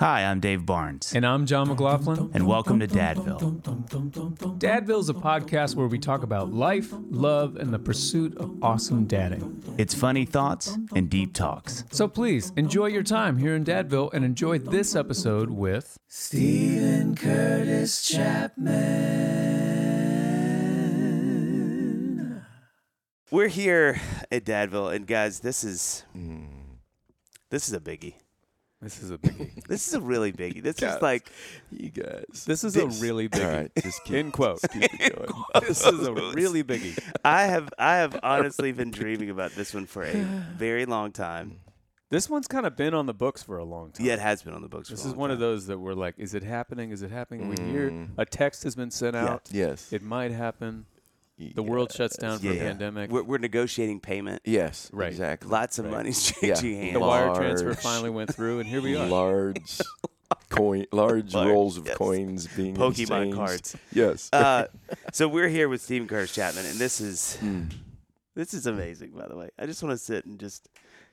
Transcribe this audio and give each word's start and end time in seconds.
Hi, 0.00 0.24
I'm 0.24 0.40
Dave 0.40 0.66
Barnes, 0.66 1.12
and 1.14 1.24
I'm 1.24 1.46
John 1.46 1.68
McLaughlin. 1.68 2.28
and 2.34 2.48
welcome 2.48 2.80
to 2.80 2.86
Dadville. 2.88 3.62
Dadville 4.58 4.98
is 4.98 5.08
a 5.08 5.14
podcast 5.14 5.76
where 5.76 5.86
we 5.86 6.00
talk 6.00 6.24
about 6.24 6.52
life, 6.52 6.92
love, 7.10 7.54
and 7.54 7.72
the 7.72 7.78
pursuit 7.78 8.36
of 8.38 8.60
awesome 8.60 9.04
dadding. 9.06 9.62
It's 9.78 9.94
funny 9.94 10.24
thoughts 10.24 10.76
and 10.96 11.08
deep 11.08 11.32
talks. 11.32 11.84
So 11.92 12.08
please 12.08 12.52
enjoy 12.56 12.86
your 12.86 13.04
time 13.04 13.38
here 13.38 13.54
in 13.54 13.64
Dadville 13.64 14.12
and 14.12 14.24
enjoy 14.24 14.58
this 14.58 14.96
episode 14.96 15.50
with 15.50 15.96
Steven 16.08 17.14
Curtis 17.14 18.02
Chapman. 18.08 18.74
We're 23.30 23.46
here 23.48 24.00
at 24.32 24.44
Dadville, 24.44 24.92
and 24.92 25.06
guys, 25.06 25.38
this 25.38 25.62
is 25.62 26.02
Hmm. 26.12 26.46
this 27.50 27.68
is 27.68 27.74
a 27.74 27.80
biggie. 27.80 28.14
This 28.84 29.02
is 29.02 29.10
a 29.10 29.18
biggie. 29.18 29.64
This 29.68 29.88
is 29.88 29.94
a 29.94 30.00
really 30.00 30.30
biggie. 30.32 30.62
This 30.62 30.80
is 30.82 31.00
like 31.02 31.30
You 31.70 31.90
guys. 31.90 32.44
This 32.46 32.62
is 32.64 32.74
This- 32.74 33.00
a 33.00 33.02
really 33.02 33.28
biggie. 33.28 33.44
All 33.46 33.50
right, 33.56 33.72
just 33.82 34.04
keep, 34.04 34.14
In 34.16 34.30
quote. 34.30 34.60
just 34.60 34.72
keep 34.72 34.84
it 35.00 35.16
going. 35.16 35.64
This 35.66 35.84
is 35.86 36.06
a 36.06 36.12
really 36.12 36.62
biggie. 36.62 36.98
I 37.24 37.44
have 37.46 37.70
I 37.78 37.96
have 37.96 38.18
honestly 38.22 38.72
been 38.72 38.90
dreaming 38.90 39.30
about 39.30 39.52
this 39.52 39.72
one 39.74 39.86
for 39.86 40.04
a 40.04 40.12
very 40.56 40.84
long 40.86 41.10
time. 41.12 41.60
This 42.10 42.28
one's 42.30 42.46
kind 42.46 42.64
of 42.66 42.76
been 42.76 42.94
on 42.94 43.06
the 43.06 43.14
books 43.14 43.42
for 43.42 43.56
a 43.58 43.64
long 43.64 43.90
time. 43.90 44.06
Yeah, 44.06 44.12
it 44.12 44.18
has 44.20 44.42
been 44.42 44.52
on 44.54 44.62
the 44.62 44.68
books. 44.68 44.88
For 44.88 44.94
This 44.94 45.04
a 45.04 45.08
is 45.08 45.12
long 45.14 45.20
one 45.20 45.30
of 45.32 45.38
those 45.40 45.66
that 45.66 45.78
we're 45.78 45.94
like, 45.94 46.14
is 46.18 46.34
it 46.34 46.44
happening? 46.44 46.90
Is 46.90 47.02
it 47.02 47.10
happening? 47.10 47.48
We 47.48 47.56
hear 47.64 47.90
Mm. 47.90 48.10
a 48.18 48.24
text 48.26 48.62
has 48.64 48.76
been 48.76 48.90
sent 48.92 49.14
Yeah. 49.16 49.24
out. 49.26 49.48
Yes. 49.50 49.92
It 49.92 50.02
might 50.02 50.30
happen. 50.30 50.86
The 51.38 51.62
world 51.62 51.92
shuts 51.92 52.16
down 52.16 52.38
for 52.38 52.46
Yeah, 52.46 52.52
a 52.52 52.58
pandemic. 52.60 53.10
We're, 53.10 53.22
we're 53.24 53.38
negotiating 53.38 54.00
payment. 54.00 54.42
Yes. 54.44 54.88
Right. 54.92 55.08
Exactly. 55.08 55.50
Lots 55.50 55.78
of 55.80 55.86
Right. 55.86 55.92
money's 55.94 56.32
Yeah. 56.42 56.54
changing 56.54 56.80
hands. 56.80 56.92
the 56.94 57.00
wire 57.00 57.34
transfer 57.34 57.74
finally 57.74 58.10
went 58.10 58.32
through, 58.34 58.60
and 58.60 58.68
here 58.68 58.80
we 58.80 58.96
are. 58.96 59.06
Large 59.06 59.80
coin, 60.48 60.86
large 60.92 61.34
Large, 61.34 61.48
rolls 61.48 61.76
of 61.78 61.86
yes. 61.86 61.96
coins 61.96 62.46
being 62.56 62.76
Pokemon 62.76 62.90
exchanged. 63.00 63.36
cards. 63.36 63.76
Yes. 63.92 64.30
Uh, 64.32 64.66
so 65.12 65.26
we're 65.26 65.48
here 65.48 65.68
with 65.68 65.82
Steven 65.82 66.06
Curtis 66.06 66.32
Chapman, 66.34 66.66
and 66.66 66.78
this 66.78 67.00
is 67.00 67.36
Mm. 67.42 67.72
this 68.36 68.54
is 68.54 68.66
amazing. 68.66 69.10
By 69.10 69.26
the 69.26 69.36
way, 69.36 69.50
I 69.58 69.66
just 69.66 69.82
want 69.82 69.92
to 69.92 69.98
sit 69.98 70.24
and 70.26 70.38
just 70.38 70.68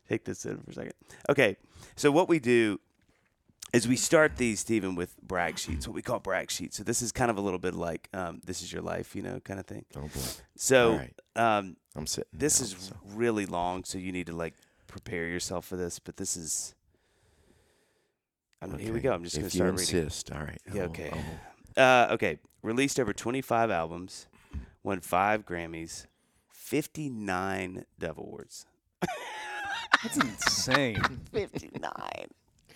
take 0.07 0.23
this 0.23 0.45
in 0.45 0.57
for 0.59 0.69
a 0.71 0.73
second. 0.73 0.93
Okay, 1.29 1.57
so 1.95 2.11
what 2.11 2.29
we 2.29 2.37
do 2.39 2.79
is 3.73 3.87
we 3.87 3.95
start 3.95 4.35
these 4.37 4.59
Steven 4.59 4.95
with 4.95 5.15
brag 5.21 5.57
sheets, 5.57 5.87
what 5.87 5.95
we 5.95 6.01
call 6.01 6.19
brag 6.19 6.51
sheets. 6.51 6.77
So 6.77 6.83
this 6.83 7.01
is 7.01 7.11
kind 7.11 7.31
of 7.31 7.37
a 7.37 7.41
little 7.41 7.59
bit 7.59 7.73
like 7.73 8.09
um, 8.13 8.41
"This 8.45 8.61
is 8.61 8.71
your 8.73 8.81
life," 8.81 9.15
you 9.15 9.21
know, 9.21 9.39
kind 9.39 9.59
of 9.59 9.65
thing. 9.65 9.85
Oh 9.95 10.01
boy. 10.01 10.09
So 10.57 10.91
All 10.93 10.97
right. 10.97 11.13
um, 11.35 11.77
I'm 11.95 12.05
sitting. 12.07 12.29
this 12.33 12.57
down, 12.59 12.65
is 12.65 12.75
so- 12.87 12.95
really 13.15 13.45
long, 13.45 13.83
so 13.83 13.97
you 13.97 14.11
need 14.11 14.27
to 14.27 14.35
like 14.35 14.53
prepare 14.87 15.27
yourself 15.27 15.65
for 15.65 15.77
this. 15.77 15.99
But 15.99 16.17
this 16.17 16.35
is. 16.35 16.75
I 18.61 18.67
mean, 18.67 18.77
Here 18.79 18.93
we 18.93 18.99
go. 18.99 19.11
I'm 19.11 19.23
just 19.23 19.35
going 19.37 19.49
to 19.49 19.57
you 19.57 19.59
start 19.63 19.79
reading. 19.79 19.97
insist. 20.05 20.31
All 20.31 20.41
right. 20.43 20.61
Yeah, 20.71 20.83
okay. 20.83 21.11
Uh, 21.75 22.09
okay. 22.11 22.37
Released 22.61 22.99
over 22.99 23.11
25 23.11 23.71
albums, 23.71 24.27
won 24.83 24.99
five 24.99 25.47
Grammys, 25.47 26.05
59 26.51 27.85
Dove 27.97 28.19
Awards. 28.19 28.67
That's 30.03 30.17
insane. 30.17 31.01
59. 31.31 31.81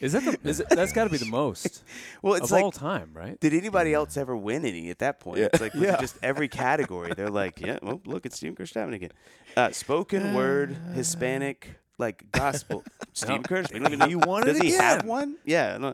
Is 0.02 0.14
that 0.14 0.24
the? 0.24 0.50
Is 0.50 0.60
it, 0.60 0.70
that's 0.70 0.92
got 0.94 1.06
to 1.06 1.10
be 1.10 1.18
the 1.18 1.26
most 1.26 1.84
Well, 2.22 2.34
it's 2.36 2.46
of 2.46 2.52
like, 2.52 2.64
all 2.64 2.72
time, 2.72 3.12
right? 3.14 3.40
did 3.40 3.54
anybody 3.54 3.94
else 3.94 4.18
ever 4.18 4.36
win 4.36 4.66
any 4.66 4.90
at 4.90 5.00
that 5.00 5.20
point? 5.20 5.40
Yeah. 5.40 5.48
It's 5.54 5.62
like 5.62 5.74
Yeah. 5.74 5.98
just 6.00 6.18
every 6.24 6.48
category. 6.48 7.14
They're 7.16 7.30
like, 7.30 7.60
yeah, 7.62 7.80
well, 7.82 8.02
look, 8.06 8.26
it's 8.26 8.36
Steven 8.38 8.56
Curtis 8.56 8.72
Chapman 8.72 8.94
again. 8.96 9.12
Uh, 9.56 9.72
spoken 9.72 10.34
word, 10.34 10.76
Hispanic, 10.94 11.80
like 11.98 12.30
gospel. 12.32 12.84
Stephen 13.14 13.44
Curtis. 13.44 13.72
We 13.72 13.80
don't 13.80 13.88
even 13.88 14.00
know. 14.00 14.08
He 14.08 14.16
won 14.16 14.44
it 14.44 14.54
Does 14.54 14.60
he 14.62 14.74
have 14.74 15.06
one? 15.06 15.38
Yeah. 15.46 15.78
No. 15.78 15.94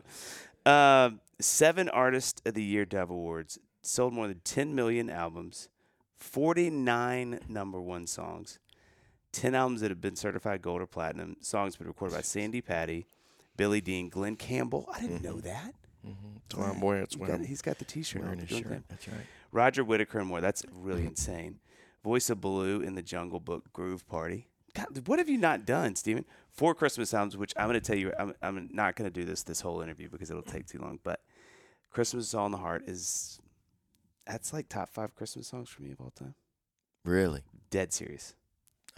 Um, 0.70 1.20
seven 1.40 1.88
Artist 1.88 2.42
of 2.44 2.54
the 2.54 2.62
Year 2.62 2.84
Dove 2.84 3.10
Awards. 3.10 3.58
Sold 3.82 4.12
more 4.12 4.28
than 4.28 4.40
10 4.44 4.74
million 4.74 5.10
albums. 5.10 5.68
49 6.16 7.40
number 7.48 7.80
one 7.80 8.06
songs. 8.06 8.58
10 9.32 9.54
albums 9.54 9.80
that 9.80 9.90
have 9.90 10.00
been 10.00 10.16
certified 10.16 10.62
gold 10.62 10.80
or 10.82 10.86
platinum. 10.86 11.36
Songs 11.40 11.76
been 11.76 11.86
recorded 11.86 12.14
by 12.14 12.20
Sandi 12.20 12.60
Patty, 12.60 13.06
Billy 13.56 13.80
Dean, 13.80 14.08
Glen 14.08 14.36
Campbell. 14.36 14.88
I 14.92 15.00
didn't 15.00 15.22
know 15.22 15.40
that. 15.40 15.74
Mhm. 16.06 16.14
That's 16.48 16.54
why 16.56 16.68
I'm 16.70 16.80
wearing. 16.80 17.06
He 17.10 17.16
why 17.18 17.26
got, 17.28 17.34
I'm 17.36 17.44
he's 17.44 17.62
got 17.62 17.78
the 17.78 17.84
T-shirt 17.84 18.22
wearing 18.22 18.40
his 18.40 18.48
Glen 18.48 18.62
shirt. 18.62 18.70
Campbell. 18.72 18.86
That's 18.88 19.08
right. 19.08 19.26
Roger 19.52 19.84
Whittaker 19.84 20.18
and 20.18 20.28
more. 20.28 20.40
That's 20.40 20.64
really 20.72 21.04
insane. 21.06 21.60
Voice 22.02 22.30
of 22.30 22.40
Baloo 22.40 22.80
in 22.80 22.94
the 22.94 23.02
Jungle 23.02 23.38
Book 23.40 23.72
Groove 23.72 24.06
Party. 24.08 24.48
God, 24.74 25.06
what 25.06 25.18
have 25.18 25.28
you 25.28 25.36
not 25.38 25.66
done, 25.66 25.94
Steven? 25.94 26.24
Four 26.50 26.74
Christmas 26.74 27.12
albums, 27.14 27.36
which 27.36 27.52
I'm 27.56 27.68
going 27.68 27.78
to 27.78 27.86
tell 27.86 27.96
you, 27.96 28.12
I'm, 28.18 28.34
I'm 28.42 28.70
not 28.72 28.96
going 28.96 29.08
to 29.10 29.14
do 29.14 29.24
this 29.26 29.42
this 29.42 29.60
whole 29.60 29.80
interview 29.82 30.08
because 30.08 30.30
it'll 30.30 30.42
take 30.42 30.66
too 30.66 30.78
long. 30.78 30.98
But 31.04 31.20
Christmas 31.90 32.28
is 32.28 32.34
all 32.34 32.46
in 32.46 32.52
the 32.52 32.58
heart 32.58 32.84
is 32.86 33.38
that's 34.26 34.52
like 34.52 34.68
top 34.68 34.88
five 34.88 35.14
Christmas 35.14 35.46
songs 35.48 35.68
for 35.68 35.82
me 35.82 35.92
of 35.92 36.00
all 36.00 36.10
time. 36.10 36.34
Really. 37.04 37.42
Dead 37.70 37.92
serious. 37.92 38.34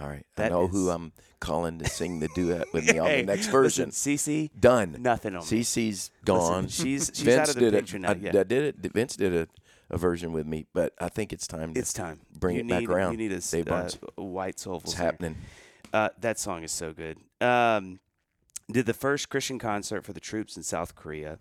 All 0.00 0.08
right. 0.08 0.26
That 0.36 0.46
I 0.46 0.48
know 0.54 0.66
who 0.66 0.90
I'm 0.90 1.12
calling 1.40 1.78
to 1.78 1.88
sing 1.88 2.20
the 2.20 2.28
duet 2.34 2.72
with 2.72 2.84
me 2.92 2.98
on 2.98 3.08
the 3.08 3.22
next 3.22 3.46
version. 3.46 3.86
Listen, 3.86 4.16
Cece, 4.16 4.50
Done. 4.58 4.96
nothing 5.00 5.34
on 5.36 5.42
me. 5.42 5.46
CC's 5.60 6.10
gone. 6.24 6.64
Listen, 6.64 6.84
she's 6.84 7.10
she's 7.14 7.20
Vince 7.24 7.40
out 7.40 7.48
of 7.50 7.54
the 7.56 7.60
did 7.60 7.74
picture 7.74 7.96
it. 7.96 8.00
now. 8.00 8.10
I, 8.10 8.14
yeah. 8.14 8.30
I 8.40 8.42
did 8.44 8.52
it. 8.84 8.92
Vince 8.92 9.16
did 9.16 9.34
a 9.34 9.48
a 9.90 9.98
version 9.98 10.32
with 10.32 10.46
me, 10.46 10.66
but 10.72 10.94
I 10.98 11.08
think 11.10 11.32
it's 11.32 11.46
time 11.46 11.74
to 11.74 11.78
It's 11.80 11.92
time. 11.92 12.20
bring 12.38 12.56
you 12.56 12.62
it 12.62 12.68
back 12.68 12.80
need, 12.80 12.88
around. 12.88 13.12
You 13.12 13.18
need 13.18 13.32
a, 13.32 13.40
Dave 13.40 13.70
uh, 13.70 13.88
white 14.16 14.58
soulful 14.58 14.88
it's 14.88 14.96
singer. 14.96 15.04
happening. 15.04 15.36
Uh, 15.92 16.08
that 16.20 16.38
song 16.38 16.64
is 16.64 16.72
so 16.72 16.92
good. 16.94 17.18
Um, 17.40 18.00
did 18.72 18.86
the 18.86 18.94
first 18.94 19.28
Christian 19.28 19.58
concert 19.58 20.02
for 20.04 20.14
the 20.14 20.20
troops 20.20 20.56
in 20.56 20.62
South 20.62 20.94
Korea. 20.94 21.38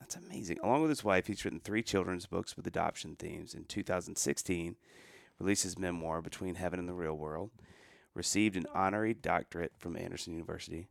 That's 0.00 0.16
amazing. 0.16 0.58
Along 0.62 0.82
with 0.82 0.90
his 0.90 1.02
wife, 1.02 1.26
he's 1.28 1.44
written 1.44 1.60
three 1.60 1.82
children's 1.82 2.26
books 2.26 2.56
with 2.56 2.66
adoption 2.66 3.16
themes. 3.18 3.54
In 3.54 3.64
2016, 3.64 4.76
released 5.38 5.62
his 5.64 5.78
memoir 5.78 6.20
Between 6.20 6.56
Heaven 6.56 6.78
and 6.78 6.88
the 6.88 6.92
Real 6.94 7.16
World. 7.16 7.50
Received 8.18 8.56
an 8.56 8.66
honorary 8.74 9.14
doctorate 9.14 9.70
from 9.78 9.96
Anderson 9.96 10.32
University. 10.32 10.88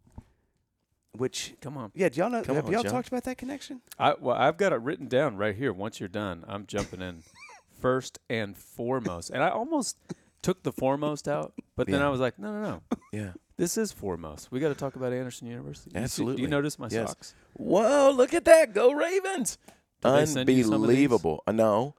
Which, 1.12 1.56
Come 1.62 1.78
on. 1.78 1.92
yeah, 1.94 2.08
do 2.08 2.22
y'all 2.22 2.30
know? 2.30 2.42
Come 2.42 2.56
have 2.56 2.68
on, 2.68 2.72
y'all 2.72 2.84
John. 2.84 2.92
talked 2.94 3.10
about 3.10 3.26
that 3.26 3.38
connection? 3.38 3.82
I, 4.00 4.14
well, 4.18 4.38
I've 4.38 4.56
got 4.56 4.72
it 4.72 4.78
written 4.78 5.08
down 5.10 5.36
right 5.36 5.54
here. 5.54 5.74
Once 5.74 6.00
you're 6.00 6.08
done, 6.08 6.46
I'm 6.48 6.66
jumping 6.68 7.02
in 7.02 7.24
first 7.82 8.18
and 8.30 8.56
foremost. 8.56 9.30
And 9.32 9.44
I 9.44 9.50
almost 9.50 9.98
took 10.42 10.64
the 10.64 10.72
foremost 10.72 11.28
out, 11.28 11.52
but 11.76 11.88
then 11.88 12.00
Yeah. 12.00 12.08
I 12.08 12.10
was 12.10 12.22
like, 12.22 12.40
no, 12.40 12.54
no, 12.54 12.62
no. 12.62 12.82
Yeah. 13.12 13.32
This 13.58 13.78
is 13.78 13.92
foremost. 13.92 14.50
We 14.52 14.62
got 14.62 14.70
to 14.70 14.76
talk 14.76 14.96
about 14.96 15.12
Anderson 15.12 15.48
University. 15.50 15.90
You 15.90 15.96
see- 15.96 16.00
do 16.00 16.04
Absolutely. 16.04 16.42
you 16.44 16.48
notice 16.48 16.80
my 16.80 16.88
Yes. 16.90 17.10
socks? 17.10 17.36
Whoa! 17.56 18.12
Look 18.12 18.34
at 18.34 18.46
that. 18.46 18.74
Go 18.74 18.94
Ravens! 18.94 19.58
Did 20.02 20.12
they 20.14 20.26
send 20.28 20.48
you 20.50 20.64
some 20.64 20.74
of 20.76 20.82
these? 20.82 20.88
Unbelievable. 20.90 21.44
Uh, 21.46 21.52
no, 21.52 21.96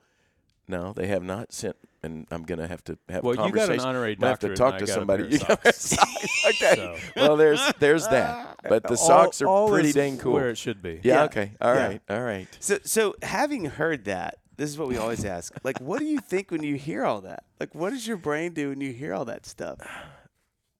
no, 0.69 0.95
they 0.95 1.09
have 1.09 1.23
not 1.25 1.53
sent. 1.53 1.77
And 2.03 2.27
I'm 2.31 2.45
gonna 2.45 2.69
have 2.69 2.85
to 2.85 2.97
have 3.09 3.25
Well, 3.25 3.33
a 3.41 3.47
you 3.47 3.53
got 3.53 3.63
an 3.63 3.67
conversation. 3.79 3.89
honorary 3.89 4.17
I'm 4.21 4.29
have 4.29 4.39
to 4.41 4.55
talk 4.55 4.79
to 4.79 4.85
I 4.85 4.87
got 4.87 4.89
a 4.89 4.93
somebody. 4.93 5.23
pair 5.25 5.31
You 5.33 5.39
of 5.41 5.49
got 5.49 5.67
a 5.67 5.73
socks. 5.73 6.07
sock. 6.31 6.51
okay. 6.55 6.75
So- 6.77 6.97
Well, 7.17 7.37
there's 7.37 7.73
there's 7.81 8.07
that. 8.09 8.57
But 8.69 8.83
the 8.85 8.91
All- 8.91 8.97
socks 8.97 9.43
are 9.43 9.69
pretty 9.69 9.89
is 9.91 9.95
dang 9.95 10.19
cool. 10.19 10.35
Where 10.35 10.51
it 10.51 10.59
should 10.59 10.81
be. 10.83 11.01
yeah, 11.03 11.15
Yeah. 11.15 11.25
Okay. 11.25 11.53
All 11.61 11.75
Yeah. 11.75 11.87
right. 11.87 12.03
All 12.11 12.23
right. 12.23 12.49
So, 12.61 12.79
so 12.85 13.15
having 13.23 13.65
heard 13.65 14.05
that, 14.07 14.39
this 14.57 14.69
is 14.71 14.77
what 14.79 14.89
we 14.89 14.97
always 14.97 15.25
ask. 15.25 15.53
Like, 15.65 15.81
what 15.81 15.99
do 16.01 16.05
you 16.05 16.19
think 16.21 16.51
when 16.51 16.63
you 16.63 16.75
hear 16.77 17.05
all 17.05 17.21
that? 17.23 17.45
Like, 17.61 17.75
what 17.75 17.91
does 17.91 18.07
your 18.07 18.17
brain 18.17 18.53
do 18.55 18.69
when 18.71 18.81
you 18.81 18.93
hear 18.93 19.15
all 19.15 19.25
that 19.27 19.47
stuff? 19.47 19.79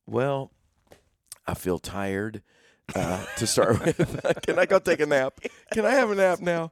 Well, 0.07 0.53
I 1.47 1.55
feel 1.55 1.79
tired. 1.79 2.43
Uh, 2.95 3.23
to 3.37 3.47
start 3.47 3.79
with, 3.85 4.43
can 4.47 4.59
I 4.59 4.65
go 4.65 4.79
take 4.79 5.01
a 5.01 5.07
nap? 5.07 5.39
Can 5.73 5.85
I 5.85 5.91
have 5.91 6.11
a 6.11 6.15
nap 6.15 6.41
now? 6.41 6.71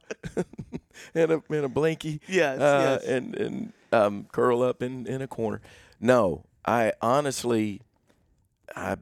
and 1.13 1.31
a 1.31 1.43
and 1.47 1.65
a 1.65 1.69
blankie. 1.69 2.21
Yes, 2.27 2.59
uh, 2.59 2.97
yes. 2.99 3.07
and 3.07 3.35
and 3.35 3.73
um, 3.91 4.27
curl 4.31 4.61
up 4.61 4.81
in, 4.81 5.05
in 5.07 5.21
a 5.21 5.27
corner. 5.27 5.61
No, 5.99 6.45
I 6.65 6.93
honestly, 7.01 7.81
I, 8.75 8.97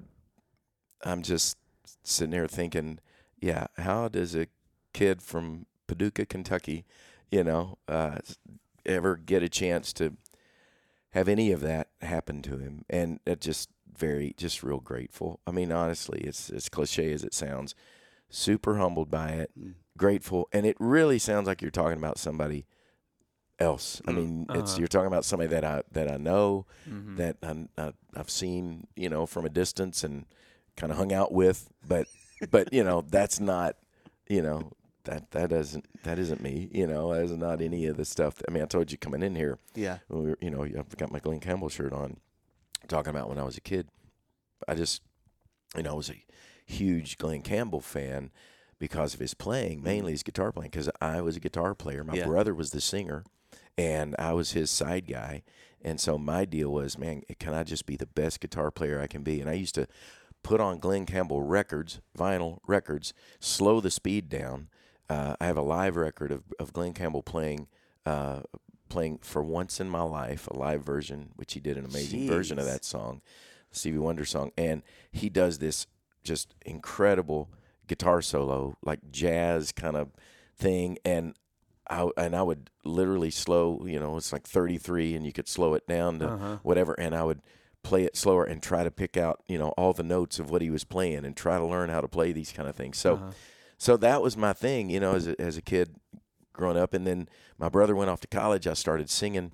I'm 1.03 1.21
just 1.21 1.57
sitting 2.03 2.31
there 2.31 2.47
thinking, 2.47 2.99
yeah, 3.39 3.67
how 3.77 4.07
does 4.07 4.35
a 4.35 4.47
kid 4.93 5.21
from 5.21 5.65
Paducah, 5.87 6.25
Kentucky, 6.25 6.85
you 7.31 7.43
know, 7.43 7.77
uh, 7.87 8.19
ever 8.85 9.17
get 9.17 9.43
a 9.43 9.49
chance 9.49 9.91
to 9.93 10.15
have 11.11 11.27
any 11.27 11.51
of 11.51 11.61
that 11.61 11.89
happen 12.01 12.41
to 12.43 12.57
him? 12.57 12.85
And 12.89 13.19
it 13.25 13.41
just 13.41 13.69
very, 13.97 14.33
just 14.37 14.63
real 14.63 14.79
grateful. 14.79 15.39
I 15.47 15.51
mean, 15.51 15.71
honestly, 15.71 16.21
it's 16.21 16.49
as 16.49 16.69
cliche 16.69 17.11
as 17.13 17.23
it 17.23 17.33
sounds, 17.33 17.75
super 18.29 18.77
humbled 18.77 19.09
by 19.09 19.29
it, 19.29 19.51
Mm. 19.59 19.75
grateful, 19.97 20.49
and 20.51 20.65
it 20.65 20.75
really 20.79 21.19
sounds 21.19 21.47
like 21.47 21.61
you're 21.61 21.71
talking 21.71 21.97
about 21.97 22.17
somebody 22.17 22.65
else. 23.59 24.01
I 24.07 24.11
Mm. 24.11 24.15
mean, 24.15 24.45
it's 24.53 24.71
Uh-huh. 24.71 24.79
you're 24.79 24.87
talking 24.87 25.07
about 25.07 25.25
somebody 25.25 25.49
that 25.49 25.63
I 25.63 25.83
that 25.91 26.11
I 26.11 26.17
know, 26.17 26.65
Mhm. 26.89 27.17
that 27.17 27.37
I, 27.43 27.67
I, 27.81 27.93
I've 28.15 28.29
seen, 28.29 28.87
you 28.95 29.09
know, 29.09 29.25
from 29.25 29.45
a 29.45 29.49
distance 29.49 30.03
and 30.03 30.25
kind 30.75 30.91
of 30.91 30.97
hung 30.97 31.13
out 31.13 31.31
with, 31.31 31.69
but 31.87 32.07
but 32.51 32.71
you 32.73 32.83
know, 32.83 33.01
that's 33.01 33.39
not, 33.39 33.77
you 34.27 34.41
know, 34.41 34.71
that 35.05 35.31
that 35.31 35.49
doesn't 35.51 35.85
that 36.03 36.19
isn't 36.19 36.41
me, 36.41 36.69
you 36.73 36.85
know, 36.85 37.13
that's 37.13 37.31
not 37.31 37.61
any 37.61 37.85
of 37.85 37.95
the 37.97 38.05
stuff. 38.05 38.41
I 38.47 38.51
mean, 38.51 38.61
I 38.63 38.65
told 38.65 38.91
you 38.91 38.97
coming 38.97 39.23
in 39.23 39.35
here, 39.35 39.57
Yeah. 39.73 39.99
we 40.09 40.21
were, 40.21 40.37
you 40.41 40.49
know, 40.51 40.63
I've 40.63 40.97
got 40.97 41.11
my 41.11 41.19
Glen 41.19 41.39
Campbell 41.39 41.69
shirt 41.69 41.93
on, 41.93 42.17
talking 42.87 43.09
about 43.11 43.29
when 43.29 43.39
I 43.39 43.43
was 43.43 43.57
a 43.57 43.61
kid. 43.61 43.87
I 44.67 44.75
just, 44.75 45.01
you 45.77 45.83
know, 45.83 45.91
I 45.91 45.95
was 45.95 46.09
a 46.09 46.23
huge 46.65 47.17
Glen 47.17 47.41
Campbell 47.41 47.81
fan 47.81 48.31
because 48.79 49.13
of 49.13 49.19
his 49.21 49.33
playing, 49.33 49.81
mainly 49.81 50.11
his 50.11 50.23
guitar 50.23 50.51
playing, 50.51 50.71
because 50.71 50.89
I 50.99 51.21
was 51.21 51.35
a 51.37 51.39
guitar 51.39 51.73
player. 51.73 52.03
My 52.03 52.15
Yeah. 52.15 52.25
brother 52.25 52.53
was 52.53 52.71
the 52.71 52.81
singer, 52.81 53.23
and 53.77 54.15
I 54.17 54.33
was 54.33 54.51
his 54.51 54.69
side 54.71 55.07
guy. 55.07 55.43
And 55.81 55.99
so 55.99 56.17
my 56.17 56.45
deal 56.45 56.71
was, 56.71 56.97
man, 56.97 57.21
can 57.39 57.53
I 57.53 57.63
just 57.63 57.85
be 57.85 57.95
the 57.95 58.07
best 58.07 58.39
guitar 58.39 58.71
player 58.71 58.99
I 58.99 59.07
can 59.07 59.21
be? 59.21 59.39
And 59.39 59.49
I 59.49 59.53
used 59.53 59.75
to 59.75 59.87
put 60.43 60.59
on 60.59 60.79
Glen 60.79 61.05
Campbell 61.05 61.41
records, 61.41 62.01
vinyl 62.17 62.57
records, 62.65 63.13
slow 63.39 63.79
the 63.79 63.91
speed 63.91 64.29
down. 64.29 64.69
Uh, 65.09 65.35
I 65.39 65.45
have 65.45 65.57
a 65.57 65.61
live 65.61 65.95
record 65.95 66.31
of, 66.31 66.43
of 66.59 66.73
Glen 66.73 66.93
Campbell 66.93 67.21
playing 67.21 67.67
uh, 68.05 68.41
playing 68.89 69.19
for 69.19 69.43
once 69.43 69.79
in 69.79 69.89
my 69.89 70.01
life, 70.03 70.47
a 70.47 70.55
live 70.55 70.83
version, 70.83 71.29
which 71.35 71.53
he 71.53 71.59
did 71.59 71.77
an 71.77 71.85
amazing 71.85 72.27
version 72.27 72.59
of 72.59 72.65
that 72.65 72.85
song, 72.85 73.21
Stevie 73.71 73.97
Wonder 73.97 74.25
song, 74.25 74.51
and 74.57 74.83
he 75.11 75.27
does 75.29 75.57
this 75.57 75.87
just 76.23 76.53
incredible 76.65 77.49
guitar 77.87 78.21
solo, 78.21 78.77
like 78.83 78.99
jazz 79.11 79.71
kind 79.71 79.95
of 79.95 80.11
thing, 80.55 80.97
and 81.03 81.33
I 81.89 82.09
and 82.17 82.35
I 82.35 82.43
would 82.43 82.69
literally 82.83 83.31
slow, 83.31 83.85
you 83.85 83.99
know, 83.99 84.17
it's 84.17 84.33
like 84.33 84.47
33, 84.47 85.15
and 85.15 85.25
you 85.25 85.31
could 85.33 85.47
slow 85.47 85.73
it 85.75 85.87
down 85.87 86.19
to 86.19 86.27
Uh-huh. 86.29 86.57
whatever, 86.63 86.93
and 86.99 87.13
I 87.15 87.23
would 87.23 87.41
play 87.83 88.03
it 88.03 88.15
slower 88.17 88.43
and 88.43 88.63
try 88.63 88.83
to 88.83 88.89
pick 88.91 89.15
out, 89.15 89.43
you 89.47 89.59
know, 89.59 89.69
all 89.77 89.93
the 89.93 90.01
notes 90.03 90.39
of 90.39 90.49
what 90.49 90.61
he 90.63 90.69
was 90.71 90.83
playing 90.83 91.23
and 91.25 91.35
try 91.37 91.57
to 91.59 91.65
learn 91.65 91.89
how 91.89 92.01
to 92.01 92.07
play 92.07 92.31
these 92.31 92.51
kind 92.51 92.67
of 92.67 92.75
things. 92.75 92.97
So, 92.97 93.15
Uh-huh. 93.17 93.31
so 93.77 93.97
that 93.97 94.21
was 94.23 94.35
my 94.35 94.53
thing, 94.53 94.89
you 94.89 94.99
know, 94.99 95.13
as 95.13 95.27
a, 95.27 95.39
as 95.39 95.55
a 95.57 95.61
kid 95.61 95.95
growing 96.51 96.77
up. 96.77 96.93
And 96.95 97.05
then 97.05 97.29
my 97.59 97.69
brother 97.69 97.95
went 97.95 98.09
off 98.09 98.21
to 98.21 98.27
college. 98.27 98.65
I 98.65 98.73
started 98.73 99.09
singing 99.09 99.51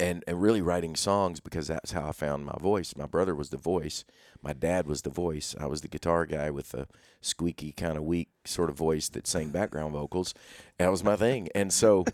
and, 0.00 0.24
and 0.26 0.40
really 0.40 0.62
writing 0.62 0.94
songs 0.94 1.40
because 1.40 1.68
that's 1.68 1.92
how 1.92 2.08
I 2.08 2.12
found 2.12 2.44
my 2.44 2.56
voice. 2.60 2.94
My 2.96 3.06
brother 3.06 3.34
was 3.34 3.50
the 3.50 3.56
voice. 3.56 4.04
My 4.42 4.52
dad 4.52 4.86
was 4.86 5.02
the 5.02 5.10
voice. 5.10 5.54
I 5.58 5.66
was 5.66 5.80
the 5.80 5.88
guitar 5.88 6.26
guy 6.26 6.50
with 6.50 6.70
the 6.70 6.86
squeaky, 7.20 7.72
kind 7.72 7.96
of 7.96 8.04
weak 8.04 8.28
sort 8.44 8.70
of 8.70 8.76
voice 8.76 9.08
that 9.10 9.26
sang 9.26 9.50
background 9.50 9.92
vocals. 9.92 10.34
That 10.78 10.90
was 10.90 11.02
my 11.02 11.16
thing. 11.16 11.48
And 11.54 11.72
so 11.72 12.04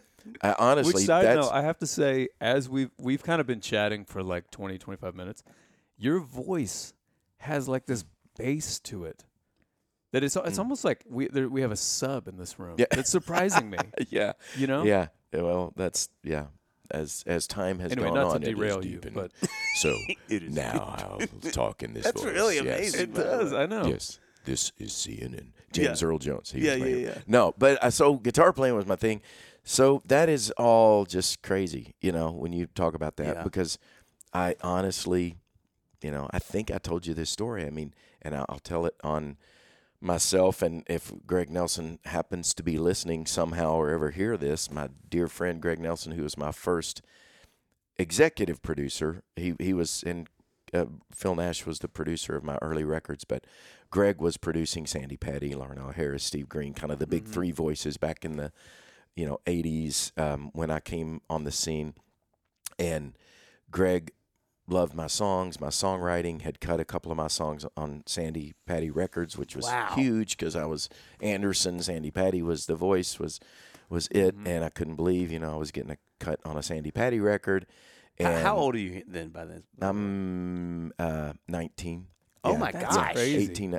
I 0.42 0.54
honestly, 0.58 0.94
Which 0.94 1.04
side 1.04 1.26
that's, 1.26 1.46
note, 1.46 1.52
I 1.52 1.62
have 1.62 1.78
to 1.78 1.86
say, 1.86 2.28
as 2.40 2.68
we've 2.68 2.90
we've 2.98 3.22
kind 3.22 3.40
of 3.40 3.46
been 3.46 3.60
chatting 3.60 4.04
for 4.04 4.22
like 4.22 4.50
20, 4.50 4.78
25 4.78 5.14
minutes, 5.14 5.42
your 5.98 6.20
voice 6.20 6.94
has 7.38 7.68
like 7.68 7.86
this 7.86 8.04
bass 8.38 8.80
to 8.80 9.04
it. 9.04 9.24
That 10.12 10.22
it's 10.22 10.36
it's 10.36 10.58
almost 10.58 10.84
like 10.84 11.04
we 11.08 11.26
there, 11.26 11.48
we 11.48 11.60
have 11.60 11.72
a 11.72 11.76
sub 11.76 12.28
in 12.28 12.36
this 12.36 12.58
room. 12.58 12.76
Mm. 12.76 12.80
Yeah. 12.80 12.98
It's 12.98 13.10
surprising 13.10 13.68
me. 13.68 13.78
yeah, 14.10 14.32
You 14.56 14.68
know? 14.68 14.84
yeah. 14.84 15.08
Well, 15.32 15.72
that's, 15.74 16.08
yeah. 16.22 16.44
As, 16.94 17.24
as 17.26 17.46
time 17.46 17.78
has 17.80 17.92
Anyway, 17.92 18.08
gone 18.08 18.14
not 18.16 18.22
to 18.30 18.34
on, 18.36 18.42
it 18.42 18.48
is 18.48 18.54
derail 18.54 18.84
you, 18.84 18.92
deepened. 18.98 19.14
but 19.14 19.32
So 19.76 19.96
It 20.28 20.42
is. 20.44 20.54
now 20.54 20.94
I'll 21.20 21.50
talk 21.52 21.82
in 21.82 21.92
this 21.94 22.04
That's 22.04 22.22
voice. 22.22 22.32
really 22.32 22.54
Yes. 22.56 22.64
amazing. 22.64 23.00
it 23.00 23.14
does. 23.14 23.52
I 23.52 23.66
know. 23.66 23.86
Yes, 23.86 24.18
this 24.44 24.72
is 24.78 24.92
CNN. 24.92 25.48
James 25.72 26.00
Yeah. 26.02 26.08
Earl 26.08 26.18
Jones. 26.18 26.52
He 26.52 26.60
Yeah, 26.60 26.72
was 26.74 26.80
my 26.80 26.86
yeah, 26.86 26.96
hero. 26.96 27.12
yeah. 27.16 27.18
No, 27.26 27.54
but 27.58 27.82
uh, 27.82 27.90
so 27.90 28.14
guitar 28.14 28.52
playing 28.52 28.74
was 28.76 28.86
my 28.86 28.96
thing. 28.96 29.20
So 29.64 30.02
that 30.06 30.28
is 30.28 30.50
all 30.52 31.04
just 31.06 31.42
crazy, 31.42 31.94
you 32.00 32.12
know, 32.12 32.30
when 32.30 32.52
you 32.52 32.66
talk 32.66 32.94
about 32.94 33.16
that 33.16 33.36
Yeah. 33.36 33.42
because 33.42 33.78
I 34.32 34.56
honestly, 34.62 35.36
you 36.02 36.10
know, 36.10 36.28
I 36.32 36.38
think 36.38 36.70
I 36.70 36.78
told 36.78 37.06
you 37.06 37.14
this 37.14 37.30
story. 37.30 37.64
I 37.64 37.70
mean, 37.70 37.94
and 38.22 38.34
I'll, 38.36 38.44
I'll 38.48 38.58
tell 38.58 38.84
it 38.86 38.94
on 39.02 39.36
myself 40.04 40.62
and 40.62 40.84
if 40.86 41.12
Greg 41.26 41.50
Nelson 41.50 41.98
happens 42.04 42.54
to 42.54 42.62
be 42.62 42.78
listening 42.78 43.26
somehow 43.26 43.74
or 43.74 43.90
ever 43.90 44.10
hear 44.10 44.36
this, 44.36 44.70
my 44.70 44.90
dear 45.08 45.28
friend 45.28 45.60
Greg 45.60 45.78
Nelson 45.78 46.12
who 46.12 46.22
was 46.22 46.36
my 46.36 46.52
first 46.52 47.02
executive 47.96 48.62
producer. 48.62 49.22
He 49.36 49.54
he 49.58 49.72
was 49.72 50.02
in 50.02 50.26
uh, 50.72 50.86
Phil 51.12 51.36
Naish 51.36 51.66
was 51.66 51.78
the 51.78 51.88
producer 51.88 52.36
of 52.36 52.44
my 52.44 52.58
early 52.60 52.84
records, 52.84 53.24
but 53.24 53.44
Greg 53.90 54.20
was 54.20 54.36
producing 54.36 54.86
Sandi 54.86 55.16
Patty, 55.16 55.50
Larnelle 55.50 55.94
Harris, 55.94 56.24
Steve 56.24 56.48
Green, 56.48 56.74
kind 56.74 56.92
of 56.92 56.98
the 56.98 57.06
big 57.06 57.26
three 57.26 57.52
voices 57.52 57.96
back 57.96 58.24
in 58.24 58.36
the 58.36 58.52
you 59.14 59.26
know 59.26 59.38
80s 59.46 60.16
um, 60.18 60.50
when 60.52 60.70
I 60.70 60.80
came 60.80 61.20
on 61.30 61.44
the 61.44 61.52
scene. 61.52 61.94
And 62.78 63.16
Greg 63.70 64.12
loved 64.66 64.94
my 64.94 65.06
songs, 65.06 65.60
my 65.60 65.68
songwriting, 65.68 66.40
had 66.42 66.60
cut 66.60 66.80
a 66.80 66.84
couple 66.84 67.10
of 67.12 67.18
my 67.18 67.28
songs 67.28 67.66
on 67.76 68.02
Sandi 68.06 68.54
Patty 68.66 68.90
Records, 68.90 69.36
which 69.36 69.54
was 69.54 69.66
Wow. 69.66 69.92
huge 69.94 70.36
because 70.36 70.56
I 70.56 70.64
was 70.64 70.88
Anderson, 71.20 71.80
Sandi 71.82 72.10
Patty 72.10 72.42
was 72.42 72.66
the 72.66 72.74
voice, 72.76 73.18
was 73.18 73.40
was 73.90 74.08
it, 74.10 74.34
and 74.34 74.64
I 74.64 74.70
couldn't 74.70 74.96
believe, 74.96 75.30
you 75.30 75.38
know, 75.38 75.52
I 75.52 75.56
was 75.56 75.70
getting 75.70 75.90
a 75.90 75.98
cut 76.18 76.40
on 76.44 76.56
a 76.56 76.62
Sandi 76.62 76.90
Patty 76.90 77.20
record. 77.20 77.66
How, 78.18 78.26
And 78.30 78.42
how 78.42 78.56
old 78.56 78.74
are 78.74 78.78
you 78.78 79.02
then 79.06 79.28
by 79.28 79.44
then? 79.44 79.62
I'm 79.80 80.92
uh, 80.98 81.34
19. 81.48 82.06
Oh 82.42 82.52
Yeah. 82.52 82.58
my 82.58 82.72
That's 82.72 82.96
gosh. 82.96 83.12
crazy. 83.12 83.50
18, 83.52 83.78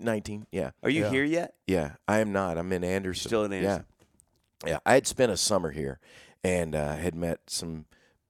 19, 0.00 0.46
yeah. 0.50 0.70
Are 0.82 0.90
you 0.90 1.02
Yeah. 1.04 1.10
here 1.10 1.24
yet? 1.24 1.54
Yeah, 1.66 1.92
I 2.08 2.18
am 2.18 2.32
not. 2.32 2.58
I'm 2.58 2.72
in 2.72 2.82
Anderson. 2.82 3.28
Still 3.28 3.44
in 3.44 3.52
Anderson. 3.52 3.84
Yeah, 4.64 4.68
yeah. 4.70 4.78
I 4.84 4.94
had 4.94 5.06
spent 5.06 5.30
a 5.30 5.36
summer 5.36 5.70
here, 5.70 6.00
and 6.42 6.74
uh, 6.74 6.96
had 6.96 7.14
met 7.14 7.40
some 7.48 7.86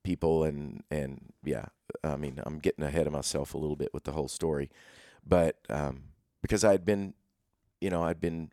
people, 0.06 0.44
and 0.44 0.82
and 0.90 1.32
yeah. 1.44 1.66
I 2.02 2.16
mean, 2.16 2.40
I'm 2.44 2.58
getting 2.58 2.84
ahead 2.84 3.06
of 3.06 3.12
myself 3.12 3.54
a 3.54 3.58
little 3.58 3.76
bit 3.76 3.92
with 3.94 4.04
the 4.04 4.12
whole 4.12 4.28
story, 4.28 4.70
but 5.26 5.56
um, 5.68 6.04
because 6.42 6.64
I 6.64 6.72
had 6.72 6.84
been, 6.84 7.14
you 7.80 7.90
know, 7.90 8.02
I'd 8.02 8.20
been 8.20 8.50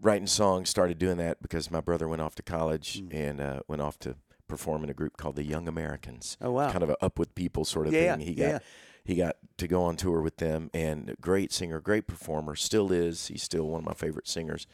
writing 0.00 0.26
songs. 0.26 0.68
Started 0.70 0.98
doing 0.98 1.16
that 1.18 1.40
because 1.42 1.70
my 1.70 1.80
brother 1.80 2.08
went 2.08 2.22
off 2.22 2.34
to 2.36 2.42
college 2.42 3.02
Mm. 3.02 3.14
and 3.14 3.40
uh, 3.40 3.60
went 3.68 3.82
off 3.82 3.98
to 4.00 4.16
perform 4.48 4.82
in 4.84 4.90
a 4.90 4.94
group 4.94 5.16
called 5.16 5.36
the 5.36 5.44
Young 5.44 5.68
Americans. 5.68 6.36
Oh 6.40 6.52
wow. 6.52 6.70
Kind 6.70 6.82
of 6.84 6.90
a 6.90 7.04
up 7.04 7.18
with 7.18 7.34
people 7.34 7.64
sort 7.64 7.86
of 7.86 7.92
Yeah, 7.92 8.16
thing. 8.16 8.26
He 8.26 8.32
yeah, 8.32 8.52
got 8.52 8.62
he 9.04 9.14
got 9.14 9.36
to 9.58 9.68
go 9.68 9.82
on 9.84 9.96
tour 9.96 10.20
with 10.20 10.36
them 10.38 10.70
and 10.74 11.10
a 11.10 11.16
great 11.20 11.52
singer, 11.52 11.80
great 11.80 12.06
performer, 12.06 12.54
still 12.56 12.92
is. 12.92 13.28
He's 13.28 13.42
still 13.42 13.66
one 13.68 13.80
of 13.80 13.86
my 13.86 13.94
favorite 13.94 14.28
singers. 14.28 14.66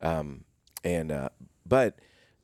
Um, 0.00 0.44
and 0.84 1.10
uh, 1.12 1.28
but 1.66 1.98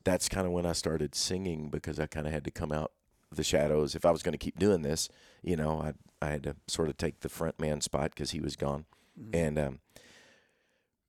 that's 0.05 0.29
kind 0.29 0.47
of 0.47 0.53
when 0.53 0.65
I 0.67 0.73
started 0.73 1.15
singing 1.15 1.69
because 1.71 1.99
I 2.01 2.07
kind 2.07 2.27
of 2.27 2.33
had 2.33 2.45
to 2.45 2.51
come 2.51 2.73
out 2.73 2.93
the 3.35 3.45
shadows. 3.45 3.95
If 3.95 4.05
I 4.07 4.11
was 4.11 4.23
going 4.23 4.33
to 4.33 4.39
keep 4.39 4.59
doing 4.59 4.83
this, 4.83 5.09
you 5.43 5.57
know, 5.57 5.81
I 5.81 5.93
I 6.25 6.31
had 6.31 6.43
to 6.45 6.57
sort 6.67 6.89
of 6.89 6.97
take 6.97 7.21
the 7.21 7.29
front 7.29 7.61
man 7.61 7.81
spot 7.81 8.11
because 8.15 8.31
he 8.33 8.41
was 8.41 8.57
gone, 8.57 8.85
Mm-hmm. 9.21 9.35
and 9.35 9.59
um, 9.59 9.79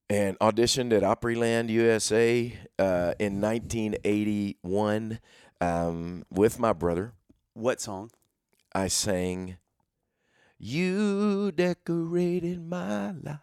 and 0.10 0.40
auditioned 0.40 0.92
at 0.94 1.04
Opryland 1.04 1.70
USA 1.70 2.58
uh, 2.80 3.14
in 3.20 3.40
1981 3.42 5.20
um, 5.62 6.24
with 6.32 6.60
my 6.60 6.74
brother. 6.74 7.14
What 7.54 7.82
song? 7.82 8.12
I 8.74 8.88
sang, 8.88 9.58
"You 10.58 11.52
decorated 11.52 12.62
my 12.68 13.12
life." 13.12 13.40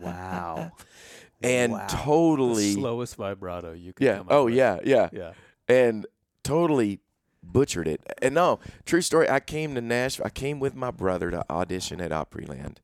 Wow. 0.00 0.72
and 1.42 1.72
Wow. 1.72 1.86
The 1.86 1.96
totally, 1.96 2.72
slowest 2.74 3.16
vibrato 3.16 3.72
you 3.72 3.92
could 3.92 4.04
yeah. 4.04 4.16
come 4.18 4.26
up 4.26 4.32
Oh 4.32 4.46
yeah, 4.48 4.78
yeah, 4.84 5.08
Yeah. 5.12 5.32
and 5.68 6.04
totally 6.42 7.00
butchered 7.52 7.88
it. 7.88 8.00
And 8.22 8.34
no, 8.34 8.60
true 8.84 9.02
story. 9.02 9.28
I 9.28 9.40
came 9.40 9.74
to 9.74 9.80
Nashville. 9.80 10.26
I 10.26 10.30
came 10.30 10.60
with 10.60 10.74
my 10.74 10.90
brother 10.90 11.30
to 11.30 11.44
audition 11.50 12.00
at 12.00 12.10
Opryland. 12.10 12.76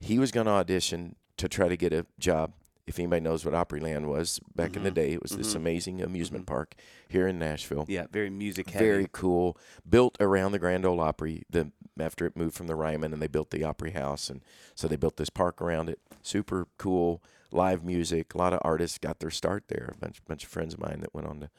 He 0.00 0.18
was 0.18 0.30
going 0.30 0.46
to 0.46 0.52
audition 0.52 1.16
to 1.36 1.48
try 1.48 1.68
to 1.68 1.76
get 1.76 1.92
a 1.92 2.06
job. 2.18 2.52
If 2.86 2.98
anybody 2.98 3.20
knows 3.20 3.44
what 3.44 3.54
Opryland 3.54 4.06
was 4.06 4.40
back 4.56 4.74
in 4.74 4.82
the 4.82 4.90
Mhm. 4.90 4.94
day, 4.94 5.12
it 5.12 5.22
was 5.22 5.32
this 5.32 5.52
Mhm. 5.52 5.56
amazing 5.56 6.02
amusement 6.02 6.46
park 6.46 6.74
here 7.08 7.28
in 7.28 7.38
Nashville. 7.38 7.84
Yeah, 7.88 8.06
very 8.10 8.30
music 8.30 8.70
heavy. 8.70 8.84
Very 8.84 9.08
cool. 9.12 9.56
Built 9.88 10.16
around 10.20 10.52
the 10.52 10.58
Grand 10.58 10.84
Ole 10.84 11.00
Opry. 11.00 11.44
The 11.50 11.70
after 11.98 12.24
it 12.26 12.34
moved 12.36 12.56
from 12.56 12.66
the 12.66 12.74
Ryman, 12.74 13.12
and 13.12 13.20
they 13.20 13.26
built 13.28 13.50
the 13.50 13.62
Opry 13.62 13.90
House, 13.90 14.30
and 14.30 14.40
so 14.74 14.88
they 14.88 14.96
built 14.96 15.18
this 15.18 15.28
park 15.30 15.60
around 15.60 15.90
it. 15.90 16.00
Super 16.22 16.66
cool. 16.78 17.22
Live 17.52 17.84
music. 17.84 18.34
A 18.34 18.38
lot 18.38 18.54
of 18.54 18.60
artists 18.62 18.96
got 18.98 19.20
their 19.20 19.30
start 19.30 19.64
there. 19.68 19.90
A 19.94 19.98
bunch 19.98 20.24
bunch 20.24 20.42
of 20.44 20.50
friends 20.50 20.74
of 20.74 20.80
mine 20.80 21.00
that 21.00 21.14
went 21.14 21.26
on 21.28 21.40
to 21.40 21.50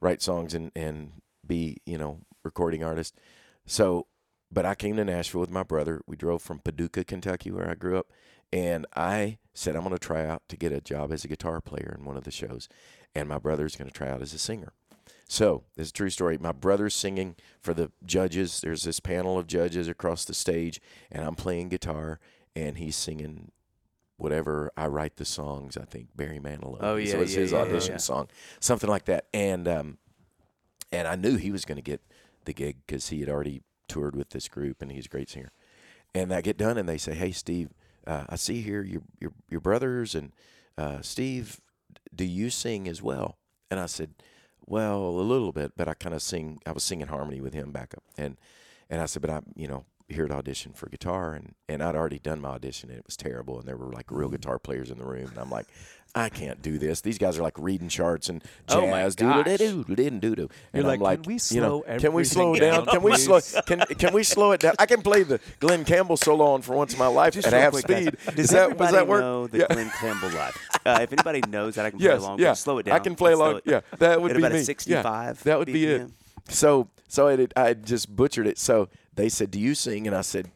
write 0.00 0.22
songs 0.22 0.52
and 0.54 0.72
and 0.74 1.20
be 1.46 1.78
you 1.86 1.98
know 1.98 2.20
recording 2.42 2.84
artist. 2.84 3.18
So, 3.66 4.06
but 4.50 4.64
I 4.64 4.74
came 4.74 4.96
to 4.96 5.04
Nashville 5.04 5.40
with 5.40 5.50
my 5.50 5.62
brother. 5.62 6.00
We 6.06 6.16
drove 6.16 6.42
from 6.42 6.60
Paducah, 6.60 7.04
Kentucky, 7.04 7.50
where 7.50 7.68
I 7.68 7.74
grew 7.74 7.98
up, 7.98 8.06
and 8.52 8.86
I 8.94 9.38
said 9.54 9.76
I'm 9.76 9.82
going 9.82 9.94
to 9.94 9.98
try 9.98 10.24
out 10.24 10.42
to 10.48 10.56
get 10.56 10.72
a 10.72 10.80
job 10.80 11.12
as 11.12 11.24
a 11.24 11.28
guitar 11.28 11.60
player 11.60 11.94
in 11.98 12.04
one 12.04 12.16
of 12.16 12.24
the 12.24 12.30
shows, 12.30 12.68
and 13.14 13.28
my 13.28 13.38
brother's 13.38 13.76
going 13.76 13.88
to 13.88 13.94
try 13.94 14.08
out 14.08 14.22
as 14.22 14.34
a 14.34 14.38
singer. 14.38 14.72
So, 15.28 15.64
this 15.76 15.86
is 15.86 15.90
a 15.90 15.94
true 15.94 16.10
story. 16.10 16.38
My 16.38 16.52
brother's 16.52 16.94
singing 16.94 17.34
for 17.60 17.74
the 17.74 17.90
judges. 18.04 18.60
There's 18.60 18.84
this 18.84 19.00
panel 19.00 19.38
of 19.38 19.48
judges 19.48 19.88
across 19.88 20.24
the 20.24 20.34
stage, 20.34 20.80
and 21.10 21.24
I'm 21.24 21.34
playing 21.34 21.68
guitar, 21.68 22.20
and 22.54 22.78
he's 22.78 22.94
singing 22.94 23.50
whatever 24.18 24.70
I 24.76 24.86
write 24.86 25.16
the 25.16 25.24
songs. 25.24 25.76
I 25.76 25.84
think 25.84 26.08
Barry 26.14 26.38
Manilow. 26.38 26.78
Oh, 26.80 26.94
so 27.04 27.16
yeah, 27.16 27.22
it's 27.22 27.34
yeah, 27.34 27.40
his 27.40 27.52
yeah, 27.52 27.58
audition 27.58 27.92
yeah. 27.92 27.98
song, 27.98 28.28
something 28.60 28.88
like 28.88 29.06
that. 29.06 29.26
And 29.34 29.66
um, 29.66 29.98
and 30.92 31.08
I 31.08 31.16
knew 31.16 31.36
he 31.36 31.50
was 31.50 31.64
going 31.64 31.76
to 31.76 31.82
get 31.82 32.00
the 32.44 32.52
gig 32.52 32.76
because 32.86 33.08
he 33.08 33.20
had 33.20 33.28
already 33.28 33.62
toured 33.88 34.16
with 34.16 34.30
this 34.30 34.48
group, 34.48 34.82
and 34.82 34.90
he's 34.90 35.06
a 35.06 35.10
great 35.10 35.28
singer. 35.28 35.52
And 36.14 36.32
I 36.32 36.40
get 36.40 36.56
done, 36.56 36.78
and 36.78 36.88
they 36.88 36.98
say, 36.98 37.14
"Hey, 37.14 37.32
Steve, 37.32 37.70
uh, 38.06 38.24
I 38.28 38.36
see 38.36 38.62
here 38.62 38.82
your 38.82 39.02
your 39.20 39.32
your 39.50 39.60
brothers 39.60 40.14
and 40.14 40.32
uh, 40.78 41.02
Steve. 41.02 41.60
Do 42.14 42.24
you 42.24 42.50
sing 42.50 42.88
as 42.88 43.02
well?" 43.02 43.38
And 43.70 43.78
I 43.78 43.86
said, 43.86 44.14
"Well, 44.64 44.98
a 44.98 45.20
little 45.20 45.52
bit, 45.52 45.72
but 45.76 45.88
I 45.88 45.94
kind 45.94 46.14
of 46.14 46.22
sing. 46.22 46.60
I 46.66 46.72
was 46.72 46.84
singing 46.84 47.08
harmony 47.08 47.40
with 47.40 47.52
him 47.52 47.70
back 47.72 47.94
up." 47.94 48.04
And 48.16 48.36
and 48.88 49.00
I 49.00 49.06
said, 49.06 49.22
"But 49.22 49.30
I'm 49.30 49.46
you 49.54 49.68
know 49.68 49.84
here 50.08 50.28
to 50.28 50.34
audition 50.34 50.72
for 50.72 50.88
guitar, 50.88 51.34
and 51.34 51.54
and 51.68 51.82
I'd 51.82 51.96
already 51.96 52.18
done 52.18 52.40
my 52.40 52.50
audition, 52.50 52.88
and 52.88 52.98
it 52.98 53.06
was 53.06 53.16
terrible, 53.16 53.58
and 53.58 53.68
there 53.68 53.76
were 53.76 53.92
like 53.92 54.10
real 54.10 54.30
guitar 54.30 54.58
players 54.58 54.90
in 54.90 54.98
the 54.98 55.04
room, 55.04 55.28
and 55.28 55.38
I'm 55.38 55.50
like." 55.50 55.66
I 56.16 56.30
can't 56.30 56.62
do 56.62 56.78
this. 56.78 57.02
These 57.02 57.18
guys 57.18 57.38
are 57.38 57.42
like 57.42 57.58
reading 57.58 57.88
charts 57.88 58.30
and 58.30 58.42
jazz. 58.66 58.76
Oh, 58.78 58.86
my 58.86 59.02
gosh. 59.02 59.14
doo-doo-doo-doo, 59.16 59.84
doo-doo-doo. 59.84 60.48
And 60.72 60.82
You're 60.82 60.92
I'm 60.92 60.98
like, 61.00 61.22
"Can 61.22 61.28
we 61.28 61.38
you 61.50 61.60
know, 61.60 61.82
slow 61.86 61.98
can 61.98 62.12
we 62.14 62.24
slow 62.24 62.54
down? 62.56 62.84
down, 62.86 62.86
Can 62.86 63.02
we 63.02 63.16
slow? 63.16 63.40
Can 63.66 63.80
can 63.80 64.14
we 64.14 64.22
slow 64.22 64.52
it 64.52 64.60
down? 64.62 64.74
I 64.78 64.86
can 64.86 65.02
play 65.02 65.24
the 65.24 65.38
Glen 65.60 65.84
Campbell 65.84 66.16
solo 66.16 66.46
on 66.46 66.62
for 66.62 66.74
once 66.74 66.94
in 66.94 66.98
my 66.98 67.06
life 67.06 67.34
Just 67.34 67.46
at 67.48 67.52
half 67.52 67.72
quick, 67.72 67.86
guys, 67.86 68.06
speed. 68.06 68.34
Does 68.34 68.48
that 68.50 68.78
does 68.78 68.92
that 68.92 69.06
work? 69.06 69.20
know 69.20 69.46
the 69.46 69.58
Yeah. 69.58 69.66
Glen 69.70 69.90
Campbell 70.00 70.30
live? 70.30 70.56
Uh, 70.86 70.98
if 71.02 71.12
anybody 71.12 71.42
knows 71.48 71.74
that, 71.74 71.84
I 71.84 71.90
can 71.90 71.98
play 71.98 72.08
Yes, 72.08 72.20
along. 72.22 72.38
yeah. 72.40 72.54
Slow 72.54 72.78
it 72.78 72.84
down. 72.86 72.94
I 72.94 72.98
can 73.00 73.14
play 73.14 73.34
slow 73.34 73.50
along. 73.50 73.60
Yeah, 73.66 73.80
that 73.98 74.22
would 74.22 74.32
be 74.32 74.38
about 74.38 74.52
me. 74.52 74.56
a 74.56 74.60
Yeah, 74.60 74.64
65. 74.64 75.42
that 75.44 75.58
would 75.58 75.66
be 75.66 75.84
it. 75.84 76.10
So 76.48 76.88
so 77.08 77.28
I 77.28 77.36
did, 77.36 77.52
I 77.56 77.74
just 77.74 78.16
butchered 78.16 78.46
it. 78.46 78.56
So 78.58 78.88
they 79.14 79.28
said, 79.28 79.50
"Do 79.50 79.60
you 79.60 79.74
sing?" 79.74 80.06
And 80.06 80.16
I 80.16 80.22
said, 80.22 80.50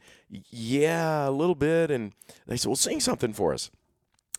"Yeah, 0.50 1.28
a 1.28 1.30
little 1.30 1.54
bit." 1.54 1.90
And 1.90 2.12
they 2.46 2.56
said, 2.56 2.68
"Well, 2.68 2.76
sing 2.76 3.00
something 3.00 3.32
for 3.32 3.52
us." 3.52 3.70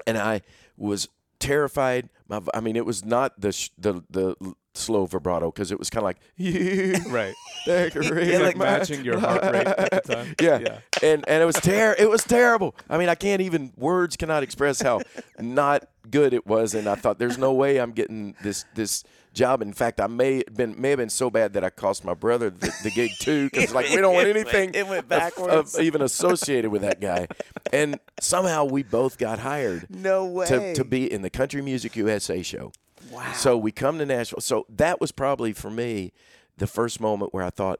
And 0.07 0.17
I 0.17 0.41
was 0.81 1.07
terrified. 1.39 2.09
My, 2.27 2.41
I 2.53 2.59
mean, 2.59 2.75
it 2.75 2.85
was 2.85 3.03
not 3.05 3.39
the 3.39 3.51
sh- 3.51 3.69
the 3.77 4.03
the 4.09 4.35
slow 4.73 5.05
vibrato 5.05 5.51
because 5.51 5.69
it 5.71 5.77
was 5.77 5.89
kind 5.89 5.99
of 6.01 6.05
like 6.05 6.19
you 6.37 6.95
Right. 7.09 7.33
decorate 7.65 8.29
It's 8.29 8.41
like 8.43 8.55
matching 8.57 9.03
your 9.03 9.19
heart 9.19 9.43
rate 9.43 9.67
at 9.67 10.03
the 10.05 10.13
time. 10.15 10.35
yeah. 10.41 10.59
Yeah. 10.59 10.77
And 11.03 11.25
and 11.27 11.43
it 11.43 11.45
was 11.45 11.57
ter- 11.57 11.95
it 11.99 12.09
was 12.09 12.23
terrible. 12.23 12.75
I 12.89 12.97
mean, 12.97 13.09
I 13.09 13.15
can't 13.15 13.41
even 13.41 13.73
words 13.75 14.15
cannot 14.15 14.43
express 14.43 14.81
how 14.81 15.01
not 15.39 15.85
good 16.09 16.33
it 16.33 16.47
was 16.47 16.73
and 16.73 16.87
I 16.87 16.95
thought 16.95 17.19
there's 17.19 17.37
no 17.37 17.53
way 17.53 17.79
I'm 17.79 17.91
getting 17.91 18.35
this 18.43 18.65
this 18.75 19.03
job. 19.33 19.61
In 19.61 19.73
fact, 19.73 19.99
I 20.01 20.07
may 20.07 20.37
have 20.37 20.55
been 20.55 20.79
may 20.79 20.89
have 20.89 20.97
been 20.99 21.09
so 21.09 21.29
bad 21.29 21.53
that 21.53 21.63
I 21.63 21.69
cost 21.69 22.03
my 22.03 22.13
brother 22.13 22.49
the, 22.49 22.73
the 22.83 22.91
gig 22.91 23.11
too 23.19 23.49
cuz 23.49 23.73
like 23.73 23.89
we 23.89 23.97
don't 23.97 24.13
want 24.13 24.27
anything 24.35 24.73
it 24.73 24.87
went 24.87 25.07
backwards. 25.07 25.75
of 25.75 25.81
even 25.81 26.01
associated 26.01 26.71
with 26.71 26.81
that 26.81 26.99
guy. 26.99 27.27
And 27.71 27.99
somehow 28.19 28.65
we 28.65 28.83
both 28.83 29.17
got 29.17 29.39
hired 29.39 29.87
No 29.89 30.25
way. 30.25 30.47
to, 30.47 30.73
to 30.75 30.83
be 30.83 31.11
in 31.11 31.21
the 31.21 31.29
Country 31.29 31.61
Music 31.61 31.95
USA 31.95 32.41
show. 32.43 32.71
Wow. 33.11 33.31
So 33.33 33.57
we 33.57 33.71
come 33.71 33.97
to 33.99 34.05
Nashville. 34.05 34.41
So 34.41 34.65
that 34.69 35.01
was 35.01 35.11
probably 35.11 35.53
for 35.53 35.69
me 35.71 36.13
the 36.57 36.67
first 36.67 36.99
moment 37.01 37.33
where 37.33 37.43
I 37.43 37.49
thought, 37.49 37.79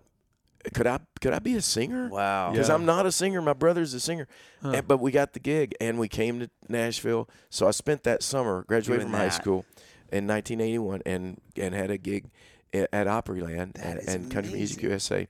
could 0.73 0.85
I 0.87 0.99
could 1.21 1.33
I 1.33 1.39
be 1.39 1.55
a 1.55 1.61
singer? 1.61 2.07
Wow. 2.09 2.51
Because 2.51 2.69
Yeah. 2.69 2.75
I'm 2.75 2.85
not 2.85 3.05
a 3.05 3.11
singer. 3.11 3.41
My 3.41 3.53
brother's 3.53 3.93
a 3.93 3.99
singer. 3.99 4.27
And- 4.61 4.87
but 4.87 4.99
we 4.99 5.11
got 5.11 5.33
the 5.33 5.39
gig 5.39 5.73
and 5.81 5.99
we 5.99 6.07
came 6.07 6.39
to 6.39 6.49
Nashville. 6.69 7.27
So 7.49 7.67
I 7.67 7.71
spent 7.71 8.03
that 8.03 8.23
summer, 8.23 8.63
graduated 8.67 9.07
Doing 9.07 9.11
from 9.11 9.19
high 9.19 9.29
school 9.29 9.65
in 10.11 10.27
1981, 10.27 11.01
and 11.05 11.41
and 11.55 11.73
had 11.73 11.91
a 11.91 11.97
gig 11.97 12.29
at, 12.73 12.91
Opryland 12.91 13.71
and, 13.75 13.99
and 14.07 14.31
Country 14.31 14.53
Music. 14.53 14.81
USA. 14.83 15.27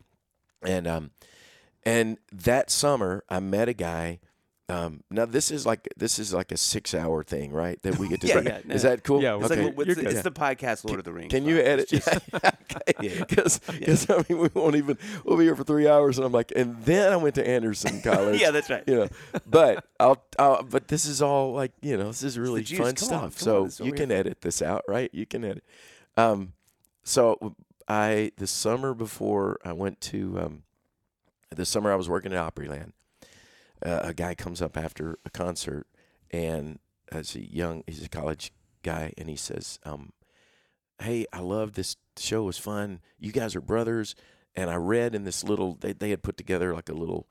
And 0.64 0.88
um, 0.88 1.12
and 1.84 2.18
that 2.32 2.70
summer 2.70 3.24
I 3.30 3.40
met 3.40 3.70
a 3.70 3.74
guy. 3.74 4.20
Um, 4.72 5.04
now 5.10 5.25
this 5.25 5.51
is 5.51 5.66
like 5.66 5.90
this 5.98 6.18
is 6.18 6.34
like 6.34 6.54
a 6.54 6.58
six 6.58 6.94
hour 6.94 7.24
thing, 7.24 7.51
right? 7.51 7.82
That 7.82 7.98
we 7.98 8.08
get 8.08 8.22
to. 8.22 8.28
Yeah, 8.32 8.40
yeah, 8.40 8.60
no. 8.63 8.74
Is 8.75 8.84
that 8.84 9.04
cool? 9.04 9.22
Yeah, 9.22 9.36
It's, 9.38 9.51
okay. 9.51 9.66
like, 9.66 9.75
what's 9.78 9.90
the, 9.96 9.96
good. 9.96 10.13
it's 10.13 10.22
the 10.22 10.32
podcast 10.32 10.86
Lord 10.86 11.00
of 11.00 11.04
the 11.06 11.12
Rings. 11.12 11.30
Can 11.32 11.46
you 11.46 11.60
edit? 11.60 11.90
Just- 11.90 12.08
Yeah. 13.01 13.24
Because 13.28 14.10
I 14.10 14.24
mean 14.30 14.40
we 14.40 14.50
won't 14.54 14.75
even 14.78 14.98
we'll 15.25 15.38
be 15.38 15.44
here 15.44 15.56
for 15.56 15.66
three 15.66 15.90
hours 15.90 16.18
and 16.18 16.25
I'm 16.25 16.32
like 16.32 16.54
and 16.56 16.78
then 16.86 17.12
I 17.12 17.18
went 17.18 17.36
to 17.36 17.46
Anderson 17.46 18.01
College. 18.01 18.40
yeah, 18.40 18.51
that's 18.51 18.70
right. 18.70 18.84
you 18.88 18.96
know, 18.96 19.08
but 19.46 19.86
I'll, 20.00 20.24
I'll 20.40 20.63
but 20.63 20.88
this 20.88 21.06
is 21.06 21.22
all 21.22 21.51
like 21.54 21.74
you 21.82 21.98
know 21.98 22.08
this 22.08 22.24
is 22.24 22.40
really 22.40 22.63
fun 22.63 22.96
stuff. 22.96 23.38
so 23.40 23.58
on, 23.58 23.63
this 23.66 23.74
is 23.74 23.80
what 23.82 23.88
you 23.88 23.94
can 23.94 24.10
here 24.10 24.20
edit 24.20 24.42
this 24.42 24.62
out, 24.62 24.84
right? 24.88 25.10
You 25.13 25.25
can 25.25 25.44
edit. 25.44 25.63
Um, 26.16 26.54
so 27.04 27.56
I 27.88 28.32
the 28.38 28.48
summer 28.48 28.94
before 28.94 29.58
I 29.66 29.74
went 29.74 30.00
to 30.01 30.40
um, 30.40 30.63
the 31.50 31.66
summer 31.66 31.92
I 31.92 31.96
was 31.96 32.08
working 32.08 32.32
at 32.34 32.56
Opryland. 32.56 32.92
Uh, 33.86 34.00
a 34.04 34.14
guy 34.14 34.36
comes 34.36 34.62
up 34.62 34.78
after 34.78 35.18
a 35.26 35.30
concert 35.30 35.88
and 36.30 36.80
as 37.12 37.36
a 37.36 37.42
young 37.54 37.84
he's 37.88 38.04
a 38.06 38.10
college 38.10 38.52
guy 38.84 39.12
and 39.18 39.28
he 39.30 39.36
says 39.36 39.80
um, 39.86 40.12
hey 41.02 41.26
i 41.34 41.40
love 41.40 41.74
this 41.74 41.96
show 42.18 42.44
it 42.44 42.46
was 42.46 42.58
fun 42.58 43.00
you 43.20 43.32
guys 43.32 43.56
are 43.56 43.62
brothers 43.62 44.16
and 44.56 44.70
i 44.70 44.76
read 44.76 45.16
in 45.16 45.24
this 45.24 45.44
little 45.44 45.76
they, 45.82 45.94
they 45.94 46.10
had 46.12 46.22
put 46.22 46.38
together 46.38 46.74
like 46.74 46.90
a 46.90 46.94
little 46.94 47.28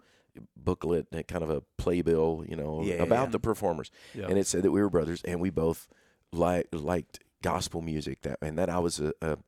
booklet 0.56 1.06
and 1.12 1.26
kind 1.28 1.42
of 1.44 1.50
a 1.50 1.62
playbill 1.78 2.44
you 2.48 2.56
know 2.56 2.82
Yeah, 2.82 2.94
about 2.94 3.28
yeah. 3.28 3.30
the 3.32 3.38
performers 3.40 3.90
Yeah. 4.14 4.26
and 4.28 4.38
it 4.38 4.46
said 4.46 4.62
that 4.62 4.70
we 4.72 4.80
were 4.80 4.90
brothers 4.90 5.22
and 5.24 5.40
we 5.40 5.50
both 5.50 5.86
li- 6.32 6.64
liked 6.72 7.20
gospel 7.42 7.80
music 7.80 8.22
that 8.22 8.38
and 8.42 8.58
that 8.58 8.68
i 8.70 8.78
was 8.78 9.00
a, 9.00 9.12
a 9.22 9.38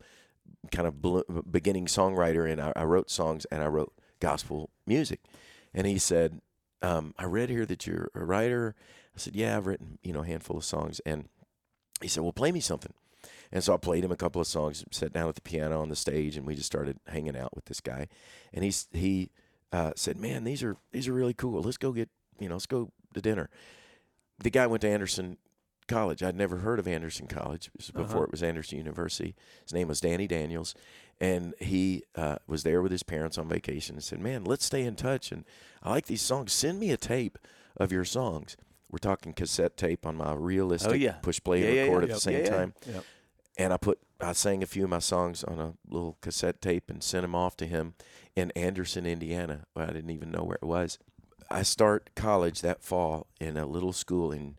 kind 0.71 0.87
of 0.89 1.01
blo- 1.03 1.25
beginning 1.51 1.87
songwriter 1.87 2.51
and 2.51 2.61
I, 2.61 2.73
I 2.77 2.85
wrote 2.85 3.11
songs 3.11 3.45
and 3.51 3.63
i 3.63 3.67
wrote 3.67 3.93
gospel 4.21 4.71
music 4.87 5.21
and 5.75 5.87
he 5.87 5.99
said 5.99 6.41
um, 6.83 7.15
i 7.19 7.25
read 7.25 7.49
here 7.49 7.65
that 7.67 7.87
you're 7.87 8.11
a 8.15 8.25
writer 8.25 8.75
i 9.15 9.19
said 9.19 9.35
yeah 9.35 9.57
i've 9.57 9.67
written 9.67 9.99
you 10.03 10.13
know 10.13 10.23
a 10.23 10.27
handful 10.27 10.57
of 10.57 10.65
songs 10.65 11.01
and 11.07 11.29
he 12.01 12.09
said 12.09 12.23
well 12.23 12.33
play 12.33 12.53
me 12.53 12.61
something 12.61 12.93
and 13.53 13.63
so 13.63 13.75
I 13.75 13.77
played 13.77 14.03
him 14.03 14.11
a 14.11 14.17
couple 14.17 14.41
of 14.41 14.47
songs, 14.47 14.83
sat 14.91 15.13
down 15.13 15.29
at 15.29 15.35
the 15.35 15.43
piano 15.43 15.81
on 15.83 15.91
the 15.91 15.95
stage, 15.95 16.37
and 16.39 16.47
we 16.47 16.55
just 16.55 16.67
started 16.67 16.99
hanging 17.07 17.37
out 17.37 17.55
with 17.55 17.67
this 17.67 17.81
guy. 17.81 18.09
And 18.53 18.65
he's 18.65 18.89
he 18.93 19.31
uh, 19.71 19.93
said, 19.95 20.17
"Man, 20.17 20.45
these 20.45 20.63
are 20.63 20.77
these 20.91 21.07
are 21.07 21.13
really 21.13 21.35
cool. 21.35 21.61
Let's 21.61 21.77
go 21.77 21.93
get 21.93 22.09
you 22.41 22.49
know, 22.49 22.55
let's 22.55 22.67
go 22.67 22.91
to 23.13 23.21
dinner." 23.21 23.51
The 24.39 24.49
guy 24.51 24.67
went 24.67 24.81
to 24.81 24.89
Anderson 24.89 25.37
college. 25.87 26.23
I'd 26.23 26.35
never 26.35 26.59
heard 26.59 26.79
of 26.79 26.89
Anderson 26.89 27.27
College. 27.27 27.71
Was 27.77 27.91
before 27.91 28.17
Uh-huh. 28.17 28.25
it 28.25 28.31
was 28.33 28.43
Anderson 28.43 28.79
University. 28.79 29.37
His 29.65 29.75
name 29.75 29.87
was 29.89 30.01
Danny 30.01 30.27
Daniels, 30.27 30.75
and 31.21 31.55
he 31.61 32.03
uh, 32.15 32.37
was 32.47 32.63
there 32.63 32.83
with 32.83 32.93
his 32.93 33.03
parents 33.03 33.39
on 33.39 33.49
vacation 33.49 33.97
and 33.97 34.05
said, 34.05 34.21
"Man, 34.21 34.45
let's 34.45 34.65
stay 34.65 34.83
in 34.85 34.97
touch. 34.97 35.31
And 35.33 35.45
I 35.83 35.91
like 35.91 36.07
these 36.07 36.23
songs. 36.23 36.53
Send 36.53 36.79
me 36.81 36.91
a 36.91 36.97
tape 36.97 37.39
of 37.77 37.93
your 37.93 38.05
songs." 38.05 38.57
We're 38.91 38.99
talking 38.99 39.33
cassette 39.33 39.79
tape 39.79 40.05
on 40.05 40.17
my 40.17 40.35
realistic 40.35 40.91
Oh, 40.93 40.95
yeah. 40.95 41.13
push 41.23 41.41
play 41.43 41.61
Yeah, 41.63 41.83
and 41.85 41.89
record 41.95 42.03
yeah. 42.05 42.09
at 42.11 42.15
the 42.15 42.21
same 42.21 42.45
time 42.45 42.75
and 43.57 43.73
I 43.73 43.77
put 43.79 43.99
I 44.21 44.33
sang 44.33 44.63
a 44.63 44.67
few 44.67 44.85
of 44.85 44.91
my 44.91 44.99
songs 44.99 45.43
on 45.45 45.59
a 45.59 45.73
little 45.89 46.19
cassette 46.21 46.61
tape 46.61 46.91
and 46.91 47.03
sent 47.03 47.23
them 47.23 47.35
off 47.35 47.57
to 47.57 47.67
him 47.67 47.95
in 48.37 48.51
Anderson, 48.53 49.07
Indiana. 49.07 49.65
Well, 49.75 49.89
I 49.89 49.93
didn't 49.95 50.11
even 50.11 50.31
know 50.31 50.43
where 50.45 50.59
it 50.61 50.67
was. 50.67 50.99
I 51.51 51.63
start 51.63 52.11
college 52.15 52.61
that 52.61 52.83
fall 52.83 53.27
in 53.41 53.57
a 53.57 53.65
little 53.67 53.93
school 53.95 54.31
in 54.31 54.57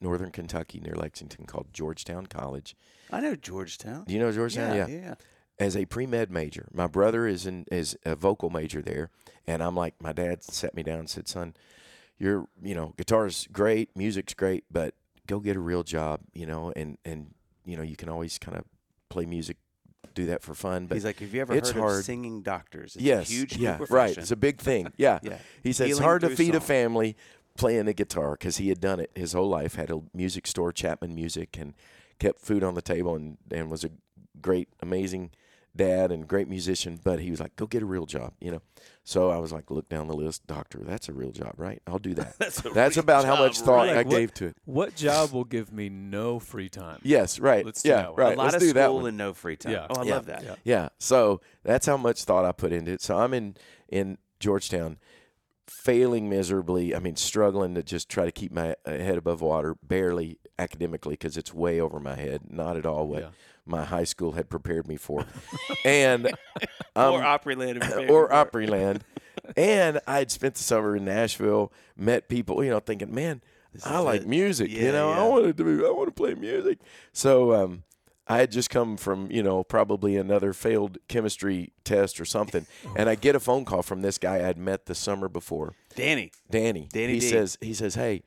northern 0.00 0.30
Kentucky 0.32 0.80
near 0.80 0.94
Lexington 0.94 1.46
called 1.46 1.68
Georgetown 1.72 2.26
College. 2.26 2.74
I 3.12 3.20
know 3.20 3.36
Georgetown. 3.36 4.04
Do 4.06 4.12
you 4.14 4.18
know 4.20 4.32
Georgetown? 4.32 4.76
yeah, 4.76 4.86
yeah. 4.88 5.14
As 5.60 5.76
a 5.76 5.86
pre 5.86 6.06
med 6.06 6.30
major, 6.30 6.68
my 6.72 6.86
brother 6.86 7.26
is 7.26 7.46
in 7.46 7.66
is 7.70 7.96
a 8.04 8.14
vocal 8.14 8.48
major 8.48 8.80
there, 8.80 9.10
and 9.46 9.62
I'm 9.62 9.74
like, 9.74 9.94
my 10.00 10.12
dad 10.12 10.44
sat 10.44 10.74
me 10.74 10.82
down 10.84 11.00
and 11.00 11.10
said, 11.10 11.26
"Son, 11.26 11.54
you're 12.18 12.46
you 12.62 12.74
know 12.74 12.94
guitar's 12.96 13.48
great, 13.52 13.96
music's 13.96 14.34
great, 14.34 14.64
but 14.70 14.94
go 15.26 15.40
get 15.40 15.56
a 15.56 15.60
real 15.60 15.82
job, 15.82 16.20
you 16.32 16.46
know, 16.46 16.72
and 16.76 16.98
and 17.04 17.34
you 17.64 17.76
know 17.76 17.82
you 17.82 17.96
can 17.96 18.08
always 18.08 18.38
kind 18.38 18.56
of 18.56 18.64
play 19.08 19.26
music, 19.26 19.56
do 20.14 20.26
that 20.26 20.42
for 20.42 20.54
fun, 20.54 20.86
but 20.86 20.94
He's 20.94 21.04
like, 21.04 21.18
have 21.20 21.34
you 21.34 21.40
ever 21.40 21.54
it's 21.54 21.70
heard 21.70 21.80
hard. 21.80 21.98
of 22.00 22.04
singing 22.04 22.42
doctors? 22.42 22.94
It's 22.94 23.04
yes, 23.04 23.28
a 23.28 23.32
huge 23.32 23.56
yeah, 23.56 23.78
profession. 23.78 23.96
right, 23.96 24.18
it's 24.18 24.30
a 24.30 24.36
big 24.36 24.60
thing, 24.60 24.92
yeah." 24.96 25.18
yeah. 25.22 25.38
He 25.62 25.72
said 25.72 25.90
it's 25.90 25.98
hard 25.98 26.22
to 26.22 26.30
feed 26.30 26.54
a 26.54 26.60
family 26.60 27.16
playing 27.56 27.86
the 27.86 27.94
guitar 27.94 28.32
because 28.32 28.58
he 28.58 28.68
had 28.68 28.80
done 28.80 29.00
it 29.00 29.10
his 29.16 29.32
whole 29.32 29.48
life. 29.48 29.74
Had 29.74 29.90
a 29.90 30.02
music 30.14 30.46
store, 30.46 30.72
Chapman 30.72 31.14
Music, 31.16 31.56
and 31.58 31.74
kept 32.20 32.40
food 32.40 32.62
on 32.62 32.74
the 32.74 32.82
table, 32.82 33.16
and 33.16 33.38
and 33.50 33.70
was 33.70 33.82
a 33.84 33.90
great, 34.40 34.68
amazing 34.80 35.30
dad 35.78 36.12
and 36.12 36.28
great 36.28 36.48
musician. 36.48 37.00
But 37.02 37.20
he 37.20 37.30
was 37.30 37.40
like, 37.40 37.56
"Go 37.56 37.66
get 37.66 37.82
a 37.82 37.86
real 37.86 38.04
job," 38.04 38.34
you 38.40 38.50
know. 38.50 38.60
So 39.04 39.30
I 39.30 39.38
was 39.38 39.52
like, 39.52 39.70
look 39.70 39.88
down 39.88 40.06
the 40.06 40.14
list, 40.14 40.46
doctor. 40.46 40.80
That's 40.84 41.08
a 41.08 41.14
real 41.14 41.30
job, 41.30 41.54
right? 41.56 41.80
I'll 41.86 41.98
do 41.98 42.12
that. 42.12 42.36
That's, 42.38 42.62
a 42.62 42.68
That's 42.68 42.96
real 42.96 43.04
about 43.04 43.24
how 43.24 43.36
much 43.36 43.58
thought 43.60 43.86
right? 43.86 43.96
I 43.96 44.02
what- 44.02 44.10
gave 44.10 44.34
to 44.34 44.46
it. 44.48 44.56
What 44.66 44.94
job 44.96 45.32
will 45.32 45.44
give 45.44 45.72
me 45.72 45.88
no 45.88 46.38
free 46.38 46.68
time? 46.68 47.00
Yes, 47.02 47.38
right. 47.40 47.64
Let's 47.64 47.82
do 47.82 47.88
yeah, 47.88 47.96
that 48.02 48.08
one. 48.12 48.16
right. 48.20 48.34
A 48.34 48.36
lot 48.36 48.44
Let's 48.52 48.56
of 48.56 48.60
do 48.60 48.72
that 48.74 48.84
school 48.84 49.06
and 49.06 49.16
no 49.16 49.32
free 49.32 49.56
time. 49.56 49.72
Yeah. 49.72 49.86
Oh, 49.88 50.02
I 50.02 50.04
Yeah. 50.04 50.14
love 50.14 50.26
that. 50.26 50.44
Yeah. 50.44 50.54
Yeah. 50.64 50.88
So 50.98 51.40
that's 51.62 51.86
how 51.86 51.96
much 51.96 52.24
thought 52.24 52.44
I 52.44 52.52
put 52.52 52.70
into 52.70 52.92
it. 52.92 53.00
So 53.00 53.16
I'm 53.16 53.32
in 53.32 53.56
in 53.88 54.18
Georgetown, 54.40 54.98
failing 55.66 56.28
miserably. 56.28 56.94
I 56.94 56.98
mean, 56.98 57.16
struggling 57.16 57.74
to 57.76 57.82
just 57.82 58.08
try 58.08 58.24
to 58.24 58.32
keep 58.32 58.52
my 58.52 58.74
uh, 58.84 58.90
head 58.90 59.16
above 59.16 59.40
water, 59.40 59.74
barely 59.82 60.38
academically 60.58 61.14
because 61.14 61.36
it's 61.38 61.54
way 61.54 61.80
over 61.80 61.98
my 62.00 62.14
head. 62.16 62.42
Not 62.50 62.76
at 62.76 62.86
all 62.86 63.06
what 63.08 63.22
Yeah. 63.22 63.28
My 63.68 63.84
high 63.84 64.04
school 64.04 64.32
had 64.32 64.48
prepared 64.48 64.88
me 64.88 64.96
for, 64.96 65.24
and 65.84 66.26
um, 66.96 67.14
or 67.14 67.20
Opryland. 67.20 68.08
or 68.10 68.28
Opryland. 68.28 69.02
and 69.56 70.00
I'd 70.06 70.30
spent 70.30 70.54
the 70.54 70.62
summer 70.62 70.96
in 70.96 71.04
Nashville, 71.04 71.72
met 71.96 72.28
people, 72.28 72.62
you 72.64 72.70
know, 72.70 72.80
thinking, 72.80 73.14
man, 73.14 73.42
I 73.84 73.98
like 73.98 74.22
it. 74.22 74.28
music. 74.28 74.70
Yeah, 74.70 74.82
you 74.84 74.92
know, 74.92 75.10
I 75.10 75.16
yeah. 75.16 75.28
wanted 75.28 75.56
to 75.58 75.64
be, 75.64 75.84
I 75.84 75.90
want 75.90 76.08
to 76.08 76.14
play 76.14 76.34
music. 76.34 76.78
So 77.12 77.52
um, 77.54 77.84
I 78.26 78.38
had 78.38 78.50
just 78.50 78.70
come 78.70 78.96
from, 78.96 79.30
you 79.30 79.42
know, 79.42 79.62
probably 79.64 80.16
another 80.16 80.52
failed 80.52 80.98
chemistry 81.08 81.72
test 81.84 82.20
or 82.20 82.24
something, 82.24 82.66
and 82.96 83.08
I 83.08 83.14
get 83.14 83.34
a 83.34 83.40
phone 83.40 83.64
call 83.64 83.82
from 83.82 84.02
this 84.02 84.18
guy 84.18 84.46
I'd 84.48 84.58
met 84.58 84.86
the 84.86 84.94
summer 84.94 85.28
before, 85.28 85.74
Danny. 85.94 86.32
Danny. 86.50 86.88
Danny 86.92 87.14
he 87.14 87.20
D. 87.20 87.28
says, 87.30 87.58
he 87.60 87.74
says, 87.74 87.94
hey, 87.94 88.22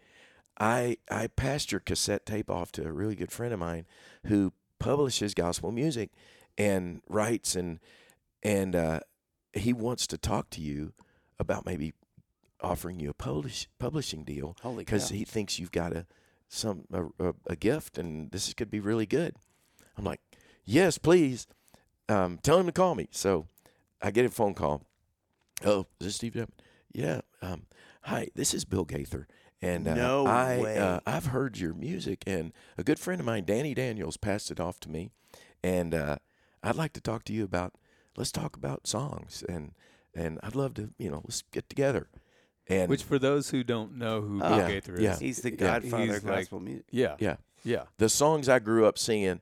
I 0.60 0.98
I 1.10 1.28
passed 1.28 1.72
your 1.72 1.80
cassette 1.80 2.26
tape 2.26 2.50
off 2.50 2.72
to 2.74 2.86
a 2.86 2.92
really 2.92 3.16
good 3.16 3.32
friend 3.32 3.54
of 3.54 3.60
mine 3.60 3.86
who 4.26 4.54
publishes 4.82 5.34
gospel 5.34 5.72
music 5.72 6.10
and 6.58 7.02
writes 7.08 7.56
and 7.56 7.80
and 8.44 8.76
uh, 8.76 9.00
he 9.54 9.74
wants 9.74 10.08
to 10.08 10.18
talk 10.18 10.50
to 10.50 10.62
you 10.62 10.94
about 11.40 11.66
maybe 11.66 11.94
offering 12.62 13.00
you 13.00 13.10
a 13.10 13.14
publish 13.14 13.68
publishing 13.80 14.24
deal 14.24 14.56
because 14.78 15.10
he 15.10 15.24
thinks 15.24 15.60
you've 15.60 15.72
got 15.72 15.94
a 15.94 16.06
some 16.48 16.84
a, 16.92 17.06
a, 17.30 17.34
a 17.48 17.56
gift 17.56 17.98
and 17.98 18.32
this 18.32 18.54
could 18.54 18.70
be 18.70 18.80
really 18.80 19.06
good. 19.06 19.36
I'm 19.98 20.04
like, 20.04 20.20
yes, 20.66 20.98
please. 20.98 21.48
Um, 22.10 22.40
tell 22.44 22.60
him 22.60 22.66
to 22.66 22.72
call 22.74 22.96
me. 22.96 23.08
So 23.12 23.48
I 24.02 24.12
get 24.12 24.26
a 24.26 24.30
phone 24.30 24.54
call. 24.54 24.84
Oh, 25.64 25.86
is 26.00 26.08
this 26.08 26.16
Steve 26.16 26.34
Chapman? 26.34 26.56
Yeah. 26.92 27.22
Um, 27.42 27.68
hi, 28.02 28.28
this 28.36 28.54
is 28.54 28.66
Bill 28.66 28.84
Gaither. 28.84 29.28
And 29.62 29.88
uh, 29.88 29.94
No 29.94 30.26
I, 30.26 30.60
way. 30.60 30.78
Uh, 30.80 31.00
I've 31.06 31.28
heard 31.28 31.58
your 31.60 31.74
music, 31.74 32.24
and 32.26 32.52
a 32.78 32.84
good 32.84 32.98
friend 33.00 33.20
of 33.20 33.26
mine, 33.28 33.46
Danny 33.46 33.74
Daniels, 33.76 34.18
passed 34.18 34.50
it 34.50 34.60
off 34.60 34.80
to 34.82 34.90
me, 34.90 35.12
and 35.64 35.94
uh, 35.94 36.16
I'd 36.64 36.76
like 36.76 36.94
to 36.94 37.02
talk 37.02 37.24
to 37.26 37.34
you 37.34 37.44
about. 37.44 37.74
Let's 38.18 38.32
talk 38.32 38.56
about 38.58 38.88
songs, 38.88 39.44
and 39.48 39.74
and 40.16 40.40
I'd 40.44 40.56
love 40.56 40.74
to, 40.76 40.90
you 40.98 41.10
know, 41.12 41.22
let's 41.24 41.44
get 41.52 41.70
together. 41.70 42.10
And 42.68 42.90
Which, 42.90 43.04
for 43.04 43.18
those 43.20 43.50
who 43.52 43.64
don't 43.64 43.98
know 43.98 44.22
who 44.22 44.42
Oh. 44.42 44.50
Bill 44.50 44.58
Yeah, 44.58 44.68
Gaither 44.70 44.96
is, 44.96 45.02
yeah. 45.02 45.16
He's 45.20 45.42
the 45.42 45.52
Yeah. 45.52 45.56
godfather 45.58 46.04
He's 46.06 46.18
of 46.18 46.24
like- 46.26 46.36
gospel 46.40 46.60
music. 46.60 46.86
yeah, 46.92 47.16
yeah, 47.20 47.36
yeah, 47.64 47.84
the 47.98 48.10
songs 48.10 48.50
I 48.50 48.60
grew 48.60 48.86
up 48.86 48.98
singing, 48.98 49.42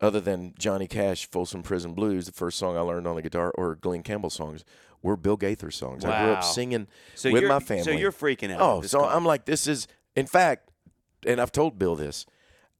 other 0.00 0.20
than 0.20 0.54
Johnny 0.58 0.86
Cash, 0.86 1.26
Folsom 1.30 1.62
Prison 1.62 1.92
Blues, 1.92 2.26
the 2.26 2.32
first 2.32 2.58
song 2.58 2.76
I 2.76 2.80
learned 2.80 3.06
on 3.06 3.16
the 3.16 3.22
guitar, 3.22 3.52
or 3.56 3.74
Glen 3.74 4.02
Campbell 4.02 4.30
songs, 4.30 4.64
were 5.06 5.16
Bill 5.16 5.36
Gaither 5.36 5.70
songs. 5.70 6.04
I 6.04 6.24
grew 6.24 6.32
up 6.34 6.44
singing 6.44 6.86
So 7.14 7.30
with 7.32 7.44
my 7.44 7.58
So 7.60 7.64
family. 7.64 7.98
you're 8.00 8.12
freaking 8.12 8.52
out. 8.52 8.60
Oh, 8.60 8.82
so. 8.82 9.04
I'm 9.04 9.24
like, 9.24 9.44
this 9.46 9.66
is, 9.66 9.86
in 10.14 10.26
fact, 10.26 10.68
and 11.26 11.40
I've 11.40 11.52
told 11.52 11.78
Bill 11.78 11.96
this. 11.96 12.26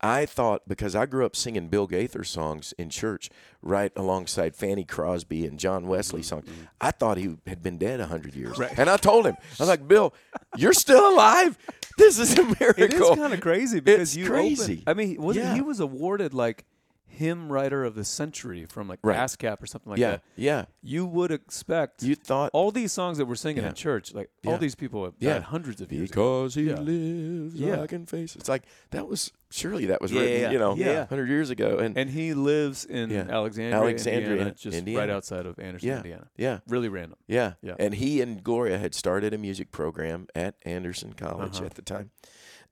I 0.02 0.26
thought 0.26 0.68
because 0.68 0.94
I 0.94 1.06
grew 1.06 1.24
up 1.24 1.34
singing 1.34 1.68
Bill 1.68 1.86
Gaither 1.86 2.22
songs 2.22 2.74
in 2.76 2.90
church, 2.90 3.30
right 3.62 3.90
alongside 3.96 4.54
Fanny 4.54 4.84
Crosby 4.84 5.46
and 5.46 5.58
John 5.58 5.86
Wesley 5.88 6.20
Mm-hmm, 6.20 6.26
songs, 6.28 6.48
I 6.82 6.90
thought 6.90 7.16
he 7.16 7.36
had 7.46 7.62
been 7.62 7.78
dead 7.78 8.00
a 8.00 8.06
hundred 8.06 8.34
years. 8.34 8.60
And 8.76 8.90
I 8.90 8.98
told 8.98 9.24
him, 9.26 9.36
I 9.40 9.62
was 9.62 9.68
like, 9.70 9.88
Bill, 9.88 10.12
you're 10.58 10.74
still 10.74 11.14
alive. 11.14 11.56
This 11.96 12.18
is 12.18 12.38
a 12.38 12.42
miracle. 12.44 12.84
It 12.84 12.92
is 12.92 13.16
kind 13.16 13.32
of 13.32 13.40
crazy 13.40 13.80
because 13.80 14.00
It's 14.10 14.16
you 14.16 14.26
crazy. 14.26 14.72
Opened, 14.74 14.84
I 14.86 14.92
mean, 14.92 15.22
wasn't 15.22 15.46
Yeah. 15.46 15.54
he 15.54 15.62
was 15.62 15.80
awarded 15.80 16.34
like 16.34 16.66
hymn 17.08 17.50
writer 17.50 17.82
of 17.84 17.94
the 17.94 18.04
century 18.04 18.66
from 18.66 18.88
like 18.88 18.98
Right. 19.02 19.16
ASCAP 19.16 19.62
or 19.62 19.66
something 19.66 19.90
like 19.90 19.98
yeah, 19.98 20.10
that. 20.10 20.22
yeah. 20.36 20.64
You 20.82 21.06
would 21.06 21.30
expect 21.30 22.02
You 22.02 22.14
thought 22.14 22.50
all 22.52 22.70
these 22.70 22.92
songs 22.92 23.16
that 23.18 23.24
we're 23.26 23.36
singing 23.36 23.62
Yeah. 23.62 23.70
in 23.70 23.74
church, 23.74 24.12
like 24.12 24.28
Yeah. 24.42 24.50
all 24.52 24.58
these 24.58 24.74
people 24.74 25.04
have 25.04 25.14
Yeah. 25.18 25.40
hundreds 25.40 25.80
of 25.80 25.90
years. 25.92 26.10
ago. 26.10 26.42
because 26.42 26.54
he 26.56 26.64
Yeah. 26.64 26.80
lives, 26.80 27.54
Yeah. 27.54 27.80
I 27.80 27.86
can 27.86 28.04
face. 28.06 28.36
It's 28.36 28.48
like 28.48 28.64
that 28.90 29.08
was 29.08 29.32
surely 29.50 29.86
that 29.86 30.02
was 30.02 30.12
written, 30.12 30.52
you 30.52 30.58
know, 30.58 30.74
yeah. 30.76 31.06
hundred 31.06 31.28
years 31.30 31.48
ago, 31.48 31.78
and, 31.78 31.96
And 31.96 32.10
he 32.10 32.34
lives 32.34 32.84
in. 32.84 33.10
Alexandria, 33.12 33.80
Alexandria, 33.80 34.30
Indiana, 34.32 34.54
just 34.54 34.76
Indiana. 34.76 35.00
right 35.00 35.10
outside 35.10 35.46
of 35.46 35.58
Anderson. 35.58 35.88
Indiana. 35.90 36.28
yeah, 36.36 36.58
Really 36.68 36.88
random. 36.88 37.18
Yeah. 37.26 37.54
Yeah. 37.62 37.76
And 37.78 37.94
he 37.94 38.20
and 38.20 38.44
Gloria 38.44 38.78
had 38.78 38.94
started 38.94 39.32
a 39.32 39.38
music 39.38 39.70
program 39.72 40.26
at 40.34 40.56
Anderson 40.64 41.14
College 41.14 41.56
Uh-huh. 41.56 41.64
at 41.66 41.74
the 41.74 41.82
time. 41.82 42.10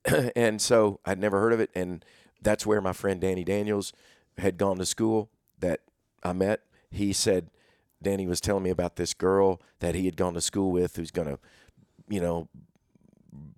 and 0.37 0.61
so 0.61 1.01
I'd 1.05 1.19
never 1.19 1.41
heard 1.41 1.53
of 1.55 1.61
it. 1.61 1.71
And 1.75 2.05
that's 2.43 2.67
where 2.67 2.81
my 2.83 2.93
friend 2.93 3.21
Danny 3.23 3.43
Daniels 3.45 3.93
had 4.39 4.59
gone 4.59 4.79
to 4.79 4.87
school 4.87 5.31
that 5.61 5.81
I 6.23 6.33
met. 6.33 6.61
He 6.91 7.13
said, 7.13 7.51
Danny 8.03 8.27
was 8.27 8.41
telling 8.41 8.63
me 8.63 8.71
about 8.71 8.97
this 8.97 9.15
girl 9.15 9.61
that 9.81 9.95
he 9.95 10.05
had 10.07 10.17
gone 10.17 10.35
to 10.35 10.41
school 10.41 10.71
with 10.71 10.97
who's 10.97 11.11
going 11.11 11.29
to, 11.29 11.39
you 12.09 12.21
know, 12.21 12.49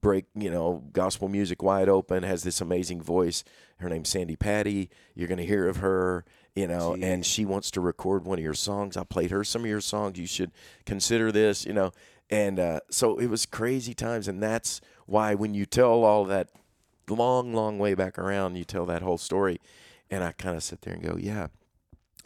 break, 0.00 0.26
you 0.34 0.50
know, 0.50 0.84
gospel 0.92 1.28
music 1.28 1.62
wide 1.62 1.88
open, 1.88 2.22
has 2.22 2.42
this 2.44 2.60
amazing 2.60 3.02
voice. 3.02 3.44
Her 3.78 3.88
name's 3.88 4.08
Sandi 4.08 4.36
Patty. 4.36 4.88
You're 5.14 5.28
going 5.28 5.38
to 5.38 5.44
hear 5.44 5.68
of 5.68 5.78
her, 5.78 6.24
you 6.54 6.66
know, 6.66 6.94
and 6.94 7.26
she 7.26 7.44
wants 7.44 7.70
to 7.72 7.80
record 7.80 8.24
one 8.24 8.38
of 8.38 8.44
your 8.44 8.54
songs. 8.54 8.96
I 8.96 9.04
played 9.04 9.30
her 9.30 9.44
some 9.44 9.62
of 9.62 9.68
your 9.68 9.80
songs. 9.80 10.18
You 10.18 10.26
should 10.26 10.52
consider 10.86 11.30
this, 11.30 11.66
you 11.66 11.72
know. 11.72 11.92
And 12.30 12.58
uh, 12.58 12.80
so 12.90 13.18
it 13.18 13.26
was 13.28 13.46
crazy 13.46 13.94
times. 13.94 14.28
And 14.28 14.42
that's 14.42 14.80
why 15.06 15.34
when 15.34 15.54
you 15.54 15.66
tell 15.66 16.04
all 16.04 16.24
that 16.24 16.48
long, 17.08 17.52
long 17.52 17.78
way 17.78 17.94
back 17.94 18.18
around, 18.18 18.56
you 18.56 18.64
tell 18.64 18.86
that 18.86 19.02
whole 19.02 19.18
story. 19.18 19.60
And 20.10 20.22
I 20.24 20.32
kind 20.32 20.56
of 20.56 20.62
sit 20.62 20.82
there 20.82 20.94
and 20.94 21.02
go, 21.02 21.16
yeah, 21.18 21.48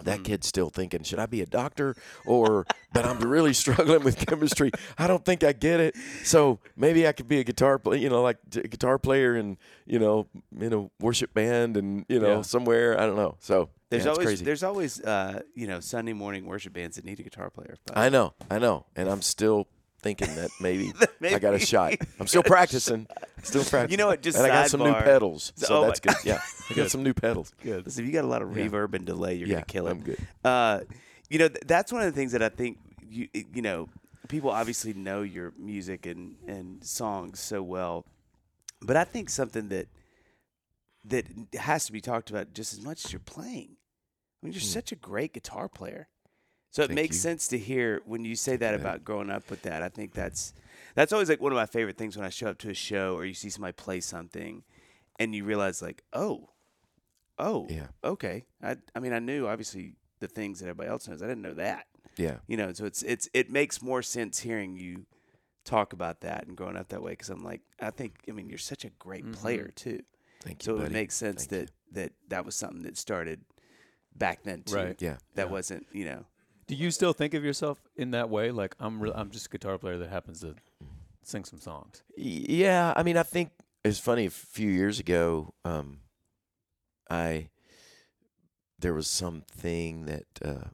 that 0.04 0.24
kid's 0.24 0.46
still 0.46 0.70
thinking, 0.70 1.02
should 1.02 1.18
I 1.18 1.26
be 1.26 1.42
a 1.42 1.46
doctor 1.46 1.94
or, 2.24 2.66
but 2.94 3.04
I'm 3.04 3.18
really 3.20 3.52
struggling 3.52 4.02
with 4.02 4.16
chemistry. 4.26 4.70
I 4.98 5.06
don't 5.06 5.24
think 5.24 5.44
I 5.44 5.52
get 5.52 5.78
it. 5.80 5.94
So 6.24 6.58
maybe 6.76 7.06
I 7.06 7.12
could 7.12 7.28
be 7.28 7.38
a 7.38 7.44
guitar 7.44 7.78
player, 7.78 7.98
you 8.00 8.08
know, 8.08 8.22
like 8.22 8.38
a 8.56 8.66
guitar 8.68 8.98
player 8.98 9.34
and, 9.36 9.56
you 9.86 9.98
know, 9.98 10.26
in 10.58 10.72
a 10.72 10.90
worship 11.00 11.34
band 11.34 11.76
and, 11.76 12.04
you 12.08 12.18
know, 12.18 12.36
Yeah. 12.36 12.42
somewhere. 12.42 12.98
I 12.98 13.04
don't 13.06 13.16
know. 13.16 13.36
So 13.40 13.68
There's 13.90 14.04
yeah, 14.04 14.10
it's 14.10 14.18
always 14.18 14.26
crazy. 14.28 14.44
there's 14.44 14.62
always 14.62 15.00
uh, 15.02 15.42
you 15.54 15.66
know 15.66 15.80
Sunday 15.80 16.12
morning 16.12 16.46
worship 16.46 16.72
bands 16.72 16.96
that 16.96 17.04
need 17.04 17.18
a 17.20 17.22
guitar 17.22 17.50
player. 17.50 17.76
But 17.84 17.98
I 17.98 18.08
know, 18.08 18.34
I 18.50 18.58
know. 18.58 18.86
And 18.96 19.08
I'm 19.08 19.20
still 19.20 19.66
thinking 20.02 20.34
that 20.36 20.50
maybe, 20.60 20.92
I 21.22 21.38
got 21.38 21.54
a 21.54 21.58
shot. 21.58 21.94
I'm 22.20 22.26
still 22.26 22.42
practicing. 22.54 23.06
Still 23.42 23.62
practicing. 23.64 23.90
You 23.92 23.96
know 23.96 24.08
what, 24.08 24.22
just 24.22 24.36
and 24.38 24.46
I 24.46 24.50
got 24.50 24.70
some 24.70 24.80
new 24.80 24.92
pedals. 24.94 25.52
So- 25.56 25.82
oh 25.82 25.86
that's 25.86 26.00
good. 26.00 26.14
Yeah. 26.24 26.40
I 26.70 26.74
got 26.74 26.90
some 26.90 27.02
new 27.02 27.14
pedals. 27.14 27.52
Good. 27.62 27.84
listen, 27.86 28.02
if 28.04 28.06
you 28.08 28.12
got 28.12 28.24
a 28.24 28.28
lot 28.28 28.42
of 28.42 28.56
Yeah. 28.56 28.66
reverb 28.66 28.94
and 28.94 29.04
delay, 29.04 29.34
you're 29.34 29.48
yeah. 29.48 29.54
gonna 29.54 29.64
kill 29.66 29.86
it. 29.88 29.90
I'm 29.90 30.00
good. 30.00 30.18
Uh, 30.44 30.80
you 31.28 31.38
know, 31.38 31.48
th- 31.48 31.62
that's 31.66 31.92
one 31.92 32.02
of 32.02 32.12
the 32.12 32.18
things 32.18 32.32
that 32.32 32.42
I 32.42 32.48
think 32.48 32.78
you 33.08 33.28
you 33.32 33.62
know 33.62 33.88
people 34.28 34.50
obviously 34.50 34.92
know 34.94 35.22
your 35.22 35.52
music 35.58 36.06
and 36.06 36.36
and 36.46 36.82
songs 36.84 37.40
so 37.40 37.62
well, 37.62 38.04
but 38.80 38.96
I 38.96 39.04
think 39.04 39.30
something 39.30 39.68
that 39.68 39.88
that 41.06 41.24
has 41.58 41.86
to 41.86 41.92
be 41.92 42.00
talked 42.00 42.30
about 42.30 42.52
just 42.52 42.72
as 42.72 42.80
much 42.80 43.04
as 43.04 43.12
you're 43.12 43.20
playing. 43.20 43.76
I 44.42 44.46
mean, 44.46 44.52
you're 44.52 44.60
Hmm. 44.60 44.66
such 44.66 44.92
a 44.92 44.96
great 44.96 45.32
guitar 45.32 45.68
player. 45.68 46.08
So 46.70 46.82
it 46.82 46.88
Thank 46.88 46.96
makes 46.96 47.16
you. 47.16 47.20
sense 47.20 47.48
to 47.48 47.58
hear 47.58 48.00
when 48.04 48.24
you 48.24 48.36
say 48.36 48.56
that 48.56 48.74
about 48.74 49.04
growing 49.04 49.28
up 49.30 49.50
with 49.50 49.62
that. 49.62 49.82
I 49.82 49.88
think 49.88 50.12
that's 50.14 50.54
that's 50.94 51.12
always 51.12 51.28
like 51.28 51.40
one 51.40 51.52
of 51.52 51.56
my 51.56 51.66
favorite 51.66 51.96
things 51.98 52.16
when 52.16 52.24
I 52.24 52.30
show 52.30 52.48
up 52.48 52.58
to 52.58 52.70
a 52.70 52.74
show 52.74 53.14
or 53.16 53.24
you 53.24 53.34
see 53.34 53.50
somebody 53.50 53.72
play 53.72 54.00
something 54.00 54.62
and 55.18 55.34
you 55.34 55.44
realize 55.44 55.82
like, 55.82 56.02
oh, 56.12 56.50
oh, 57.38 57.66
Yeah. 57.68 57.88
okay. 58.04 58.44
I 58.62 58.76
I 58.94 59.00
mean, 59.00 59.12
I 59.12 59.18
knew 59.18 59.46
obviously 59.48 59.94
the 60.20 60.28
things 60.28 60.60
that 60.60 60.66
everybody 60.66 60.88
else 60.90 61.08
knows. 61.08 61.22
I 61.22 61.26
didn't 61.26 61.42
know 61.42 61.54
that. 61.54 61.86
Yeah. 62.16 62.38
You 62.46 62.56
know, 62.56 62.72
so 62.72 62.84
it's 62.84 63.02
it's 63.02 63.28
it 63.34 63.50
makes 63.50 63.82
more 63.82 64.02
sense 64.02 64.38
hearing 64.40 64.76
you 64.76 65.06
talk 65.64 65.92
about 65.92 66.20
that 66.20 66.46
and 66.46 66.56
growing 66.56 66.76
up 66.76 66.88
that 66.88 67.02
way 67.02 67.12
because 67.12 67.30
I'm 67.30 67.42
like, 67.42 67.62
I 67.80 67.90
think 67.90 68.14
I 68.28 68.32
mean 68.32 68.48
you're 68.48 68.58
such 68.58 68.84
a 68.84 68.90
great 68.90 69.24
Mhm. 69.24 69.32
player 69.34 69.68
too. 69.74 70.00
Thank 70.42 70.64
you. 70.66 70.78
So 70.78 70.84
it 70.84 70.92
makes 70.92 71.14
sense 71.16 71.46
Thank 71.46 71.52
you. 71.52 71.58
that 71.66 71.94
that 71.94 72.12
that 72.28 72.44
was 72.44 72.54
something 72.54 72.82
that 72.82 72.96
started 72.96 73.40
back 74.14 74.42
then 74.44 74.62
too. 74.62 74.74
Right. 74.76 75.02
Yeah. 75.02 75.16
That 75.34 75.46
Yeah. 75.46 75.52
wasn't 75.52 75.86
you 75.92 76.04
know. 76.04 76.26
Do 76.70 76.76
you 76.76 76.92
still 76.92 77.12
think 77.12 77.34
of 77.34 77.42
yourself 77.44 77.80
in 77.96 78.12
that 78.12 78.30
way? 78.30 78.52
Like 78.52 78.76
I'm, 78.78 79.00
re- 79.00 79.10
I'm 79.12 79.30
just 79.30 79.46
a 79.46 79.48
guitar 79.48 79.76
player 79.76 79.98
that 79.98 80.08
happens 80.08 80.42
to 80.42 80.54
sing 81.24 81.44
some 81.44 81.58
songs. 81.58 82.04
Yeah, 82.16 82.94
I 82.94 83.02
mean, 83.02 83.16
I 83.16 83.24
think 83.24 83.50
it's 83.84 83.98
funny. 83.98 84.26
A 84.26 84.30
few 84.30 84.70
years 84.70 85.00
ago, 85.00 85.52
um, 85.64 85.98
I 87.10 87.48
there 88.78 88.94
was 88.94 89.08
something 89.08 90.06
that 90.06 90.26
uh, 90.44 90.68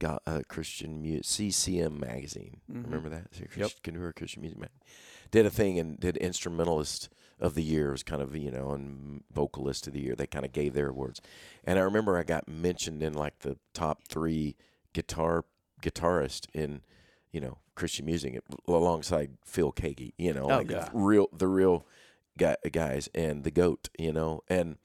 got 0.00 0.22
a 0.26 0.42
Christian 0.42 1.00
music 1.00 1.24
CCM 1.24 2.00
magazine. 2.00 2.60
Mhm. 2.68 2.84
Remember 2.86 3.08
that? 3.10 3.28
Yep. 3.38 3.50
Christian, 3.52 4.12
Christian 4.16 4.42
music 4.42 4.58
magazine. 4.58 4.80
Did 5.30 5.46
a 5.46 5.50
thing 5.50 5.78
and 5.78 6.00
did 6.00 6.16
instrumentalist 6.16 7.10
of 7.38 7.54
the 7.54 7.62
year. 7.62 7.90
It 7.90 7.92
was 7.92 8.02
kind 8.02 8.22
of 8.22 8.34
you 8.34 8.50
know 8.50 8.72
and 8.72 9.22
vocalist 9.32 9.86
of 9.86 9.92
the 9.92 10.00
year. 10.00 10.16
They 10.16 10.26
kind 10.26 10.44
of 10.44 10.50
gave 10.50 10.74
their 10.74 10.88
awards, 10.88 11.20
and 11.62 11.78
I 11.78 11.82
remember 11.82 12.18
I 12.18 12.24
got 12.24 12.48
mentioned 12.48 13.04
in 13.04 13.14
like 13.14 13.38
the 13.38 13.56
top 13.72 14.08
three 14.08 14.56
guitar 14.92 15.44
guitarist 15.82 16.46
in 16.52 16.82
you 17.32 17.40
know 17.40 17.58
Christian 17.74 18.04
music 18.06 18.40
alongside 18.68 19.38
Phil 19.44 19.72
Keaggy. 19.72 20.12
You 20.18 20.34
know, 20.34 20.44
Oh, 20.50 20.56
like 20.58 20.70
real 20.92 21.28
the 21.32 21.46
real 21.48 21.86
guy, 22.38 22.56
guys 22.70 23.08
and 23.14 23.44
the 23.44 23.50
goat. 23.50 23.88
You 23.98 24.12
know, 24.12 24.42
and 24.48 24.76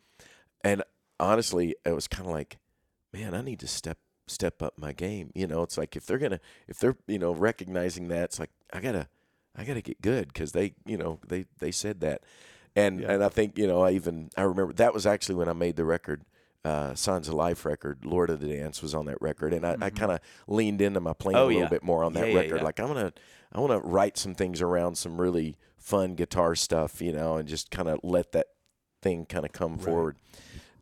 and 0.64 0.84
honestly, 1.20 1.76
it 1.86 1.92
was 1.94 2.08
kind 2.08 2.28
of 2.28 2.34
like, 2.34 2.58
man, 3.14 3.34
I 3.34 3.42
need 3.42 3.60
to 3.60 3.68
step 3.68 3.98
step 4.28 4.62
up 4.62 4.74
my 4.78 4.92
game. 4.94 5.32
You 5.36 5.48
know, 5.48 5.62
it's 5.64 5.78
like 5.78 5.96
if 5.96 6.06
they're 6.06 6.18
gonna 6.18 6.40
if 6.68 6.80
they're 6.80 6.98
you 7.08 7.20
know 7.20 7.32
recognizing 7.32 8.08
that, 8.10 8.24
it's 8.26 8.40
like 8.40 8.52
I 8.74 8.80
gotta 8.80 9.08
I 9.56 9.64
gotta 9.64 9.82
get 9.82 10.02
good 10.02 10.28
because 10.30 10.52
they 10.54 10.74
you 10.86 10.98
know 10.98 11.20
they 11.28 11.46
they 11.60 11.72
said 11.72 12.00
that, 12.02 12.22
and 12.76 13.02
Yeah. 13.02 13.14
and 13.14 13.24
I 13.24 13.30
think 13.30 13.58
you 13.58 13.68
know 13.68 13.82
I 13.84 13.92
even 13.92 14.30
I 14.38 14.44
remember 14.44 14.74
that 14.74 14.94
was 14.94 15.06
actually 15.06 15.36
when 15.36 15.50
I 15.50 15.54
made 15.54 15.76
the 15.76 15.86
record. 15.86 16.24
Uh, 16.66 16.96
Signs 16.96 17.28
of 17.28 17.36
Life 17.36 17.64
record, 17.64 18.04
Lord 18.06 18.32
of 18.32 18.40
the 18.40 18.48
Dance 18.48 18.82
was 18.82 18.96
on 18.96 19.06
that 19.06 19.22
record, 19.22 19.54
and 19.54 19.64
I, 19.66 19.74
I 19.74 19.90
Mhm. 19.92 19.96
kind 19.96 20.12
of 20.12 20.20
leaned 20.48 20.82
into 20.82 21.00
my 21.00 21.14
playing 21.14 21.38
Oh, 21.38 21.46
a 21.46 21.48
little 21.48 21.62
yeah. 21.62 21.68
bit 21.70 21.84
more 21.84 22.04
on 22.04 22.14
that 22.14 22.28
Yeah, 22.32 22.36
record. 22.38 22.58
yeah. 22.58 22.64
Like 22.64 22.80
I'm 22.80 22.88
gonna, 22.88 23.14
I 23.52 23.60
want 23.60 23.72
to 23.72 23.88
write 23.88 24.18
some 24.18 24.34
things 24.34 24.62
around 24.62 24.98
some 24.98 25.22
really 25.22 25.58
fun 25.78 26.16
guitar 26.16 26.56
stuff, 26.56 27.02
you 27.04 27.12
know, 27.12 27.38
and 27.38 27.48
just 27.48 27.70
kind 27.70 27.88
of 27.88 28.00
let 28.02 28.32
that 28.32 28.48
thing 29.04 29.28
kind 29.28 29.46
of 29.46 29.52
come 29.52 29.76
Right. 29.76 29.86
forward. 29.86 30.18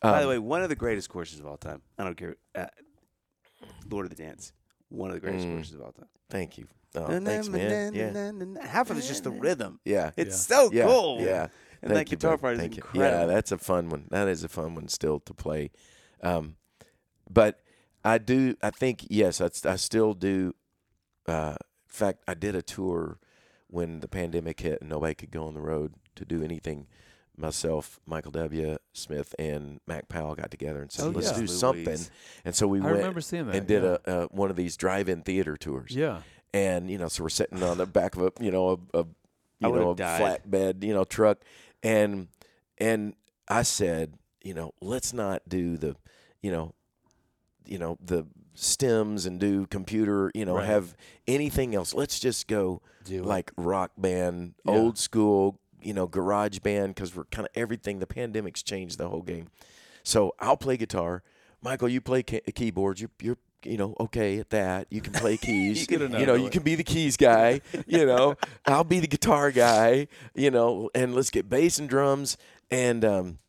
By 0.01 0.19
the 0.19 0.23
Um, 0.23 0.29
way, 0.29 0.39
one 0.39 0.63
of 0.63 0.69
the 0.69 0.75
greatest 0.77 1.09
courses 1.09 1.39
of 1.41 1.45
all 1.47 1.57
time. 1.57 1.81
I 1.97 2.05
don't 2.05 2.15
care. 2.15 2.37
Uh, 2.55 2.67
Lord 3.89 4.05
of 4.05 4.15
the 4.15 4.21
Dance. 4.23 4.53
One 4.89 5.09
of 5.09 5.15
the 5.15 5.19
greatest 5.19 5.47
Mm. 5.47 5.55
courses 5.55 5.73
of 5.75 5.81
all 5.81 5.91
time. 5.91 6.07
thank 6.29 6.57
you. 6.57 6.67
Oh, 6.95 7.07
thanks, 7.19 7.49
man. 7.49 7.93
Yeah, 7.93 8.65
Half 8.65 8.89
of 8.89 8.97
it's 8.97 9.07
just 9.07 9.23
the 9.23 9.31
rhythm. 9.31 9.79
yeah, 9.83 10.11
It's 10.15 10.39
so 10.39 10.69
cool. 10.69 11.19
yeah. 11.21 11.47
And 11.83 11.91
Thank 11.91 12.07
that 12.07 12.11
you, 12.11 12.17
guitar 12.17 12.37
bud. 12.37 12.41
part 12.41 12.53
is 12.55 12.59
Thank 12.61 12.77
you. 12.77 12.83
incredible. 12.83 13.19
Yeah, 13.19 13.25
that's 13.25 13.51
a 13.51 13.57
fun 13.57 13.89
one. 13.89 14.05
That 14.09 14.27
is 14.29 14.43
a 14.43 14.49
fun 14.49 14.73
one 14.73 14.87
still 14.87 15.19
to 15.19 15.33
play. 15.33 15.71
Um, 16.21 16.55
but 17.29 17.59
I 18.05 18.17
do. 18.17 18.55
I 18.63 18.69
think 18.71 19.05
yes. 19.09 19.41
I, 19.41 19.49
I 19.69 19.75
still 19.75 20.13
do. 20.13 20.55
Uh, 21.27 21.55
in 21.59 21.89
fact, 21.93 22.23
I 22.27 22.33
did 22.35 22.55
a 22.55 22.61
tour 22.61 23.19
when 23.67 23.99
the 23.99 24.07
pandemic 24.07 24.61
hit 24.61 24.79
and 24.81 24.89
nobody 24.89 25.13
could 25.13 25.31
go 25.31 25.45
on 25.45 25.53
the 25.53 25.61
road 25.61 25.93
to 26.15 26.25
do 26.25 26.41
anything. 26.41 26.87
Myself, 27.35 27.99
Michael 28.05 28.31
W. 28.31 28.77
Smith, 28.93 29.33
and 29.39 29.79
Mac 29.87 30.07
Powell 30.07 30.35
got 30.35 30.51
together 30.51 30.81
and 30.83 30.91
said, 30.91 31.05
Oh, 31.05 31.09
"Let's 31.09 31.29
yeah. 31.29 31.33
do 31.33 31.39
Louise. 31.39 31.59
something." 31.59 31.99
And 32.45 32.55
so 32.55 32.67
we 32.67 32.79
I 32.79 32.83
went 32.83 32.97
remember 32.97 33.21
seeing 33.21 33.47
that 33.47 33.55
and 33.55 33.65
did 33.67 33.81
yeah. 33.83 33.97
a, 34.05 34.11
a 34.11 34.25
one 34.27 34.51
of 34.51 34.55
these 34.55 34.77
drive-in 34.77 35.23
theater 35.23 35.57
tours 35.57 35.95
yeah. 35.95 36.21
and 36.53 36.91
you 36.91 36.99
know, 36.99 37.07
so 37.07 37.23
we're 37.23 37.29
sitting 37.29 37.63
on 37.63 37.79
the 37.79 37.87
back 37.87 38.15
of 38.15 38.21
a 38.21 38.31
you 38.39 38.51
know 38.51 38.79
a, 38.93 38.99
a 38.99 39.05
I 39.63 39.67
you 39.67 39.75
know 39.75 39.91
a 39.91 39.95
died. 39.95 40.41
flatbed 40.45 40.83
you 40.83 40.93
know 40.93 41.05
truck, 41.05 41.39
and 41.83 42.27
and 42.77 43.13
I 43.47 43.61
said, 43.63 44.13
you 44.43 44.53
know, 44.53 44.73
let's 44.81 45.13
not 45.13 45.43
do 45.47 45.77
the, 45.77 45.95
you 46.41 46.51
know, 46.51 46.73
you 47.65 47.77
know 47.77 47.97
the 48.03 48.25
stems 48.55 49.25
and 49.25 49.39
do 49.39 49.65
computer, 49.67 50.31
you 50.35 50.45
know, 50.45 50.55
Right. 50.55 50.65
have 50.65 50.95
anything 51.27 51.73
else. 51.75 51.93
Let's 51.93 52.19
just 52.19 52.47
go 52.47 52.81
Do 53.05 53.19
it. 53.19 53.25
like 53.25 53.51
rock 53.57 53.91
band, 53.97 54.53
Yeah. 54.65 54.73
old 54.73 54.97
school, 54.97 55.59
you 55.81 55.93
know, 55.93 56.07
garage 56.07 56.59
band 56.59 56.95
because 56.95 57.15
we're 57.15 57.25
kind 57.25 57.47
of 57.47 57.51
everything. 57.55 57.99
The 57.99 58.07
pandemic's 58.07 58.61
changed 58.63 58.97
the 58.97 59.09
whole 59.09 59.21
game. 59.23 59.47
So 60.03 60.33
I'll 60.39 60.57
play 60.57 60.77
guitar. 60.77 61.23
Michael, 61.61 61.89
you 61.89 61.99
play 62.01 62.21
key- 62.23 62.41
keyboards. 62.53 63.01
You're, 63.01 63.09
you're, 63.21 63.37
you 63.65 63.78
know, 63.78 63.95
okay 63.99 64.39
at 64.39 64.49
that. 64.52 64.88
You 64.89 65.02
can 65.02 65.13
play 65.13 65.38
keys. 65.45 65.89
You 65.89 65.99
you 65.99 66.26
know, 66.26 66.36
you 66.36 66.49
can 66.49 66.63
be 66.63 66.76
the 66.76 66.84
keys 66.84 67.17
guy. 67.17 67.62
You 67.88 68.06
know, 68.06 68.36
I'll 68.65 68.84
be 68.84 68.99
the 68.99 69.08
guitar 69.08 69.52
guy. 69.52 70.08
You 70.36 70.52
know, 70.52 70.89
and 70.95 71.13
let's 71.15 71.30
get 71.30 71.49
bass 71.49 71.80
and 71.80 71.89
drums 71.89 72.38
and 72.71 73.04
um, 73.06 73.39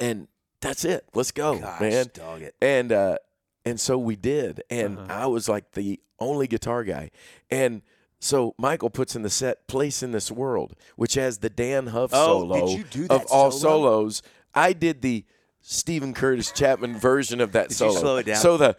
and 0.00 0.28
that's 0.60 0.84
it. 0.84 1.04
Let's 1.14 1.30
go, 1.32 1.58
Gosh, 1.58 1.80
man 1.80 2.06
dog 2.12 2.42
it. 2.42 2.54
and 2.60 2.92
uh 2.92 3.18
and 3.64 3.78
so 3.78 3.98
we 3.98 4.16
did 4.16 4.62
and 4.70 4.98
Uh-huh. 4.98 5.12
i 5.24 5.26
was 5.26 5.48
like 5.48 5.72
the 5.72 6.00
only 6.18 6.46
guitar 6.46 6.84
guy 6.84 7.10
and 7.50 7.82
so 8.18 8.54
michael 8.58 8.88
puts 8.90 9.14
in 9.14 9.22
the 9.22 9.30
set 9.30 9.66
place 9.68 10.02
in 10.02 10.10
this 10.12 10.30
world 10.32 10.74
which 10.96 11.14
has 11.14 11.38
the 11.38 11.50
dann 11.50 11.88
huff 11.88 12.10
Oh, 12.14 12.40
solo 12.40 12.66
did 12.66 12.78
you 12.78 12.84
do 12.84 13.02
of 13.02 13.08
that 13.20 13.26
all 13.30 13.50
solo? 13.50 13.90
solos 13.90 14.22
i 14.54 14.72
did 14.72 15.02
the 15.02 15.24
steven 15.70 16.14
curtis 16.14 16.50
chapman 16.50 16.96
version 16.96 17.42
of 17.42 17.52
that 17.52 17.68
Did 17.68 17.74
you 17.80 17.88
solo 17.90 18.00
slow 18.00 18.16
it 18.16 18.24
down? 18.26 18.36
so 18.36 18.56
the 18.56 18.74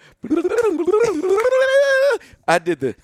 i 2.48 2.58
did 2.58 2.80
the 2.80 2.96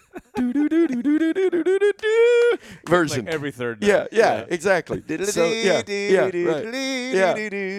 version 2.87 3.25
Like 3.25 3.33
every 3.33 3.51
third 3.51 3.83
yeah, 3.83 3.97
note. 3.99 4.07
yeah, 4.11 4.45
exactly. 4.49 5.03
So, 5.25 5.45
yeah, 5.45 5.81
yeah, 5.87 6.19
right. 6.21 6.33
Yeah, 7.13 7.35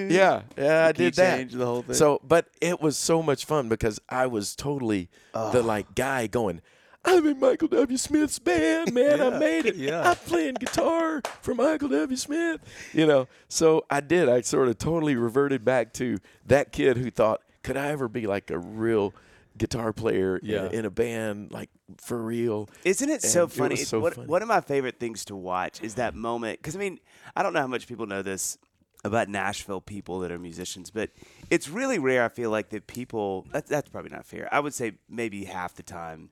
yeah, 0.08 0.42
yeah. 0.56 0.86
I 0.86 0.92
Key 0.92 1.04
did 1.04 1.14
that. 1.14 1.36
change, 1.38 1.52
the 1.52 1.64
whole 1.66 1.82
thing. 1.82 1.94
So, 1.94 2.20
but 2.22 2.46
it 2.60 2.80
was 2.80 2.96
so 2.96 3.22
much 3.22 3.44
fun 3.44 3.68
because 3.68 3.98
I 4.08 4.26
was 4.26 4.54
totally 4.56 5.08
the 5.32 5.62
like 5.62 5.94
guy 5.94 6.26
going. 6.26 6.60
I'm 7.06 7.26
in 7.26 7.38
Michael 7.40 7.68
W. 7.68 7.96
Smith's 7.96 8.38
band, 8.38 8.92
man. 8.92 9.20
I 9.20 9.38
made 9.38 9.66
it. 9.66 9.76
yeah. 9.76 10.10
I'm 10.10 10.16
playing 10.16 10.54
guitar 10.54 11.22
for 11.40 11.54
Michael 11.54 11.88
W. 11.88 12.16
Smith. 12.16 12.60
You 12.92 13.06
know, 13.06 13.28
so 13.48 13.84
I 13.88 14.00
did. 14.00 14.28
I 14.28 14.40
sort 14.40 14.68
of 14.68 14.78
totally 14.78 15.14
reverted 15.16 15.64
back 15.64 15.92
to 15.94 16.18
that 16.46 16.72
kid 16.72 16.96
who 16.96 17.10
thought, 17.10 17.42
could 17.62 17.76
I 17.76 17.88
ever 17.88 18.08
be 18.08 18.26
like 18.26 18.50
a 18.50 18.58
real 18.58 19.14
guitar 19.58 19.92
player 19.92 20.36
in- 20.36 20.46
Yeah. 20.50 20.68
in, 20.70 20.84
a 20.84 20.90
band, 20.90 21.52
like 21.52 21.70
for 21.98 22.20
real? 22.20 22.68
Isn't 22.84 23.08
it 23.08 23.22
so 23.22 23.44
And 23.44 23.52
it 23.52 23.54
funny? 23.56 23.72
was 23.74 23.88
so 23.88 24.00
what, 24.00 24.14
funny. 24.14 24.26
one 24.28 24.42
of 24.42 24.48
my 24.48 24.60
favorite 24.60 24.98
things 25.00 25.24
to 25.26 25.36
watch 25.36 25.80
is 25.82 25.94
that 25.94 26.14
moment. 26.14 26.58
Because, 26.58 26.76
I 26.76 26.78
mean, 26.78 26.98
I 27.34 27.42
don't 27.42 27.52
know 27.52 27.60
how 27.60 27.66
much 27.66 27.86
people 27.86 28.06
know 28.06 28.22
this 28.22 28.58
about 29.04 29.28
Nashville 29.28 29.80
people 29.80 30.18
that 30.20 30.32
are 30.32 30.38
musicians, 30.38 30.90
but 30.90 31.10
it's 31.48 31.68
really 31.68 31.98
rare, 31.98 32.24
I 32.24 32.28
feel 32.28 32.50
like, 32.50 32.70
that 32.70 32.86
people, 32.88 33.46
that, 33.52 33.66
that's 33.66 33.88
probably 33.88 34.10
not 34.10 34.26
fair. 34.26 34.48
I 34.52 34.58
would 34.60 34.74
say 34.74 34.94
maybe 35.08 35.44
half 35.44 35.74
the 35.74 35.82
time 35.84 36.30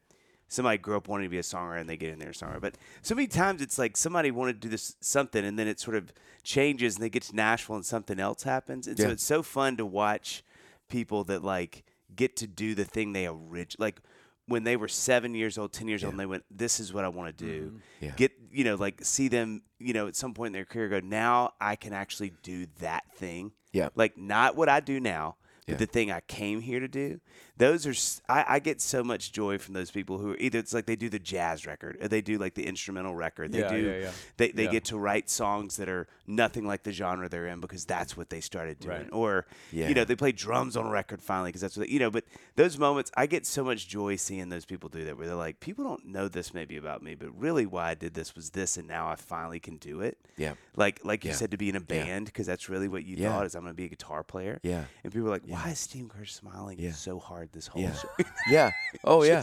somebody 0.48 0.78
grew 0.78 0.96
up 0.96 1.08
wanting 1.08 1.26
to 1.26 1.30
be 1.30 1.38
a 1.38 1.42
songwriter 1.42 1.80
and 1.80 1.88
they 1.88 1.96
get 1.96 2.12
in 2.12 2.18
there 2.18 2.30
a 2.30 2.32
songwriter. 2.32 2.60
But 2.60 2.78
so 3.02 3.14
many 3.14 3.26
times 3.26 3.62
it's 3.62 3.78
like 3.78 3.96
somebody 3.96 4.30
wanted 4.30 4.54
to 4.54 4.60
do 4.60 4.68
this 4.68 4.96
something 5.00 5.44
and 5.44 5.58
then 5.58 5.68
it 5.68 5.80
sort 5.80 5.96
of 5.96 6.12
changes 6.42 6.96
and 6.96 7.04
they 7.04 7.10
get 7.10 7.22
to 7.24 7.36
Nashville 7.36 7.76
and 7.76 7.86
something 7.86 8.20
else 8.20 8.42
happens. 8.42 8.86
And 8.86 8.98
so 8.98 9.08
it's 9.08 9.24
so 9.24 9.42
fun 9.42 9.76
to 9.78 9.86
watch 9.86 10.44
people 10.88 11.24
that 11.24 11.42
like 11.42 11.84
get 12.14 12.36
to 12.36 12.46
do 12.46 12.74
the 12.74 12.84
thing 12.84 13.12
they 13.12 13.26
originally 13.26 13.76
like 13.78 14.00
when 14.46 14.64
they 14.64 14.76
were 14.76 14.88
seven 14.88 15.34
years 15.34 15.56
old, 15.56 15.72
ten 15.72 15.88
years 15.88 16.04
old, 16.04 16.12
and 16.12 16.20
they 16.20 16.26
went, 16.26 16.44
"This 16.50 16.78
is 16.78 16.92
what 16.92 17.02
I 17.04 17.08
want 17.08 17.36
to 17.36 17.44
do." 17.44 17.62
Mm-hmm. 17.62 17.76
Yeah. 18.00 18.12
Get 18.16 18.32
you 18.52 18.62
know, 18.64 18.74
like 18.74 19.00
see 19.02 19.28
them, 19.28 19.62
you 19.78 19.94
know, 19.94 20.06
at 20.06 20.16
some 20.16 20.34
point 20.34 20.48
in 20.48 20.52
their 20.52 20.66
career, 20.66 20.88
go, 20.90 21.00
"Now 21.00 21.54
I 21.60 21.76
can 21.76 21.94
actually 21.94 22.34
do 22.42 22.66
that 22.80 23.04
thing." 23.16 23.52
Yeah. 23.72 23.88
Like 23.94 24.18
not 24.18 24.54
what 24.54 24.68
I 24.68 24.80
do 24.80 25.00
now, 25.00 25.36
Yeah. 25.66 25.72
But 25.74 25.78
the 25.78 25.86
thing 25.86 26.10
I 26.12 26.20
came 26.20 26.60
here 26.60 26.78
to 26.78 26.88
do, 26.88 27.20
those 27.56 27.86
are 27.86 27.90
s- 27.90 28.20
I, 28.28 28.44
I 28.48 28.58
get 28.58 28.80
so 28.80 29.04
much 29.04 29.30
joy 29.32 29.58
from 29.58 29.74
those 29.74 29.90
people 29.90 30.18
who 30.18 30.32
are 30.32 30.36
either 30.38 30.58
it's 30.58 30.74
like 30.74 30.86
they 30.86 30.96
do 30.96 31.08
the 31.08 31.20
jazz 31.20 31.66
record 31.66 31.96
or 32.00 32.08
they 32.08 32.20
do 32.20 32.36
like 32.38 32.54
the 32.54 32.66
instrumental 32.66 33.14
record. 33.14 33.52
They 33.52 33.60
Yeah, 33.60 33.68
do 33.72 33.76
yeah, 33.78 33.96
yeah. 33.98 34.10
they 34.36 34.50
they 34.50 34.64
Yeah. 34.64 34.70
get 34.72 34.84
to 34.86 34.98
write 34.98 35.30
songs 35.30 35.76
that 35.76 35.88
are 35.88 36.08
nothing 36.26 36.66
like 36.66 36.82
the 36.82 36.92
genre 36.92 37.28
they're 37.28 37.46
in 37.46 37.60
because 37.60 37.84
that's 37.84 38.16
what 38.16 38.28
they 38.30 38.40
started 38.40 38.80
doing. 38.80 39.02
Right. 39.02 39.08
Or 39.12 39.46
Yeah. 39.70 39.88
you 39.88 39.94
know 39.94 40.04
they 40.04 40.16
play 40.16 40.32
drums 40.32 40.76
on 40.76 40.86
a 40.86 40.90
record 40.90 41.22
finally 41.22 41.50
because 41.50 41.60
that's 41.60 41.76
what 41.76 41.86
they, 41.86 41.92
you 41.92 42.00
know. 42.00 42.10
But 42.10 42.24
those 42.56 42.76
moments, 42.78 43.12
I 43.16 43.26
get 43.26 43.46
so 43.46 43.62
much 43.62 43.86
joy 43.88 44.16
seeing 44.16 44.48
those 44.48 44.64
people 44.64 44.88
do 44.88 45.04
that 45.04 45.16
where 45.16 45.26
they're 45.28 45.36
like, 45.36 45.60
people 45.60 45.84
don't 45.84 46.06
know 46.06 46.26
this 46.28 46.54
maybe 46.54 46.76
about 46.76 47.02
me, 47.02 47.14
but 47.14 47.28
really 47.38 47.66
why 47.66 47.90
I 47.90 47.94
did 47.94 48.14
this 48.14 48.34
was 48.34 48.50
this, 48.50 48.76
and 48.76 48.88
now 48.88 49.08
I 49.08 49.14
finally 49.16 49.60
can 49.60 49.76
do 49.76 50.00
it. 50.00 50.18
Yeah. 50.36 50.54
Like 50.76 51.04
like 51.04 51.24
you 51.24 51.30
Yeah. 51.30 51.36
said 51.36 51.50
to 51.52 51.56
be 51.56 51.68
in 51.68 51.76
a 51.76 51.80
band 51.80 52.26
because 52.26 52.46
that's 52.46 52.68
really 52.68 52.88
what 52.88 53.04
you 53.04 53.16
Yeah. 53.16 53.28
thought 53.30 53.46
is 53.46 53.54
I'm 53.54 53.62
going 53.62 53.72
to 53.72 53.76
be 53.76 53.84
a 53.84 53.88
guitar 53.88 54.24
player. 54.24 54.58
Yeah. 54.64 54.84
And 55.04 55.12
people 55.12 55.28
are 55.28 55.30
like, 55.32 55.46
why 55.46 55.70
is 55.70 55.78
Steve 55.78 56.08
Kerr 56.08 56.24
smiling 56.24 56.78
Yeah. 56.80 56.92
so 56.92 57.18
hard 57.20 57.43
this 57.52 57.66
whole 57.66 57.82
Yeah. 57.82 57.94
show? 57.94 58.08
Yeah. 58.50 58.70
Oh 59.04 59.22
yeah. 59.24 59.42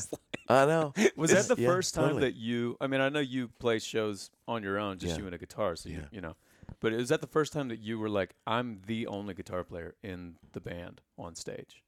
I 0.50 0.66
know. 0.66 0.94
Was 1.16 1.32
that 1.32 1.48
the 1.56 1.62
Yeah, 1.62 1.68
first 1.70 1.94
time 1.96 2.10
totally. 2.10 2.22
that 2.24 2.36
you? 2.36 2.76
I 2.82 2.88
mean, 2.88 3.00
I 3.02 3.10
know 3.10 3.20
you 3.20 3.48
play 3.60 3.80
shows 3.80 4.30
on 4.48 4.64
your 4.64 4.78
own, 4.80 4.98
just 4.98 5.14
Yeah. 5.14 5.20
you 5.20 5.26
and 5.28 5.36
a 5.36 5.38
guitar, 5.38 5.76
so 5.76 5.90
you 5.90 6.04
you 6.12 6.20
know. 6.22 6.36
But 6.80 6.94
is 6.94 7.10
that 7.10 7.22
the 7.22 7.28
first 7.28 7.54
time 7.54 7.68
that 7.70 7.80
you 7.80 8.00
were 8.00 8.10
like, 8.10 8.36
I'm 8.48 8.82
the 8.88 9.08
only 9.08 9.34
guitar 9.34 9.64
player 9.64 9.96
in 10.04 10.36
the 10.54 10.60
band 10.62 11.02
on 11.18 11.36
stage? 11.36 11.84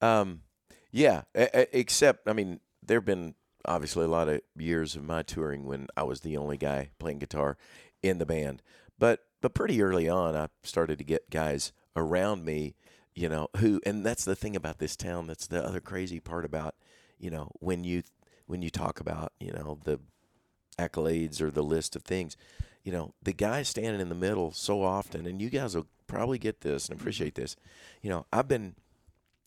Um, 0.00 0.42
yeah. 0.90 1.22
A- 1.34 1.60
a- 1.62 1.78
except, 1.78 2.28
I 2.28 2.32
mean, 2.32 2.60
there've 2.84 3.04
been 3.04 3.34
obviously 3.64 4.04
a 4.04 4.08
lot 4.08 4.28
of 4.28 4.40
years 4.56 4.94
of 4.96 5.02
my 5.04 5.22
touring 5.22 5.64
when 5.64 5.88
I 5.96 6.04
was 6.04 6.20
the 6.20 6.36
only 6.36 6.56
guy 6.56 6.90
playing 6.98 7.18
guitar 7.18 7.56
in 8.02 8.18
the 8.18 8.26
band. 8.26 8.62
But 8.98 9.24
but 9.40 9.54
pretty 9.54 9.80
early 9.82 10.08
on, 10.08 10.34
I 10.36 10.48
started 10.62 10.98
to 10.98 11.04
get 11.04 11.30
guys 11.30 11.72
around 11.94 12.44
me, 12.44 12.74
you 13.18 13.28
know, 13.28 13.48
who, 13.56 13.80
and 13.84 14.06
that's 14.06 14.24
the 14.24 14.36
thing 14.36 14.54
about 14.54 14.78
this 14.78 14.94
town. 14.94 15.26
That's 15.26 15.48
the 15.48 15.64
other 15.64 15.80
crazy 15.80 16.20
part 16.20 16.44
about, 16.44 16.76
you 17.18 17.30
know, 17.30 17.50
when 17.58 17.82
you 17.82 18.04
when 18.46 18.62
you 18.62 18.70
talk 18.70 19.00
about, 19.00 19.32
you 19.40 19.52
know, 19.52 19.80
the 19.82 19.98
accolades 20.78 21.40
or 21.40 21.50
the 21.50 21.64
list 21.64 21.96
of 21.96 22.04
things, 22.04 22.36
you 22.84 22.92
know, 22.92 23.14
the 23.20 23.32
guy 23.32 23.64
standing 23.64 24.00
in 24.00 24.08
the 24.08 24.14
middle 24.14 24.52
so 24.52 24.84
often, 24.84 25.26
and 25.26 25.42
you 25.42 25.50
guys 25.50 25.74
will 25.74 25.88
probably 26.06 26.38
get 26.38 26.60
this 26.60 26.88
and 26.88 26.96
mm-hmm. 26.96 27.02
appreciate 27.02 27.34
this. 27.34 27.56
You 28.02 28.10
know, 28.10 28.26
I've 28.32 28.46
been 28.46 28.76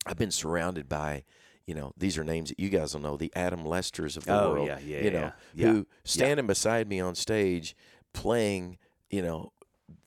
I've 0.05 0.17
been 0.17 0.31
surrounded 0.31 0.89
by, 0.89 1.23
you 1.65 1.73
know, 1.73 1.93
these 1.95 2.17
are 2.17 2.25
names 2.25 2.49
that 2.49 2.59
you 2.59 2.67
guys 2.67 2.93
will 2.93 3.01
know, 3.01 3.15
the 3.15 3.31
Adam 3.37 3.65
Lesters 3.65 4.17
of 4.17 4.25
the 4.25 4.37
Oh, 4.37 4.51
world. 4.51 4.67
yeah, 4.67 4.79
yeah, 4.79 5.01
you 5.01 5.11
know, 5.11 5.19
yeah, 5.19 5.31
yeah. 5.55 5.71
who 5.71 5.87
standing 6.03 6.45
beside 6.45 6.89
me 6.89 6.99
on 6.99 7.15
stage 7.15 7.73
playing, 8.11 8.77
you 9.09 9.21
know, 9.21 9.53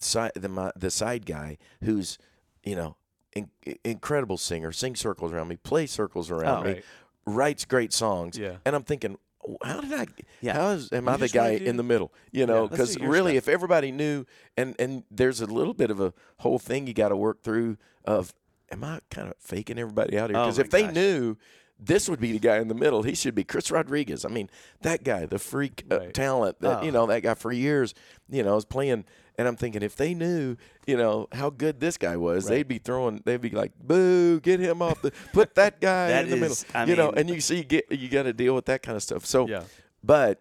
side 0.00 0.33
the 0.35 0.50
my, 0.50 0.70
the 0.77 0.90
side 0.90 1.24
guy 1.24 1.57
who's, 1.83 2.18
you 2.62 2.77
know, 2.77 2.96
in, 3.35 3.49
incredible 3.85 4.37
singer, 4.38 4.73
sing 4.73 4.97
circles 4.97 5.33
around 5.33 5.49
me, 5.49 5.57
play 5.57 5.87
circles 5.87 6.31
around 6.31 6.61
Oh, 6.62 6.64
me, 6.64 6.73
right. 6.75 6.85
writes 7.27 7.64
great 7.64 7.92
songs. 7.92 8.38
Yeah. 8.38 8.57
And 8.64 8.75
I'm 8.77 8.83
thinking, 8.85 9.18
how 9.62 9.81
did 9.81 9.92
I? 9.92 10.07
Yeah. 10.40 10.55
How 10.55 10.70
is 10.70 10.90
am 10.92 11.05
You 11.07 11.11
I 11.12 11.16
the 11.18 11.29
guy 11.29 11.59
do- 11.59 11.64
in 11.64 11.77
the 11.77 11.83
middle? 11.83 12.12
You 12.33 12.47
know, 12.47 12.66
because 12.68 12.97
your 12.97 13.11
really, 13.11 13.33
stuff. 13.33 13.49
if 13.49 13.55
everybody 13.55 13.92
knew, 13.92 14.25
and 14.57 14.75
and 14.79 15.05
there's 15.11 15.40
a 15.40 15.47
little 15.47 15.75
bit 15.75 15.90
of 15.90 16.01
a 16.01 16.14
whole 16.38 16.59
thing 16.59 16.87
you 16.87 16.94
got 16.94 17.09
to 17.11 17.16
work 17.16 17.42
through 17.42 17.77
of, 18.05 18.33
am 18.70 18.83
I 18.85 19.01
kind 19.11 19.29
of 19.29 19.35
faking 19.38 19.79
everybody 19.79 20.18
out 20.18 20.31
here? 20.31 20.38
Oh 20.38 20.44
Because 20.44 20.59
my 20.59 20.64
if 20.64 20.70
they 20.70 20.87
knew. 20.90 21.37
This 21.77 22.09
would 22.09 22.20
be 22.20 22.31
the 22.31 22.38
guy 22.38 22.59
in 22.59 22.68
the 22.68 22.75
middle. 22.75 23.03
He 23.03 23.16
should 23.16 23.35
be 23.35 23.42
Chris 23.42 23.68
Rodriguez. 23.68 24.25
I 24.25 24.29
mean, 24.29 24.49
that 24.83 25.03
guy, 25.03 25.27
the 25.27 25.40
freak 25.40 25.83
uh, 25.90 26.07
talent 26.12 26.61
that 26.61 26.79
Oh. 26.79 26.83
you 26.85 26.92
know, 26.92 27.05
that 27.09 27.25
guy 27.25 27.35
for 27.35 27.51
years, 27.51 27.94
you 28.31 28.44
know, 28.44 28.55
was 28.55 28.64
playing. 28.64 29.05
And 29.37 29.49
I'm 29.49 29.57
thinking, 29.57 29.83
if 29.83 29.97
they 29.97 30.14
knew, 30.14 30.57
you 30.87 30.97
know, 30.97 31.27
how 31.33 31.51
good 31.51 31.81
this 31.81 31.97
guy 31.97 32.16
was, 32.16 32.44
Right. 32.44 32.51
they'd 32.57 32.68
be 32.68 32.79
throwing. 32.79 33.20
They'd 33.25 33.40
be 33.40 33.51
like, 33.51 33.73
"Boo! 33.83 34.38
Get 34.40 34.61
him 34.61 34.81
off 34.81 35.03
the. 35.03 35.12
Put 35.33 35.57
that 35.57 35.81
guy 35.81 36.09
That 36.09 36.25
in 36.29 36.31
the 36.40 36.47
is- 36.47 36.64
middle." 36.64 36.81
I 36.81 36.85
you 36.85 36.94
know, 36.97 37.11
and 37.11 37.29
you 37.29 37.40
see, 37.40 37.57
you 37.59 37.64
get 37.64 37.90
you 37.90 38.09
got 38.09 38.23
to 38.25 38.33
deal 38.33 38.55
with 38.55 38.66
that 38.66 38.83
kind 38.83 38.94
of 38.97 39.03
stuff. 39.03 39.27
So, 39.27 39.49
Yeah. 39.49 39.64
but 40.05 40.40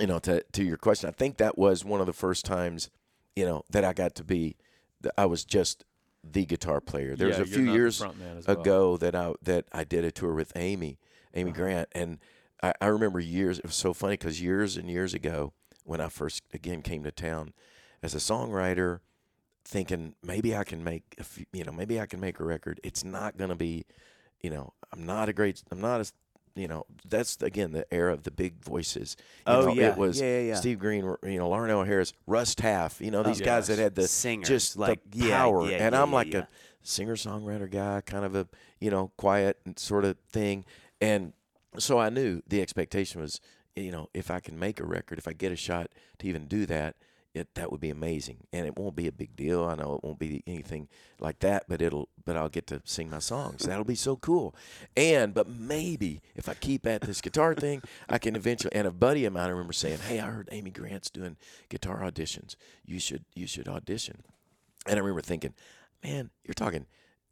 you 0.00 0.06
know, 0.06 0.18
to 0.20 0.42
to 0.42 0.64
your 0.64 0.76
question, 0.78 1.08
I 1.08 1.12
think 1.12 1.36
that 1.36 1.58
was 1.58 1.84
one 1.84 2.00
of 2.00 2.06
the 2.06 2.12
first 2.14 2.44
times, 2.46 2.88
you 3.36 3.44
know, 3.44 3.62
that 3.70 3.84
I 3.84 3.92
got 3.92 4.14
to 4.16 4.24
be. 4.24 4.56
I 5.18 5.26
was 5.26 5.44
just 5.44 5.84
the 6.24 6.46
guitar 6.46 6.80
player. 6.80 7.14
There 7.16 7.28
Yeah, 7.28 7.40
was 7.40 7.50
a 7.50 7.54
few 7.54 7.70
years 7.70 8.00
well. 8.00 8.14
ago 8.46 8.96
that 8.96 9.14
I 9.14 9.34
that 9.42 9.66
I 9.70 9.84
did 9.84 10.02
a 10.02 10.10
tour 10.10 10.32
with 10.32 10.50
Amy, 10.56 10.98
Amy 11.34 11.50
Uh-huh. 11.50 11.60
Grant, 11.60 11.88
and 11.92 12.18
I, 12.62 12.72
I 12.80 12.86
remember 12.86 13.20
years. 13.20 13.58
It 13.58 13.66
was 13.66 13.74
so 13.74 13.92
funny 13.92 14.14
because 14.14 14.40
years 14.40 14.78
and 14.78 14.88
years 14.88 15.12
ago, 15.12 15.52
when 15.84 16.00
I 16.00 16.08
first 16.08 16.42
again 16.54 16.80
came 16.80 17.04
to 17.04 17.10
town 17.12 17.52
as 18.04 18.14
a 18.14 18.18
songwriter, 18.18 19.00
thinking 19.64 20.14
maybe 20.22 20.54
I 20.54 20.62
can 20.62 20.84
make 20.84 21.14
a 21.18 21.24
few, 21.24 21.46
you 21.52 21.64
know 21.64 21.72
maybe 21.72 21.98
I 22.00 22.06
can 22.06 22.20
make 22.20 22.38
a 22.38 22.44
record. 22.44 22.80
It's 22.84 23.02
not 23.02 23.36
going 23.38 23.50
to 23.50 23.56
be, 23.56 23.86
you 24.42 24.50
know, 24.50 24.74
I'm 24.92 25.06
not 25.06 25.28
a 25.28 25.32
great, 25.32 25.62
I'm 25.70 25.80
not 25.80 26.00
as 26.00 26.12
you 26.54 26.68
know, 26.68 26.84
that's 27.08 27.40
again 27.42 27.72
the 27.72 27.84
era 27.92 28.12
of 28.12 28.22
the 28.22 28.30
big 28.30 28.62
voices. 28.62 29.16
You 29.46 29.54
Oh, 29.54 29.66
know, 29.66 29.72
yeah. 29.72 29.90
it 29.92 29.96
was 29.96 30.20
Yeah, 30.20 30.26
yeah, 30.26 30.40
yeah. 30.48 30.54
Steve 30.54 30.78
Green, 30.78 31.04
you 31.24 31.38
know, 31.38 31.48
Larnelle 31.50 31.84
Harris, 31.86 32.12
Russ 32.28 32.54
Taff. 32.54 33.00
You 33.00 33.10
know, 33.10 33.20
oh, 33.20 33.22
these 33.24 33.40
Oh, 33.40 33.44
guys 33.44 33.66
that 33.68 33.78
had 33.78 33.94
the 33.96 34.06
Singers, 34.06 34.48
just 34.48 34.76
like, 34.76 35.00
the 35.10 35.26
yeah, 35.26 35.38
power. 35.38 35.68
yeah, 35.68 35.78
and 35.78 35.96
I'm 35.96 36.12
like 36.12 36.32
a 36.34 36.46
singer 36.82 37.16
songwriter 37.16 37.68
guy, 37.68 38.02
kind 38.02 38.24
of 38.24 38.36
a 38.36 38.46
you 38.80 38.90
know 38.90 39.10
quiet 39.16 39.58
and 39.64 39.78
sort 39.78 40.04
of 40.04 40.18
thing. 40.30 40.64
And 41.00 41.32
so 41.78 41.98
I 41.98 42.08
knew 42.10 42.40
the 42.46 42.60
expectation 42.62 43.20
was, 43.20 43.40
you 43.74 43.90
know, 43.90 44.08
if 44.14 44.30
I 44.30 44.38
can 44.38 44.56
make 44.58 44.78
a 44.78 44.84
record, 44.86 45.18
if 45.18 45.26
I 45.26 45.32
get 45.32 45.50
a 45.50 45.56
shot 45.56 45.90
to 46.18 46.28
even 46.28 46.46
do 46.46 46.66
that, 46.66 46.94
it 47.34 47.54
that 47.56 47.70
would 47.70 47.80
be 47.80 47.90
amazing. 47.90 48.46
And 48.52 48.66
it 48.66 48.78
won't 48.78 48.94
be 48.94 49.08
a 49.08 49.12
big 49.12 49.34
deal. 49.34 49.64
I 49.64 49.74
know 49.74 49.94
it 49.94 50.04
won't 50.04 50.18
be 50.18 50.42
anything 50.46 50.88
like 51.18 51.40
that, 51.40 51.64
but 51.68 51.82
it'll 51.82 52.08
but 52.24 52.36
I'll 52.36 52.48
get 52.48 52.66
to 52.68 52.80
sing 52.84 53.10
my 53.10 53.18
songs. 53.18 53.64
That'll 53.64 53.84
be 53.84 53.96
so 53.96 54.16
cool. 54.16 54.54
And 54.96 55.34
but 55.34 55.48
maybe 55.48 56.22
if 56.36 56.48
I 56.48 56.54
keep 56.54 56.86
at 56.86 57.02
this 57.02 57.20
guitar 57.20 57.54
thing, 57.54 57.82
I 58.08 58.18
can 58.18 58.36
eventually. 58.36 58.74
And 58.74 58.86
a 58.86 58.92
buddy 58.92 59.24
of 59.24 59.32
mine, 59.32 59.46
I 59.46 59.50
remember 59.50 59.72
saying, 59.72 59.98
"Hey, 59.98 60.20
I 60.20 60.26
heard 60.26 60.48
Amy 60.52 60.70
Grant's 60.70 61.10
doing 61.10 61.36
guitar 61.68 62.00
auditions. 62.00 62.56
You 62.86 63.00
should 63.00 63.24
you 63.34 63.46
should 63.46 63.68
audition." 63.68 64.22
And 64.86 64.96
I 64.96 65.00
remember 65.00 65.22
thinking, 65.22 65.54
man, 66.02 66.30
you're 66.44 66.54
talking, 66.54 66.86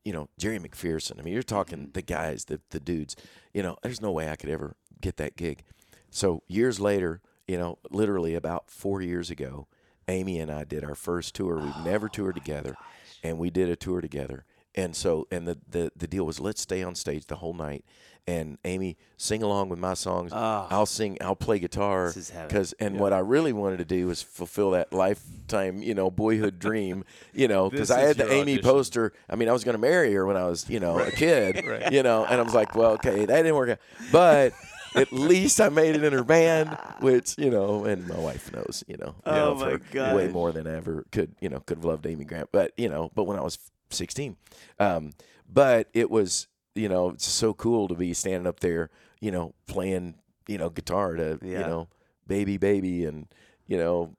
you 0.04 0.12
know, 0.12 0.28
Jerry 0.38 0.58
McPherson. 0.58 1.20
I 1.20 1.22
mean, 1.22 1.34
you're 1.34 1.42
talking 1.42 1.78
mm-hmm. 1.78 1.92
the 1.92 2.02
guys, 2.02 2.46
the 2.46 2.60
the 2.70 2.80
dudes. 2.80 3.14
You 3.54 3.62
know, 3.62 3.76
there's 3.82 4.00
no 4.00 4.10
way 4.10 4.28
I 4.28 4.36
could 4.36 4.50
ever 4.50 4.76
get 5.00 5.16
that 5.18 5.36
gig. 5.36 5.62
So 6.10 6.42
years 6.48 6.80
later, 6.80 7.20
you 7.46 7.58
know, 7.58 7.78
literally 7.90 8.34
about 8.34 8.70
four 8.70 9.02
years 9.02 9.30
ago, 9.30 9.66
Amy 10.08 10.38
and 10.40 10.50
I 10.50 10.64
did 10.64 10.84
our 10.84 10.94
first 10.94 11.34
tour. 11.34 11.56
We've 11.58 11.72
oh 11.76 11.82
never 11.84 12.08
toured 12.08 12.34
together, 12.34 12.76
and 13.22 13.38
we 13.38 13.50
did 13.50 13.68
a 13.68 13.76
tour 13.76 14.00
together. 14.00 14.44
And 14.74 14.96
so, 14.96 15.26
and 15.30 15.46
the, 15.46 15.58
the 15.68 15.92
the 15.96 16.06
deal 16.06 16.24
was, 16.24 16.40
let's 16.40 16.60
stay 16.60 16.82
on 16.82 16.94
stage 16.94 17.26
the 17.26 17.36
whole 17.36 17.52
night, 17.52 17.84
and 18.26 18.56
Amy 18.64 18.96
sing 19.18 19.42
along 19.42 19.68
with 19.68 19.78
my 19.78 19.92
songs. 19.92 20.32
Oh. 20.34 20.66
I'll 20.70 20.86
sing, 20.86 21.18
I'll 21.20 21.36
play 21.36 21.58
guitar, 21.58 22.06
This 22.06 22.16
is 22.16 22.30
heaven. 22.30 22.48
because 22.48 22.72
and 22.80 22.98
what 22.98 23.12
I 23.12 23.18
really 23.18 23.52
wanted 23.52 23.76
to 23.78 23.84
do 23.84 24.06
was 24.06 24.22
fulfill 24.22 24.70
that 24.70 24.90
lifetime, 24.94 25.82
you 25.82 25.94
know, 25.94 26.10
boyhood 26.10 26.58
dream, 26.58 27.04
you 27.34 27.48
know, 27.48 27.68
because 27.68 27.90
I 27.90 28.00
had 28.00 28.16
the 28.16 28.32
Amy 28.32 28.52
audition. 28.54 28.62
poster. 28.62 29.12
I 29.28 29.36
mean, 29.36 29.50
I 29.50 29.52
was 29.52 29.62
going 29.62 29.74
to 29.74 29.78
marry 29.80 30.10
her 30.14 30.24
when 30.24 30.38
I 30.38 30.44
was, 30.44 30.68
you 30.70 30.80
know, 30.80 30.98
a 30.98 31.10
kid, 31.10 31.62
Right. 31.66 31.92
you 31.92 32.02
know, 32.02 32.24
and 32.24 32.40
I 32.40 32.42
was 32.42 32.54
like, 32.54 32.74
well, 32.74 32.92
okay, 32.92 33.26
that 33.26 33.36
didn't 33.42 33.54
work 33.54 33.68
out, 33.70 33.78
but 34.10 34.54
at 34.94 35.12
least 35.12 35.60
I 35.60 35.68
made 35.68 35.94
it 35.96 36.04
in 36.04 36.12
her 36.12 36.24
band, 36.24 36.76
which 37.00 37.34
you 37.38 37.50
know, 37.50 37.84
and 37.84 38.06
my 38.06 38.18
wife 38.18 38.52
knows, 38.52 38.84
you 38.86 38.96
know, 38.96 39.14
Oh, 39.24 39.54
my 39.54 39.78
her 39.94 40.14
way 40.14 40.28
more 40.28 40.52
than 40.52 40.66
I 40.66 40.76
ever 40.76 41.04
could, 41.12 41.34
you 41.40 41.48
know, 41.48 41.60
could 41.60 41.78
have 41.78 41.84
loved 41.84 42.06
Amy 42.06 42.24
Grant, 42.24 42.50
but 42.52 42.72
you 42.76 42.88
know, 42.88 43.10
but 43.14 43.24
when 43.24 43.38
I 43.38 43.42
was 43.42 43.58
16, 43.90 44.36
um, 44.78 45.12
but 45.48 45.88
it 45.92 46.10
was, 46.10 46.48
you 46.74 46.88
know, 46.88 47.10
it's 47.10 47.26
so 47.26 47.52
cool 47.54 47.88
to 47.88 47.94
be 47.94 48.14
standing 48.14 48.46
up 48.46 48.60
there, 48.60 48.90
you 49.20 49.30
know, 49.30 49.54
playing, 49.66 50.14
you 50.48 50.58
know, 50.58 50.70
guitar 50.70 51.14
to, 51.16 51.38
you 51.42 51.58
know, 51.58 51.88
baby, 52.26 52.56
baby, 52.56 53.04
and 53.04 53.26
you 53.66 53.76
know, 53.78 54.14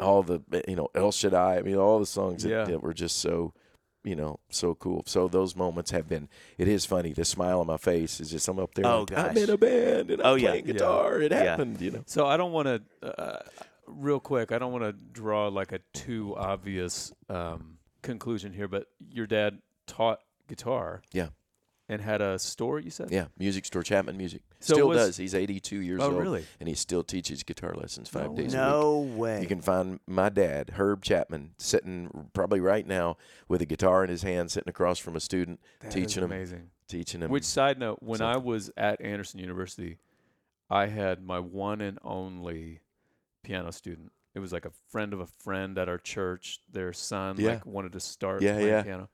all 0.00 0.22
the, 0.22 0.40
you 0.68 0.76
know, 0.76 0.88
El 0.94 1.10
Shaddai. 1.12 1.58
I 1.58 1.62
mean, 1.62 1.76
all 1.76 1.98
the 1.98 2.06
songs 2.06 2.42
that, 2.42 2.48
Yeah. 2.50 2.64
that 2.64 2.82
were 2.82 2.94
just 2.94 3.18
so, 3.18 3.54
you 4.04 4.14
know, 4.14 4.38
so 4.50 4.74
cool. 4.74 5.02
So 5.06 5.28
those 5.28 5.56
moments 5.56 5.90
have 5.90 6.08
been. 6.08 6.28
It 6.58 6.68
is 6.68 6.84
funny. 6.86 7.12
The 7.12 7.24
smile 7.24 7.60
on 7.60 7.66
my 7.66 7.78
face 7.78 8.20
is 8.20 8.30
just 8.30 8.46
I'm 8.48 8.58
up 8.58 8.74
there. 8.74 8.86
Oh, 8.86 9.00
like, 9.08 9.16
I'm 9.18 9.36
in 9.36 9.50
a 9.50 9.56
band 9.58 10.10
and 10.10 10.20
I'm 10.22 10.26
Oh, 10.26 10.34
yeah. 10.34 10.50
playing 10.50 10.66
Yeah. 10.66 10.72
guitar. 10.74 11.20
It 11.20 11.32
Yeah. 11.32 11.42
happened. 11.44 11.80
You 11.80 11.90
know. 11.92 12.02
So 12.06 12.26
I 12.26 12.36
don't 12.36 12.52
want 12.52 12.68
to, 12.68 12.82
uh, 13.20 13.40
real 13.86 14.20
quick, 14.20 14.52
I 14.52 14.58
don't 14.58 14.72
want 14.72 14.84
to 14.84 14.92
draw 14.92 15.48
like 15.48 15.72
a 15.72 15.80
too 15.94 16.34
obvious 16.36 17.12
um, 17.28 17.78
conclusion 18.02 18.52
here, 18.52 18.68
but 18.68 18.86
your 19.10 19.26
dad 19.26 19.60
taught 19.86 20.20
guitar. 20.48 21.02
Yeah. 21.12 21.28
And 21.86 22.00
had 22.00 22.22
a 22.22 22.38
store, 22.38 22.78
you 22.78 22.88
said? 22.90 23.10
Yeah, 23.10 23.26
music 23.38 23.66
store, 23.66 23.82
Chapman 23.82 24.16
Music. 24.16 24.40
So 24.60 24.72
still 24.72 24.88
was- 24.88 24.98
does. 24.98 25.16
He's 25.18 25.34
82 25.34 25.80
years 25.80 26.00
Oh, 26.00 26.06
old, 26.12 26.22
really? 26.22 26.46
and 26.58 26.66
he 26.66 26.74
still 26.74 27.04
teaches 27.04 27.42
guitar 27.42 27.74
lessons 27.74 28.08
five 28.08 28.30
No 28.30 28.36
days 28.36 28.54
a 28.54 28.56
week. 28.56 28.66
No 28.66 29.00
way. 29.00 29.42
You 29.42 29.46
can 29.46 29.60
find 29.60 30.00
my 30.06 30.30
dad, 30.30 30.70
Herb 30.78 31.02
Chapman, 31.02 31.50
sitting 31.58 32.30
probably 32.32 32.60
right 32.60 32.86
now 32.86 33.18
with 33.48 33.60
a 33.60 33.66
guitar 33.66 34.02
in 34.02 34.08
his 34.08 34.22
hand, 34.22 34.50
sitting 34.50 34.70
across 34.70 34.98
from 34.98 35.14
a 35.14 35.20
student, 35.20 35.60
That 35.80 35.92
teaching 35.92 36.22
him, 36.24 36.32
amazing. 36.32 36.70
teaching 36.88 37.20
him. 37.20 37.30
Which 37.30 37.44
side 37.44 37.78
note, 37.78 37.98
when 38.02 38.22
I 38.22 38.38
was 38.38 38.70
at 38.78 38.98
Anderson 39.02 39.40
University, 39.40 39.98
I 40.70 40.86
had 40.86 41.22
my 41.22 41.38
one 41.38 41.82
and 41.82 41.98
only 42.02 42.80
piano 43.42 43.70
student. 43.72 44.10
It 44.34 44.38
was 44.38 44.54
like 44.54 44.64
a 44.64 44.72
friend 44.88 45.12
of 45.12 45.20
a 45.20 45.26
friend 45.26 45.76
at 45.76 45.90
our 45.90 45.98
church. 45.98 46.60
Their 46.72 46.94
son 46.94 47.36
Yeah. 47.38 47.50
like 47.50 47.66
wanted 47.66 47.92
to 47.92 48.00
start 48.00 48.40
Yeah, 48.40 48.52
playing 48.54 48.68
yeah. 48.68 48.82
piano. 48.82 49.08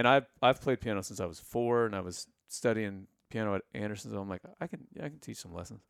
And 0.00 0.08
I've 0.08 0.24
I've 0.42 0.60
played 0.62 0.80
piano 0.80 1.02
since 1.02 1.20
I 1.20 1.26
was 1.26 1.38
four, 1.38 1.84
and 1.84 1.94
I 1.94 2.00
was 2.00 2.26
studying 2.48 3.06
piano 3.28 3.54
at 3.54 3.62
Anderson. 3.74 4.10
So 4.10 4.18
I'm 4.18 4.30
like, 4.30 4.40
I 4.58 4.66
can 4.66 4.80
I 4.98 5.08
can 5.10 5.18
teach 5.18 5.36
some 5.36 5.52
lessons. 5.54 5.82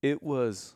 It 0.00 0.22
was. 0.22 0.74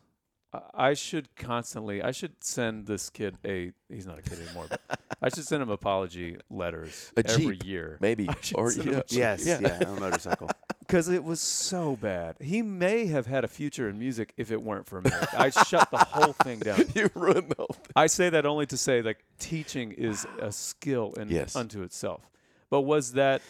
I- 0.53 0.61
I 0.89 0.93
should 0.93 1.35
constantly. 1.35 2.01
I 2.01 2.11
should 2.11 2.41
send 2.43 2.85
this 2.85 3.09
kid 3.09 3.37
a. 3.43 3.71
He's 3.89 4.05
not 4.05 4.19
a 4.19 4.21
kid 4.21 4.39
anymore, 4.39 4.67
but 4.69 4.79
I 5.21 5.29
should 5.29 5.45
send 5.45 5.61
him 5.63 5.69
apology 5.69 6.37
letters 6.51 7.11
A 7.17 7.27
every 7.27 7.57
Jeep, 7.57 7.65
year. 7.65 7.97
Maybe 7.99 8.29
or 8.55 8.69
send 8.71 8.85
you 8.85 8.91
him 8.91 8.97
know, 8.99 9.03
a 9.11 9.13
Yes, 9.13 9.45
yeah. 9.45 9.59
yeah, 9.59 9.89
on 9.89 9.97
a 9.97 9.99
motorcycle. 9.99 10.49
Because 10.87 11.09
it 11.09 11.23
was 11.23 11.41
so 11.41 11.97
bad. 11.97 12.37
He 12.39 12.61
may 12.61 13.07
have 13.07 13.27
had 13.27 13.43
a 13.43 13.47
future 13.47 13.89
in 13.89 13.99
music 13.99 14.33
if 14.37 14.51
it 14.51 14.61
weren't 14.61 14.85
for 14.87 15.01
me. 15.01 15.11
I 15.37 15.49
shut 15.49 15.91
the 15.91 15.97
whole 15.97 16.33
thing 16.33 16.59
down. 16.59 16.83
you 16.95 17.09
ruined 17.13 17.49
the 17.49 17.55
whole 17.57 17.75
thing. 17.75 17.91
I 17.95 18.07
say 18.07 18.29
that 18.29 18.45
only 18.45 18.65
to 18.67 18.77
say 18.77 19.01
like 19.01 19.23
teaching 19.37 19.91
is 19.91 20.25
a 20.39 20.51
skill 20.51 21.13
in 21.19 21.29
Yes. 21.29 21.55
unto 21.55 21.81
itself. 21.83 22.21
But 22.69 22.81
was 22.81 23.13
that 23.13 23.41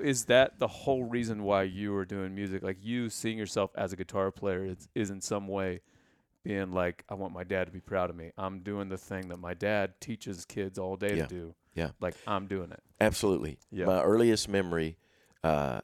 is 0.00 0.24
that 0.24 0.58
the 0.58 0.66
whole 0.66 1.04
reason 1.04 1.42
why 1.44 1.62
you 1.62 1.92
were 1.92 2.04
doing 2.04 2.34
music? 2.34 2.62
Like 2.62 2.78
you 2.82 3.08
seeing 3.08 3.38
yourself 3.38 3.70
as 3.76 3.92
a 3.92 3.96
guitar 3.96 4.30
player 4.30 4.64
is, 4.64 4.88
is 4.94 5.10
in 5.10 5.20
some 5.20 5.46
way 5.48 5.80
being 6.42 6.72
like, 6.72 7.04
I 7.08 7.14
want 7.14 7.32
my 7.32 7.44
dad 7.44 7.66
to 7.66 7.72
be 7.72 7.80
proud 7.80 8.10
of 8.10 8.16
me. 8.16 8.30
I'm 8.36 8.60
doing 8.60 8.88
the 8.88 8.96
thing 8.98 9.28
that 9.28 9.38
my 9.38 9.54
dad 9.54 10.00
teaches 10.00 10.44
kids 10.44 10.78
all 10.78 10.96
day 10.96 11.16
Yeah. 11.16 11.26
to 11.26 11.28
do. 11.28 11.54
Yeah. 11.74 11.90
Like 12.00 12.14
I'm 12.26 12.46
doing 12.46 12.72
it. 12.72 12.82
Absolutely. 13.00 13.58
Yeah. 13.70 13.86
My 13.86 14.02
earliest 14.02 14.48
memory 14.48 14.96
uh, 15.44 15.46
uh, 15.46 15.80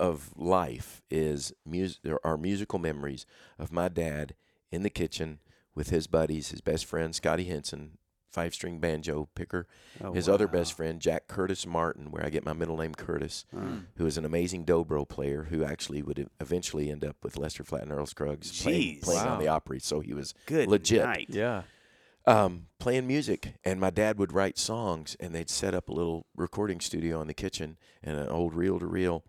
of 0.00 0.30
life 0.36 1.02
is 1.10 1.52
mus- 1.64 2.00
there 2.02 2.24
are 2.26 2.36
musical 2.36 2.78
memories 2.78 3.26
of 3.58 3.72
my 3.72 3.88
dad 3.88 4.34
in 4.70 4.82
the 4.82 4.90
kitchen 4.90 5.38
with 5.74 5.90
his 5.90 6.06
buddies, 6.06 6.50
his 6.50 6.60
best 6.60 6.84
friend 6.86 7.14
Scotty 7.14 7.44
Henson, 7.44 7.98
five 8.32 8.52
string 8.54 8.78
banjo 8.80 9.28
picker, 9.34 9.66
Oh, 10.02 10.12
his 10.12 10.28
other 10.28 10.46
best 10.48 10.72
friend 10.74 11.00
Jack 11.00 11.26
Curtis 11.26 11.66
Martin, 11.66 12.10
where 12.10 12.24
I 12.24 12.30
get 12.30 12.44
my 12.44 12.52
middle 12.52 12.76
name 12.76 12.94
Curtis, 12.94 13.46
Mm. 13.54 13.84
who 13.96 14.06
is 14.06 14.18
an 14.18 14.24
amazing 14.24 14.64
dobro 14.64 15.08
player 15.08 15.44
who 15.44 15.64
actually 15.64 16.02
would 16.02 16.28
eventually 16.40 16.90
end 16.90 17.04
up 17.04 17.16
with 17.22 17.36
Lester 17.38 17.64
Flatt 17.64 17.82
and 17.82 17.92
Earl 17.92 18.06
Scruggs 18.06 18.62
playing, 18.62 18.96
Jeez. 18.98 19.02
playing 19.02 19.20
on 19.20 19.26
Wow. 19.34 19.38
the 19.40 19.48
Opry. 19.48 19.80
So 19.80 20.00
he 20.00 20.12
was 20.14 20.34
Good 20.46 20.68
legit. 20.68 21.02
night. 21.04 21.26
Yeah. 21.30 21.62
Um, 22.26 22.66
playing 22.78 23.06
music, 23.06 23.54
and 23.64 23.80
my 23.80 23.90
dad 23.90 24.18
would 24.18 24.32
write 24.32 24.58
songs, 24.58 25.16
and 25.20 25.34
they'd 25.34 25.50
set 25.50 25.74
up 25.74 25.88
a 25.88 25.92
little 25.92 26.26
recording 26.36 26.80
studio 26.80 27.20
in 27.20 27.28
the 27.28 27.34
kitchen 27.34 27.76
and 28.02 28.18
an 28.18 28.28
old 28.28 28.54
reel 28.54 28.78
to 28.78 28.86
reel, 28.86 29.22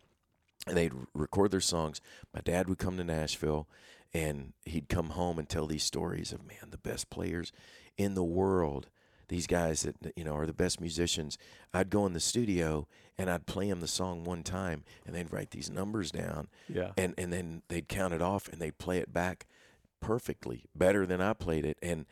and 0.66 0.76
they'd 0.76 0.94
record 1.14 1.52
their 1.52 1.62
songs. 1.62 2.02
My 2.34 2.42
dad 2.42 2.68
would 2.68 2.80
come 2.80 2.98
to 2.98 3.04
Nashville, 3.04 3.68
and 4.14 4.54
he'd 4.66 4.90
come 4.90 5.12
home 5.12 5.38
and 5.38 5.48
tell 5.48 5.68
these 5.68 5.84
stories 5.84 6.32
of 6.32 6.46
man, 6.46 6.72
the 6.72 6.78
best 6.78 7.10
players 7.10 7.52
in 7.98 8.16
the 8.16 8.24
world. 8.24 8.90
These 9.30 9.48
guys 9.48 9.82
that 9.82 9.96
you 10.16 10.24
know 10.24 10.36
are 10.38 10.46
the 10.46 10.54
best 10.54 10.80
musicians. 10.80 11.38
I'd 11.74 11.90
go 11.90 12.06
in 12.06 12.14
the 12.14 12.20
studio 12.22 12.88
and 13.18 13.30
I'd 13.30 13.46
play 13.46 13.68
them 13.70 13.82
the 13.82 13.88
song 13.88 14.24
one 14.24 14.42
time, 14.42 14.86
and 15.06 15.14
they'd 15.14 15.32
write 15.34 15.52
these 15.52 15.70
numbers 15.70 16.12
down, 16.12 16.48
Yeah. 16.70 16.92
and 16.98 17.14
and 17.18 17.34
then 17.34 17.62
they'd 17.68 17.90
count 17.90 18.14
it 18.14 18.22
off 18.22 18.48
and 18.48 18.62
they'd 18.62 18.78
play 18.78 19.00
it 19.00 19.12
back 19.12 19.46
perfectly, 20.00 20.64
better 20.74 21.06
than 21.06 21.20
I 21.20 21.34
played 21.34 21.66
it, 21.66 21.78
and 21.82 22.06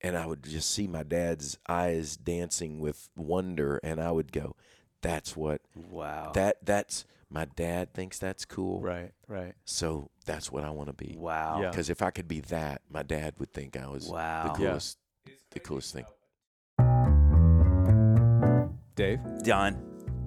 and 0.00 0.16
I 0.16 0.26
would 0.26 0.44
just 0.44 0.70
see 0.70 0.86
my 0.86 1.02
dad's 1.02 1.58
eyes 1.68 2.16
dancing 2.16 2.80
with 2.80 3.08
wonder, 3.16 3.80
and 3.82 4.00
I 4.00 4.10
would 4.12 4.32
go, 4.32 4.54
"That's 5.02 5.36
what 5.36 5.62
Wow. 5.74 6.32
that 6.34 6.64
that's 6.64 7.04
my 7.30 7.44
dad 7.44 7.92
thinks 7.92 8.18
that's 8.18 8.44
cool, 8.44 8.80
Right. 8.80 9.12
Right. 9.26 9.54
so 9.64 10.10
that's 10.24 10.50
what 10.50 10.64
I 10.64 10.70
want 10.70 10.88
to 10.88 10.92
be." 10.94 11.16
wow. 11.18 11.60
Yeah. 11.62 11.70
Because 11.70 11.90
if 11.90 12.00
I 12.02 12.10
could 12.10 12.28
be 12.28 12.40
that, 12.40 12.82
my 12.88 13.02
dad 13.02 13.34
would 13.38 13.52
think 13.52 13.76
I 13.76 13.86
was 13.88 14.08
Wow. 14.08 14.44
the 14.44 14.62
Yeah. 14.62 14.68
coolest, 14.70 14.98
the 15.50 15.60
coolest 15.60 15.92
thing. 15.94 16.04
Dave, 18.94 19.20
Don. 19.44 19.76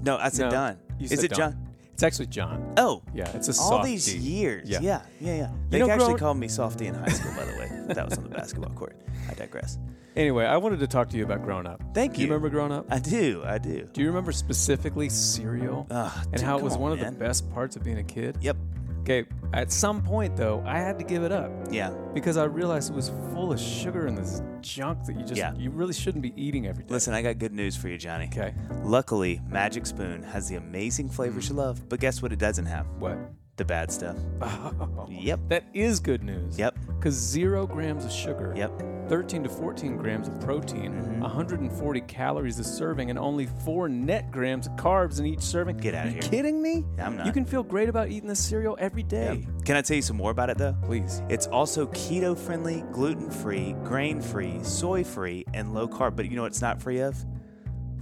No, 0.04 0.18
I 0.18 0.30
said 0.30 0.46
No, 0.46 0.52
Don. 0.52 0.78
you 0.98 1.06
Is 1.06 1.10
said 1.12 1.24
it 1.26 1.30
Don. 1.32 1.38
John? 1.38 1.71
It's 2.02 2.14
actually 2.14 2.28
John. 2.28 2.74
Oh, 2.78 3.04
Yeah. 3.14 3.30
It's 3.36 3.48
a 3.48 3.62
all 3.62 3.84
these 3.84 4.14
years. 4.16 4.68
Yeah. 4.68 4.80
Yeah, 4.82 5.02
yeah, 5.20 5.36
yeah. 5.36 5.50
They 5.70 5.80
know, 5.80 5.86
actually 5.90 6.06
growing- 6.06 6.18
called 6.18 6.38
me 6.38 6.48
Softy 6.48 6.88
in 6.88 6.96
high 6.96 7.10
school, 7.10 7.32
by 7.36 7.46
the 7.46 7.52
way. 7.60 7.94
That 7.94 8.10
was 8.10 8.18
on 8.18 8.24
the 8.24 8.30
basketball 8.30 8.72
court. 8.72 8.96
I 9.30 9.34
digress. 9.36 9.78
Anyway, 10.16 10.46
I 10.46 10.58
wanted 10.58 10.80
to 10.80 10.88
talk 10.88 11.10
to 11.10 11.18
you 11.18 11.24
about 11.24 11.44
growing 11.44 11.66
up. 11.68 11.82
Thank 11.94 12.16
Do 12.16 12.22
you 12.22 12.28
you. 12.28 12.34
remember 12.34 12.50
growing 12.50 12.72
up? 12.72 12.86
I 12.90 13.00
do. 13.00 13.44
I 13.46 13.58
do. 13.60 13.88
Do 13.94 14.02
you 14.02 14.08
remember 14.08 14.32
specifically 14.32 15.08
cereal 15.10 15.88
Ugh, 15.92 16.12
ah, 16.12 16.22
and 16.24 16.34
dude, 16.34 16.42
how 16.42 16.56
it 16.56 16.60
come 16.60 16.64
was 16.66 16.74
on, 16.74 16.80
one 16.82 16.92
of 16.92 17.00
man. 17.00 17.14
the 17.14 17.20
best 17.20 17.50
parts 17.54 17.76
of 17.76 17.84
being 17.84 17.98
a 18.00 18.04
kid? 18.04 18.38
Yep. 18.42 18.58
Okay, 19.02 19.26
at 19.54 19.72
some 19.72 20.02
point 20.02 20.36
though, 20.38 20.64
I 20.66 20.78
had 20.78 20.98
to 21.00 21.06
give 21.06 21.24
it 21.24 21.32
up 21.32 21.52
Yeah. 21.72 21.90
because 22.14 22.38
I 22.38 22.44
realized 22.46 22.92
it 22.92 22.96
was 22.96 23.10
full 23.34 23.52
of 23.52 23.60
sugar 23.60 24.06
and 24.06 24.18
this 24.18 24.42
junk 24.62 25.06
that 25.06 25.16
you 25.18 25.24
just 25.24 25.36
Yeah. 25.38 25.54
you 25.56 25.72
really 25.72 25.94
shouldn't 25.94 26.22
be 26.22 26.34
eating 26.42 26.68
every 26.68 26.84
day. 26.84 26.94
Listen, 26.94 27.14
I 27.14 27.22
got 27.22 27.40
good 27.40 27.54
news 27.54 27.76
for 27.76 27.88
you, 27.88 27.98
Johnny. 27.98 28.26
Okay. 28.26 28.54
Luckily, 28.84 29.42
Magic 29.50 29.86
Spoon 29.86 30.22
has 30.24 30.48
the 30.48 30.56
amazing 30.56 31.10
flavors 31.10 31.48
hmm. 31.48 31.56
you 31.56 31.60
love, 31.62 31.90
but 31.90 32.00
guess 32.00 32.22
what 32.22 32.32
it 32.32 32.40
doesn't 32.40 32.66
have? 32.68 32.86
What? 33.00 33.18
The 33.58 33.66
bad 33.66 33.92
stuff. 33.92 34.18
Oh, 34.42 35.08
Yep. 35.10 35.40
That 35.50 35.64
is 35.74 36.00
good 36.00 36.24
news. 36.24 36.58
Yep. 36.58 36.78
Because 36.88 37.16
zero 37.16 37.66
grams 37.68 38.06
of 38.06 38.12
sugar, 38.12 38.54
Yep. 38.56 38.72
13 39.12 39.44
to 39.44 39.50
14 39.50 39.98
grams 39.98 40.30
of 40.30 40.40
protein, 40.40 40.94
Mhm. 40.94 41.20
140 41.22 42.00
calories 42.00 42.58
a 42.60 42.64
serving, 42.64 43.10
and 43.10 43.20
only 43.20 43.46
four 43.46 43.90
net 43.90 44.32
grams 44.32 44.68
of 44.68 44.74
carbs 44.78 45.20
in 45.20 45.26
each 45.26 45.42
serving. 45.42 45.76
Get 45.76 45.94
Are 45.94 46.06
you 46.06 46.14
here. 46.14 46.22
kidding 46.22 46.62
me? 46.62 46.86
I'm 46.98 47.18
not. 47.18 47.26
You 47.26 47.34
can 47.34 47.44
feel 47.44 47.62
great 47.62 47.90
about 47.90 48.08
eating 48.08 48.30
this 48.30 48.40
cereal 48.40 48.78
every 48.80 49.04
day. 49.04 49.46
Can 49.66 49.76
I 49.76 49.82
tell 49.82 49.98
you 49.98 50.02
some 50.02 50.16
more 50.16 50.32
about 50.32 50.50
it 50.50 50.58
though? 50.58 50.78
Please. 50.84 51.22
It's 51.28 51.46
also 51.48 51.88
keto 51.88 52.38
friendly, 52.38 52.86
gluten 52.94 53.30
free, 53.30 53.76
grain 53.84 54.22
free, 54.22 54.60
soy 54.64 55.04
free, 55.04 55.44
and 55.54 55.74
low 55.74 55.90
carb. 55.90 56.16
But 56.16 56.30
you 56.30 56.38
know 56.38 56.44
what 56.44 56.54
it's 56.54 56.62
not 56.62 56.82
free 56.82 57.00
of? 57.02 57.18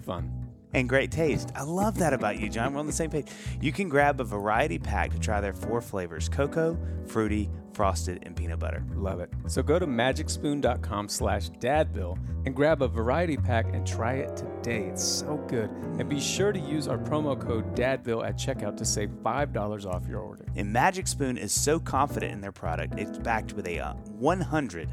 Fun. 0.04 0.32
and 0.72 0.88
great 0.88 1.10
taste. 1.10 1.52
I 1.56 1.64
love 1.64 1.98
that 1.98 2.14
about 2.14 2.40
you, 2.40 2.48
John. 2.48 2.76
We're 2.76 2.80
on 2.82 2.86
the 2.86 2.94
same 2.94 3.10
page. 3.10 3.26
You 3.60 3.72
can 3.72 3.90
grab 3.90 4.22
a 4.22 4.24
variety 4.24 4.78
pack 4.78 5.10
to 5.14 5.18
try 5.18 5.42
their 5.42 5.52
four 5.52 5.82
flavors 5.82 6.30
cocoa, 6.30 6.78
fruity, 7.08 7.50
frosted, 7.74 8.20
and 8.24 8.36
peanut 8.36 8.60
butter. 8.60 8.84
Love 8.96 9.20
it. 9.20 9.32
So 9.48 9.64
go 9.64 9.80
to 9.80 9.88
magicspoon.com 9.88 11.10
slash 11.10 11.50
dadville 11.52 12.18
and 12.46 12.56
grab 12.56 12.82
a 12.82 12.88
variety 12.88 13.38
pack 13.38 13.74
and 13.74 13.86
try 13.86 14.14
it 14.16 14.36
today. 14.36 14.86
It's 14.86 15.04
so 15.04 15.38
good. 15.48 15.70
And 16.00 16.10
be 16.10 16.20
sure 16.20 16.52
to 16.52 16.60
use 16.60 16.88
our 16.88 16.98
promo 16.98 17.40
code 17.40 17.76
dadville 17.76 18.28
at 18.28 18.38
checkout 18.38 18.78
to 18.78 18.86
save 18.86 19.10
$5 19.10 19.86
off 19.86 20.08
your 20.08 20.20
order. 20.20 20.46
And 20.56 20.72
Magic 20.72 21.08
Spoon 21.08 21.38
is 21.38 21.52
so 21.52 21.80
confident 21.80 22.34
in 22.34 22.42
their 22.42 22.52
product, 22.52 22.98
it's 22.98 23.18
backed 23.18 23.54
with 23.54 23.68
a 23.68 23.80
uh, 23.80 23.94
100. 23.94 24.90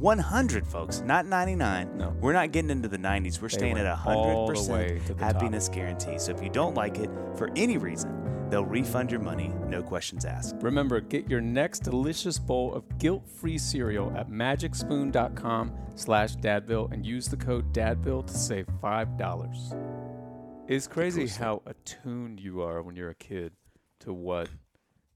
100 0.00 0.66
folks, 0.66 1.02
not 1.02 1.26
99. 1.26 1.96
No. 1.96 2.16
We're 2.20 2.32
not 2.32 2.52
getting 2.52 2.70
into 2.70 2.88
the 2.88 2.98
90s. 2.98 3.40
We're 3.40 3.48
They 3.48 3.56
staying 3.56 3.78
at 3.78 3.86
all 3.86 4.48
100% 4.48 5.06
to 5.06 5.14
the 5.14 5.24
happiness 5.24 5.68
guarantee. 5.68 6.18
So 6.18 6.32
if 6.32 6.42
you 6.42 6.48
don't 6.50 6.74
like 6.74 6.98
it 6.98 7.10
for 7.36 7.50
any 7.56 7.76
reason, 7.78 8.48
they'll 8.50 8.64
refund 8.64 9.10
your 9.10 9.20
money, 9.20 9.52
no 9.66 9.82
questions 9.82 10.24
asked. 10.24 10.56
Remember, 10.60 11.00
get 11.00 11.28
your 11.30 11.40
next 11.40 11.80
delicious 11.80 12.38
bowl 12.38 12.74
of 12.74 12.98
guilt-free 12.98 13.58
cereal 13.58 14.12
at 14.16 14.28
magicspoon.com 14.30 15.72
slash 15.94 16.36
dadville 16.36 16.92
and 16.92 17.06
use 17.06 17.28
the 17.28 17.36
code 17.36 17.72
dadville 17.72 18.26
to 18.26 18.34
save 18.34 18.66
$5. 18.82 20.68
It's 20.68 20.86
crazy 20.86 21.26
how 21.26 21.62
attuned 21.66 22.40
you 22.40 22.62
are 22.62 22.82
when 22.82 22.96
you're 22.96 23.10
a 23.10 23.14
kid 23.14 23.52
to 24.00 24.12
what 24.12 24.48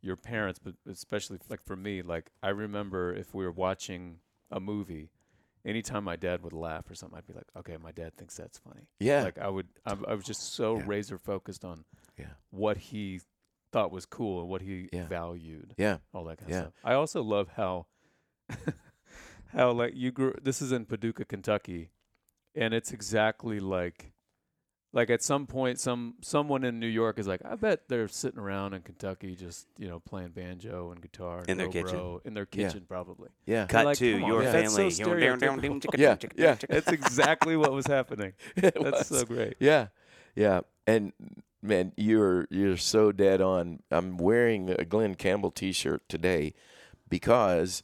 your 0.00 0.16
parents, 0.16 0.60
but 0.62 0.74
especially 0.90 1.38
like 1.48 1.62
for 1.64 1.76
me, 1.76 2.02
like 2.02 2.30
I 2.42 2.50
remember 2.50 3.14
if 3.14 3.34
we 3.34 3.44
were 3.44 3.52
watching 3.52 4.18
a 4.50 4.60
movie, 4.60 5.10
anytime 5.64 6.04
my 6.04 6.16
dad 6.16 6.42
would 6.42 6.52
laugh 6.52 6.90
or 6.90 6.94
something, 6.94 7.18
I'd 7.18 7.26
be 7.26 7.32
like, 7.34 7.48
okay, 7.56 7.76
my 7.76 7.92
dad 7.92 8.16
thinks 8.16 8.36
that's 8.36 8.58
funny. 8.58 8.88
Yeah. 9.00 9.22
Like 9.22 9.38
I 9.38 9.48
would, 9.48 9.68
I, 9.84 9.96
I 10.08 10.14
was 10.14 10.24
just 10.24 10.54
so 10.54 10.76
Yeah. 10.76 10.82
razor 10.86 11.18
focused 11.18 11.64
on 11.64 11.84
Yeah. 12.18 12.26
what 12.50 12.76
he 12.76 13.20
thought 13.72 13.90
was 13.90 14.06
cool 14.06 14.40
and 14.40 14.48
what 14.48 14.62
he 14.62 14.88
Yeah. 14.92 15.06
valued 15.06 15.74
Yeah. 15.76 15.98
all 16.14 16.24
that 16.24 16.38
kind 16.38 16.50
of 16.50 16.56
stuff. 16.56 16.72
I 16.84 16.94
also 16.94 17.22
love 17.22 17.48
how 17.56 17.86
how 19.52 19.72
like 19.72 19.94
you 19.94 20.10
grew 20.12 20.34
this 20.42 20.60
is 20.62 20.72
in 20.72 20.84
Paducah, 20.86 21.24
Kentucky, 21.24 21.90
and 22.54 22.72
it's 22.74 22.92
exactly 22.92 23.60
like 23.60 24.12
like 24.92 25.10
at 25.10 25.22
some 25.22 25.46
point 25.46 25.78
some 25.78 26.14
someone 26.22 26.64
in 26.64 26.80
New 26.80 26.86
York 26.86 27.18
is 27.18 27.26
like, 27.26 27.40
I 27.44 27.54
bet 27.56 27.88
they're 27.88 28.08
sitting 28.08 28.40
around 28.40 28.72
in 28.74 28.82
Kentucky 28.82 29.34
just, 29.36 29.66
you 29.78 29.88
know, 29.88 30.00
playing 30.00 30.30
banjo 30.30 30.90
and 30.90 31.02
guitar 31.02 31.40
and 31.40 31.48
In 31.50 31.58
their 31.58 31.68
kitchen. 31.68 31.98
dobro 31.98 32.24
in 32.26 32.34
their 32.34 32.48
Yeah. 32.52 32.66
kitchen 32.68 32.84
probably. 32.88 33.28
Yeah. 33.44 33.66
Cut 33.66 33.84
like, 33.84 33.98
to 33.98 34.06
your 34.06 34.42
yeah. 34.42 34.52
That's 34.52 34.74
so 34.74 34.90
family. 34.90 35.22
stereotypical. 35.26 35.98
Yeah. 35.98 36.16
Yeah. 36.36 36.56
That's 36.68 36.88
exactly 36.92 37.56
what 37.56 37.72
was 37.72 37.86
happening. 37.86 38.32
That's 38.56 38.80
was. 38.80 39.06
so 39.08 39.24
great. 39.26 39.54
Yeah, 39.60 39.88
yeah, 40.34 40.60
and 40.86 41.12
man, 41.62 41.92
you're 41.96 42.46
you're 42.50 42.76
so 42.78 43.12
dead 43.12 43.40
on. 43.40 43.80
I'm 43.90 44.16
wearing 44.16 44.70
a 44.70 44.84
Glen 44.84 45.14
Campbell 45.14 45.50
T-shirt 45.50 46.08
today 46.08 46.54
because 47.08 47.82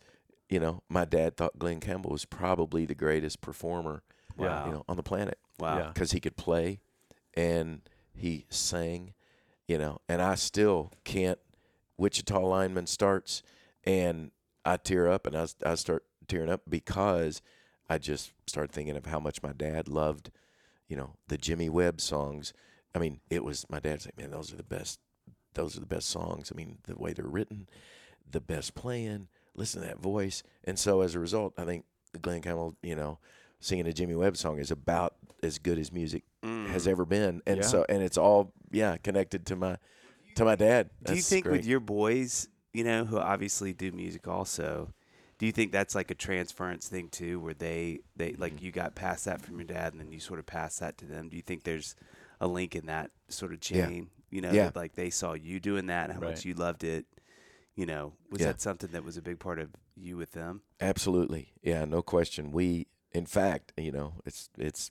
you 0.49 0.61
know 0.61 0.83
my 0.89 1.05
dad 1.05 1.37
thought 1.37 1.59
Glen 1.59 1.81
Campbell 1.81 2.11
was 2.13 2.25
probably 2.25 2.87
the 2.87 2.95
greatest 2.95 3.41
performer, 3.41 4.03
Wow. 4.37 4.67
you 4.67 4.73
know, 4.73 4.85
on 4.89 4.97
the 4.97 5.03
planet 5.03 5.39
Wow. 5.59 5.79
Yeah. 5.79 5.89
because 5.93 6.13
he 6.13 6.21
could 6.21 6.37
play 6.37 6.81
and 7.35 7.81
he 8.15 8.47
sang, 8.51 9.15
you 9.67 9.79
know, 9.79 10.01
and 10.09 10.21
I 10.21 10.35
still 10.35 10.93
can't. 11.05 11.39
Wichita 11.99 12.39
lineman 12.39 12.87
starts 12.87 13.43
and 13.85 14.31
I 14.65 14.77
tear 14.77 15.09
up 15.09 15.27
and 15.27 15.37
I, 15.37 15.47
I 15.65 15.75
start 15.75 16.05
tearing 16.27 16.51
up 16.51 16.63
because 16.69 17.43
I 17.89 17.99
just 17.99 18.33
started 18.47 18.73
thinking 18.73 18.97
of 18.97 19.07
how 19.07 19.21
much 19.21 19.43
my 19.43 19.53
dad 19.53 19.89
loved, 19.89 20.31
you 20.89 20.97
know, 20.97 21.15
the 21.29 21.37
Jimmy 21.37 21.69
Webb 21.69 22.01
songs. 22.01 22.53
I 22.95 22.99
mean, 22.99 23.21
it 23.31 23.45
was 23.45 23.67
my 23.69 23.81
dad's 23.81 24.07
like, 24.07 24.19
man, 24.19 24.31
those 24.31 24.53
are 24.53 24.57
the 24.57 24.63
best. 24.63 25.01
Those 25.55 25.77
are 25.77 25.81
the 25.81 25.87
best 25.87 26.09
songs. 26.09 26.51
I 26.53 26.57
mean, 26.57 26.79
the 26.85 26.97
way 26.97 27.13
they're 27.13 27.27
written, 27.27 27.69
the 28.31 28.41
best 28.41 28.75
playing. 28.75 29.29
Listen 29.55 29.83
to 29.83 29.89
that 29.89 30.01
voice. 30.01 30.43
And 30.65 30.79
so 30.79 31.03
as 31.03 31.15
a 31.15 31.21
result, 31.21 31.53
I 31.59 31.65
think 31.65 31.85
Glen 32.21 32.41
Campbell, 32.41 32.75
you 32.83 32.97
know, 32.97 33.19
singing 33.61 33.87
a 33.87 33.93
Jimmy 33.93 34.15
Webb 34.15 34.37
song 34.39 34.59
is 34.59 34.71
about 34.71 35.15
as 35.43 35.59
good 35.59 35.79
as 35.79 35.93
music 35.93 36.25
has 36.43 36.87
ever 36.89 37.05
been. 37.05 37.41
And 37.47 37.59
Yeah. 37.59 37.63
so, 37.67 37.87
and 37.89 38.03
it's 38.03 38.19
all 38.19 38.53
yeah 38.71 38.97
connected 38.97 39.47
to 39.47 39.57
my 39.57 39.77
to 40.35 40.45
my 40.45 40.57
dad. 40.57 40.91
Do 41.05 41.15
you 41.15 41.23
think 41.23 41.45
great. 41.45 41.59
with 41.59 41.67
your 41.67 41.81
boys, 41.81 42.49
you 42.73 42.85
know, 42.85 43.05
who 43.05 43.19
obviously 43.19 43.73
do 43.73 43.93
music 43.93 44.27
also, 44.27 44.93
do 45.39 45.47
you 45.47 45.53
think 45.53 45.73
that's 45.73 45.95
like 45.95 46.11
a 46.11 46.15
transference 46.15 46.89
thing 46.89 47.09
too, 47.09 47.39
where 47.41 47.55
they 47.55 48.01
they 48.17 48.33
like 48.35 48.57
Mm-hmm. 48.57 48.65
you 48.65 48.73
got 48.73 48.95
past 48.95 49.25
that 49.27 49.41
from 49.41 49.57
your 49.59 49.67
dad 49.67 49.93
and 49.93 50.01
then 50.01 50.11
you 50.11 50.21
sort 50.21 50.39
of 50.41 50.47
pass 50.47 50.79
that 50.79 50.99
to 50.99 51.05
them? 51.07 51.29
Do 51.29 51.37
you 51.37 51.43
think 51.43 51.65
there's 51.65 51.95
a 52.41 52.47
link 52.49 52.75
in 52.75 52.87
that 52.87 53.11
sort 53.29 53.53
of 53.53 53.59
Yeah. 53.71 53.87
chain? 53.87 54.11
You 54.31 54.41
know, 54.41 54.51
Yeah. 54.53 54.65
that, 54.65 54.77
like 54.77 54.95
they 54.95 55.11
saw 55.11 55.35
you 55.35 55.61
doing 55.61 55.87
that, 55.87 56.09
and 56.11 56.15
how 56.19 56.27
much 56.27 56.45
you 56.45 56.55
loved 56.55 56.83
it. 56.85 57.05
You 57.75 57.87
know, 57.87 58.15
was 58.31 58.41
Yeah. 58.41 58.49
that 58.49 58.61
something 58.61 58.91
that 58.93 59.03
was 59.05 59.17
a 59.17 59.23
big 59.23 59.39
part 59.39 59.59
of 59.59 59.71
you 59.97 60.17
with 60.17 60.33
them? 60.33 60.61
Absolutely, 60.81 61.53
yeah, 61.63 61.85
no 61.87 62.03
question. 62.03 62.51
We, 62.53 62.87
in 63.13 63.25
fact, 63.27 63.73
you 63.77 63.93
know, 63.93 64.15
it's 64.27 64.49
it's 64.59 64.91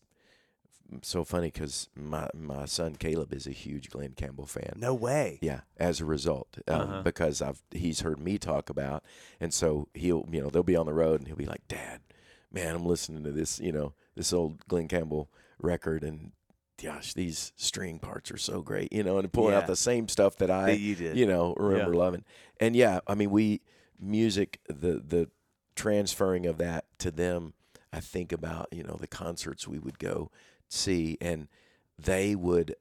so 1.02 1.24
funny 1.24 1.48
because 1.52 1.90
my 1.96 2.30
my 2.34 2.66
son 2.66 2.96
Caleb 2.96 3.34
is 3.34 3.48
a 3.48 3.52
huge 3.52 3.90
Glen 3.90 4.14
Campbell 4.16 4.46
fan. 4.46 4.74
No 4.78 4.94
way. 4.94 5.40
Yeah, 5.42 5.62
as 5.78 6.02
a 6.02 6.06
result, 6.06 6.58
um, 6.68 6.82
Uh-huh. 6.82 7.02
because 7.04 7.42
I've 7.42 7.62
he's 7.72 8.02
heard 8.02 8.20
me 8.20 8.38
talk 8.38 8.70
about, 8.70 9.04
and 9.40 9.54
so 9.54 9.88
he'll 9.94 10.26
you 10.32 10.42
know 10.42 10.50
they'll 10.50 10.64
be 10.64 10.76
on 10.76 10.86
the 10.86 10.94
road 10.94 11.20
and 11.20 11.28
he'll 11.28 11.36
be 11.38 11.46
like, 11.46 11.68
Dad, 11.68 12.02
man, 12.52 12.76
I'm 12.76 12.86
listening 12.86 13.24
to 13.24 13.32
this 13.32 13.60
you 13.60 13.72
know 13.72 13.94
this 14.16 14.34
old 14.34 14.66
Glen 14.68 14.88
Campbell 14.88 15.30
record 15.60 16.04
and. 16.04 16.32
Gosh, 16.82 17.14
these 17.14 17.54
string 17.58 18.00
parts 18.00 18.32
are 18.32 18.38
so 18.38 18.64
great, 18.64 18.92
you 18.92 19.04
know, 19.04 19.20
and 19.20 19.32
pulling 19.32 19.52
Yeah. 19.54 19.60
out 19.60 19.68
the 19.68 19.76
same 19.76 20.08
stuff 20.08 20.38
that 20.38 20.50
I, 20.50 20.66
That 20.72 20.80
you 20.80 20.96
did. 20.96 21.16
you 21.16 21.28
know, 21.28 21.54
remember 21.56 21.94
loving. 21.94 22.24
And 22.60 22.76
yeah, 22.76 23.02
I 23.06 23.14
mean, 23.14 23.30
we 23.30 23.62
music 24.00 24.60
the 24.68 24.94
the 25.00 25.30
transferring 25.76 26.46
of 26.46 26.58
that 26.58 26.86
to 27.00 27.12
them. 27.12 27.54
I 27.94 28.00
think 28.00 28.32
about 28.32 28.68
you 28.72 28.82
know 28.84 28.98
the 29.00 29.06
concerts 29.08 29.68
we 29.68 29.78
would 29.78 30.00
go 30.00 30.32
see, 30.72 31.18
and 31.22 31.48
they 32.00 32.34
would, 32.36 32.76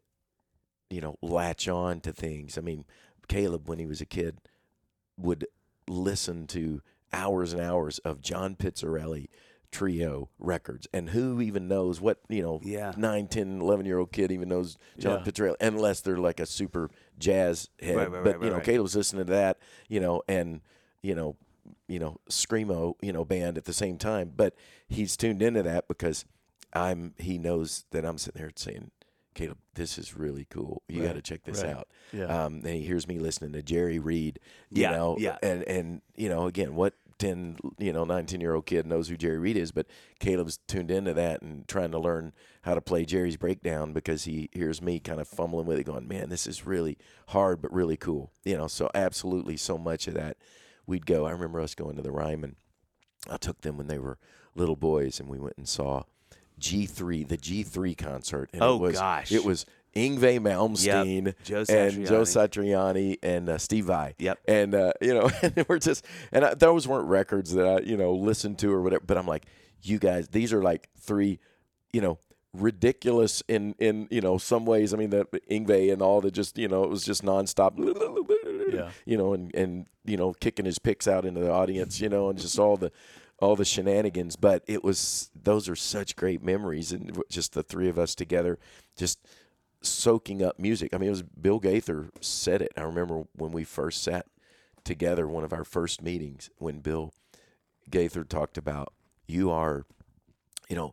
you 0.88 1.00
know, 1.00 1.16
latch 1.20 1.68
on 1.68 2.00
to 2.00 2.12
things. 2.12 2.56
I 2.56 2.60
mean, 2.62 2.84
Caleb 3.28 3.68
when 3.68 3.78
he 3.78 3.86
was 3.86 4.00
a 4.00 4.06
kid 4.06 4.38
would 5.18 5.46
listen 5.88 6.46
to 6.46 6.80
hours 7.12 7.52
and 7.52 7.60
hours 7.60 7.98
of 8.00 8.22
John 8.22 8.54
Pizzarelli 8.56 9.26
trio 9.72 10.28
records 10.40 10.88
and 10.92 11.10
who 11.10 11.40
even 11.40 11.68
knows 11.68 12.00
what 12.00 12.18
you 12.28 12.42
know 12.42 12.60
Yeah. 12.64 12.92
9 12.96 13.28
10 13.28 13.60
11 13.60 13.86
year 13.86 13.98
old 13.98 14.10
kid 14.10 14.32
even 14.32 14.48
knows 14.48 14.76
john 14.98 15.18
Yeah. 15.20 15.24
Pizzarelli 15.30 15.54
unless 15.60 16.00
they're 16.00 16.16
like 16.16 16.40
a 16.40 16.46
super 16.46 16.90
jazz 17.20 17.68
head 17.80 17.94
Right, 17.94 18.10
right, 18.10 18.24
but 18.24 18.36
right, 18.40 18.44
you 18.46 18.50
know 18.50 18.56
right. 18.56 18.64
caleb's 18.64 18.96
listening 18.96 19.26
to 19.26 19.30
that 19.32 19.58
you 19.88 20.00
know 20.00 20.22
and 20.26 20.60
you 21.02 21.14
know 21.14 21.36
you 21.86 22.00
know 22.00 22.18
screamo 22.28 22.94
you 23.00 23.12
know 23.12 23.24
band 23.24 23.56
at 23.56 23.64
the 23.64 23.72
same 23.72 23.96
time 23.96 24.32
but 24.34 24.56
he's 24.88 25.16
tuned 25.16 25.40
into 25.40 25.62
that 25.62 25.86
because 25.86 26.24
i'm 26.72 27.14
he 27.18 27.38
knows 27.38 27.84
that 27.90 28.04
i'm 28.04 28.18
sitting 28.18 28.40
there 28.40 28.50
saying 28.56 28.90
caleb 29.34 29.58
this 29.74 29.96
is 29.98 30.16
really 30.16 30.46
cool 30.50 30.82
you 30.88 31.02
got 31.02 31.14
to 31.14 31.22
check 31.22 31.42
this 31.44 31.62
right. 31.62 31.74
out 31.76 31.88
Yeah. 32.12 32.44
um, 32.44 32.56
and 32.56 32.66
he 32.66 32.82
hears 32.82 33.06
me 33.06 33.18
listening 33.18 33.52
to 33.52 33.62
Jerry 33.62 33.98
Reed, 33.98 34.40
you 34.70 34.82
Yeah, 34.82 34.90
know, 34.90 35.16
yeah. 35.18 35.38
and 35.42 35.62
and 35.64 36.02
you 36.16 36.28
know, 36.28 36.46
again, 36.46 36.74
what 36.74 36.94
ten, 37.18 37.56
you 37.78 37.92
know, 37.92 38.04
nineteen 38.04 38.40
year 38.40 38.54
old 38.54 38.66
kid 38.66 38.86
knows 38.86 39.08
who 39.08 39.16
Jerry 39.16 39.38
Reed 39.38 39.56
is, 39.56 39.70
but 39.72 39.86
Caleb's 40.18 40.58
tuned 40.66 40.90
into 40.90 41.14
that 41.14 41.42
and 41.42 41.66
trying 41.68 41.92
to 41.92 41.98
learn 41.98 42.32
how 42.62 42.74
to 42.74 42.80
play 42.80 43.04
Jerry's 43.04 43.36
breakdown 43.36 43.92
because 43.92 44.24
he 44.24 44.48
hears 44.52 44.82
me 44.82 44.98
kind 44.98 45.20
of 45.20 45.28
fumbling 45.28 45.66
with 45.66 45.78
it, 45.78 45.84
going, 45.84 46.08
"Man, 46.08 46.28
this 46.28 46.46
is 46.48 46.66
really 46.66 46.98
hard, 47.28 47.62
but 47.62 47.72
really 47.72 47.96
cool," 47.96 48.32
you 48.44 48.56
know. 48.56 48.66
So 48.66 48.90
absolutely, 48.94 49.56
so 49.56 49.78
much 49.78 50.08
of 50.08 50.14
that, 50.14 50.36
we'd 50.86 51.06
go. 51.06 51.24
I 51.26 51.30
remember 51.30 51.60
us 51.60 51.74
going 51.76 51.94
to 51.96 52.02
the 52.02 52.10
Ryman. 52.12 52.56
I 53.30 53.36
took 53.36 53.60
them 53.60 53.76
when 53.76 53.86
they 53.86 53.98
were 53.98 54.18
little 54.56 54.76
boys, 54.76 55.20
and 55.20 55.28
we 55.28 55.38
went 55.38 55.56
and 55.56 55.68
saw 55.68 56.02
G 56.60 56.86
three, 56.86 57.24
the 57.24 57.36
G 57.36 57.62
three 57.64 57.94
concert. 57.96 58.50
And 58.52 58.62
Oh, 58.62 58.76
it 58.76 58.80
was, 58.80 58.98
gosh. 58.98 59.32
it 59.32 59.44
was 59.44 59.66
Yngwie 59.96 60.38
Malmsteen 60.38 61.34
Joe 61.42 61.64
and 61.68 62.06
Joe 62.06 62.22
Satriani. 62.22 63.16
Satriani 63.16 63.18
and 63.24 63.48
uh, 63.48 63.58
Steve 63.58 63.86
Vai. 63.86 64.14
Yep. 64.18 64.38
And 64.46 64.74
uh, 64.74 64.92
you 65.00 65.14
know, 65.14 65.30
and 65.42 65.64
we're 65.68 65.78
just 65.80 66.04
and 66.30 66.44
I, 66.44 66.54
those 66.54 66.86
weren't 66.86 67.08
records 67.08 67.54
that 67.54 67.66
I 67.66 67.80
you 67.80 67.96
know 67.96 68.12
listened 68.14 68.58
to 68.60 68.72
or 68.72 68.82
whatever. 68.82 69.02
But 69.04 69.18
I'm 69.18 69.26
like, 69.26 69.46
you 69.82 69.98
guys, 69.98 70.28
these 70.28 70.52
are 70.52 70.62
like 70.62 70.88
three, 71.00 71.40
you 71.92 72.00
know, 72.00 72.18
ridiculous 72.52 73.42
in 73.48 73.74
in 73.78 74.06
you 74.10 74.20
know 74.20 74.38
some 74.38 74.64
ways. 74.64 74.94
I 74.94 74.96
mean, 74.96 75.10
the 75.10 75.24
Yngwie 75.50 75.92
and 75.92 76.02
all 76.02 76.20
the 76.20 76.30
just 76.30 76.56
you 76.56 76.68
know 76.68 76.84
it 76.84 76.90
was 76.90 77.04
just 77.04 77.24
nonstop. 77.24 77.72
Yeah. 78.72 78.90
You 79.04 79.16
know, 79.16 79.32
and 79.32 79.52
and 79.54 79.86
you 80.04 80.16
know 80.16 80.32
kicking 80.34 80.64
his 80.66 80.78
picks 80.78 81.08
out 81.08 81.24
into 81.24 81.40
the 81.40 81.50
audience. 81.50 82.00
You 82.00 82.08
know, 82.08 82.28
and 82.30 82.38
just 82.38 82.58
all 82.58 82.76
the 82.76 82.92
all 83.40 83.56
the 83.56 83.64
shenanigans. 83.64 84.36
But 84.36 84.62
it 84.66 84.84
was 84.84 85.30
those 85.34 85.68
are 85.68 85.76
such 85.76 86.16
great 86.16 86.42
memories, 86.42 86.92
and 86.92 87.22
just 87.28 87.52
the 87.52 87.62
three 87.62 87.88
of 87.88 87.98
us 87.98 88.14
together, 88.14 88.58
just 88.96 89.18
soaking 89.82 90.42
up 90.42 90.58
music. 90.58 90.94
I 90.94 90.98
mean, 90.98 91.08
it 91.08 91.12
was 91.12 91.22
Bill 91.22 91.58
Gaither 91.58 92.10
said 92.20 92.62
it. 92.62 92.72
I 92.76 92.82
remember 92.82 93.24
when 93.34 93.52
we 93.52 93.64
first 93.64 94.02
sat 94.02 94.26
together, 94.84 95.26
one 95.26 95.44
of 95.44 95.52
our 95.52 95.64
first 95.64 96.02
meetings, 96.02 96.50
when 96.58 96.80
Bill 96.80 97.12
Gaither 97.90 98.24
talked 98.24 98.58
about 98.58 98.92
you 99.26 99.50
are, 99.50 99.84
you 100.68 100.76
know, 100.76 100.92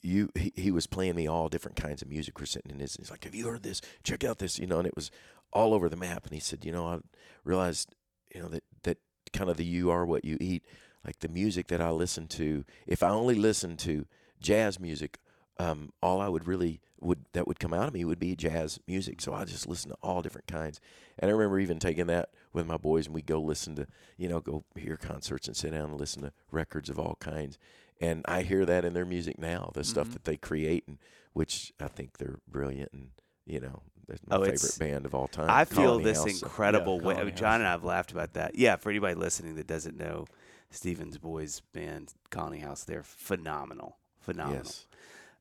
you 0.00 0.30
he, 0.34 0.52
he 0.54 0.70
was 0.70 0.86
playing 0.86 1.16
me 1.16 1.26
all 1.26 1.48
different 1.48 1.76
kinds 1.76 2.02
of 2.02 2.08
music. 2.08 2.38
We're 2.38 2.46
sitting 2.46 2.70
in 2.70 2.78
his. 2.78 2.96
He's 2.96 3.10
like, 3.10 3.24
"Have 3.24 3.34
you 3.34 3.48
heard 3.48 3.62
this? 3.62 3.80
Check 4.04 4.24
out 4.24 4.38
this." 4.38 4.58
You 4.58 4.66
know, 4.66 4.78
and 4.78 4.86
it 4.86 4.96
was 4.96 5.10
all 5.52 5.74
over 5.74 5.88
the 5.88 5.96
map. 5.96 6.24
And 6.24 6.32
he 6.32 6.40
said, 6.40 6.64
"You 6.64 6.72
know, 6.72 6.86
I 6.86 6.98
realized, 7.44 7.94
you 8.34 8.40
know, 8.40 8.48
that 8.48 8.64
that 8.84 8.98
kind 9.32 9.50
of 9.50 9.56
the 9.56 9.64
you 9.64 9.90
are 9.90 10.06
what 10.06 10.24
you 10.24 10.36
eat. 10.40 10.64
Like 11.04 11.18
the 11.20 11.28
music 11.28 11.66
that 11.68 11.80
I 11.80 11.90
listen 11.90 12.28
to. 12.28 12.64
If 12.86 13.02
I 13.02 13.10
only 13.10 13.34
listened 13.34 13.78
to 13.80 14.06
jazz 14.40 14.78
music, 14.78 15.18
um, 15.58 15.92
all 16.02 16.20
I 16.20 16.28
would 16.28 16.46
really 16.46 16.80
would 17.00 17.24
that 17.32 17.48
would 17.48 17.58
come 17.58 17.74
out 17.74 17.88
of 17.88 17.94
me 17.94 18.04
would 18.04 18.20
be 18.20 18.36
jazz 18.36 18.78
music. 18.86 19.20
So 19.20 19.34
I 19.34 19.44
just 19.44 19.66
listen 19.68 19.90
to 19.90 19.96
all 20.02 20.22
different 20.22 20.46
kinds. 20.46 20.80
And 21.18 21.28
I 21.30 21.32
remember 21.34 21.58
even 21.58 21.78
taking 21.78 22.06
that 22.06 22.30
with 22.52 22.66
my 22.66 22.76
boys, 22.76 23.06
and 23.06 23.14
we 23.14 23.22
go 23.22 23.40
listen 23.40 23.74
to, 23.76 23.86
you 24.16 24.28
know, 24.28 24.40
go 24.40 24.64
hear 24.76 24.96
concerts 24.96 25.48
and 25.48 25.56
sit 25.56 25.72
down 25.72 25.90
and 25.90 25.98
listen 26.00 26.22
to 26.22 26.32
records 26.50 26.88
of 26.88 26.98
all 26.98 27.16
kinds. 27.20 27.58
And 28.00 28.24
I 28.26 28.42
hear 28.42 28.64
that 28.66 28.84
in 28.84 28.94
their 28.94 29.04
music 29.04 29.38
now, 29.38 29.70
the 29.74 29.84
stuff 29.84 30.06
Mm-hmm. 30.06 30.12
that 30.14 30.24
they 30.24 30.36
create, 30.36 30.84
and 30.86 30.98
which 31.32 31.72
I 31.80 31.88
think 31.88 32.18
they're 32.18 32.38
brilliant, 32.48 32.92
and 32.92 33.08
you 33.46 33.58
know, 33.60 33.82
that's 34.06 34.20
my 34.28 34.36
Oh, 34.36 34.44
favorite 34.44 34.78
band 34.78 35.06
of 35.06 35.14
all 35.14 35.26
time. 35.28 35.50
I 35.50 35.64
feel 35.64 35.98
this 35.98 36.18
House. 36.18 36.42
incredible 36.42 36.98
Yeah, 36.98 37.06
way. 37.06 37.14
Colony 37.14 37.32
John 37.32 37.44
House. 37.44 37.54
and 37.58 37.66
I 37.66 37.70
have 37.72 37.84
laughed 37.84 38.12
about 38.12 38.34
that. 38.34 38.54
Yeah, 38.54 38.76
for 38.76 38.90
anybody 38.90 39.14
listening 39.16 39.56
that 39.56 39.66
doesn't 39.66 39.96
know, 39.98 40.26
Stevens 40.72 41.18
Boys 41.18 41.60
band 41.72 42.14
Colony 42.30 42.58
House, 42.58 42.84
they're 42.84 43.02
phenomenal, 43.02 43.98
phenomenal. 44.20 44.62
Yes. 44.64 44.86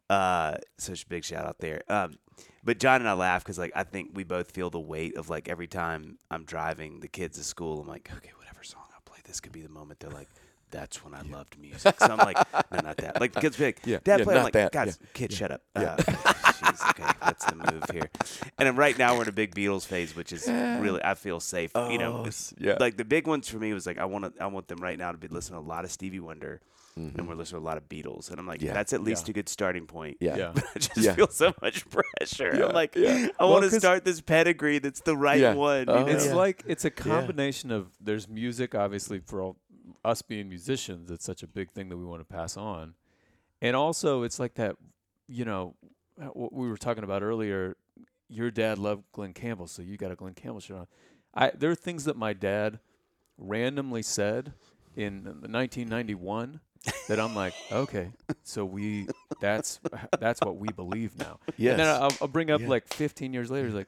Uh, 0.09 0.57
such 0.77 1.03
a 1.03 1.07
big 1.07 1.23
shout 1.23 1.45
out 1.45 1.59
there. 1.59 1.81
Um, 1.87 2.17
but 2.63 2.79
John 2.79 3.01
and 3.01 3.09
I 3.09 3.13
laugh 3.13 3.43
because 3.43 3.57
like 3.57 3.71
I 3.75 3.83
think 3.83 4.11
we 4.13 4.23
both 4.23 4.51
feel 4.51 4.69
the 4.69 4.79
weight 4.79 5.15
of 5.15 5.29
like 5.29 5.47
every 5.47 5.67
time 5.67 6.17
I'm 6.29 6.43
driving 6.43 6.99
the 6.99 7.07
kids 7.07 7.37
to 7.37 7.43
school, 7.43 7.81
I'm 7.81 7.87
like, 7.87 8.11
okay, 8.17 8.31
whatever 8.37 8.63
song 8.63 8.83
I'll 8.93 9.01
play, 9.05 9.19
this 9.23 9.39
could 9.39 9.53
be 9.53 9.61
the 9.61 9.69
moment 9.69 9.99
they're 10.01 10.09
like. 10.09 10.27
That's 10.71 11.03
when 11.03 11.13
I 11.13 11.21
loved 11.21 11.59
music. 11.59 11.95
So 11.99 12.05
I'm 12.07 12.17
like, 12.17 12.37
no, 12.71 12.79
not 12.81 12.97
that. 12.97 13.19
Like 13.21 13.33
the 13.33 13.41
kids 13.41 13.57
be 13.57 13.65
like, 13.65 13.79
Yeah, 13.85 13.99
Dad, 14.03 14.19
yeah, 14.19 14.23
play. 14.25 14.37
I'm 14.37 14.43
like, 14.43 14.53
that. 14.53 14.71
God, 14.71 14.87
Yeah, 14.87 14.93
kid, 15.13 15.33
shut 15.33 15.51
up. 15.51 15.61
Yeah. 15.75 15.93
Uh, 15.93 16.03
jeez, 16.03 16.89
okay, 16.91 17.11
that's 17.21 17.45
the 17.45 17.55
move 17.55 17.83
here. 17.91 18.09
And 18.57 18.67
then 18.67 18.75
right 18.75 18.97
now 18.97 19.15
we're 19.15 19.23
in 19.23 19.29
a 19.29 19.33
big 19.33 19.53
Beatles 19.55 19.85
phase, 19.85 20.15
which 20.15 20.31
is 20.33 20.47
really 20.47 21.03
I 21.03 21.13
feel 21.15 21.39
safe. 21.39 21.71
you 21.75 21.97
know, 21.97 22.17
Oh, 22.17 22.21
it's- 22.21 22.53
yeah. 22.57 22.77
like 22.79 22.97
the 22.97 23.05
big 23.05 23.27
ones 23.27 23.47
for 23.49 23.57
me 23.57 23.73
was 23.73 23.85
like 23.85 23.97
I 23.97 24.05
want 24.05 24.25
to 24.35 24.43
I 24.43 24.47
want 24.47 24.67
them 24.67 24.79
right 24.79 24.97
now 24.97 25.11
to 25.11 25.17
be 25.17 25.27
listening 25.27 25.59
to 25.61 25.65
a 25.65 25.67
lot 25.67 25.83
of 25.85 25.91
Stevie 25.91 26.19
Wonder, 26.19 26.61
and 26.95 27.27
we're 27.27 27.35
listening 27.35 27.61
to 27.61 27.65
a 27.65 27.67
lot 27.67 27.77
of 27.77 27.87
Beatles, 27.89 28.29
and 28.29 28.39
I'm 28.39 28.45
like, 28.45 28.59
Mm-hmm. 28.59 28.67
Yeah. 28.67 28.73
that's 28.73 28.93
at 28.93 29.01
least 29.01 29.27
Yeah. 29.27 29.31
a 29.31 29.33
good 29.33 29.49
starting 29.49 29.87
point. 29.87 30.17
Yeah. 30.19 30.35
Yeah. 30.37 30.51
But 30.53 30.63
I 30.75 30.79
just 30.79 30.97
Yeah. 30.97 31.13
feel 31.13 31.27
so 31.29 31.53
much 31.61 31.85
pressure. 31.89 32.55
Yeah, 32.55 32.67
I'm 32.67 32.73
like, 32.73 32.95
yeah. 32.95 33.29
I 33.39 33.43
Well, 33.45 33.53
want 33.53 33.71
to 33.71 33.79
start 33.79 34.05
this 34.05 34.21
pedigree 34.21 34.79
that's 34.79 35.01
the 35.01 35.15
right 35.17 35.39
Yeah. 35.39 35.53
one. 35.53 35.85
Oh, 35.87 36.05
you? 36.05 36.13
It's 36.13 36.27
yeah. 36.27 36.35
like 36.35 36.63
it's 36.67 36.85
a 36.85 36.91
combination 36.91 37.71
of 37.71 37.87
there's 37.99 38.27
music, 38.27 38.75
obviously, 38.75 39.19
for 39.19 39.41
all, 39.41 39.57
us 40.03 40.21
being 40.21 40.49
musicians. 40.49 41.11
It's 41.11 41.25
such 41.25 41.43
a 41.43 41.47
big 41.47 41.71
thing 41.71 41.89
that 41.89 41.97
we 41.97 42.05
want 42.05 42.21
to 42.21 42.25
pass 42.33 42.57
on, 42.57 42.95
and 43.61 43.75
also 43.75 44.23
it's 44.23 44.39
like 44.39 44.55
that. 44.55 44.75
You 45.27 45.45
know, 45.45 45.75
uh, 46.21 46.25
what 46.25 46.51
we 46.53 46.67
were 46.69 46.77
talking 46.77 47.03
about 47.03 47.23
earlier. 47.23 47.77
Your 48.27 48.49
dad 48.51 48.77
loved 48.77 49.03
Glen 49.11 49.33
Campbell, 49.33 49.67
so 49.67 49.81
you 49.81 49.97
got 49.97 50.11
a 50.11 50.15
Glen 50.15 50.33
Campbell 50.33 50.59
shirt 50.61 50.77
on. 50.77 50.87
I 51.33 51.51
there 51.51 51.69
are 51.71 51.75
things 51.75 52.05
that 52.05 52.15
my 52.17 52.33
dad 52.33 52.79
randomly 53.37 54.01
said 54.03 54.53
in 54.95 55.23
1991 55.25 56.59
that 57.07 57.19
I'm 57.19 57.35
like, 57.35 57.53
okay, 57.71 58.11
so 58.43 58.65
we 58.65 59.07
that's 59.39 59.79
that's 60.19 60.39
what 60.41 60.57
we 60.57 60.69
believe 60.69 61.17
now. 61.17 61.39
Yes. 61.57 61.71
And 61.71 61.79
then 61.81 61.87
I'll, 61.87 62.11
I'll 62.21 62.27
bring 62.27 62.49
up 62.51 62.61
Yeah. 62.61 62.67
like 62.69 62.87
15 62.93 63.33
years 63.33 63.51
later, 63.51 63.69
like, 63.69 63.87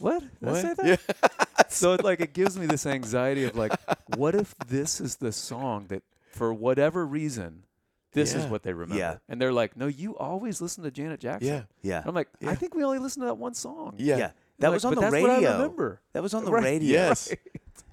what? 0.00 0.20
Did 0.20 0.30
I 0.48 0.50
What? 0.52 0.62
say 0.62 0.74
that? 0.74 0.86
Yeah. 0.86 1.64
so 1.68 1.92
it 1.94 2.02
like 2.04 2.20
it 2.20 2.32
gives 2.34 2.58
me 2.58 2.66
this 2.66 2.86
anxiety 2.86 3.44
of 3.44 3.56
like, 3.56 3.72
what 4.16 4.34
if 4.34 4.54
this 4.66 5.00
is 5.00 5.16
the 5.16 5.32
song 5.32 5.86
that, 5.88 6.02
for 6.32 6.52
whatever 6.54 7.06
reason, 7.06 7.64
This 8.12 8.34
is 8.34 8.44
what 8.46 8.62
they 8.64 8.72
remember. 8.72 8.96
Yeah. 8.98 9.18
And 9.28 9.40
they're 9.40 9.52
like, 9.52 9.76
no, 9.76 9.86
you 9.86 10.16
always 10.18 10.60
listen 10.60 10.82
to 10.84 10.90
Janet 10.90 11.20
Jackson. 11.20 11.46
Yeah. 11.48 11.62
Yeah. 11.82 11.98
And 11.98 12.08
I'm 12.08 12.14
like, 12.14 12.28
Yeah. 12.40 12.50
I 12.50 12.54
think 12.56 12.74
we 12.74 12.82
only 12.82 12.98
listened 12.98 13.22
to 13.22 13.26
that 13.26 13.38
one 13.38 13.54
song. 13.54 13.94
Yeah. 13.98 14.16
Yeah. 14.16 14.26
That 14.26 14.34
they're 14.58 14.70
was 14.72 14.84
on 14.84 14.94
but 14.94 15.00
the 15.00 15.10
that's 15.10 15.22
What 15.22 15.30
I 15.30 15.34
radio. 15.36 15.52
remember. 15.52 16.00
That 16.12 16.22
was 16.22 16.34
on 16.34 16.44
the 16.44 16.50
Right. 16.52 16.64
radio. 16.64 16.92
Yes. 16.92 17.32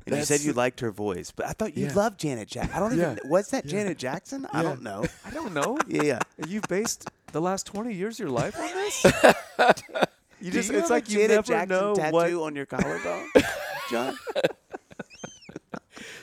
And 0.08 0.16
you 0.16 0.24
said 0.24 0.40
you 0.42 0.54
liked 0.54 0.80
her 0.80 0.90
voice, 0.92 1.32
but 1.36 1.46
I 1.48 1.52
thought 1.52 1.76
you 1.78 1.86
Yeah. 1.88 1.94
loved 1.94 2.20
Janet 2.20 2.48
Jackson. 2.48 2.74
I 2.74 2.80
don't 2.80 2.94
even. 2.94 3.20
Yeah. 3.24 3.30
Was 3.30 3.50
that 3.50 3.66
Yeah. 3.66 3.72
Janet 3.72 3.98
Jackson? 3.98 4.48
I 4.54 4.64
don't 4.64 4.82
know. 4.82 5.06
I 5.26 5.30
don't 5.32 5.54
know. 5.54 5.78
Yeah. 5.88 6.02
yeah. 6.04 6.20
You've 6.48 6.68
based 6.70 7.10
the 7.34 7.42
last 7.42 7.66
20 7.68 7.94
years 7.94 8.16
of 8.16 8.20
your 8.26 8.30
life 8.30 8.58
on 8.58 8.68
this? 8.74 9.06
you 10.42 10.52
just, 10.52 10.72
you 10.72 10.78
it's 10.80 10.90
like 10.90 11.10
you 11.10 11.18
Janet 11.20 11.30
never 11.32 11.48
Jackson 11.48 11.70
know 11.70 11.96
tattoo 11.96 12.14
what. 12.14 12.34
on 12.34 12.56
your 12.56 12.66
collarbone, 12.66 13.28
John. 13.90 14.18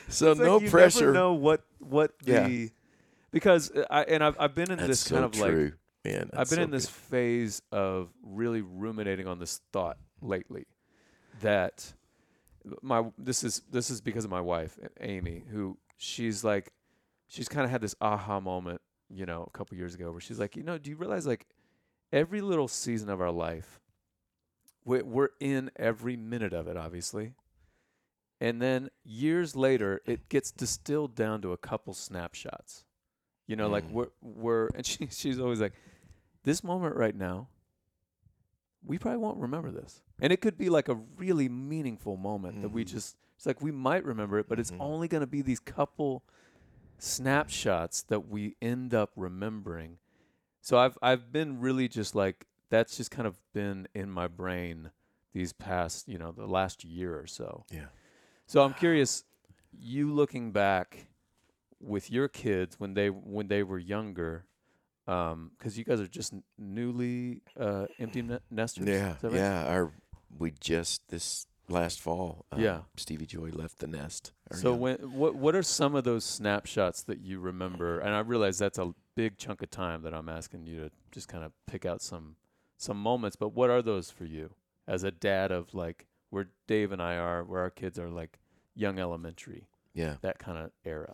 So 0.07 0.31
it's 0.31 0.39
like 0.39 0.47
no 0.47 0.59
you 0.59 0.69
pressure. 0.69 0.99
Never 1.01 1.13
know 1.13 1.33
what 1.33 1.63
what 1.79 2.11
Yeah. 2.23 2.47
the 2.47 2.69
because 3.31 3.71
I 3.89 4.03
and 4.03 4.23
I've 4.23 4.39
I've 4.39 4.55
been 4.55 4.71
in 4.71 4.77
That's 4.77 4.87
this 4.87 4.99
so 5.01 5.15
kind 5.15 5.25
of 5.25 5.37
like 5.39 5.73
man. 6.05 6.29
I've 6.33 6.49
been 6.49 6.57
so 6.57 6.61
in 6.61 6.71
this 6.71 6.85
good. 6.85 6.93
phase 6.93 7.61
of 7.71 8.09
really 8.23 8.61
ruminating 8.61 9.27
on 9.27 9.39
this 9.39 9.59
thought 9.73 9.97
lately 10.21 10.67
that 11.41 11.93
my 12.81 13.03
this 13.17 13.43
is 13.43 13.61
this 13.69 13.89
is 13.89 13.99
because 13.99 14.23
of 14.25 14.31
my 14.31 14.41
wife 14.41 14.77
Amy 15.01 15.43
who 15.51 15.77
she's 15.97 16.43
like 16.43 16.71
she's 17.27 17.49
kind 17.49 17.65
of 17.65 17.71
had 17.71 17.81
this 17.81 17.95
aha 17.99 18.39
moment 18.39 18.79
you 19.09 19.25
know 19.25 19.43
a 19.53 19.57
couple 19.57 19.75
years 19.77 19.95
ago 19.95 20.11
where 20.11 20.21
she's 20.21 20.39
like 20.39 20.55
you 20.55 20.63
know 20.63 20.77
do 20.77 20.89
you 20.89 20.95
realize 20.95 21.27
like 21.27 21.45
every 22.13 22.39
little 22.41 22.67
season 22.67 23.09
of 23.09 23.19
our 23.21 23.31
life 23.31 23.79
we 23.84 23.84
we're 24.85 25.29
in 25.39 25.69
every 25.75 26.15
minute 26.15 26.53
of 26.53 26.67
it 26.67 26.77
obviously 26.77 27.33
and 28.39 28.61
then 28.61 28.89
years 29.03 29.55
later 29.55 30.01
it 30.05 30.29
gets 30.29 30.51
distilled 30.51 31.15
down 31.15 31.41
to 31.41 31.51
a 31.51 31.57
couple 31.57 31.93
snapshots 31.93 32.85
you 33.47 33.55
know 33.55 33.69
like 33.69 33.85
Mm. 33.87 33.91
we're 33.91 34.09
we're 34.21 34.67
and 34.75 34.85
she 34.91 35.07
she's 35.07 35.39
always 35.39 35.59
like 35.59 35.73
this 36.43 36.63
moment 36.63 36.95
right 36.95 37.15
now 37.15 37.47
we 38.85 38.99
probably 38.99 39.17
won't 39.17 39.39
remember 39.39 39.71
this 39.71 40.01
and 40.21 40.31
it 40.31 40.41
could 40.41 40.57
be 40.57 40.69
like 40.69 40.87
a 40.89 40.95
really 41.17 41.49
meaningful 41.49 42.17
moment 42.17 42.61
that 42.61 42.69
we 42.69 42.83
Mhm. 42.83 42.89
just 42.89 43.17
it's 43.35 43.45
like 43.45 43.61
we 43.61 43.71
might 43.71 44.05
remember 44.05 44.37
it 44.39 44.47
but 44.47 44.59
it's 44.59 44.71
Mhm. 44.71 44.81
only 44.81 45.07
going 45.07 45.21
to 45.21 45.27
be 45.27 45.41
these 45.41 45.59
couple 45.59 46.23
snapshots 46.97 48.03
that 48.03 48.27
we 48.29 48.55
end 48.61 48.93
up 48.93 49.11
remembering 49.15 49.97
so 50.61 50.77
i've 50.77 50.97
i've 51.01 51.31
been 51.31 51.59
really 51.59 51.87
just 51.87 52.15
like 52.15 52.45
that's 52.69 52.97
just 52.97 53.11
kind 53.11 53.27
of 53.27 53.37
been 53.53 53.87
in 53.93 54.09
my 54.09 54.27
brain 54.27 54.91
these 55.33 55.53
past 55.53 56.07
you 56.07 56.17
know 56.17 56.31
the 56.31 56.45
last 56.47 56.83
year 56.83 57.17
or 57.19 57.27
so 57.27 57.65
Yeah. 57.71 57.87
so 58.47 58.63
i'm 58.63 58.73
curious 58.73 59.23
you 59.77 60.11
looking 60.13 60.51
back 60.51 61.07
with 61.81 62.09
your 62.09 62.27
kids 62.27 62.79
when 62.79 62.93
they 62.93 63.09
when 63.09 63.47
they 63.47 63.63
were 63.63 63.77
younger 63.79 64.45
because 65.05 65.77
you 65.77 65.83
guys 65.83 65.99
are 65.99 66.07
just 66.07 66.33
n- 66.33 66.43
newly 66.57 67.41
uh, 67.59 67.85
empty 67.99 68.23
ne- 68.23 68.39
nesters. 68.49 68.87
Yeah, 68.87 69.15
right? 69.21 69.33
yeah. 69.33 69.65
Our 69.67 69.91
we 70.35 70.51
just 70.59 71.07
this 71.09 71.45
last 71.69 72.01
fall. 72.01 72.45
um, 72.51 72.59
Yeah. 72.59 72.79
Stevey 72.97 73.27
Joy 73.27 73.49
left 73.51 73.77
the 73.79 73.87
nest. 73.87 74.33
So 74.51 74.71
young- 74.71 74.79
when 74.79 74.95
what 75.13 75.35
what 75.35 75.53
are 75.55 75.61
some 75.61 75.93
of 75.93 76.05
those 76.05 76.25
snapshots 76.25 77.03
that 77.03 77.19
you 77.19 77.39
remember? 77.39 77.99
And 77.99 78.15
I 78.15 78.19
realize 78.21 78.57
that's 78.57 78.79
a 78.79 78.95
big 79.15 79.37
chunk 79.37 79.61
of 79.61 79.69
time 79.69 80.01
that 80.03 80.13
I'm 80.15 80.27
asking 80.29 80.65
you 80.65 80.77
to 80.85 80.91
just 81.11 81.27
kind 81.27 81.43
of 81.43 81.51
pick 81.67 81.85
out 81.85 82.01
some 82.01 82.37
some 82.77 82.97
moments. 82.97 83.35
But 83.35 83.49
what 83.53 83.69
are 83.69 83.81
those 83.81 84.09
for 84.09 84.25
you 84.25 84.51
as 84.87 85.03
a 85.03 85.11
dad 85.11 85.51
of 85.51 85.73
like 85.73 86.07
where 86.29 86.49
Dave 86.67 86.91
and 86.91 87.01
I 87.01 87.15
are, 87.15 87.43
where 87.43 87.61
our 87.61 87.69
kids 87.69 87.97
are 87.99 88.09
like 88.09 88.39
young 88.73 88.99
elementary, 88.99 89.67
yeah. 89.93 90.15
that 90.21 90.39
kind 90.39 90.57
of 90.57 90.71
era? 90.83 91.13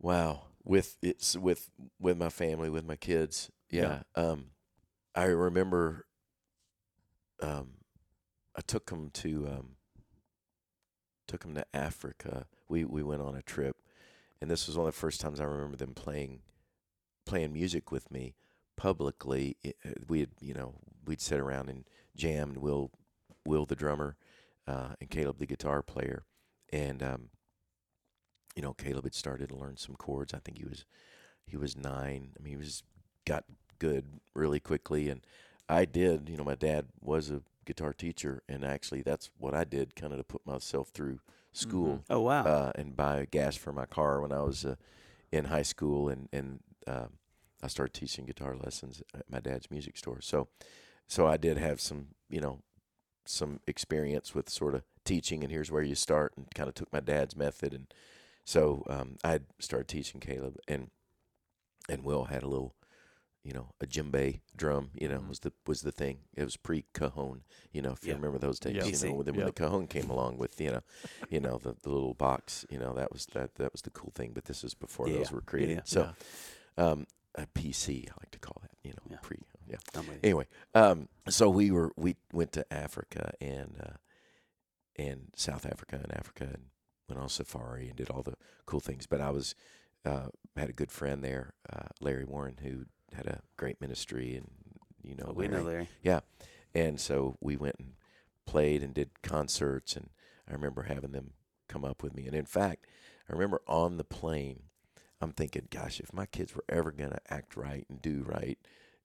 Wow. 0.00 0.42
With 0.64 0.96
it's 1.02 1.36
with 1.36 1.70
with 2.00 2.16
my 2.16 2.30
family, 2.30 2.70
with 2.70 2.86
my 2.86 2.96
kids. 2.96 3.50
Yeah. 3.70 4.02
Um, 4.14 4.46
I 5.14 5.24
remember. 5.24 6.06
Um, 7.42 7.72
I 8.56 8.60
took 8.60 8.86
them 8.86 9.10
to 9.14 9.48
um. 9.48 9.68
Took 11.26 11.42
them 11.42 11.54
to 11.54 11.66
Africa. 11.74 12.46
We 12.68 12.84
we 12.84 13.02
went 13.02 13.20
on 13.20 13.34
a 13.34 13.42
trip, 13.42 13.76
and 14.40 14.50
this 14.50 14.66
was 14.66 14.76
one 14.76 14.86
of 14.86 14.94
the 14.94 14.98
first 14.98 15.20
times 15.20 15.40
I 15.40 15.44
remember 15.44 15.76
them 15.76 15.92
playing, 15.94 16.40
playing 17.26 17.52
music 17.52 17.90
with 17.90 18.10
me 18.10 18.34
publicly. 18.76 19.56
Uh, 19.64 19.90
we 20.08 20.20
had 20.20 20.30
you 20.40 20.54
know 20.54 20.74
we'd 21.06 21.20
sit 21.20 21.40
around 21.40 21.68
and 21.68 21.84
jam, 22.16 22.50
and 22.50 22.58
Will, 22.58 22.90
Will 23.44 23.66
the 23.66 23.76
drummer, 23.76 24.16
uh, 24.66 24.94
and 25.00 25.10
Caleb 25.10 25.38
the 25.38 25.46
guitar 25.46 25.82
player, 25.82 26.24
and 26.72 27.02
um, 27.02 27.28
you 28.54 28.62
know, 28.62 28.72
Caleb 28.72 29.04
had 29.04 29.14
started 29.14 29.48
to 29.48 29.56
learn 29.56 29.76
some 29.76 29.96
chords. 29.96 30.32
I 30.32 30.38
think 30.38 30.58
he 30.58 30.64
was 30.64 30.84
he 31.46 31.56
was 31.56 31.76
nine. 31.76 32.30
I 32.38 32.42
mean, 32.42 32.52
he 32.52 32.56
was 32.56 32.82
got 33.26 33.44
good 33.78 34.20
really 34.34 34.60
quickly, 34.60 35.08
and 35.08 35.20
I 35.68 35.84
did. 35.84 36.28
You 36.28 36.36
know, 36.36 36.44
my 36.44 36.54
dad 36.54 36.86
was 37.00 37.30
a 37.30 37.42
guitar 37.66 37.92
teacher, 37.92 38.42
and 38.48 38.64
actually, 38.64 39.02
that's 39.02 39.30
what 39.38 39.54
I 39.54 39.64
did, 39.64 39.96
kind 39.96 40.12
of 40.12 40.18
to 40.18 40.24
put 40.24 40.46
myself 40.46 40.88
through 40.90 41.20
school 41.52 42.04
Oh 42.10 42.20
wow. 42.20 42.44
uh, 42.44 42.72
and 42.74 42.96
buy 42.96 43.26
gas 43.30 43.56
for 43.56 43.72
my 43.72 43.86
car 43.86 44.20
when 44.20 44.32
I 44.32 44.40
was 44.42 44.64
uh, 44.64 44.76
in 45.32 45.46
high 45.46 45.62
school, 45.62 46.08
and 46.08 46.28
and 46.32 46.60
um, 46.86 47.10
I 47.64 47.68
started 47.68 47.94
teaching 47.94 48.26
guitar 48.26 48.54
lessons 48.56 49.02
at 49.18 49.30
my 49.30 49.40
dad's 49.40 49.70
music 49.70 49.96
store. 49.96 50.20
So, 50.20 50.48
so 51.08 51.26
I 51.26 51.38
did 51.38 51.56
have 51.56 51.80
some, 51.80 52.08
you 52.28 52.40
know, 52.40 52.60
some 53.24 53.60
experience 53.66 54.34
with 54.34 54.50
sort 54.50 54.74
of 54.74 54.82
teaching, 55.04 55.42
and 55.42 55.50
here's 55.50 55.70
where 55.72 55.82
you 55.82 55.94
start, 55.94 56.34
and 56.36 56.46
kind 56.54 56.68
of 56.68 56.74
took 56.74 56.92
my 56.92 57.00
dad's 57.00 57.34
method, 57.34 57.72
and 57.72 57.86
so 58.44 58.84
um, 58.90 59.16
I 59.24 59.40
started 59.58 59.88
teaching 59.88 60.20
Caleb, 60.20 60.58
and 60.68 60.90
and 61.88 62.04
Will 62.04 62.24
had 62.24 62.42
a 62.42 62.48
little. 62.48 62.74
You 63.46 63.52
know, 63.52 63.74
a 63.78 63.84
djembe 63.86 64.40
drum. 64.56 64.88
You 64.94 65.06
know, 65.06 65.18
Mhm. 65.18 65.28
was 65.28 65.40
the 65.40 65.52
was 65.66 65.82
the 65.82 65.92
thing. 65.92 66.20
It 66.34 66.44
was 66.44 66.56
pre 66.56 66.86
cajon. 66.94 67.42
You 67.72 67.82
know, 67.82 67.92
if 67.92 68.06
you 68.06 68.14
remember 68.14 68.38
those 68.38 68.58
days. 68.58 68.74
Yeah. 68.76 68.86
You 68.86 68.92
know, 69.10 69.16
when 69.16 69.26
the, 69.26 69.32
when 69.32 69.40
Yep. 69.44 69.54
the 69.54 69.60
cajon 69.60 69.86
came 69.86 70.08
along 70.08 70.38
with 70.38 70.58
you 70.58 70.70
know, 70.70 70.80
you 71.28 71.40
know 71.40 71.58
the, 71.58 71.74
the 71.82 71.90
little 71.90 72.14
box 72.14 72.64
you 72.70 72.78
know 72.78 72.94
that 72.94 73.12
was 73.12 73.26
that 73.34 73.56
that 73.56 73.70
was 73.72 73.82
the 73.82 73.90
cool 73.90 74.12
thing 74.14 74.32
but 74.32 74.46
this 74.46 74.64
is 74.64 74.72
before 74.72 75.08
Yeah, 75.08 75.18
those 75.18 75.30
were 75.32 75.42
created 75.42 75.76
yeah. 75.76 75.82
so 75.84 76.08
um 76.78 77.06
a 77.36 77.46
pc 77.46 78.08
i 78.08 78.12
like 78.20 78.30
to 78.30 78.38
call 78.38 78.56
that 78.62 78.70
you 78.82 78.90
know 78.92 79.02
Yeah. 79.10 79.16
pre 79.22 79.38
yeah 79.68 79.76
I'm 79.94 80.06
with 80.06 80.16
you. 80.16 80.20
anyway 80.24 80.46
um 80.74 81.08
so 81.28 81.48
we 81.50 81.70
were 81.70 81.92
we 81.96 82.16
went 82.32 82.52
to 82.52 82.72
africa 82.72 83.32
and 83.40 83.76
uh 83.82 83.96
and 84.96 85.28
south 85.36 85.66
africa 85.66 86.00
and 86.02 86.14
africa 86.16 86.44
and 86.44 86.64
went 87.08 87.20
on 87.20 87.28
safari 87.28 87.88
and 87.88 87.96
did 87.96 88.10
all 88.10 88.22
the 88.22 88.34
cool 88.66 88.80
things 88.80 89.06
but 89.06 89.20
i 89.20 89.30
was 89.30 89.54
uh 90.04 90.26
had 90.56 90.68
a 90.68 90.72
good 90.72 90.90
friend 90.92 91.22
there 91.24 91.54
uh 91.72 91.88
larry 92.00 92.24
warren 92.24 92.58
who 92.62 92.84
had 93.14 93.26
a 93.26 93.40
great 93.56 93.80
ministry 93.80 94.36
and 94.36 94.50
you 95.02 95.14
know 95.16 95.26
Oh, 95.28 95.32
we 95.32 95.48
know 95.48 95.62
Larry. 95.62 95.88
Larry. 96.04 96.20
And 96.76 97.00
so 97.00 97.36
we 97.40 97.56
went 97.56 97.76
and 97.78 97.92
played 98.46 98.82
and 98.82 98.92
did 98.92 99.22
concerts, 99.22 99.94
and 99.94 100.08
I 100.48 100.52
remember 100.54 100.82
having 100.82 101.12
them 101.12 101.34
come 101.68 101.84
up 101.84 102.02
with 102.02 102.16
me. 102.16 102.26
And 102.26 102.34
in 102.34 102.46
fact, 102.46 102.84
I 103.28 103.32
remember 103.32 103.60
on 103.68 103.96
the 103.96 104.02
plane, 104.02 104.64
I'm 105.24 105.32
thinking, 105.32 105.68
gosh, 105.70 106.00
if 106.00 106.12
my 106.12 106.26
kids 106.26 106.54
were 106.54 106.64
ever 106.68 106.92
going 106.92 107.10
to 107.10 107.20
act 107.32 107.56
right 107.56 107.86
and 107.88 108.00
do 108.00 108.24
right, 108.26 108.58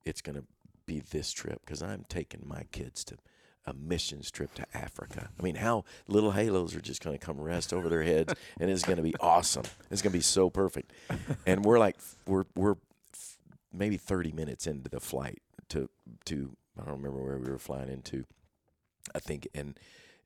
it's 0.05 0.22
going 0.22 0.36
to 0.36 0.43
be 0.86 0.99
this 0.99 1.32
trip 1.32 1.61
because 1.65 1.82
I'm 1.82 2.05
taking 2.09 2.41
my 2.45 2.63
kids 2.72 3.03
to 3.05 3.15
a 3.65 3.74
missions 3.74 4.32
trip 4.32 4.53
to 4.55 4.65
Africa. 4.74 5.30
I 5.39 5.43
mean, 5.43 5.55
how 5.55 5.86
little 6.07 6.32
halos 6.32 6.76
are 6.76 6.82
just 6.82 7.03
going 7.03 7.17
to 7.17 7.24
come 7.26 7.39
rest 7.39 7.74
over 7.74 7.88
their 7.89 8.03
heads, 8.03 8.34
and 8.59 8.70
it's 8.70 8.84
going 8.84 8.97
to 8.97 9.03
be 9.03 9.15
awesome. 9.20 9.63
It's 9.89 10.01
going 10.01 10.11
to 10.11 10.17
be 10.17 10.24
so 10.24 10.49
perfect. 10.49 10.91
And 11.45 11.63
we're 11.63 11.80
like, 11.80 11.97
we're 12.28 12.45
we're 12.55 12.76
maybe 13.72 13.97
30 13.97 14.32
minutes 14.32 14.67
into 14.67 14.89
the 14.89 14.99
flight 14.99 15.41
to 15.70 15.89
to 16.26 16.55
I 16.80 16.86
don't 16.86 16.97
remember 16.97 17.24
where 17.24 17.38
we 17.38 17.49
were 17.49 17.59
flying 17.59 17.89
into. 17.89 18.26
I 19.15 19.20
think 19.20 19.47
and 19.53 19.80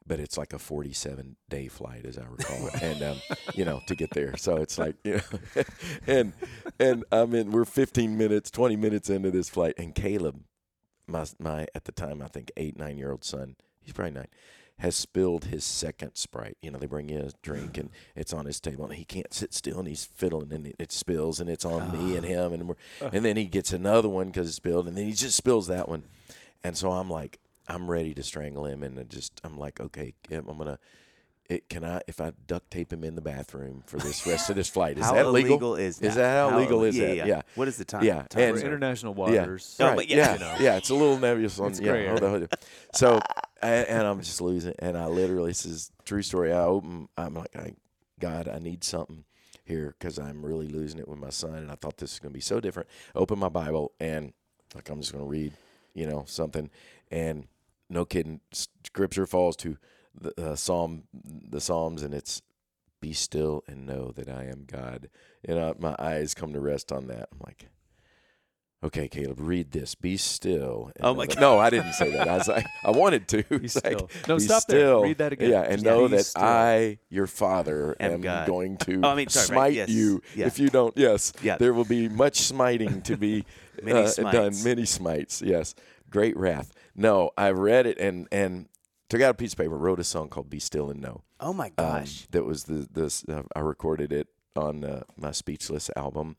but 0.05 0.19
it's 0.19 0.37
like 0.37 0.53
a 0.53 0.59
47 0.59 1.35
day 1.49 1.67
flight 1.67 2.05
as 2.05 2.17
I 2.17 2.25
recall 2.25 2.69
and 2.81 3.01
um, 3.03 3.17
you 3.55 3.65
know 3.65 3.81
to 3.87 3.95
get 3.95 4.11
there. 4.11 4.35
So 4.37 4.57
it's 4.57 4.77
like 4.77 4.95
you 5.03 5.15
know 5.15 5.63
and 6.07 6.33
and 6.79 7.05
I 7.11 7.25
mean 7.25 7.51
we're 7.51 7.65
15 7.65 8.17
minutes 8.17 8.51
20 8.51 8.75
minutes 8.75 9.09
into 9.09 9.31
this 9.31 9.49
flight 9.49 9.75
and 9.77 9.93
Caleb 9.95 10.41
my 11.07 11.25
my 11.39 11.67
at 11.75 11.85
the 11.85 11.91
time 11.91 12.21
I 12.21 12.27
think 12.27 12.51
8 12.57 12.77
9 12.77 12.97
year 12.97 13.11
old 13.11 13.23
son 13.23 13.55
he's 13.81 13.93
probably 13.93 14.11
9 14.11 14.27
has 14.79 14.95
spilled 14.95 15.45
his 15.45 15.63
second 15.63 16.15
sprite. 16.15 16.57
You 16.61 16.71
know 16.71 16.79
they 16.79 16.87
bring 16.87 17.09
you 17.09 17.19
a 17.19 17.31
drink 17.41 17.77
and 17.77 17.89
it's 18.15 18.33
on 18.33 18.45
his 18.45 18.59
table 18.59 18.85
and 18.85 18.95
he 18.95 19.05
can't 19.05 19.33
sit 19.33 19.53
still 19.53 19.79
and 19.79 19.87
he's 19.87 20.05
fiddling 20.05 20.51
and 20.51 20.67
it, 20.67 20.75
it 20.79 20.91
spills 20.91 21.39
and 21.39 21.49
it's 21.49 21.65
on 21.65 21.91
me 21.91 22.17
and 22.17 22.25
him 22.25 22.53
and 22.53 22.67
we're 22.67 22.75
and 23.11 23.23
then 23.23 23.37
he 23.37 23.45
gets 23.45 23.71
another 23.71 24.09
one 24.09 24.27
because 24.27 24.49
it 24.49 24.53
spilled, 24.53 24.87
and 24.87 24.97
then 24.97 25.05
he 25.05 25.13
just 25.13 25.37
spills 25.37 25.67
that 25.67 25.87
one, 25.87 26.03
and 26.63 26.77
so 26.77 26.91
I'm 26.91 27.09
like, 27.09 27.39
I'm 27.67 27.89
ready 27.89 28.13
to 28.13 28.23
strangle 28.23 28.65
him, 28.65 28.83
and 28.83 28.99
I 28.99 29.03
just 29.03 29.39
I'm 29.43 29.57
like, 29.57 29.79
okay, 29.79 30.13
I'm 30.31 30.57
gonna. 30.57 30.79
It, 31.49 31.67
can 31.67 31.83
I 31.83 32.01
if 32.07 32.21
I 32.21 32.31
duct 32.47 32.71
tape 32.71 32.93
him 32.93 33.03
in 33.03 33.15
the 33.15 33.21
bathroom 33.21 33.83
for 33.85 33.97
this 33.97 34.25
rest 34.25 34.49
of 34.49 34.55
this 34.55 34.69
flight? 34.69 34.97
Is 34.97 35.09
that 35.11 35.27
legal? 35.27 35.51
illegal 35.51 35.75
is 35.75 35.97
that? 35.99 36.07
Is 36.07 36.15
that 36.15 36.51
how 36.51 36.57
legal 36.57 36.83
is 36.83 36.97
yeah, 36.97 37.07
that? 37.07 37.15
Yeah. 37.17 37.25
Yeah. 37.25 37.41
What 37.55 37.67
is 37.67 37.77
the 37.77 37.85
time? 37.85 38.03
Yeah, 38.03 38.23
time 38.23 38.55
and- 38.55 38.63
international 38.63 39.13
waters. 39.13 39.75
Oh, 39.79 39.87
right. 39.87 39.95
but 39.95 40.07
yeah, 40.07 40.17
yeah, 40.17 40.33
you 40.33 40.39
know. 40.39 40.55
yeah, 40.59 40.77
it's 40.77 40.89
a 40.89 40.95
little 40.95 41.19
nebulous 41.19 41.59
on 41.59 41.71
It's 41.71 41.79
yeah. 41.79 41.91
gray 41.91 42.07
hold 42.07 42.23
on, 42.23 42.29
hold 42.29 42.43
on. 42.43 42.49
So, 42.93 43.19
and, 43.61 43.87
and 43.87 44.07
I'm 44.07 44.21
just 44.21 44.39
losing, 44.39 44.73
and 44.79 44.97
I 44.97 45.07
literally 45.07 45.51
this 45.51 45.65
is 45.65 45.91
true 46.05 46.21
story. 46.21 46.53
I 46.53 46.61
open, 46.61 47.09
I'm 47.17 47.33
like, 47.33 47.55
I, 47.55 47.73
God, 48.19 48.47
I 48.47 48.59
need 48.59 48.83
something, 48.85 49.25
here 49.65 49.95
because 49.97 50.19
I'm 50.19 50.45
really 50.45 50.67
losing 50.67 50.99
it 50.99 51.07
with 51.07 51.19
my 51.19 51.29
son, 51.29 51.55
and 51.55 51.71
I 51.71 51.75
thought 51.75 51.97
this 51.97 52.13
is 52.13 52.19
going 52.19 52.31
to 52.31 52.37
be 52.37 52.41
so 52.41 52.59
different. 52.59 52.89
Open 53.15 53.39
my 53.39 53.49
Bible 53.49 53.93
and 53.99 54.33
like 54.75 54.89
I'm 54.89 54.99
just 54.99 55.11
going 55.11 55.23
to 55.23 55.29
read, 55.29 55.53
you 55.93 56.07
know, 56.07 56.25
something, 56.27 56.69
and 57.11 57.47
no 57.89 58.05
kidding, 58.05 58.41
scripture 58.51 59.25
falls 59.25 59.55
to 59.57 59.77
the 60.19 60.51
uh, 60.51 60.55
Psalm, 60.55 61.03
the 61.13 61.61
Psalms, 61.61 62.01
and 62.03 62.13
it's 62.13 62.41
be 63.01 63.13
still 63.13 63.63
and 63.67 63.85
know 63.85 64.11
that 64.15 64.29
I 64.29 64.45
am 64.45 64.63
God. 64.65 65.09
And 65.43 65.59
uh, 65.59 65.73
my 65.77 65.95
eyes 65.99 66.33
come 66.33 66.53
to 66.53 66.59
rest 66.61 66.91
on 66.91 67.07
that. 67.07 67.27
I'm 67.31 67.39
like, 67.45 67.67
okay, 68.83 69.07
Caleb, 69.07 69.39
read 69.39 69.71
this. 69.71 69.95
Be 69.95 70.15
still. 70.17 70.91
and 70.95 71.05
Oh 71.05 71.13
my 71.13 71.25
that-" 71.25 71.39
No, 71.39 71.59
I 71.59 71.69
didn't 71.69 71.93
say 71.93 72.11
that. 72.11 72.27
I 72.27 72.37
was 72.37 72.47
like, 72.47 72.65
I 72.85 72.91
wanted 72.91 73.27
to. 73.29 73.43
Be 73.49 73.55
It's 73.65 73.83
like. 73.83 73.99
No, 74.27 74.37
be 74.37 74.43
stop 74.43 74.63
there. 74.67 74.99
Read 74.99 75.17
that 75.17 75.33
again. 75.33 75.51
Yeah, 75.51 75.61
and 75.63 75.81
Yeah, 75.81 75.89
know 75.91 76.07
that 76.07 76.23
still. 76.25 76.43
I, 76.43 76.99
your 77.09 77.27
father, 77.27 77.95
Am 77.99 78.23
am 78.25 78.45
going 78.45 78.77
to 78.77 79.01
Oh, 79.03 79.09
I 79.09 79.15
mean, 79.15 79.29
sorry, 79.29 79.43
right, 79.43 79.47
smite 79.47 79.73
yes, 79.73 79.89
you 79.89 80.21
yeah. 80.35 80.47
if 80.47 80.59
you 80.59 80.69
don't. 80.69 80.95
Yes, 80.97 81.33
Yeah. 81.41 81.57
there 81.57 81.73
will 81.73 81.85
be 81.85 82.07
much 82.07 82.39
smiting 82.41 83.01
to 83.03 83.17
be 83.17 83.45
uh, 83.85 84.09
done. 84.31 84.53
Many 84.63 84.85
smites. 84.85 85.41
Yes, 85.41 85.75
great 86.09 86.37
wrath. 86.37 86.71
No, 86.95 87.31
I 87.37 87.49
read 87.51 87.85
it 87.85 87.97
and 87.99 88.27
and 88.31 88.67
took 89.09 89.21
out 89.21 89.31
a 89.31 89.33
piece 89.35 89.53
of 89.53 89.57
paper, 89.57 89.77
wrote 89.77 89.99
a 89.99 90.03
song 90.03 90.29
called 90.29 90.49
"Be 90.49 90.59
Still 90.59 90.89
and 90.89 91.01
Know." 91.01 91.23
Oh 91.39 91.53
my 91.53 91.67
Um, 91.77 91.85
gosh. 91.85 92.27
that 92.31 92.45
was 92.45 92.65
the 92.65 92.87
this 92.91 93.23
uh, 93.27 93.43
I 93.55 93.59
recorded 93.61 94.11
it 94.13 94.27
on 94.55 94.83
uh, 94.83 95.03
my 95.17 95.31
Speechless 95.31 95.89
album, 95.95 96.35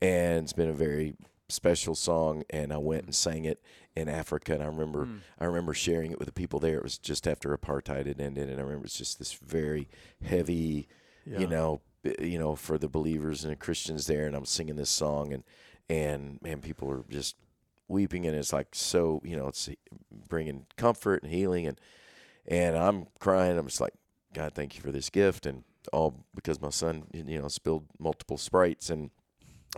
and 0.00 0.44
it's 0.44 0.52
been 0.52 0.68
a 0.68 0.72
very 0.74 1.14
special 1.48 1.94
song. 1.94 2.44
And 2.50 2.72
I 2.72 2.78
went 2.78 3.04
and 3.04 3.14
sang 3.14 3.44
it 3.44 3.60
in 3.96 4.08
Africa, 4.08 4.54
and 4.54 4.62
I 4.62 4.66
remember 4.66 5.06
Mm. 5.06 5.20
I 5.40 5.44
remember 5.46 5.74
sharing 5.74 6.12
it 6.12 6.18
with 6.18 6.26
the 6.26 6.32
people 6.32 6.60
there. 6.60 6.76
It 6.78 6.82
was 6.84 6.98
just 6.98 7.26
after 7.26 7.56
apartheid 7.56 8.06
had 8.06 8.20
ended, 8.20 8.48
and 8.48 8.58
I 8.60 8.62
remember 8.62 8.84
it's 8.86 8.96
just 8.96 9.18
this 9.18 9.32
very 9.32 9.88
heavy, 10.22 10.86
Yeah. 11.26 11.40
you 11.40 11.46
know, 11.48 11.80
you 12.20 12.38
know, 12.38 12.54
for 12.54 12.78
the 12.78 12.88
believers 12.88 13.42
and 13.44 13.50
the 13.52 13.56
Christians 13.56 14.06
there. 14.06 14.26
And 14.26 14.36
I'm 14.36 14.44
singing 14.44 14.76
this 14.76 14.90
song, 14.90 15.32
and 15.32 15.42
and 15.90 16.40
man, 16.42 16.60
people 16.60 16.88
are 16.90 17.02
just 17.08 17.34
weeping, 17.88 18.26
and 18.26 18.36
it's 18.36 18.52
like 18.52 18.68
so, 18.74 19.20
you 19.24 19.36
know, 19.36 19.48
it's 19.48 19.68
bringing 20.28 20.66
comfort 20.76 21.22
and 21.22 21.32
healing, 21.32 21.66
and 21.66 21.80
and 22.46 22.76
I'm 22.76 23.06
crying. 23.18 23.58
I'm 23.58 23.66
just 23.66 23.80
like, 23.80 23.94
God, 24.34 24.54
thank 24.54 24.76
you 24.76 24.82
for 24.82 24.92
this 24.92 25.10
gift, 25.10 25.46
and 25.46 25.64
all 25.92 26.24
because 26.34 26.60
my 26.60 26.70
son, 26.70 27.04
you 27.12 27.40
know, 27.40 27.48
spilled 27.48 27.86
multiple 27.98 28.38
sprites, 28.38 28.90
and 28.90 29.10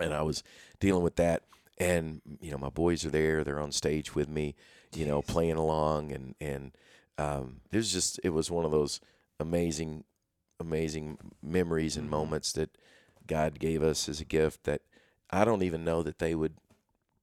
and 0.01 0.13
I 0.15 0.23
was 0.23 0.43
dealing 0.79 1.03
with 1.03 1.17
that, 1.17 1.43
and 1.79 2.21
you 2.41 2.51
know, 2.51 2.59
my 2.59 2.69
boys 2.71 3.05
are 3.05 3.11
there. 3.11 3.45
They're 3.45 3.61
on 3.61 3.73
stage 3.73 4.15
with 4.15 4.29
me, 4.29 4.55
you 4.95 5.07
know, 5.07 5.23
playing 5.23 5.57
along, 5.57 6.13
and 6.13 6.35
and 6.41 6.73
um, 7.19 7.61
was 7.73 7.93
just 7.93 8.21
it 8.25 8.31
was 8.31 8.51
one 8.51 8.65
of 8.65 8.71
those 8.71 9.01
amazing, 9.39 10.05
amazing 10.59 11.19
memories 11.43 11.97
and 11.97 12.07
Mhm. 12.07 12.11
moments 12.11 12.53
that 12.53 12.77
God 13.27 13.59
gave 13.59 13.83
us 13.83 14.09
as 14.09 14.21
a 14.21 14.25
gift 14.25 14.65
that 14.65 14.83
I 15.31 15.45
don't 15.45 15.63
even 15.63 15.85
know 15.85 16.03
that 16.03 16.19
they 16.19 16.35
would 16.35 16.55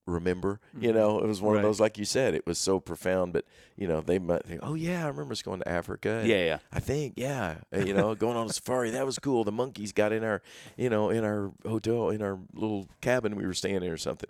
remember. 0.08 0.60
You 0.80 0.92
Mhm. 0.92 0.96
know, 0.96 1.20
it 1.20 1.28
was 1.28 1.42
one 1.42 1.54
Right. 1.56 1.60
of 1.60 1.64
those, 1.70 1.80
like 1.80 1.98
you 2.00 2.06
said, 2.06 2.34
it 2.34 2.48
was 2.48 2.58
so 2.58 2.80
profound. 2.80 3.34
But 3.34 3.46
you 3.76 3.88
know, 3.88 4.02
they 4.02 4.18
might 4.18 4.44
think, 4.46 4.62
"Oh 4.64 4.74
yeah, 4.74 5.06
I 5.06 5.10
remember 5.10 5.34
us 5.34 5.42
going 5.44 5.60
to 5.60 5.68
Africa." 5.70 6.24
yeah, 6.26 6.44
yeah. 6.46 6.60
I 6.72 6.80
think, 6.80 7.14
yeah, 7.18 7.58
uh, 7.76 7.80
you 7.80 7.94
know, 7.94 8.16
going 8.16 8.38
on 8.38 8.48
a 8.50 8.54
safari 8.54 8.90
that 8.92 9.06
was 9.06 9.20
cool. 9.20 9.44
The 9.44 9.52
monkeys 9.52 9.92
got 9.92 10.12
in 10.12 10.24
our, 10.24 10.42
you 10.78 10.90
know, 10.90 11.10
in 11.12 11.24
our 11.24 11.52
hotel, 11.66 12.10
in 12.10 12.22
our 12.24 12.40
little 12.54 12.88
cabin 13.02 13.36
we 13.36 13.46
were 13.46 13.54
staying 13.54 13.84
in 13.84 13.92
or 13.92 13.98
something. 13.98 14.30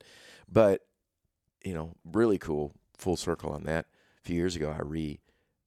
But 0.52 0.82
you 1.64 1.74
know, 1.74 1.96
really 2.06 2.38
cool. 2.38 2.74
Full 2.98 3.16
circle 3.18 3.52
on 3.52 3.64
that. 3.64 3.86
A 4.20 4.28
few 4.28 4.36
years 4.36 4.56
ago, 4.56 4.70
I 4.78 4.82
re, 4.82 5.20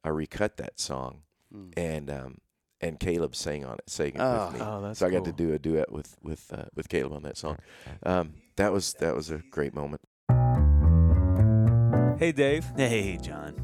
I 0.04 0.08
recut 0.08 0.56
that 0.58 0.78
song, 0.80 1.22
Mm. 1.54 1.72
and 1.76 2.10
um, 2.10 2.38
and 2.80 2.98
Caleb 2.98 3.34
sang 3.36 3.64
on 3.64 3.74
it, 3.74 3.88
sang 3.88 4.08
it 4.14 4.20
Oh. 4.20 4.46
with 4.46 4.54
me. 4.54 4.66
Oh, 4.66 4.80
that's 4.82 4.98
so 5.00 5.06
I 5.06 5.10
got 5.10 5.18
cool. 5.18 5.26
to 5.26 5.32
do 5.32 5.52
a 5.52 5.58
duet 5.58 5.92
with 5.92 6.16
with 6.22 6.52
uh, 6.52 6.64
with 6.74 6.88
Caleb 6.88 7.12
on 7.12 7.22
that 7.24 7.36
song. 7.36 7.58
Um, 8.04 8.34
that 8.56 8.72
was 8.72 8.94
that 9.00 9.14
was 9.14 9.30
a 9.30 9.38
great 9.50 9.74
moment. 9.74 10.00
Hey, 12.18 12.32
Dave. 12.32 12.66
Hey, 12.76 13.16
John. 13.16 13.54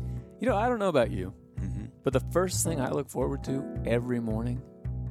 You 0.41 0.49
know, 0.49 0.57
I 0.57 0.69
don't 0.69 0.79
know 0.79 0.89
about 0.89 1.11
you, 1.11 1.35
hmm 1.59 1.87
but 2.03 2.13
the 2.13 2.21
first 2.33 2.65
thing 2.65 2.81
I 2.81 2.91
look 2.91 3.09
forward 3.11 3.43
to 3.45 3.65
every 3.85 4.21
morning 4.21 4.63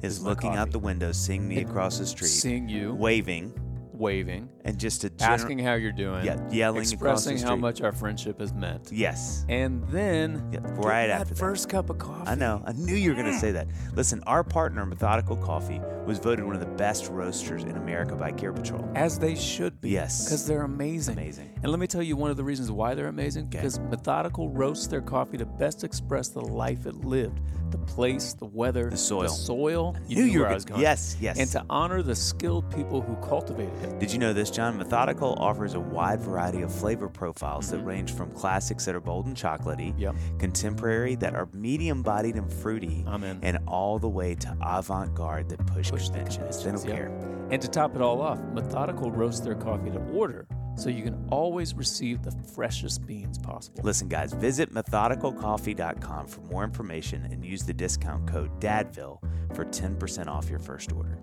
Is 0.02 0.20
my 0.20 0.30
looking 0.30 0.56
out 0.56 0.70
the 0.70 0.78
window, 0.78 1.12
seeing 1.12 1.46
me 1.46 1.58
And 1.58 1.68
across 1.68 1.98
the 1.98 2.06
street, 2.06 2.28
seeing 2.28 2.68
you, 2.68 2.94
waving, 2.94 3.52
waving, 3.96 4.48
and 4.64 4.78
just 4.78 5.04
a 5.04 5.10
gener- 5.10 5.22
asking 5.28 5.58
how 5.58 5.74
you're 5.74 5.92
doing, 5.92 6.24
yeah, 6.24 6.38
yelling 6.50 6.82
expressing 6.82 7.38
how 7.38 7.56
much 7.56 7.80
our 7.80 7.92
friendship 7.92 8.40
has 8.40 8.52
meant. 8.52 8.90
Yes. 8.92 9.44
And 9.48 9.86
then 9.88 10.50
Yeah, 10.52 10.60
right 10.76 11.10
after 11.10 11.34
that. 11.34 11.38
first 11.38 11.68
cup 11.68 11.90
of 11.90 11.98
coffee. 11.98 12.26
I 12.28 12.34
know. 12.34 12.62
I 12.66 12.72
knew 12.72 12.94
you 12.94 13.10
were 13.10 13.16
going 13.22 13.32
to 13.32 13.38
say 13.38 13.52
that. 13.52 13.68
Listen, 13.94 14.22
our 14.26 14.44
partner, 14.44 14.84
Methodical 14.86 15.36
Coffee, 15.36 15.80
was 16.06 16.18
voted 16.18 16.44
one 16.44 16.54
of 16.54 16.60
the 16.60 16.66
best 16.66 17.08
roasters 17.08 17.62
in 17.64 17.76
America 17.76 18.14
by 18.14 18.30
Gear 18.30 18.52
Patrol. 18.52 18.88
As 18.94 19.18
they 19.18 19.34
should 19.34 19.80
be. 19.80 19.90
Yes. 19.90 20.24
Because 20.24 20.46
they're 20.46 20.62
amazing. 20.62 21.18
Amazing. 21.18 21.50
And 21.62 21.70
let 21.72 21.80
me 21.80 21.86
tell 21.86 22.02
you 22.02 22.16
one 22.16 22.30
of 22.30 22.36
the 22.36 22.44
reasons 22.44 22.70
why 22.70 22.94
they're 22.94 23.08
amazing. 23.08 23.46
Because 23.46 23.78
Methodical 23.78 24.48
roasts 24.50 24.86
their 24.86 25.00
coffee 25.00 25.36
to 25.38 25.46
best 25.46 25.84
express 25.84 26.28
the 26.28 26.40
life 26.40 26.86
it 26.86 26.94
lived, 27.04 27.40
the 27.70 27.78
place, 27.78 28.34
the 28.34 28.44
weather, 28.46 28.90
The 28.90 28.96
soil. 28.96 29.22
The 29.22 29.28
soil. 29.28 29.96
knew 30.08 30.16
you 30.16 30.26
knew 30.26 30.32
were 30.34 30.38
where 30.40 30.46
I 30.46 30.48
gonna- 30.50 30.54
was 30.54 30.64
going. 30.64 30.80
Yes, 30.82 31.16
yes. 31.20 31.38
And 31.38 31.50
to 31.50 31.64
honor 31.68 32.02
the 32.02 32.14
skilled 32.14 32.70
people 32.70 33.00
who 33.00 33.16
cultivated 33.26 33.72
it. 33.82 33.85
Did 33.98 34.12
you 34.12 34.18
know 34.18 34.32
this, 34.32 34.50
John? 34.50 34.76
Methodical 34.76 35.34
offers 35.38 35.74
a 35.74 35.80
wide 35.80 36.20
variety 36.20 36.62
of 36.62 36.72
flavor 36.74 37.08
profiles 37.08 37.70
that 37.70 37.78
mm-hmm. 37.78 37.86
range 37.86 38.12
from 38.12 38.30
classics 38.32 38.84
that 38.84 38.94
are 38.94 39.00
bold 39.00 39.26
and 39.26 39.36
chocolatey, 39.36 39.94
Yep. 39.98 40.14
contemporary 40.38 41.14
that 41.16 41.34
are 41.34 41.48
medium 41.52 42.02
bodied 42.02 42.36
and 42.36 42.52
fruity, 42.52 43.04
and 43.06 43.58
all 43.66 43.98
the 43.98 44.08
way 44.08 44.34
to 44.34 44.56
avant 44.60 45.14
garde 45.14 45.48
that 45.48 45.64
push, 45.66 45.90
Push 45.90 46.08
the 46.08 46.14
conventions. 46.18 46.58
They 46.58 46.70
don't 46.70 46.80
conventions, 46.80 46.84
care. 46.84 47.48
And 47.50 47.62
to 47.62 47.68
top 47.68 47.94
it 47.94 48.02
all 48.02 48.20
off, 48.20 48.40
Methodical 48.52 49.10
roasts 49.10 49.40
their 49.40 49.54
coffee 49.54 49.90
to 49.90 50.00
order, 50.12 50.46
so 50.76 50.90
you 50.90 51.02
can 51.02 51.26
always 51.30 51.74
receive 51.74 52.22
the 52.22 52.32
freshest 52.54 53.06
beans 53.06 53.38
possible. 53.38 53.80
Listen, 53.82 54.08
guys, 54.08 54.32
visit 54.32 54.74
methodicalcoffee.com 54.74 56.26
for 56.26 56.40
more 56.42 56.64
information 56.64 57.24
and 57.30 57.44
use 57.44 57.62
the 57.62 57.72
discount 57.72 58.26
code 58.26 58.60
DADVILLE 58.60 59.22
for 59.54 59.64
10% 59.64 60.26
off 60.26 60.50
your 60.50 60.58
first 60.58 60.92
order. 60.92 61.18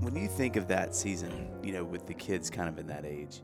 When 0.00 0.16
you 0.16 0.28
think 0.28 0.56
of 0.56 0.68
that 0.68 0.94
season, 0.94 1.48
you 1.62 1.72
know, 1.72 1.84
with 1.84 2.06
the 2.06 2.14
kids 2.14 2.50
kind 2.50 2.68
of 2.68 2.78
in 2.78 2.86
that 2.88 3.04
age, 3.04 3.40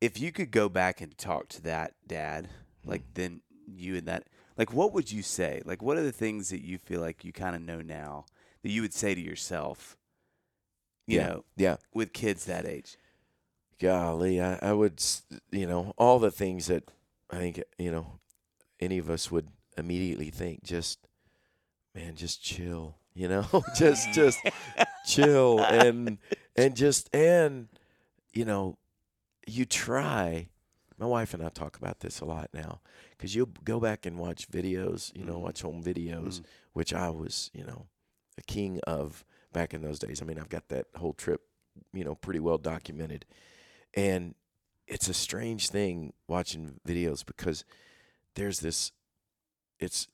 if 0.00 0.20
you 0.20 0.32
could 0.32 0.50
go 0.50 0.68
back 0.68 1.00
and 1.00 1.16
talk 1.16 1.48
to 1.50 1.62
that 1.62 1.94
dad, 2.06 2.48
hmm. 2.84 2.90
like 2.90 3.02
then 3.14 3.40
you 3.66 3.96
and 3.96 4.06
that, 4.06 4.28
like 4.56 4.72
what 4.72 4.92
would 4.92 5.10
you 5.10 5.22
say? 5.22 5.62
Like, 5.64 5.82
what 5.82 5.96
are 5.96 6.02
the 6.02 6.12
things 6.12 6.50
that 6.50 6.62
you 6.62 6.78
feel 6.78 7.00
like 7.00 7.24
you 7.24 7.32
kind 7.32 7.56
of 7.56 7.62
know 7.62 7.80
now 7.80 8.26
that 8.62 8.70
you 8.70 8.82
would 8.82 8.94
say 8.94 9.14
to 9.14 9.20
yourself, 9.20 9.96
you 11.06 11.18
yeah, 11.18 11.26
know, 11.26 11.44
yeah. 11.56 11.76
with 11.92 12.12
kids 12.12 12.44
that 12.44 12.66
age? 12.66 12.96
golly, 13.82 14.40
I, 14.40 14.58
I 14.62 14.72
would, 14.72 15.02
you 15.50 15.66
know, 15.66 15.92
all 15.98 16.20
the 16.20 16.30
things 16.30 16.66
that 16.68 16.84
I 17.30 17.36
think, 17.36 17.62
you 17.78 17.90
know, 17.90 18.20
any 18.80 18.98
of 18.98 19.10
us 19.10 19.30
would 19.30 19.48
immediately 19.76 20.30
think, 20.30 20.62
just, 20.62 21.00
man, 21.94 22.14
just 22.14 22.42
chill, 22.42 22.96
you 23.14 23.28
know, 23.28 23.46
just, 23.76 24.12
just 24.12 24.40
chill 25.06 25.60
and, 25.60 26.18
and 26.56 26.74
just, 26.76 27.14
and, 27.14 27.68
you 28.32 28.44
know, 28.44 28.78
you 29.46 29.64
try. 29.64 30.48
My 30.98 31.06
wife 31.06 31.34
and 31.34 31.42
I 31.42 31.48
talk 31.48 31.76
about 31.76 32.00
this 32.00 32.20
a 32.20 32.24
lot 32.24 32.50
now 32.54 32.80
because 33.10 33.34
you'll 33.34 33.50
go 33.64 33.80
back 33.80 34.06
and 34.06 34.18
watch 34.18 34.48
videos, 34.50 35.10
you 35.16 35.24
know, 35.24 35.38
Mhm. 35.38 35.42
watch 35.42 35.62
home 35.62 35.82
videos, 35.82 36.40
Mhm. 36.40 36.44
which 36.74 36.94
I 36.94 37.10
was, 37.10 37.50
you 37.52 37.64
know, 37.64 37.88
a 38.38 38.42
king 38.42 38.78
of 38.86 39.24
back 39.52 39.74
in 39.74 39.82
those 39.82 39.98
days. 39.98 40.22
I 40.22 40.24
mean, 40.24 40.38
I've 40.38 40.48
got 40.48 40.68
that 40.68 40.86
whole 40.94 41.12
trip, 41.12 41.42
you 41.92 42.04
know, 42.04 42.14
pretty 42.14 42.38
well 42.40 42.56
documented. 42.58 43.26
And 43.94 44.34
it's 44.86 45.08
a 45.08 45.14
strange 45.14 45.70
thing 45.70 46.12
watching 46.28 46.80
videos 46.86 47.26
because 47.26 47.64
there's 48.34 48.60
this 48.60 48.92
it's 49.80 50.06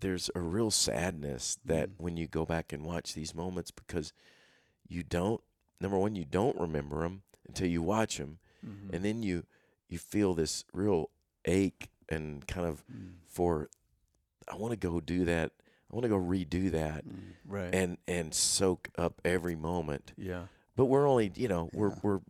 there's 0.00 0.30
a 0.34 0.40
real 0.40 0.70
sadness 0.70 1.58
that 1.64 1.90
Mhm. 1.90 1.94
when 1.98 2.16
you 2.16 2.26
go 2.26 2.44
back 2.44 2.72
and 2.72 2.84
watch 2.84 3.14
these 3.14 3.34
moments 3.34 3.70
because 3.70 4.12
you 4.86 5.02
don't 5.02 5.42
number 5.80 5.98
one 5.98 6.14
you 6.16 6.24
don't 6.24 6.58
remember 6.58 7.00
them 7.02 7.22
until 7.46 7.68
you 7.68 7.82
watch 7.82 8.16
them 8.18 8.38
Mhm. 8.66 8.92
and 8.94 9.04
then 9.04 9.22
you 9.22 9.44
you 9.88 9.98
feel 9.98 10.34
this 10.34 10.64
real 10.72 11.10
ache 11.44 11.88
and 12.08 12.46
kind 12.46 12.66
of 12.66 12.84
Mm. 12.86 13.14
for 13.26 13.70
I 14.48 14.56
want 14.56 14.72
to 14.72 14.76
go 14.76 15.00
do 15.00 15.24
that 15.24 15.52
I 15.90 15.94
want 15.94 16.02
to 16.04 16.08
go 16.08 16.18
redo 16.18 16.70
that 16.72 17.04
right. 17.46 17.74
and 17.74 17.98
and 18.06 18.34
soak 18.34 18.90
up 18.96 19.20
every 19.24 19.56
moment 19.56 20.12
yeah. 20.16 20.46
but 20.76 20.86
we're 20.86 21.06
only 21.08 21.32
you 21.34 21.48
know 21.48 21.70
we're 21.72 21.94
we're 22.02 22.20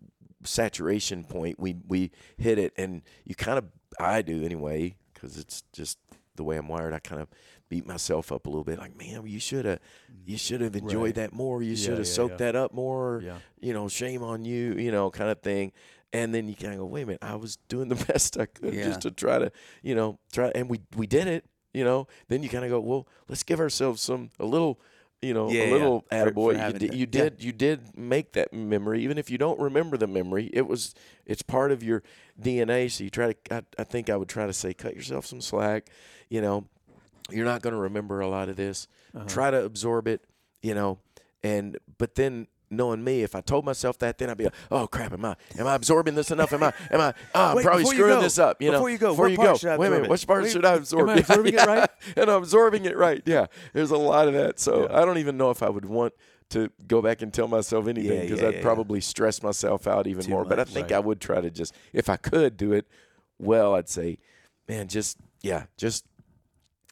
saturation 0.45 1.25
point 1.25 1.59
we 1.59 1.75
we 1.87 2.11
hit 2.37 2.59
it 2.59 2.73
and 2.77 3.03
you 3.25 3.35
kind 3.35 3.59
of 3.59 3.71
I 3.99 4.23
do 4.23 4.45
anyway 4.45 4.97
because 5.13 5.37
it's 5.37 5.63
just 5.73 5.99
the 6.37 6.45
way 6.45 6.57
I'm 6.57 6.69
wired 6.69 6.93
I 6.95 7.01
kind 7.01 7.21
of 7.21 7.29
beat 7.69 7.87
myself 7.87 8.33
up 8.33 8.47
a 8.47 8.49
little 8.49 8.65
bit 8.65 8.79
like 8.79 8.97
man 8.97 9.27
you 9.27 9.39
should 9.41 9.65
have 9.65 9.79
you 10.25 10.37
should 10.39 10.61
have 10.61 10.75
enjoyed 10.75 11.03
Right. 11.05 11.15
that 11.17 11.33
more 11.33 11.63
you 11.63 11.71
Yeah, 11.73 11.77
should 11.77 11.99
have 11.99 12.07
yeah, 12.07 12.13
soaked 12.13 12.33
yeah. 12.33 12.53
that 12.53 12.57
up 12.57 12.73
more 12.73 13.21
Yeah. 13.25 13.39
you 13.61 13.73
know 13.73 13.89
shame 13.89 14.23
on 14.23 14.45
you 14.45 14.75
you 14.75 14.91
know 14.91 15.11
kind 15.11 15.31
of 15.31 15.41
thing 15.41 15.73
and 16.13 16.35
then 16.35 16.49
you 16.49 16.55
kind 16.55 16.73
of 16.73 16.79
go 16.81 16.87
wait 16.87 17.03
a 17.03 17.07
minute 17.07 17.23
I 17.23 17.35
was 17.37 17.57
doing 17.69 17.89
the 17.89 17.95
best 18.13 18.39
I 18.39 18.47
could 18.47 18.73
just 18.73 19.03
to 19.03 19.11
try 19.11 19.39
to 19.39 19.53
you 19.83 19.95
know 19.95 20.19
try 20.33 20.51
and 20.55 20.69
we 20.71 20.81
we 20.97 21.07
did 21.07 21.27
it 21.27 21.45
you 21.75 21.85
know 21.85 22.07
then 22.29 22.43
you 22.43 22.49
kind 22.49 22.65
of 22.65 22.71
go 22.71 22.81
well 22.81 23.07
let's 23.29 23.43
give 23.43 23.61
ourselves 23.61 24.01
some 24.03 24.31
a 24.39 24.45
little 24.47 24.81
you 25.21 25.35
know, 25.35 25.49
a 25.49 25.53
yeah. 25.53 25.73
little 25.73 26.05
For- 26.09 26.31
for 26.33 26.53
attaboy. 26.55 26.73
you 26.73 26.79
did, 26.79 26.95
you 26.95 27.07
did, 27.07 27.43
you 27.43 27.51
did 27.53 27.99
make 27.99 28.35
that 28.35 28.53
memory, 28.53 29.03
even 29.03 29.19
if 29.19 29.33
you 29.33 29.37
don't 29.37 29.59
remember 29.59 29.97
the 29.97 30.07
memory. 30.07 30.49
It 30.53 30.69
was, 30.69 30.95
it's 31.27 31.43
part 31.43 31.73
of 31.73 31.83
your 31.83 32.05
DNA. 32.41 32.89
So 32.89 33.03
you 33.03 33.11
try 33.11 33.33
to, 33.33 33.55
I, 33.57 33.63
I 33.81 33.83
think 33.83 34.11
I 34.11 34.17
would 34.17 34.29
try 34.29 34.47
to 34.47 34.53
say, 34.53 34.73
cut 34.75 34.95
yourself 34.95 35.27
some 35.27 35.41
slack. 35.41 35.89
You 36.29 36.41
know, 36.41 36.67
you're 37.31 37.45
not 37.45 37.63
going 37.63 37.75
to 37.75 37.81
remember 37.81 38.21
a 38.21 38.29
lot 38.29 38.49
of 38.49 38.57
this. 38.57 38.89
Uh-huh. 39.15 39.25
Try 39.27 39.51
to 39.51 39.65
absorb 39.65 40.09
it. 40.09 40.25
You 40.63 40.75
know, 40.75 40.99
and 41.43 41.79
but 41.99 42.17
then 42.17 42.49
knowing 42.71 43.03
me, 43.03 43.23
if 43.23 43.35
I 43.35 43.41
told 43.41 43.65
myself 43.65 43.99
that, 43.99 44.19
then 44.19 44.29
I'd 44.31 44.37
be 44.37 44.45
like, 44.45 44.55
oh 44.71 44.87
crap, 44.87 45.13
am 45.13 45.25
I, 45.25 45.37
am 45.59 45.67
I 45.67 45.75
absorbing 45.75 46.15
this 46.15 46.31
enough? 46.31 46.53
Am 46.53 46.63
I, 46.63 46.73
am 46.91 47.01
I, 47.01 47.15
oh, 47.35 47.45
I'm 47.51 47.57
Wait, 47.57 47.65
probably 47.65 47.85
screwing 47.85 48.17
go, 48.17 48.21
this 48.21 48.39
up. 48.39 48.61
You 48.61 48.71
know, 48.71 48.79
before 48.79 48.91
you 48.91 48.99
go, 48.99 49.11
before 49.11 49.29
you 49.29 49.37
part 49.37 49.63
go, 49.63 49.77
wait 49.79 49.87
a 49.87 49.91
minute, 49.91 50.11
which 50.11 50.27
part 50.27 50.43
Wait, 50.43 50.53
should 50.53 50.65
I 50.65 50.75
absorb? 50.75 51.09
am 51.09 51.17
I 51.17 51.19
absorbing 51.21 51.55
it 51.55 51.67
right? 51.67 51.91
and 52.17 52.31
I'm 52.31 52.43
absorbing 52.43 52.85
it 52.85 52.97
right. 52.97 53.23
Yeah, 53.25 53.47
there's 53.73 53.91
a 53.91 53.97
lot 53.97 54.29
of 54.29 54.35
that. 54.35 54.59
So 54.59 54.83
Yeah. 54.83 55.01
I 55.01 55.05
don't 55.05 55.19
even 55.19 55.37
know 55.37 55.51
if 55.51 55.63
I 55.63 55.69
would 55.69 55.85
want 55.85 56.13
to 56.51 56.71
go 56.87 57.03
back 57.03 57.23
and 57.23 57.33
tell 57.33 57.49
myself 57.49 57.87
anything 57.89 58.23
because 58.23 58.41
yeah, 58.41 58.49
I'd 58.49 58.55
yeah, 58.57 58.63
probably 58.63 59.01
stress 59.01 59.43
myself 59.43 59.87
out 59.87 60.07
even 60.07 60.25
Too 60.25 60.31
more. 60.31 60.45
But 60.45 60.59
I 60.59 60.65
think 60.65 60.91
Right. 60.91 60.97
I 60.97 61.01
would 61.01 61.21
try 61.21 61.41
to 61.41 61.51
just, 61.51 61.75
if 61.93 62.09
I 62.09 62.17
could 62.17 62.57
do 62.57 62.73
it 62.73 62.87
well, 63.39 63.75
I'd 63.75 63.89
say, 63.89 64.19
man, 64.69 64.89
just 64.89 65.19
yeah, 65.43 65.67
just 65.77 66.05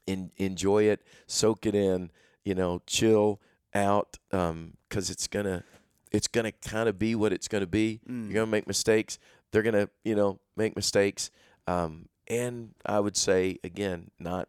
in, 0.06 0.30
enjoy 0.36 0.84
it, 0.84 1.02
soak 1.26 1.66
it 1.66 1.74
in, 1.74 2.10
you 2.44 2.54
know, 2.54 2.80
chill 2.86 3.40
out, 3.74 4.18
because 4.30 5.10
it's 5.10 5.26
gonna 5.26 5.64
it's 6.12 6.28
gonna 6.28 6.52
kind 6.52 6.88
of 6.88 6.98
be 6.98 7.14
what 7.14 7.32
it's 7.32 7.48
gonna 7.48 7.66
be. 7.66 8.00
Mm. 8.08 8.26
You're 8.26 8.34
gonna 8.34 8.46
make 8.46 8.66
mistakes. 8.66 9.18
They're 9.50 9.62
gonna 9.62 9.88
you 10.04 10.14
know 10.14 10.40
make 10.56 10.76
mistakes. 10.76 11.30
Um, 11.66 12.08
and 12.28 12.74
I 12.84 13.00
would 13.00 13.16
say 13.16 13.58
again, 13.62 14.10
not 14.18 14.48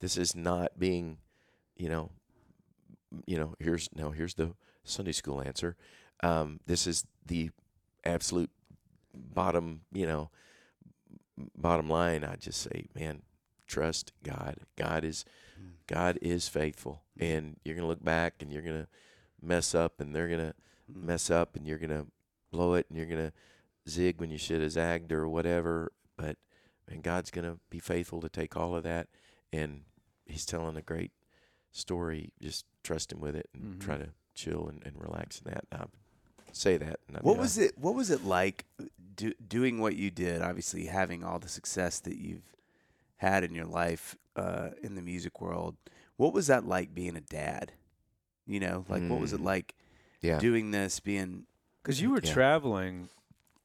this 0.00 0.16
is 0.16 0.34
not 0.36 0.78
being, 0.78 1.18
you 1.76 1.88
know, 1.88 2.10
you 3.26 3.38
know. 3.38 3.54
Here's 3.58 3.88
now 3.94 4.10
here's 4.10 4.34
the 4.34 4.54
Sunday 4.84 5.12
school 5.12 5.40
answer. 5.40 5.76
Um, 6.22 6.60
this 6.66 6.86
is 6.86 7.04
the 7.26 7.50
absolute 8.04 8.50
bottom, 9.14 9.82
you 9.92 10.06
know, 10.06 10.30
bottom 11.56 11.88
line. 11.88 12.24
I 12.24 12.36
just 12.36 12.60
say, 12.60 12.86
man, 12.94 13.22
trust 13.68 14.12
God. 14.24 14.56
God 14.76 15.04
is 15.04 15.24
Mm. 15.60 15.72
God 15.86 16.18
is 16.22 16.48
faithful, 16.48 17.02
and 17.18 17.58
you're 17.64 17.74
gonna 17.74 17.86
look 17.88 18.02
back 18.04 18.42
and 18.42 18.52
you're 18.52 18.62
gonna 18.62 18.88
mess 19.42 19.74
up, 19.74 20.00
and 20.00 20.14
they're 20.14 20.28
gonna 20.28 20.54
Mm. 20.90 21.02
mess 21.04 21.30
up, 21.30 21.54
and 21.56 21.66
you're 21.66 21.78
gonna 21.78 22.06
blow 22.50 22.74
it, 22.74 22.86
and 22.88 22.96
you're 22.98 23.06
gonna 23.06 23.32
zig 23.88 24.20
when 24.20 24.30
you 24.30 24.38
should 24.38 24.60
have 24.62 24.72
zagged 24.72 25.12
or 25.12 25.28
whatever. 25.28 25.92
But 26.16 26.36
and 26.86 27.02
God's 27.02 27.30
gonna 27.30 27.58
be 27.70 27.78
faithful 27.80 28.20
to 28.22 28.28
take 28.28 28.56
all 28.56 28.74
of 28.74 28.82
that, 28.84 29.08
and 29.52 29.84
He's 30.26 30.46
telling 30.46 30.76
a 30.76 30.82
great 30.82 31.12
story. 31.72 32.32
Just 32.40 32.64
trust 32.82 33.12
Him 33.12 33.20
with 33.20 33.34
it, 33.36 33.48
and 33.54 33.74
Mhm. 33.76 33.80
try 33.80 33.98
to 33.98 34.10
chill 34.34 34.68
and, 34.68 34.82
and 34.86 35.00
relax 35.00 35.40
in 35.40 35.50
that. 35.52 35.64
I 35.72 35.86
say 36.52 36.76
that. 36.78 37.00
and 37.08 37.18
What 37.18 37.36
was 37.38 37.58
it? 37.58 37.76
What 37.76 37.94
was 37.94 38.10
it 38.10 38.24
like 38.24 38.66
do, 39.16 39.32
doing 39.34 39.78
what 39.80 39.96
you 39.96 40.10
did? 40.10 40.42
Obviously, 40.42 40.86
having 40.86 41.24
all 41.24 41.38
the 41.38 41.48
success 41.48 41.98
that 42.00 42.16
you've 42.18 42.42
had 43.18 43.44
in 43.44 43.54
your 43.54 43.66
life 43.66 44.16
uh, 44.36 44.70
in 44.82 44.94
the 44.94 45.02
music 45.02 45.40
world. 45.40 45.76
What 46.16 46.32
was 46.32 46.46
that 46.48 46.66
like 46.66 46.94
being 46.94 47.16
a 47.16 47.20
dad? 47.20 47.72
You 48.46 48.60
know, 48.60 48.84
like 48.88 49.02
what 49.08 49.20
was 49.20 49.32
it 49.32 49.40
Mm. 49.40 49.44
like 49.44 49.74
yeah, 50.20 50.38
doing 50.40 50.70
this? 50.72 50.98
Being 51.00 51.44
Because 51.82 52.00
you 52.02 52.10
were 52.10 52.20
Yeah. 52.22 52.32
traveling 52.32 53.08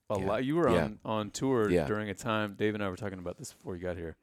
a 0.10 0.18
Yeah. 0.20 0.26
lot. 0.26 0.46
You 0.46 0.56
were 0.58 0.70
Yeah. 0.70 0.84
on, 0.84 1.00
on 1.04 1.32
tour 1.32 1.70
Yeah. 1.70 1.86
during 1.86 2.10
a 2.10 2.14
time. 2.14 2.54
Dave 2.56 2.74
and 2.76 2.84
I 2.84 2.90
were 2.90 2.96
talking 2.96 3.20
about 3.20 3.38
this 3.38 3.54
before 3.54 3.76
you 3.76 3.82
got 3.82 3.98
here. 3.98 4.16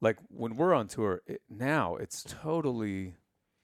Like 0.00 0.16
when 0.28 0.56
we're 0.56 0.74
on 0.74 0.86
tour 0.88 1.22
it, 1.26 1.42
now, 1.48 1.96
it's 1.96 2.22
totally. 2.22 3.14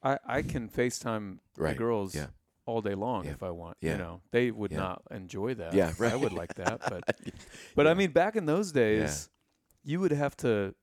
I 0.02 0.18
I 0.26 0.42
can 0.42 0.68
FaceTime 0.68 1.38
my 1.56 1.64
Right. 1.66 1.76
girls 1.76 2.14
Yeah. 2.14 2.26
all 2.66 2.82
day 2.82 2.94
long 2.94 3.24
Yeah. 3.24 3.32
if 3.32 3.42
I 3.42 3.50
want. 3.50 3.76
Yeah. 3.80 3.92
You 3.92 3.98
know, 3.98 4.20
they 4.32 4.50
would 4.50 4.72
Yeah. 4.72 4.78
not 4.78 5.02
enjoy 5.10 5.54
that. 5.54 5.74
Yeah, 5.74 5.92
right. 5.98 6.12
I 6.12 6.16
would 6.16 6.32
like 6.32 6.54
that, 6.56 6.80
but 6.88 7.04
but 7.76 7.86
I 7.86 7.94
mean, 7.94 8.10
back 8.12 8.36
in 8.36 8.46
those 8.46 8.72
days, 8.72 9.30
you 9.84 10.00
would 10.00 10.12
have 10.12 10.36
to 10.38 10.74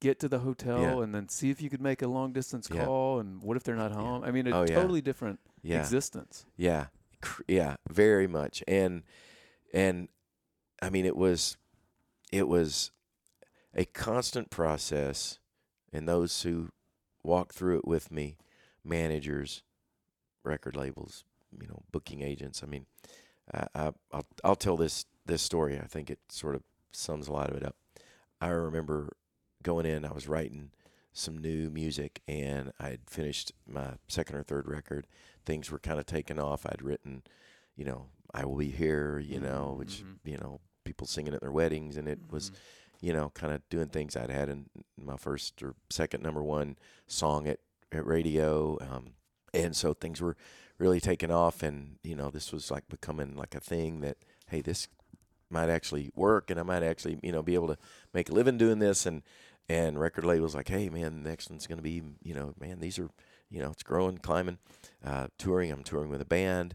get 0.00 0.18
to 0.20 0.28
the 0.28 0.40
hotel 0.40 0.80
Yeah. 0.80 1.02
and 1.02 1.14
then 1.14 1.28
see 1.28 1.50
if 1.50 1.60
you 1.62 1.70
could 1.70 1.80
make 1.80 2.02
a 2.02 2.08
long 2.08 2.32
distance 2.32 2.68
Yeah. 2.70 2.84
call. 2.86 3.20
And 3.20 3.40
what 3.42 3.56
if 3.56 3.62
they're 3.62 3.76
not 3.76 3.92
home? 3.92 4.24
I 4.24 4.30
mean, 4.32 4.46
a 4.48 4.56
Oh, 4.58 4.62
yeah. 4.62 4.74
totally 4.74 5.00
different 5.00 5.38
yeah. 5.62 5.78
existence. 5.80 6.44
Yeah, 6.56 6.86
yeah, 7.46 7.76
very 7.88 8.26
much. 8.26 8.64
And 8.66 9.04
and 9.72 10.08
I 10.80 10.90
mean, 10.90 11.04
it 11.06 11.16
was 11.16 11.56
it 12.32 12.48
was 12.48 12.90
a 13.74 13.84
constant 13.84 14.50
process, 14.50 15.38
and 15.92 16.08
those 16.08 16.42
who 16.42 16.70
walked 17.22 17.54
through 17.54 17.78
it 17.78 17.86
with 17.86 18.10
me, 18.10 18.36
managers, 18.84 19.62
record 20.44 20.74
labels, 20.76 21.24
you 21.60 21.68
know, 21.68 21.84
booking 21.92 22.22
agents. 22.22 22.62
I 22.62 22.66
mean, 22.66 22.86
I, 23.54 23.66
I 23.74 23.92
I'll 24.10 24.26
I'll 24.42 24.56
tell 24.56 24.76
this 24.76 25.06
this 25.26 25.42
story. 25.42 25.78
I 25.78 25.86
think 25.86 26.10
it 26.10 26.18
sort 26.28 26.56
of 26.56 26.62
sums 26.90 27.28
a 27.28 27.32
lot 27.32 27.48
of 27.50 27.56
it 27.56 27.62
up. 27.64 27.76
I 28.42 28.48
remember 28.48 29.16
going 29.62 29.86
in. 29.86 30.04
I 30.04 30.12
was 30.12 30.26
writing 30.28 30.70
some 31.12 31.38
new 31.38 31.70
music, 31.70 32.20
and 32.26 32.72
I 32.80 32.88
had 32.90 33.08
finished 33.08 33.52
my 33.66 33.94
second 34.08 34.36
or 34.36 34.42
third 34.42 34.66
record 34.66 35.06
things 35.44 35.70
were 35.70 35.78
kind 35.78 35.98
of 35.98 36.06
taking 36.06 36.38
off. 36.38 36.64
I'd 36.66 36.82
written, 36.82 37.22
you 37.76 37.84
know, 37.84 38.06
I 38.32 38.44
will 38.44 38.56
be 38.56 38.70
here, 38.70 39.18
you 39.18 39.40
know, 39.40 39.74
which 39.76 40.02
Mhm. 40.04 40.18
you 40.24 40.36
know 40.38 40.60
people 40.84 41.06
singing 41.06 41.34
at 41.34 41.40
their 41.40 41.52
weddings, 41.52 41.96
and 41.96 42.08
it 42.08 42.18
was, 42.30 42.50
Mhm. 42.50 42.54
you 43.00 43.12
know, 43.12 43.30
kind 43.30 43.52
of 43.52 43.68
doing 43.68 43.88
things 43.88 44.16
I'd 44.16 44.30
had 44.30 44.48
in 44.48 44.70
my 44.96 45.16
first 45.16 45.62
or 45.62 45.74
second 45.90 46.22
number 46.22 46.42
one 46.42 46.76
song 47.06 47.46
at 47.48 47.60
at 47.92 48.06
radio, 48.06 48.78
um, 48.80 49.14
and 49.52 49.76
so 49.76 49.92
things 49.94 50.20
were 50.20 50.36
really 50.78 51.00
taking 51.00 51.30
off, 51.30 51.62
and 51.62 51.98
you 52.02 52.16
know, 52.16 52.30
this 52.30 52.52
was 52.52 52.70
like 52.70 52.88
becoming 52.88 53.36
like 53.36 53.54
a 53.54 53.60
thing 53.60 54.00
that 54.00 54.16
hey, 54.48 54.60
this 54.62 54.88
might 55.52 55.68
actually 55.68 56.10
work, 56.14 56.50
and 56.50 56.58
I 56.58 56.62
might 56.62 56.82
actually 56.82 57.18
you 57.22 57.32
know 57.32 57.42
be 57.42 57.54
able 57.54 57.68
to 57.68 57.78
make 58.12 58.28
a 58.28 58.32
living 58.32 58.58
doing 58.58 58.78
this, 58.78 59.06
and 59.06 59.22
and 59.68 59.98
record 59.98 60.24
labels 60.24 60.54
like, 60.54 60.68
hey 60.68 60.88
man, 60.88 61.22
the 61.22 61.28
next 61.28 61.50
one's 61.50 61.66
gonna 61.66 61.82
be, 61.82 62.02
you 62.22 62.34
know, 62.34 62.54
man, 62.60 62.80
these 62.80 62.98
are, 62.98 63.08
you 63.50 63.60
know, 63.60 63.70
it's 63.70 63.82
growing, 63.82 64.18
climbing, 64.18 64.58
uh, 65.04 65.28
touring. 65.38 65.70
I'm 65.70 65.84
touring 65.84 66.10
with 66.10 66.20
a 66.20 66.26
band, 66.26 66.74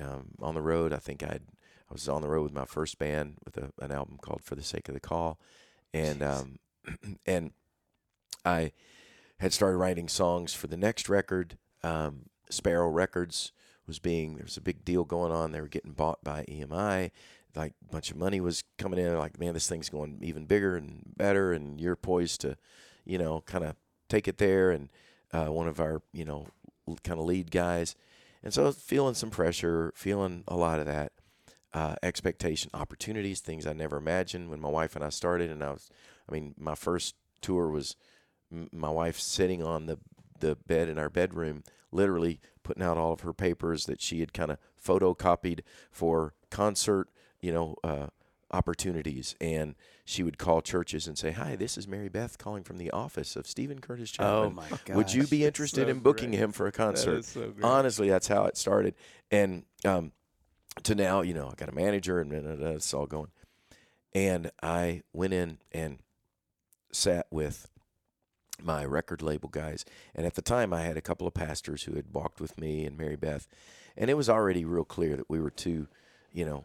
um, 0.00 0.28
on 0.40 0.54
the 0.54 0.62
road. 0.62 0.92
I 0.92 0.98
think 0.98 1.22
I'd 1.22 1.42
I 1.88 1.92
was 1.92 2.08
on 2.08 2.22
the 2.22 2.28
road 2.28 2.42
with 2.42 2.52
my 2.52 2.64
first 2.64 2.98
band 2.98 3.36
with 3.44 3.56
a, 3.56 3.70
an 3.80 3.92
album 3.92 4.18
called 4.20 4.42
For 4.42 4.56
the 4.56 4.62
Sake 4.62 4.88
of 4.88 4.94
the 4.94 5.00
Call, 5.00 5.38
and 5.94 6.22
um, 6.22 6.58
and 7.26 7.52
I 8.44 8.72
had 9.38 9.52
started 9.52 9.76
writing 9.76 10.08
songs 10.08 10.54
for 10.54 10.66
the 10.66 10.76
next 10.76 11.08
record. 11.08 11.58
Um, 11.82 12.30
Sparrow 12.50 12.88
Records 12.88 13.52
was 13.86 13.98
being 13.98 14.34
there 14.34 14.44
was 14.44 14.56
a 14.56 14.62
big 14.62 14.84
deal 14.84 15.04
going 15.04 15.32
on. 15.32 15.52
They 15.52 15.60
were 15.60 15.68
getting 15.68 15.92
bought 15.92 16.22
by 16.24 16.44
EMI. 16.44 17.10
Like 17.56 17.72
a 17.88 17.92
bunch 17.92 18.10
of 18.10 18.16
money 18.16 18.40
was 18.40 18.62
coming 18.78 18.98
in. 18.98 19.16
Like 19.18 19.40
man, 19.40 19.54
this 19.54 19.68
thing's 19.68 19.88
going 19.88 20.18
even 20.22 20.46
bigger 20.46 20.76
and 20.76 21.02
better, 21.16 21.52
and 21.52 21.80
you're 21.80 21.96
poised 21.96 22.42
to, 22.42 22.56
you 23.04 23.18
know, 23.18 23.42
kind 23.46 23.64
of 23.64 23.76
take 24.08 24.28
it 24.28 24.38
there. 24.38 24.70
And 24.70 24.90
uh, 25.32 25.46
one 25.46 25.66
of 25.66 25.80
our 25.80 26.02
you 26.12 26.24
know 26.24 26.48
kind 27.02 27.18
of 27.18 27.26
lead 27.26 27.50
guys, 27.50 27.96
and 28.42 28.52
so 28.52 28.62
I 28.62 28.66
was 28.66 28.76
feeling 28.76 29.14
some 29.14 29.30
pressure, 29.30 29.92
feeling 29.96 30.44
a 30.46 30.56
lot 30.56 30.78
of 30.78 30.86
that 30.86 31.12
uh, 31.76 31.94
expectation, 32.02 32.70
opportunities, 32.72 33.40
things 33.40 33.66
I 33.66 33.74
never 33.74 33.98
imagined 33.98 34.48
when 34.48 34.60
my 34.60 34.70
wife 34.70 34.96
and 34.96 35.04
I 35.04 35.10
started. 35.10 35.50
And 35.50 35.62
I 35.62 35.72
was, 35.72 35.90
I 36.28 36.32
mean, 36.32 36.54
my 36.58 36.74
first 36.74 37.14
tour 37.42 37.68
was 37.68 37.96
m- 38.50 38.70
my 38.72 38.88
wife 38.88 39.18
sitting 39.18 39.62
on 39.62 39.86
the 39.86 39.98
the 40.40 40.56
bed 40.66 40.88
in 40.88 40.98
our 40.98 41.10
bedroom, 41.10 41.64
literally 41.92 42.40
putting 42.62 42.82
out 42.82 42.96
all 42.96 43.12
of 43.12 43.20
her 43.20 43.32
papers 43.32 43.86
that 43.86 44.00
she 44.00 44.20
had 44.20 44.32
kind 44.32 44.50
of 44.50 44.58
photocopied 44.82 45.60
for 45.90 46.34
concert, 46.50 47.08
you 47.40 47.52
know, 47.52 47.76
uh, 47.84 48.06
opportunities. 48.50 49.34
And 49.40 49.74
she 50.04 50.22
would 50.22 50.38
call 50.38 50.62
churches 50.62 51.06
and 51.06 51.18
say, 51.18 51.32
"Hi, 51.32 51.56
this 51.56 51.76
is 51.76 51.88
Mary 51.88 52.08
Beth 52.08 52.38
calling 52.38 52.62
from 52.62 52.78
the 52.78 52.90
office 52.90 53.36
of 53.36 53.46
Steven 53.46 53.80
Curtis 53.80 54.12
oh 54.18 54.44
Chapman. 54.44 54.54
my 54.54 54.78
god, 54.84 54.96
Would 54.96 55.12
you 55.14 55.26
be 55.26 55.44
interested 55.44 55.86
so 55.86 55.90
in 55.90 55.98
booking 56.00 56.30
great. 56.30 56.40
him 56.40 56.52
for 56.52 56.66
a 56.66 56.72
concert?" 56.72 57.24
so 57.24 57.52
honestly, 57.62 58.08
that's 58.08 58.28
how 58.28 58.44
it 58.44 58.56
started. 58.56 58.94
And 59.30 59.64
um, 59.84 60.12
to 60.84 60.94
now, 60.94 61.22
you 61.22 61.34
know, 61.34 61.48
I 61.48 61.54
got 61.56 61.68
a 61.68 61.74
manager 61.74 62.20
and 62.20 62.30
da, 62.30 62.66
it's 62.70 62.92
all 62.94 63.06
going. 63.06 63.30
And 64.14 64.50
I 64.62 65.02
went 65.12 65.34
in 65.34 65.58
and 65.72 65.98
sat 66.92 67.26
with 67.30 67.68
my 68.62 68.84
record 68.84 69.20
label 69.22 69.48
guys. 69.48 69.84
And 70.14 70.26
at 70.26 70.34
the 70.34 70.42
time, 70.42 70.72
I 70.72 70.82
had 70.82 70.96
a 70.96 71.02
couple 71.02 71.26
of 71.26 71.34
pastors 71.34 71.82
who 71.82 71.94
had 71.94 72.06
walked 72.12 72.40
with 72.40 72.58
me 72.58 72.86
and 72.86 72.96
Mary 72.96 73.16
Beth. 73.16 73.46
And 73.96 74.08
it 74.08 74.14
was 74.14 74.30
already 74.30 74.64
real 74.64 74.84
clear 74.84 75.16
that 75.16 75.28
we 75.28 75.40
were 75.40 75.50
two, 75.50 75.88
you 76.32 76.44
know, 76.44 76.64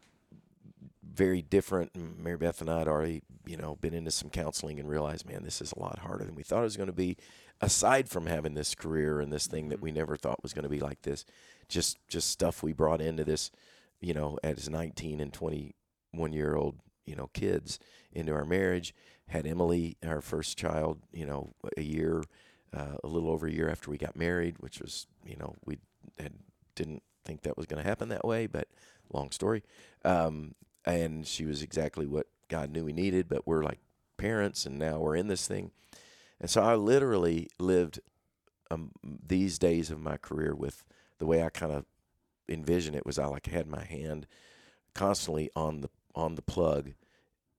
very 1.04 1.42
different. 1.42 1.92
Mary 1.96 2.38
Beth 2.38 2.62
and 2.62 2.70
I 2.70 2.80
had 2.80 2.88
already, 2.88 3.24
you 3.46 3.58
know, 3.58 3.76
been 3.76 3.94
into 3.94 4.12
some 4.12 4.30
counseling 4.30 4.80
and 4.80 4.90
realized, 4.90 5.28
man, 5.28 5.44
this 5.44 5.62
is 5.62 5.72
a 5.72 5.80
lot 5.80 6.00
harder 6.00 6.26
than 6.26 6.36
we 6.36 6.44
thought 6.44 6.62
it 6.62 6.64
was 6.64 6.78
going 6.78 6.88
to 6.88 6.94
be. 6.94 7.18
Aside 7.60 8.10
from 8.10 8.26
having 8.26 8.54
this 8.54 8.74
career 8.76 9.20
and 9.20 9.32
this 9.32 9.48
thing 9.48 9.70
that 9.70 9.82
we 9.82 9.92
never 9.92 10.16
thought 10.16 10.44
was 10.44 10.54
going 10.54 10.64
to 10.64 10.70
be 10.70 10.80
like 10.80 11.04
this, 11.04 11.26
just 11.68 11.98
just 12.08 12.30
stuff 12.30 12.64
we 12.64 12.74
brought 12.74 13.02
into 13.02 13.24
this, 13.24 13.52
you 14.00 14.14
know, 14.14 14.40
as 14.44 14.68
19 14.68 15.20
and 15.20 15.32
21 15.32 16.34
year 16.34 16.56
old, 16.56 16.80
you 17.06 17.16
know, 17.16 17.30
kids 17.34 17.80
into 18.12 18.34
our 18.34 18.46
marriage. 18.46 18.96
Had 19.28 19.48
Emily, 19.48 19.96
our 20.06 20.22
first 20.22 20.58
child, 20.58 21.00
you 21.14 21.26
know, 21.26 21.54
a 21.78 21.82
year 21.82 22.24
uh, 22.76 22.98
a 23.04 23.08
little 23.08 23.30
over 23.30 23.48
a 23.48 23.52
year 23.52 23.70
after 23.70 23.92
we 23.92 23.98
got 23.98 24.16
married, 24.16 24.56
which 24.60 24.80
was 24.80 25.08
you 25.26 25.36
know 25.38 25.56
we 25.66 25.78
had, 26.20 26.34
didn't 26.76 27.04
think 27.26 27.42
that 27.42 27.58
was 27.58 27.66
going 27.66 27.82
to 27.82 27.88
happen 27.88 28.10
that 28.10 28.26
way, 28.26 28.48
but 28.48 28.68
long 29.14 29.32
story. 29.32 29.64
Um, 30.06 30.56
and 30.86 31.26
she 31.28 31.46
was 31.46 31.62
exactly 31.62 32.06
what 32.06 32.28
God 32.50 32.72
knew 32.72 32.86
we 32.86 32.94
needed, 32.94 33.28
but 33.30 33.48
we're 33.48 33.64
like 33.64 33.80
parents, 34.18 34.66
and 34.66 34.78
now 34.78 35.00
we're 35.00 35.16
in 35.16 35.28
this 35.28 35.48
thing. 35.48 35.72
And 36.40 36.50
so 36.50 36.62
I 36.62 36.76
literally 36.76 37.50
lived 37.60 38.00
um, 38.72 38.92
these 39.04 39.60
days 39.60 39.92
of 39.92 40.00
my 40.00 40.18
career 40.18 40.56
with 40.56 40.84
the 41.20 41.26
way 41.26 41.44
I 41.44 41.50
kind 41.50 41.72
of 41.72 41.86
envision 42.50 42.96
it 42.96 43.06
was 43.06 43.20
I 43.20 43.26
like 43.26 43.48
had 43.48 43.68
my 43.68 43.84
hand 43.84 44.28
constantly 44.94 45.50
on 45.56 45.82
the 45.82 45.90
on 46.16 46.36
the 46.36 46.42
plug, 46.42 46.92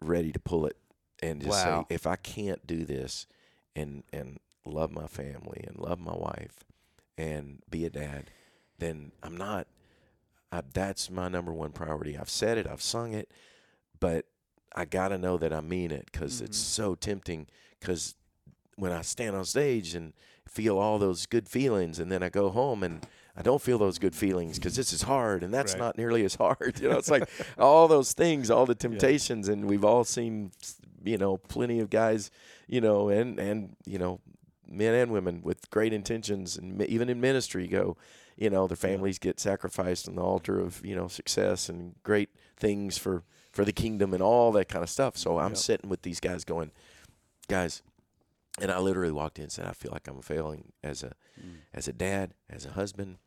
ready 0.00 0.32
to 0.32 0.38
pull 0.38 0.66
it, 0.66 0.76
and 1.22 1.40
just 1.40 1.62
Wow. 1.64 1.86
say, 1.88 1.94
if 1.94 2.06
I 2.06 2.16
can't 2.16 2.66
do 2.66 2.84
this, 2.84 3.26
and 3.74 4.02
and 4.12 4.38
love 4.66 4.90
my 4.92 5.06
family 5.06 5.64
and 5.66 5.78
love 5.78 5.98
my 6.00 6.14
wife, 6.14 6.64
and 7.16 7.62
be 7.70 7.84
a 7.86 7.90
dad, 7.90 8.30
then 8.78 9.12
I'm 9.22 9.36
not. 9.36 9.66
I, 10.52 10.62
that's 10.72 11.10
my 11.10 11.28
number 11.28 11.52
one 11.52 11.72
priority. 11.72 12.16
I've 12.16 12.30
said 12.30 12.58
it, 12.58 12.66
I've 12.66 12.82
sung 12.82 13.14
it, 13.14 13.32
but 13.98 14.26
I 14.76 14.84
gotta 14.84 15.18
know 15.18 15.38
that 15.38 15.52
I 15.52 15.60
mean 15.60 15.90
it 15.90 16.06
because 16.12 16.40
it's 16.40 16.58
Mhm. 16.58 16.64
so 16.64 16.94
tempting. 16.94 17.46
Because 17.80 18.14
when 18.76 18.92
I 18.92 19.02
stand 19.02 19.34
on 19.34 19.44
stage 19.44 19.94
and 19.94 20.12
feel 20.46 20.78
all 20.78 20.98
those 20.98 21.26
good 21.26 21.48
feelings, 21.48 21.98
and 21.98 22.12
then 22.12 22.22
I 22.22 22.28
go 22.28 22.50
home 22.50 22.82
and 22.82 23.06
I 23.34 23.40
don't 23.40 23.62
feel 23.62 23.78
those 23.78 23.98
good 23.98 24.14
feelings 24.14 24.58
because 24.58 24.76
this 24.76 24.92
is 24.92 25.02
hard, 25.02 25.42
and 25.42 25.54
that's 25.54 25.72
Right. 25.72 25.78
not 25.78 25.96
nearly 25.96 26.22
as 26.24 26.34
hard. 26.34 26.78
You 26.82 26.90
know, 26.90 26.98
it's 26.98 27.10
like 27.10 27.28
all 27.58 27.88
those 27.88 28.12
things, 28.12 28.50
all 28.50 28.66
the 28.66 28.74
temptations, 28.74 29.48
and 29.48 29.64
we've 29.66 29.84
all 29.84 30.04
seen, 30.04 30.52
you 31.02 31.16
know, 31.16 31.38
plenty 31.38 31.80
of 31.80 31.88
guys, 31.88 32.30
you 32.66 32.80
know, 32.82 33.08
and 33.08 33.38
and 33.38 33.76
you 33.86 33.98
know, 33.98 34.20
men 34.68 34.94
and 34.94 35.10
women 35.12 35.40
with 35.42 35.70
great 35.70 35.92
intentions, 35.94 36.56
and 36.58 36.82
even 36.82 37.08
in 37.08 37.20
ministry, 37.20 37.66
go, 37.68 37.96
you 38.36 38.50
know, 38.50 38.66
their 38.66 38.76
families 38.76 39.18
get 39.18 39.38
sacrificed 39.40 40.08
on 40.08 40.16
the 40.16 40.22
altar 40.22 40.58
of 40.60 40.84
you 40.84 40.94
know 40.96 41.08
success 41.08 41.68
and 41.68 41.94
great 42.02 42.30
things 42.56 42.98
for 42.98 43.22
for 43.50 43.64
the 43.64 43.72
kingdom 43.72 44.14
and 44.14 44.22
all 44.22 44.50
that 44.52 44.68
kind 44.68 44.82
of 44.82 44.88
stuff. 44.90 45.16
So 45.16 45.38
I'm 45.38 45.50
Yep. 45.50 45.56
sitting 45.58 45.90
with 45.90 46.02
these 46.02 46.20
guys, 46.20 46.44
going, 46.44 46.70
guys, 47.48 47.82
and 48.60 48.70
I 48.70 48.78
literally 48.78 49.12
walked 49.12 49.38
in 49.38 49.44
and 49.44 49.52
said, 49.52 49.66
I 49.66 49.72
feel 49.72 49.92
like 49.92 50.08
I'm 50.08 50.22
failing 50.22 50.72
as 50.82 51.02
a 51.02 51.12
as 51.74 51.88
a 51.88 51.92
dad, 51.92 52.34
as 52.50 52.64
a 52.66 52.70
husband. 52.72 53.18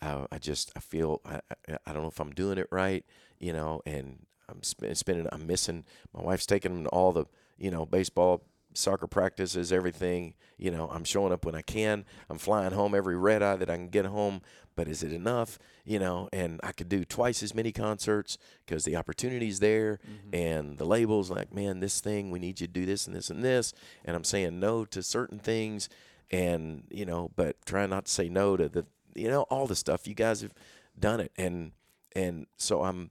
Uh, 0.00 0.26
I 0.32 0.38
just 0.38 0.72
I 0.76 0.80
feel 0.80 1.20
I, 1.24 1.40
I 1.68 1.78
I 1.86 1.92
don't 1.92 2.02
know 2.02 2.08
if 2.08 2.20
I'm 2.20 2.32
doing 2.32 2.58
it 2.58 2.66
right, 2.70 3.04
you 3.38 3.52
know, 3.52 3.80
and 3.86 4.26
I'm 4.48 4.62
sp- 4.66 4.94
spending 4.94 5.28
I'm 5.32 5.46
missing 5.46 5.84
my 6.12 6.22
wife's 6.22 6.46
taking 6.46 6.74
them 6.74 6.84
to 6.84 6.90
all 6.90 7.12
the 7.12 7.26
you 7.58 7.70
know 7.70 7.86
baseball, 7.86 8.42
soccer 8.74 9.06
practices, 9.06 9.72
everything. 9.72 10.34
You 10.56 10.70
know, 10.70 10.88
I'm 10.92 11.04
showing 11.04 11.32
up 11.32 11.44
when 11.44 11.54
I 11.54 11.62
can. 11.62 12.04
I'm 12.30 12.38
flying 12.38 12.72
home 12.72 12.94
every 12.94 13.16
red 13.16 13.42
eye 13.42 13.56
that 13.56 13.70
I 13.70 13.76
can 13.76 13.88
get 13.88 14.06
home. 14.06 14.42
But 14.74 14.88
is 14.88 15.02
it 15.02 15.12
enough? 15.12 15.58
You 15.84 15.98
know, 15.98 16.28
and 16.32 16.58
I 16.62 16.72
could 16.72 16.88
do 16.88 17.04
twice 17.04 17.42
as 17.42 17.54
many 17.54 17.72
concerts 17.72 18.38
because 18.64 18.84
the 18.84 18.96
opportunity's 18.96 19.60
there 19.60 19.98
mm-hmm. 19.98 20.34
and 20.34 20.78
the 20.78 20.86
labels 20.86 21.30
like, 21.30 21.52
man, 21.52 21.80
this 21.80 22.00
thing 22.00 22.30
we 22.30 22.38
need 22.38 22.60
you 22.60 22.66
to 22.66 22.72
do 22.72 22.86
this 22.86 23.06
and 23.06 23.14
this 23.14 23.28
and 23.28 23.44
this, 23.44 23.74
and 24.04 24.16
I'm 24.16 24.24
saying 24.24 24.60
no 24.60 24.86
to 24.86 25.02
certain 25.02 25.38
things, 25.38 25.90
and 26.30 26.84
you 26.90 27.04
know, 27.04 27.30
but 27.36 27.56
trying 27.66 27.90
not 27.90 28.06
to 28.06 28.10
say 28.10 28.30
no 28.30 28.56
to 28.56 28.68
the 28.68 28.86
you 29.14 29.28
know 29.28 29.42
all 29.42 29.66
the 29.66 29.76
stuff 29.76 30.06
you 30.06 30.14
guys 30.14 30.40
have 30.40 30.54
done 30.98 31.20
it 31.20 31.32
and 31.36 31.72
and 32.14 32.46
so 32.56 32.82
i'm 32.82 33.10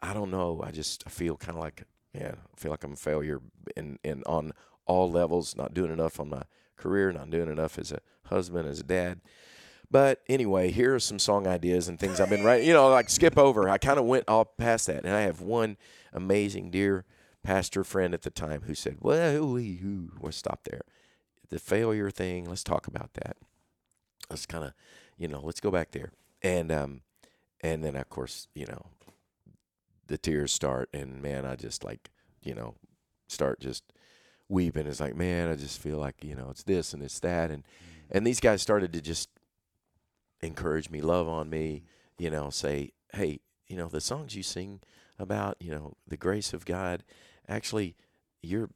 i 0.00 0.12
don't 0.12 0.30
know 0.30 0.60
i 0.64 0.70
just 0.70 1.02
i 1.06 1.10
feel 1.10 1.36
kind 1.36 1.56
of 1.56 1.62
like 1.62 1.84
yeah 2.12 2.32
i 2.32 2.60
feel 2.60 2.70
like 2.70 2.84
i'm 2.84 2.92
a 2.92 2.96
failure 2.96 3.40
in 3.76 3.98
in 4.04 4.22
on 4.26 4.52
all 4.86 5.10
levels 5.10 5.56
not 5.56 5.74
doing 5.74 5.92
enough 5.92 6.20
on 6.20 6.28
my 6.28 6.42
career 6.76 7.12
not 7.12 7.30
doing 7.30 7.48
enough 7.48 7.78
as 7.78 7.92
a 7.92 8.00
husband 8.26 8.68
as 8.68 8.80
a 8.80 8.84
dad. 8.84 9.20
But 9.90 10.22
anyway 10.28 10.70
here 10.70 10.94
are 10.94 11.00
some 11.00 11.18
song 11.18 11.46
ideas 11.46 11.88
and 11.88 11.98
things 11.98 12.20
i've 12.20 12.30
been 12.30 12.44
writing 12.44 12.66
you 12.66 12.72
know 12.74 12.88
like 12.88 13.10
skip 13.10 13.38
over. 13.38 13.68
I 13.68 13.78
kind 13.78 13.98
of 13.98 14.06
went 14.06 14.24
all 14.28 14.44
past 14.44 14.86
that 14.86 15.04
and 15.04 15.14
i 15.14 15.22
have 15.22 15.40
one 15.40 15.76
amazing 16.12 16.70
dear 16.70 17.04
pastor 17.42 17.84
friend 17.84 18.14
at 18.14 18.22
the 18.22 18.30
time 18.30 18.62
who 18.62 18.74
said 18.74 18.98
well 19.00 19.46
we 19.46 19.80
we'll 20.20 20.32
stop 20.32 20.64
there. 20.64 20.82
The 21.50 21.58
failure 21.58 22.10
thing 22.10 22.46
let's 22.46 22.64
talk 22.64 22.86
about 22.86 23.14
that. 23.14 23.36
Let's 24.30 24.46
kind 24.46 24.64
of 24.64 24.72
you 25.18 25.28
know 25.28 25.40
let's 25.42 25.60
go 25.60 25.70
back 25.70 25.90
there. 25.92 26.12
And 26.42 26.72
um 26.72 27.02
and 27.60 27.84
then 27.84 27.94
of 27.96 28.08
course 28.08 28.48
you 28.54 28.66
know 28.66 28.86
the 30.08 30.18
tears 30.18 30.52
start 30.52 30.88
and 30.92 31.22
man 31.22 31.46
i 31.46 31.54
just 31.56 31.84
like 31.84 32.10
you 32.42 32.54
know 32.54 32.74
start 33.28 33.60
just 33.60 33.91
weeping. 34.52 34.86
It's 34.86 35.00
like 35.00 35.16
man 35.16 35.48
i 35.50 35.56
just 35.56 35.80
feel 35.80 35.98
like 35.98 36.22
you 36.22 36.34
know 36.34 36.48
it's 36.50 36.62
this 36.62 36.92
and 36.92 37.02
it's 37.02 37.20
that. 37.20 37.50
And 37.50 37.64
mm-hmm. 37.64 38.16
and 38.16 38.26
these 38.26 38.40
guys 38.40 38.62
started 38.62 38.92
to 38.92 39.00
just 39.00 39.28
encourage 40.42 40.90
me 40.90 41.00
love 41.00 41.28
on 41.28 41.48
me 41.48 41.82
mm-hmm. 41.84 42.24
you 42.24 42.30
know 42.30 42.50
say 42.50 42.90
hey 43.14 43.40
you 43.66 43.76
know 43.76 43.88
the 43.88 44.00
songs 44.00 44.36
you 44.36 44.42
sing 44.42 44.80
about 45.18 45.56
you 45.60 45.70
know 45.70 45.94
the 46.06 46.16
grace 46.16 46.52
of 46.52 46.64
god 46.64 47.04
actually 47.48 47.94
you're 48.42 48.68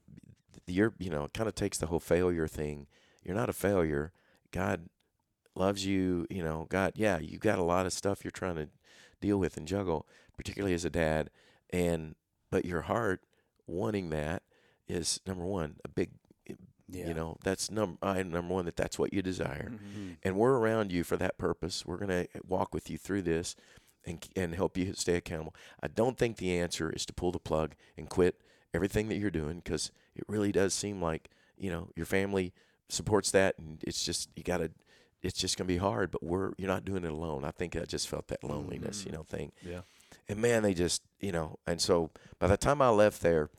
you're 0.66 0.94
you 0.98 1.10
know 1.10 1.28
kind 1.34 1.48
of 1.48 1.54
takes 1.54 1.78
the 1.78 1.86
whole 1.86 2.00
failure 2.00 2.48
thing. 2.48 2.86
You're 3.22 3.36
not 3.36 3.50
a 3.50 3.54
failure. 3.54 4.12
God 4.52 4.88
loves 5.54 5.86
you 5.86 6.26
you 6.28 6.44
know 6.44 6.66
god 6.68 6.92
yeah 6.96 7.18
you 7.18 7.38
got 7.38 7.58
a 7.58 7.62
lot 7.62 7.86
of 7.86 7.92
stuff 7.92 8.22
you're 8.22 8.30
trying 8.30 8.56
to 8.56 8.68
deal 9.22 9.38
with 9.38 9.56
and 9.56 9.66
juggle 9.66 10.06
particularly 10.36 10.74
as 10.74 10.84
a 10.84 10.90
dad. 10.90 11.30
And 11.70 12.14
but 12.50 12.64
your 12.64 12.82
heart 12.82 13.22
wanting 13.66 14.10
that 14.10 14.42
is 14.88 15.20
number 15.26 15.44
one 15.44 15.76
a 15.84 15.88
big 15.88 16.10
Yeah. 16.88 17.08
you 17.08 17.14
know 17.14 17.36
that's 17.42 17.68
number 17.70 17.98
I 18.02 18.22
number 18.22 18.54
one 18.54 18.64
that 18.66 18.76
that's 18.76 18.98
what 18.98 19.12
you 19.12 19.20
desire 19.22 19.70
Mm-hmm. 19.72 20.12
and 20.22 20.36
we're 20.36 20.56
around 20.56 20.92
you 20.92 21.02
for 21.04 21.16
that 21.16 21.36
purpose 21.38 21.84
we're 21.84 21.96
going 21.98 22.10
to 22.24 22.28
walk 22.46 22.72
with 22.72 22.88
you 22.90 22.96
through 22.98 23.22
this 23.22 23.56
and 24.04 24.24
and 24.36 24.54
help 24.54 24.76
you 24.78 24.94
stay 24.94 25.16
accountable 25.16 25.54
i 25.82 25.88
don't 25.88 26.16
think 26.16 26.36
the 26.36 26.56
answer 26.56 26.90
is 26.90 27.04
to 27.06 27.12
pull 27.12 27.32
the 27.32 27.40
plug 27.40 27.74
and 27.96 28.08
quit 28.08 28.40
everything 28.72 29.08
that 29.08 29.16
you're 29.16 29.32
doing 29.32 29.56
because 29.56 29.90
it 30.14 30.22
really 30.28 30.52
does 30.52 30.72
seem 30.74 31.02
like 31.02 31.28
you 31.58 31.70
know 31.70 31.88
your 31.96 32.06
family 32.06 32.52
supports 32.88 33.32
that 33.32 33.58
and 33.58 33.82
it's 33.84 34.04
just 34.04 34.28
you 34.36 34.44
got 34.44 34.58
to 34.58 34.70
it's 35.22 35.36
just 35.40 35.56
going 35.58 35.66
to 35.66 35.74
be 35.74 35.78
hard 35.78 36.12
but 36.12 36.22
we're 36.22 36.52
you're 36.56 36.68
not 36.68 36.84
doing 36.84 37.04
it 37.04 37.10
alone 37.10 37.42
i 37.44 37.50
think 37.50 37.74
i 37.74 37.80
just 37.84 38.06
felt 38.08 38.28
that 38.28 38.44
loneliness 38.44 39.04
you 39.04 39.10
know 39.10 39.24
thing 39.24 39.50
Yeah. 39.60 39.80
and 40.28 40.38
man 40.40 40.62
they 40.62 40.72
just 40.74 41.02
you 41.20 41.32
know 41.32 41.58
and 41.66 41.80
so 41.80 42.10
by 42.38 42.46
the 42.46 42.56
time 42.56 42.80
i 42.80 42.90
left 42.90 43.22
there 43.22 43.50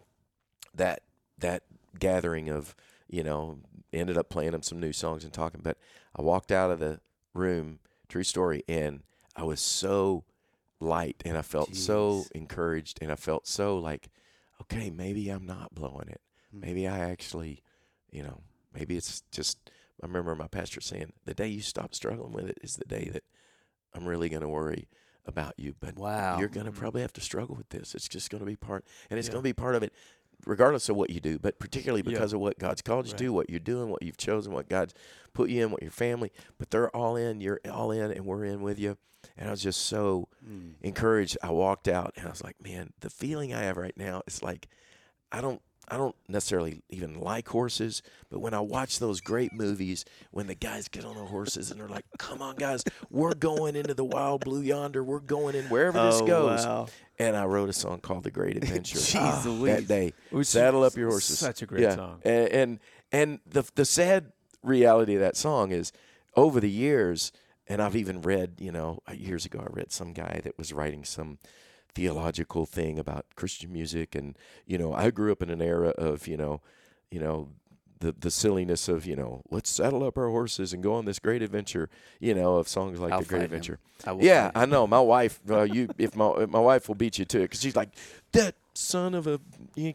that 0.75 1.01
that 1.39 1.63
gathering 1.99 2.49
of 2.49 2.75
you 3.07 3.23
know 3.23 3.59
ended 3.93 4.17
up 4.17 4.29
playing 4.29 4.51
them 4.51 4.61
some 4.61 4.79
new 4.79 4.91
songs 4.93 5.23
and 5.23 5.33
talking 5.33 5.61
but 5.63 5.77
i 6.15 6.21
walked 6.21 6.51
out 6.51 6.69
of 6.71 6.79
the 6.79 6.99
room 7.33 7.79
true 8.07 8.23
story 8.23 8.63
and 8.67 9.01
i 9.35 9.43
was 9.43 9.59
so 9.59 10.23
light 10.79 11.21
and 11.25 11.37
i 11.37 11.41
felt 11.41 11.75
so 11.75 12.25
encouraged 12.35 12.99
and 13.01 13.11
i 13.11 13.15
felt 13.15 13.47
so 13.47 13.77
like 13.77 14.09
okay 14.61 14.89
maybe 14.89 15.29
i'm 15.29 15.45
not 15.45 15.73
blowing 15.73 16.07
it 16.09 16.21
Mm. 16.55 16.61
maybe 16.61 16.87
i 16.87 16.99
actually 16.99 17.61
you 18.11 18.23
know 18.23 18.39
maybe 18.73 18.95
it's 18.95 19.21
just 19.31 19.69
i 20.01 20.05
remember 20.05 20.33
my 20.35 20.47
pastor 20.47 20.79
saying 20.79 21.11
the 21.25 21.33
day 21.33 21.47
you 21.47 21.61
stop 21.61 21.93
struggling 21.93 22.31
with 22.31 22.47
it 22.47 22.57
is 22.61 22.75
the 22.77 22.85
day 22.85 23.09
that 23.11 23.23
i'm 23.93 24.05
really 24.05 24.29
going 24.29 24.41
to 24.41 24.47
worry 24.47 24.87
about 25.25 25.53
you 25.57 25.73
but 25.81 25.97
Wow. 25.97 26.37
you're 26.39 26.47
going 26.47 26.65
to 26.65 26.71
probably 26.71 27.01
have 27.01 27.11
to 27.11 27.19
struggle 27.21 27.53
with 27.55 27.67
this 27.69 27.93
it's 27.95 28.07
just 28.07 28.29
going 28.29 28.39
to 28.39 28.45
be 28.45 28.55
part 28.55 28.85
and 29.09 29.19
it's 29.19 29.27
Yeah. 29.27 29.33
going 29.33 29.41
to 29.43 29.49
be 29.49 29.51
part 29.53 29.75
of 29.75 29.83
it 29.83 29.91
regardless 30.45 30.87
of 30.89 30.95
what 30.95 31.09
you 31.09 31.19
do 31.19 31.39
but 31.39 31.59
particularly 31.59 32.03
Yeah. 32.05 32.11
because 32.11 32.33
of 32.33 32.39
what 32.39 32.57
god's 32.59 32.81
called 32.81 33.05
you 33.07 33.11
Right. 33.13 33.17
to 33.19 33.33
what 33.33 33.49
you're 33.49 33.59
doing 33.59 33.89
what 33.89 34.03
you've 34.03 34.17
chosen 34.17 34.53
what 34.53 34.69
god's 34.69 34.93
put 35.33 35.49
you 35.49 35.63
in 35.65 35.71
what 35.71 35.81
your 35.81 35.91
family 35.91 36.31
but 36.57 36.69
they're 36.71 36.95
all 36.95 37.15
in 37.15 37.41
you're 37.41 37.59
all 37.69 37.91
in 37.91 38.11
and 38.11 38.25
we're 38.25 38.45
in 38.45 38.61
with 38.61 38.79
you 38.79 38.97
and 39.37 39.47
i 39.47 39.51
was 39.51 39.61
just 39.63 39.81
so 39.81 40.27
Mm. 40.47 40.75
encouraged 40.81 41.37
i 41.43 41.49
walked 41.51 41.87
out 41.87 42.13
and 42.15 42.27
i 42.27 42.29
was 42.29 42.43
like 42.43 42.55
man 42.63 42.93
the 43.01 43.09
feeling 43.09 43.53
i 43.53 43.61
have 43.63 43.77
right 43.77 43.97
now 43.97 44.21
is 44.27 44.41
like 44.43 44.67
i 45.31 45.41
don't 45.41 45.61
I 45.89 45.95
don't 45.97 46.15
necessarily 46.27 46.81
even 46.89 47.19
like 47.19 47.47
horses, 47.47 48.01
but 48.29 48.39
when 48.39 48.53
I 48.53 48.59
watch 48.59 48.99
those 48.99 49.21
great 49.21 49.53
movies, 49.53 50.03
when 50.31 50.47
the 50.47 50.55
guys 50.55 50.87
get 50.89 51.05
on 51.05 51.15
the 51.15 51.23
horses 51.25 51.71
and 51.71 51.79
they're 51.79 51.87
like, 51.87 52.03
"Come 52.19 52.41
on, 52.41 52.55
guys, 52.57 52.83
we're 53.09 53.33
going 53.35 53.75
into 53.77 53.93
the 53.93 54.03
wild 54.03 54.43
blue 54.43 54.61
yonder. 54.61 55.01
We're 55.03 55.19
going 55.21 55.55
in 55.55 55.65
wherever 55.65 55.97
this 56.03 56.21
Oh, 56.21 56.27
goes." 56.27 56.65
wow. 56.65 56.87
And 57.19 57.35
I 57.37 57.45
wrote 57.45 57.69
a 57.69 57.73
song 57.73 57.99
called 58.01 58.23
"The 58.23 58.31
Great 58.31 58.57
Adventure" 58.63 58.99
Jeez 58.99 59.15
Ah, 59.45 59.65
that 59.65 59.87
day. 59.87 60.13
Saddle 60.43 60.83
up 60.83 60.95
your 60.97 61.09
horses. 61.09 61.39
Such 61.39 61.61
a 61.61 61.65
great 61.65 61.83
yeah. 61.83 61.95
song. 61.95 62.19
And, 62.25 62.47
and 62.49 62.79
and 63.11 63.39
the 63.45 63.63
the 63.75 63.85
sad 63.85 64.33
reality 64.63 65.15
of 65.15 65.21
that 65.21 65.37
song 65.37 65.71
is, 65.71 65.93
over 66.35 66.59
the 66.59 66.69
years, 66.69 67.31
and 67.65 67.81
I've 67.81 67.95
even 67.95 68.21
read, 68.21 68.55
you 68.59 68.71
know, 68.73 68.99
years 69.13 69.45
ago, 69.45 69.59
I 69.65 69.67
read 69.71 69.91
some 69.93 70.11
guy 70.11 70.41
that 70.43 70.57
was 70.57 70.73
writing 70.73 71.05
some 71.05 71.37
theological 71.93 72.65
thing 72.65 72.99
about 72.99 73.25
Christian 73.35 73.71
music, 73.73 74.15
and 74.15 74.37
you 74.65 74.77
know, 74.77 74.93
I 74.93 75.09
grew 75.11 75.31
up 75.31 75.41
in 75.41 75.49
an 75.49 75.61
era 75.61 75.89
of, 75.89 76.27
you 76.27 76.37
know, 76.37 76.61
you 77.11 77.19
know. 77.19 77.49
The, 77.99 78.11
the 78.11 78.29
silliness 78.29 78.87
of 78.87 79.07
you 79.07 79.15
know 79.15 79.41
let's 79.49 79.71
saddle 79.71 80.03
up 80.03 80.19
our 80.19 80.27
horses 80.29 80.71
and 80.71 80.83
go 80.83 80.93
on 80.93 81.05
this 81.05 81.17
great 81.17 81.41
adventure 81.41 81.89
you 82.19 82.35
know 82.35 82.57
of 82.57 82.67
songs 82.67 82.99
like 82.99 83.11
I'll 83.11 83.21
the 83.21 83.25
Great. 83.25 83.41
Adventure 83.41 83.79
I 84.05 84.11
will 84.11 84.23
yeah, 84.23 84.51
I 84.53 84.67
know. 84.67 84.85
My 84.85 84.99
wife, 84.99 85.39
uh, 85.49 85.63
you, 85.63 85.89
if 85.97 86.15
my 86.15 86.45
my 86.45 86.59
wife 86.59 86.87
will 86.87 86.93
beat 86.93 87.17
you 87.17 87.25
too, 87.25 87.41
because 87.41 87.59
she's 87.59 87.75
like 87.75 87.89
that 88.33 88.53
son 88.75 89.15
of 89.15 89.25
a 89.25 89.39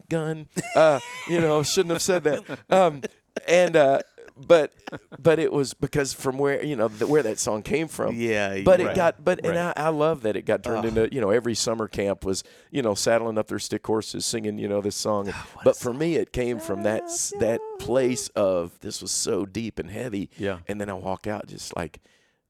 gun. 0.09 0.47
Uh, 0.75 0.99
you 1.29 1.39
know, 1.39 1.63
shouldn't 1.63 1.93
have 1.93 2.01
said 2.01 2.25
that. 2.25 2.43
Um, 2.69 3.03
and 3.47 3.77
uh, 3.77 3.99
but 4.47 4.71
but 5.19 5.39
it 5.39 5.51
was 5.51 5.73
because 5.73 6.13
from 6.13 6.37
where 6.37 6.63
you 6.63 6.75
know 6.75 6.87
the, 6.87 7.07
where 7.07 7.23
that 7.23 7.39
song 7.39 7.63
came 7.63 7.87
from. 7.87 8.15
Yeah, 8.15 8.61
But 8.63 8.79
it 8.79 8.95
got 8.95 9.23
but 9.23 9.45
and 9.45 9.57
I, 9.57 9.73
I 9.75 9.89
love 9.89 10.21
that 10.21 10.35
it 10.35 10.43
got 10.45 10.63
turned 10.63 10.85
Oh. 10.85 10.87
into 10.89 11.13
you 11.13 11.21
know 11.21 11.29
every 11.29 11.55
summer 11.55 11.87
camp 11.87 12.23
was 12.25 12.43
you 12.71 12.81
know 12.81 12.93
saddling 12.95 13.37
up 13.37 13.47
their 13.47 13.59
stick 13.59 13.85
horses 13.85 14.25
singing 14.25 14.57
you 14.57 14.67
know 14.67 14.81
this 14.81 14.95
song. 14.95 15.29
Oh, 15.33 15.47
but 15.63 15.75
for 15.77 15.93
me 15.93 16.15
it 16.15 16.31
came 16.33 16.59
from 16.59 16.83
that 16.83 17.03
that 17.39 17.59
place 17.79 18.29
of 18.29 18.79
this 18.81 19.01
was 19.01 19.11
so 19.11 19.45
deep 19.45 19.79
and 19.79 19.89
heavy. 19.89 20.29
Yeah. 20.37 20.59
And 20.67 20.79
then 20.79 20.89
I 20.89 20.93
walk 20.93 21.27
out 21.27 21.47
just 21.47 21.75
like 21.75 21.99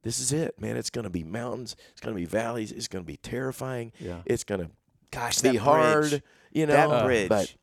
this 0.04 0.20
is 0.20 0.34
it, 0.34 0.60
man. 0.60 0.76
It's 0.76 0.90
going 0.90 1.04
to 1.06 1.10
be 1.10 1.24
mountains. 1.24 1.76
It's 1.94 2.02
going 2.02 2.14
to 2.14 2.20
be 2.20 2.26
valleys. 2.26 2.74
It's 2.74 2.90
going 2.90 3.04
to 3.04 3.08
be 3.08 3.16
terrifying. 3.16 3.94
Yeah. 4.00 4.18
It's 4.26 4.44
going 4.44 4.60
to 4.60 4.70
Gosh, 5.12 5.40
be 5.42 5.56
hard. 5.56 6.22
You 6.52 6.66
know, 6.66 6.74
that 6.74 7.06
bridge. 7.06 7.30
But 7.30 7.56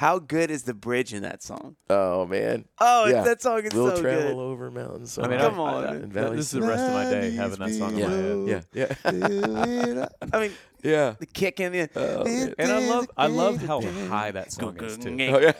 How 0.00 0.18
good 0.18 0.50
is 0.50 0.62
the 0.62 0.72
bridge 0.72 1.12
in 1.12 1.22
that 1.24 1.42
song? 1.42 1.76
oh 1.90 2.24
man, 2.24 2.64
Oh, 2.80 3.04
Yeah. 3.06 3.22
that 3.22 3.42
song 3.42 3.62
is 3.66 3.74
we'll 3.74 3.94
so 3.96 4.00
travel 4.00 4.28
good. 4.34 4.38
over 4.40 4.70
mountains. 4.70 5.18
I 5.18 5.28
mean, 5.28 5.38
Come 5.38 5.60
I, 5.60 5.62
on. 5.62 5.84
I, 5.84 5.86
I, 5.88 5.94
And 5.96 6.02
that- 6.04 6.08
valleys. 6.22 6.36
this 6.38 6.46
is 6.54 6.60
the 6.60 6.62
rest 6.66 6.82
of 6.84 6.92
my 6.94 7.04
day 7.10 7.30
having 7.32 7.58
that 7.58 7.70
song 7.74 7.98
in 7.98 8.08
my 8.08 8.16
head. 8.16 8.64
yeah, 8.72 8.94
yeah, 9.04 10.06
I 10.32 10.40
mean, 10.40 10.52
yeah. 10.82 11.14
the 11.18 11.26
kick 11.26 11.60
in 11.60 11.72
the. 11.72 11.90
Oh, 11.96 12.24
man. 12.24 12.54
And 12.58 12.72
I 12.72 12.78
love 12.88 13.10
I 13.16 13.26
love 13.26 13.56
how 13.62 13.82
high 14.08 14.30
that 14.30 14.52
song 14.52 14.82
is 14.82 14.96
too. 14.96 15.10
Oh, 15.32 15.38
yeah. 15.38 15.52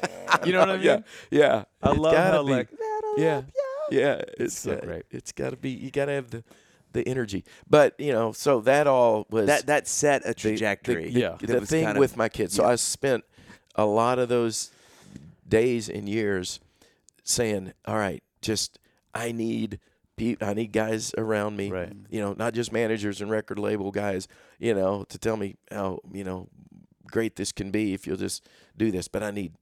You 0.46 0.52
know 0.54 0.60
what 0.60 0.70
I 0.70 0.76
mean? 0.78 0.86
Yeah, 0.86 1.00
yeah. 1.30 1.64
I 1.82 1.90
It's 1.90 1.98
love 2.00 2.12
gotta 2.14 2.36
how 2.38 2.42
be. 2.44 2.50
like 2.50 2.68
yeah, 3.18 3.42
yeah. 3.90 4.22
It's 4.38 4.58
so 4.58 4.74
got- 4.74 4.84
great. 4.84 5.02
It's 5.10 5.32
got 5.32 5.50
to 5.50 5.56
be. 5.58 5.68
You 5.70 5.90
got 5.90 6.06
to 6.06 6.12
have 6.12 6.30
the 6.30 6.44
the 6.92 7.06
energy. 7.06 7.44
But 7.68 7.94
you 8.00 8.12
know, 8.12 8.32
so 8.32 8.60
that 8.62 8.86
all 8.86 9.26
was 9.30 9.46
That 9.48 9.66
that 9.66 9.86
set 9.86 10.22
a 10.24 10.32
trajectory. 10.32 11.10
The, 11.10 11.20
Yeah. 11.20 11.36
the, 11.38 11.46
that 11.48 11.60
was 11.60 11.68
thing 11.70 11.84
kind 11.84 11.96
of- 11.98 12.00
with 12.00 12.16
my 12.16 12.28
kids. 12.30 12.54
So 12.54 12.62
yeah. 12.64 12.70
I 12.70 12.74
spent 12.76 13.24
a 13.80 13.86
lot 13.86 14.18
of 14.18 14.28
those 14.28 14.70
days 15.48 15.88
and 15.88 16.08
years 16.08 16.60
saying, 17.24 17.72
"All 17.86 17.96
right, 17.96 18.22
just 18.42 18.78
I 19.14 19.32
need." 19.32 19.78
pe- 20.16 20.36
I 20.42 20.52
need 20.52 20.72
guys 20.72 21.14
around 21.16 21.56
me, 21.56 21.70
Right. 21.70 21.92
you 22.10 22.20
know, 22.20 22.34
not 22.36 22.52
just 22.52 22.72
managers 22.72 23.22
and 23.22 23.30
record 23.30 23.58
label 23.58 23.90
guys, 23.90 24.28
you 24.58 24.74
know, 24.74 25.04
to 25.04 25.18
tell 25.18 25.38
me 25.38 25.56
how, 25.70 26.00
you 26.12 26.24
know, 26.24 26.48
great 27.06 27.36
this 27.36 27.52
can 27.52 27.70
be 27.70 27.94
if 27.94 28.06
you'll 28.06 28.18
just 28.18 28.46
do 28.76 28.90
this. 28.90 29.08
But 29.08 29.22
I 29.22 29.30
need, 29.30 29.54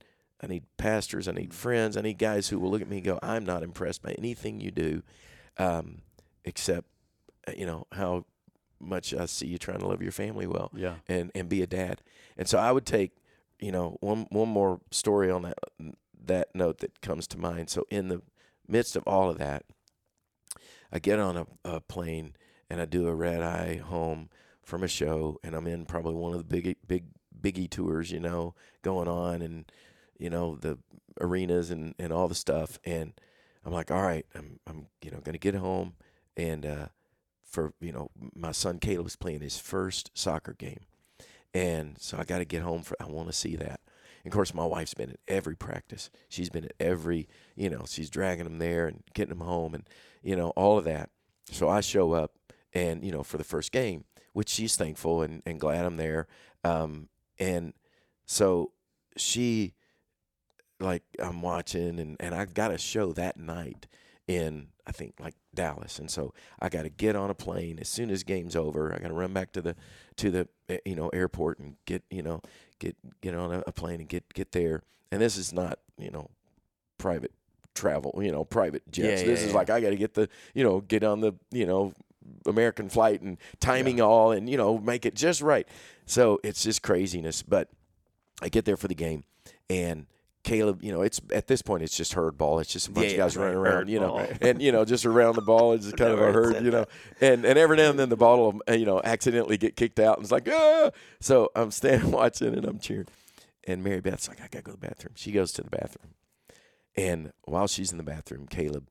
I 0.42 0.48
need 0.48 0.64
pastors, 0.76 1.28
I 1.28 1.32
need 1.32 1.54
friends, 1.54 1.96
I 1.96 2.00
need 2.00 2.18
guys 2.18 2.48
who 2.48 2.58
will 2.58 2.70
look 2.72 2.82
at 2.82 2.88
me 2.88 2.96
and 2.96 3.06
go, 3.06 3.20
I'm 3.22 3.44
not 3.44 3.62
impressed 3.62 4.02
by 4.02 4.12
anything 4.18 4.58
you 4.58 4.72
do, 4.72 5.02
um, 5.58 6.02
except, 6.44 6.88
uh, 7.46 7.52
you 7.56 7.64
know, 7.64 7.86
how 7.92 8.24
much 8.80 9.14
I 9.14 9.26
see 9.26 9.46
you 9.46 9.58
trying 9.58 9.78
to 9.78 9.86
love 9.86 10.02
your 10.02 10.12
family 10.12 10.48
well 10.48 10.72
yeah. 10.74 10.96
and 11.08 11.30
and 11.36 11.48
be 11.48 11.62
a 11.62 11.68
dad. 11.68 12.02
And 12.36 12.48
so 12.48 12.58
I 12.58 12.72
would 12.72 12.84
take, 12.86 13.12
you 13.60 13.72
know, 13.72 13.96
one 14.00 14.26
one 14.30 14.48
more 14.48 14.80
story 14.90 15.30
on 15.30 15.42
that 15.42 15.58
that 16.26 16.48
note 16.54 16.78
that 16.78 17.00
comes 17.00 17.26
to 17.28 17.38
mind. 17.38 17.70
So 17.70 17.86
in 17.90 18.08
the 18.08 18.22
midst 18.66 18.96
of 18.96 19.02
all 19.06 19.30
of 19.30 19.38
that, 19.38 19.64
I 20.92 20.98
get 20.98 21.18
on 21.18 21.36
a, 21.36 21.46
a 21.64 21.80
plane 21.80 22.34
and 22.70 22.80
I 22.80 22.84
do 22.84 23.08
a 23.08 23.14
red 23.14 23.42
eye 23.42 23.76
home 23.76 24.28
from 24.62 24.82
a 24.82 24.88
show, 24.88 25.38
and 25.42 25.54
I'm 25.54 25.66
in 25.66 25.86
probably 25.86 26.14
one 26.14 26.32
of 26.32 26.38
the 26.38 26.44
big 26.44 26.76
big 26.86 27.04
biggie 27.40 27.70
tours, 27.70 28.10
you 28.10 28.20
know, 28.20 28.54
going 28.82 29.08
on, 29.08 29.42
and 29.42 29.70
you 30.18 30.30
know 30.30 30.56
the 30.56 30.78
arenas 31.20 31.70
and 31.70 31.94
and 31.98 32.12
all 32.12 32.28
the 32.28 32.34
stuff, 32.34 32.78
and 32.84 33.14
I'm 33.64 33.72
like, 33.72 33.90
all 33.90 34.02
right, 34.02 34.26
I'm 34.34 34.60
I'm 34.66 34.86
you 35.02 35.10
know 35.10 35.20
gonna 35.20 35.38
get 35.38 35.54
home, 35.54 35.94
and 36.36 36.66
uh, 36.66 36.86
for 37.44 37.72
you 37.80 37.92
know 37.92 38.10
my 38.34 38.52
son 38.52 38.78
Caleb's 38.78 39.16
playing 39.16 39.40
his 39.40 39.58
first 39.58 40.10
soccer 40.14 40.52
game, 40.52 40.80
and 41.54 41.96
so 41.98 42.18
I 42.18 42.24
got 42.24 42.38
to 42.38 42.44
get 42.44 42.62
home 42.62 42.82
for 42.82 42.96
I 43.00 43.06
want 43.06 43.28
to 43.28 43.32
see 43.32 43.56
that. 43.56 43.80
And 44.24 44.32
of 44.32 44.36
course, 44.36 44.54
my 44.54 44.64
wife's 44.64 44.94
been 44.94 45.10
at 45.10 45.20
every 45.26 45.56
practice. 45.56 46.10
She's 46.28 46.50
been 46.50 46.64
at 46.64 46.74
every, 46.80 47.28
you 47.56 47.70
know, 47.70 47.84
she's 47.86 48.10
dragging 48.10 48.44
them 48.44 48.58
there 48.58 48.86
and 48.86 49.02
getting 49.14 49.38
them 49.38 49.46
home 49.46 49.74
and, 49.74 49.88
you 50.22 50.36
know, 50.36 50.50
all 50.50 50.78
of 50.78 50.84
that. 50.84 51.10
So 51.50 51.68
I 51.68 51.80
show 51.80 52.12
up 52.12 52.32
and, 52.72 53.04
you 53.04 53.12
know, 53.12 53.22
for 53.22 53.38
the 53.38 53.44
first 53.44 53.72
game, 53.72 54.04
which 54.32 54.48
she's 54.48 54.76
thankful 54.76 55.22
and, 55.22 55.42
and 55.46 55.60
glad 55.60 55.84
I'm 55.84 55.96
there. 55.96 56.26
Um, 56.64 57.08
and 57.38 57.72
so 58.26 58.72
she, 59.16 59.74
like, 60.80 61.04
I'm 61.18 61.40
watching 61.40 61.98
and, 61.98 62.16
and 62.20 62.34
I've 62.34 62.54
got 62.54 62.72
a 62.72 62.78
show 62.78 63.12
that 63.12 63.36
night 63.36 63.86
in, 64.28 64.68
I 64.86 64.92
think, 64.92 65.14
like 65.18 65.34
Dallas. 65.54 65.98
And 65.98 66.08
so 66.10 66.32
I 66.60 66.68
got 66.68 66.82
to 66.82 66.90
get 66.90 67.16
on 67.16 67.30
a 67.30 67.34
plane 67.34 67.78
as 67.80 67.88
soon 67.88 68.10
as 68.10 68.22
game's 68.22 68.54
over. 68.54 68.94
I 68.94 68.98
got 68.98 69.08
to 69.08 69.14
run 69.14 69.32
back 69.32 69.52
to 69.52 69.62
the, 69.62 69.74
to 70.16 70.30
the, 70.30 70.48
eh, 70.68 70.78
you 70.84 70.94
know, 70.94 71.08
airport 71.08 71.58
and 71.58 71.74
get, 71.86 72.04
you 72.10 72.22
know, 72.22 72.42
get 72.78 72.96
get 73.20 73.34
on 73.34 73.52
a, 73.52 73.62
a 73.66 73.72
plane 73.72 74.00
and 74.00 74.08
get 74.08 74.32
get 74.34 74.52
there. 74.52 74.82
And 75.10 75.20
this 75.20 75.36
is 75.36 75.52
not 75.52 75.78
you 75.98 76.10
know 76.10 76.30
private 76.96 77.32
travel, 77.74 78.18
you 78.22 78.32
know, 78.32 78.44
private 78.44 78.90
jets. 78.90 79.22
Yeah, 79.22 79.28
this 79.28 79.40
yeah, 79.40 79.46
is 79.46 79.52
yeah. 79.52 79.58
like 79.58 79.70
I 79.70 79.80
got 79.80 79.90
to 79.90 79.96
get 79.96 80.14
the 80.14 80.28
you 80.54 80.64
know 80.64 80.80
get 80.80 81.04
on 81.04 81.20
the 81.20 81.32
you 81.50 81.66
know 81.66 81.92
American 82.46 82.88
flight 82.88 83.20
and 83.20 83.38
timing 83.60 84.00
all 84.00 84.32
and 84.32 84.48
you 84.48 84.56
know 84.56 84.78
make 84.78 85.06
it 85.06 85.14
just 85.14 85.40
right. 85.42 85.66
So 86.06 86.40
it's 86.42 86.62
just 86.62 86.82
craziness. 86.82 87.42
But 87.42 87.68
I 88.40 88.48
get 88.48 88.64
there 88.64 88.76
for 88.76 88.88
the 88.88 88.94
game 88.94 89.24
and. 89.68 90.06
Caleb, 90.48 90.82
you 90.82 90.90
know, 90.92 91.02
it's 91.02 91.20
at 91.32 91.46
this 91.46 91.60
point 91.60 91.82
it's 91.82 91.96
just 91.96 92.14
herd 92.14 92.38
ball. 92.38 92.58
It's 92.58 92.72
just 92.72 92.88
a 92.88 92.90
bunch 92.90 93.08
Yeah, 93.08 93.12
of 93.12 93.18
guys 93.18 93.36
running 93.36 93.56
around, 93.58 93.88
you 93.88 94.00
know, 94.00 94.12
ball. 94.14 94.26
and 94.40 94.62
you 94.62 94.72
know, 94.72 94.84
just 94.84 95.04
around 95.04 95.34
the 95.36 95.42
ball. 95.42 95.74
It's 95.74 95.92
kind 95.92 96.10
of 96.12 96.20
a 96.20 96.32
herd, 96.32 96.64
you 96.64 96.70
know, 96.70 96.86
and 97.20 97.44
and 97.44 97.58
every 97.58 97.76
now 97.76 97.90
and 97.90 97.98
then 97.98 98.08
the 98.08 98.16
ball 98.16 98.38
will, 98.38 98.60
uh, 98.68 98.72
you 98.72 98.86
know, 98.86 99.00
accidentally 99.04 99.58
get 99.58 99.76
kicked 99.76 100.00
out, 100.00 100.16
and 100.16 100.24
it's 100.24 100.32
like, 100.32 100.48
ah. 100.50 100.90
So 101.20 101.50
I'm 101.54 101.70
standing 101.70 102.10
watching 102.20 102.54
and 102.54 102.64
I'm 102.64 102.78
cheering, 102.78 103.08
and 103.66 103.84
Mary 103.84 104.00
Beth's 104.00 104.26
like, 104.28 104.40
I 104.40 104.48
gotta 104.50 104.62
go 104.62 104.72
to 104.72 104.80
the 104.80 104.86
bathroom. 104.86 105.12
She 105.16 105.32
goes 105.32 105.52
to 105.52 105.62
the 105.62 105.70
bathroom, 105.70 106.14
and 106.96 107.32
while 107.44 107.66
she's 107.66 107.92
in 107.92 107.98
the 107.98 108.04
bathroom, 108.04 108.46
Caleb 108.48 108.88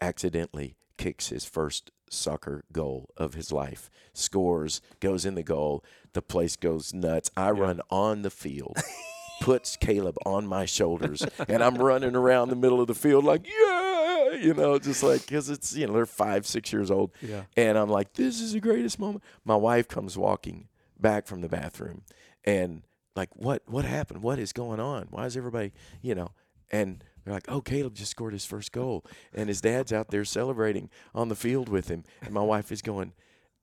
accidentally 0.00 0.76
kicks 0.96 1.28
his 1.28 1.44
first 1.44 1.90
soccer 2.08 2.64
goal 2.72 3.10
of 3.16 3.34
his 3.34 3.52
life, 3.52 3.90
scores, 4.12 4.80
goes 5.00 5.26
in 5.26 5.34
the 5.34 5.42
goal. 5.42 5.84
The 6.14 6.22
place 6.22 6.56
goes 6.56 6.94
nuts. 6.94 7.30
I 7.36 7.50
run 7.50 7.80
on 7.90 8.22
the 8.22 8.30
field. 8.30 8.78
Puts 9.44 9.76
Caleb 9.76 10.16
on 10.24 10.46
my 10.46 10.64
shoulders, 10.64 11.22
and 11.48 11.62
I'm 11.62 11.74
running 11.76 12.16
around 12.16 12.48
the 12.48 12.56
middle 12.56 12.80
of 12.80 12.86
the 12.86 12.94
field 12.94 13.24
like, 13.24 13.46
yeah, 13.46 14.32
you 14.32 14.54
know, 14.54 14.78
just 14.78 15.02
like 15.02 15.26
because 15.26 15.50
it's 15.50 15.76
you 15.76 15.86
know 15.86 15.92
they're 15.92 16.06
five, 16.06 16.46
six 16.46 16.72
years 16.72 16.90
old, 16.90 17.10
Yeah. 17.20 17.42
and 17.56 17.76
I'm 17.76 17.90
like, 17.90 18.14
this 18.14 18.40
is 18.40 18.54
the 18.54 18.60
greatest 18.60 18.98
moment. 18.98 19.22
My 19.44 19.56
wife 19.56 19.86
comes 19.86 20.16
walking 20.16 20.68
back 20.98 21.26
from 21.26 21.42
the 21.42 21.48
bathroom 21.50 22.02
and 22.44 22.82
like, 23.14 23.28
what 23.36 23.62
what 23.66 23.84
happened? 23.84 24.22
What 24.22 24.38
is 24.38 24.52
going 24.54 24.80
on? 24.80 25.08
Why 25.10 25.26
is 25.26 25.36
everybody, 25.36 25.72
you 26.00 26.14
know, 26.14 26.30
and 26.72 27.04
they're 27.24 27.34
like, 27.34 27.44
oh, 27.48 27.60
Caleb 27.60 27.94
just 27.94 28.10
scored 28.12 28.32
his 28.32 28.46
first 28.46 28.72
goal. 28.72 29.04
And 29.34 29.48
his 29.50 29.60
dad's 29.60 29.92
out 29.92 30.08
there 30.10 30.24
celebrating 30.24 30.88
on 31.14 31.28
the 31.28 31.36
field 31.36 31.68
with 31.68 31.88
him. 31.88 32.04
And 32.22 32.32
my 32.32 32.42
wife 32.42 32.72
is 32.72 32.80
going, 32.82 33.12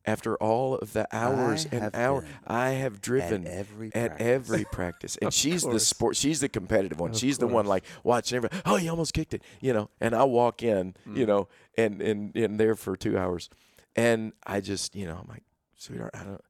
after 0.06 0.36
all 0.38 0.76
of 0.76 0.94
the 0.94 1.08
hours 1.12 1.66
I 1.72 1.76
and 1.76 1.84
have 1.84 1.96
hour, 1.96 2.26
I 2.48 2.70
have 2.72 3.02
driven 3.02 3.48
every 3.48 3.94
at 3.96 4.20
every 4.22 4.66
practice. 4.72 5.18
And 5.22 5.34
she's 5.34 5.64
the 5.64 5.80
sport, 5.80 6.16
she's 6.16 6.40
the 6.42 6.50
competitive 6.50 7.00
one. 7.00 7.12
Of 7.12 7.18
she's 7.18 7.38
the 7.38 7.48
one 7.48 7.66
like 7.66 7.84
watching 8.04 8.38
everybody, 8.38 8.62
oh, 8.66 8.78
you 8.78 8.90
almost 8.90 9.14
kicked 9.14 9.34
it, 9.34 9.44
you 9.60 9.74
know. 9.74 9.90
And 10.00 10.16
I 10.16 10.24
walk 10.24 10.64
in, 10.64 10.96
Mm. 11.08 11.18
you 11.18 11.26
know, 11.26 11.48
and, 11.78 12.02
and, 12.02 12.36
and 12.36 12.60
there 12.60 12.76
for 12.76 12.96
two 12.96 13.18
hours. 13.18 13.50
And 13.96 14.34
I 14.46 14.62
just, 14.62 14.96
you 14.96 15.06
know, 15.06 15.18
I'm 15.22 15.28
like, 15.30 15.44
sweetheart, 15.78 16.12
I 16.14 16.24
don't, 16.24 16.42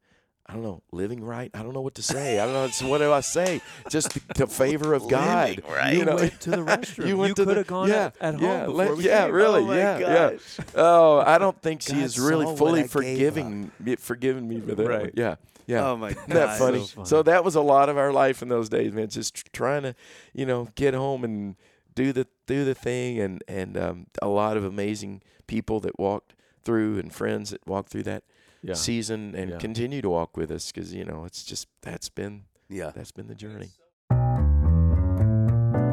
I 0.52 0.56
don't 0.56 0.64
know, 0.64 0.84
living 0.92 1.24
right. 1.24 1.50
I 1.54 1.64
don't 1.64 1.74
know 1.74 1.80
what 1.80 1.96
to 1.96 2.04
say. 2.04 2.38
I 2.38 2.44
don't 2.44 2.54
know. 2.54 2.66
It's, 2.66 2.84
what 2.84 2.98
do 2.98 3.10
I 3.14 3.22
say? 3.22 3.62
Just 3.90 4.14
the, 4.14 4.22
the 4.36 4.48
favor 4.48 4.94
of 4.94 5.08
God. 5.08 5.62
Right. 5.70 5.94
You 5.94 6.00
You 6.00 6.06
know, 6.06 6.16
went 6.18 6.42
to 6.42 6.50
the 6.52 6.58
restroom. 6.66 7.08
You 7.08 7.16
went 7.18 7.30
You 7.30 7.36
to 7.36 7.46
the- 7.46 7.52
could 7.52 7.58
have 7.58 7.68
gone 7.68 7.88
yeah, 7.88 8.06
at, 8.08 8.16
at 8.20 8.34
home 8.36 8.44
yeah, 8.44 8.60
before 8.66 8.76
let- 8.76 8.98
we 8.98 9.06
yeah, 9.06 9.26
came. 9.28 9.34
really, 9.34 9.62
Oh 9.62 9.66
my 9.68 9.78
yeah, 9.78 9.98
yeah. 10.00 10.32
Oh, 10.76 11.20
I 11.20 11.38
don't 11.38 11.60
think 11.62 11.82
she 11.82 11.94
God 11.94 12.04
is 12.04 12.20
really 12.20 12.54
fully 12.58 12.84
forgiving 12.88 13.72
me, 13.80 13.96
forgiving 13.96 14.46
me 14.50 14.60
for 14.60 14.76
that. 14.76 14.88
Right. 14.88 15.02
one. 15.04 15.12
Yeah, 15.16 15.36
yeah. 15.68 15.88
Oh 15.90 15.96
my 15.96 16.10
Isn't 16.10 16.30
that 16.30 16.60
funny? 16.60 16.86
So 16.86 17.04
So, 17.06 17.24
that 17.24 17.46
was 17.46 17.56
a 17.56 17.62
lot 17.62 17.88
of 17.88 17.98
our 17.98 18.12
life 18.12 18.42
in 18.42 18.50
those 18.50 18.68
days, 18.68 18.92
man. 18.92 19.08
Just 19.08 19.54
trying 19.54 19.84
to, 19.84 19.96
you 20.34 20.46
know, 20.46 20.68
get 20.76 20.94
home 20.94 21.24
and 21.24 21.56
do 21.96 22.12
the 22.12 22.28
do 22.46 22.66
the 22.66 22.76
thing, 22.76 23.20
and 23.22 23.42
and 23.48 23.78
um, 23.78 24.08
a 24.22 24.28
lot 24.28 24.58
of 24.58 24.66
amazing 24.66 25.22
people 25.48 25.80
that 25.82 25.98
walked 25.98 26.34
through 26.64 27.00
and 27.00 27.14
friends 27.14 27.52
that 27.52 27.66
walked 27.66 27.90
through 27.90 28.04
that 28.04 28.24
Yeah. 28.64 28.74
season 28.76 29.34
and 29.36 29.52
Yeah. 29.52 29.58
continue 29.58 30.02
to 30.02 30.10
walk 30.10 30.38
with 30.38 30.52
us 30.52 30.72
because 30.72 30.94
you 30.94 31.04
know 31.06 31.26
it's 31.26 31.44
just 31.44 31.68
that's 31.82 32.10
been 32.10 32.44
Yeah. 32.70 32.92
that's 32.96 33.12
been 33.12 33.28
the 33.28 33.36
journey. 33.36 33.70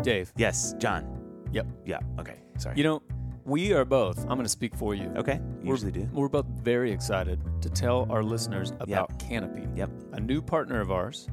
Dave, 0.03 0.33
Yes, 0.37 0.75
John. 0.79 1.05
Yep. 1.53 1.67
Yeah. 1.85 1.99
Okay. 2.19 2.37
Sorry. 2.59 2.77
you 2.77 2.85
know, 2.85 3.03
we 3.45 3.73
are 3.73 3.85
both, 3.85 4.19
I'm 4.23 4.29
going 4.37 4.43
to 4.45 4.49
speak 4.49 4.75
for 4.77 4.95
you. 4.95 5.07
okay. 5.17 5.41
We're- 5.59 5.71
Usually 5.71 5.93
do. 5.93 6.09
We're 6.13 6.29
both 6.29 6.47
very 6.63 6.93
excited 6.93 7.41
to 7.63 7.69
tell 7.71 8.07
our 8.11 8.23
listeners 8.23 8.73
about 8.81 9.19
Canopy, 9.19 9.67
Yep. 9.77 9.91
a 10.13 10.21
new 10.21 10.41
partner 10.43 10.81
of 10.81 10.91
ours 10.91 11.29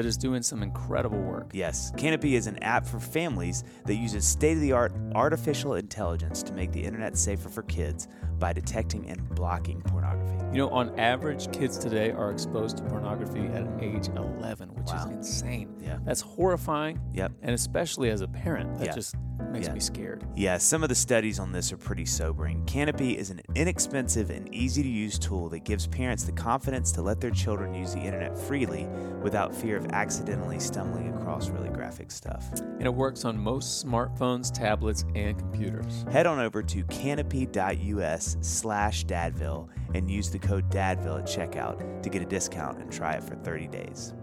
that 0.00 0.06
is 0.06 0.16
doing 0.16 0.42
some 0.42 0.62
incredible 0.62 1.20
work. 1.20 1.50
Yes, 1.52 1.92
Canopy 1.98 2.34
is 2.34 2.46
an 2.46 2.56
app 2.62 2.86
for 2.86 2.98
families 2.98 3.64
that 3.84 3.96
uses 3.96 4.26
state 4.26 4.54
of 4.54 4.62
the 4.62 4.72
art 4.72 4.92
artificial 5.14 5.74
intelligence 5.74 6.42
to 6.44 6.54
make 6.54 6.72
the 6.72 6.82
internet 6.82 7.18
safer 7.18 7.50
for 7.50 7.62
kids 7.64 8.08
by 8.38 8.50
detecting 8.54 9.06
and 9.10 9.28
blocking 9.34 9.82
pornography. 9.82 10.42
You 10.52 10.56
know, 10.56 10.70
on 10.70 10.98
average, 10.98 11.52
kids 11.52 11.76
today 11.76 12.12
are 12.12 12.30
exposed 12.30 12.78
to 12.78 12.82
pornography 12.84 13.40
at 13.48 13.66
age 13.82 14.08
11, 14.16 14.70
which 14.70 14.86
Wow. 14.86 15.04
is 15.04 15.10
insane. 15.10 15.68
Yeah. 15.82 15.98
That's 16.02 16.22
horrifying. 16.22 16.98
Yep. 17.12 17.32
And 17.42 17.50
especially 17.54 18.08
as 18.08 18.22
a 18.22 18.28
parent, 18.28 18.78
that 18.78 18.86
Yeah. 18.86 18.94
just 18.94 19.16
makes 19.52 19.66
Yeah. 19.66 19.74
me 19.74 19.80
scared. 19.80 20.24
Yeah, 20.36 20.58
some 20.58 20.82
of 20.82 20.88
the 20.88 20.94
studies 20.94 21.38
on 21.38 21.52
this 21.52 21.72
are 21.72 21.76
pretty 21.76 22.04
sobering. 22.06 22.64
Canopy 22.66 23.16
is 23.16 23.30
an 23.30 23.40
inexpensive 23.54 24.30
and 24.30 24.52
easy 24.54 24.82
to 24.82 24.88
use 24.88 25.18
tool 25.18 25.48
that 25.50 25.64
gives 25.64 25.86
parents 25.86 26.24
the 26.24 26.32
confidence 26.32 26.92
to 26.92 27.02
let 27.02 27.20
their 27.20 27.30
children 27.30 27.74
use 27.74 27.92
the 27.94 28.00
internet 28.00 28.36
freely 28.38 28.86
without 29.22 29.54
fear 29.54 29.76
of 29.76 29.86
accidentally 29.92 30.58
stumbling 30.58 31.12
across 31.14 31.48
really 31.50 31.68
graphic 31.68 32.10
stuff. 32.10 32.44
And 32.60 32.82
it 32.86 32.94
works 32.94 33.24
on 33.24 33.38
most 33.38 33.84
smartphones, 33.84 34.52
tablets, 34.52 35.04
and 35.14 35.38
computers. 35.38 36.04
Head 36.10 36.26
on 36.26 36.38
over 36.38 36.62
to 36.62 36.84
canopy.us 36.84 38.36
slash 38.40 39.04
dadville 39.06 39.68
and 39.94 40.10
use 40.10 40.30
the 40.30 40.38
code 40.38 40.70
dadville 40.70 41.18
at 41.18 41.26
checkout 41.26 42.02
to 42.02 42.08
get 42.08 42.22
a 42.22 42.26
discount 42.26 42.78
and 42.78 42.90
try 42.90 43.14
it 43.14 43.24
for 43.24 43.34
30 43.36 43.66
days. 43.68 44.14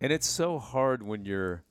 And 0.00 0.12
it's 0.12 0.26
so 0.28 0.58
hard 0.58 1.02
when 1.02 1.24
you're 1.24 1.62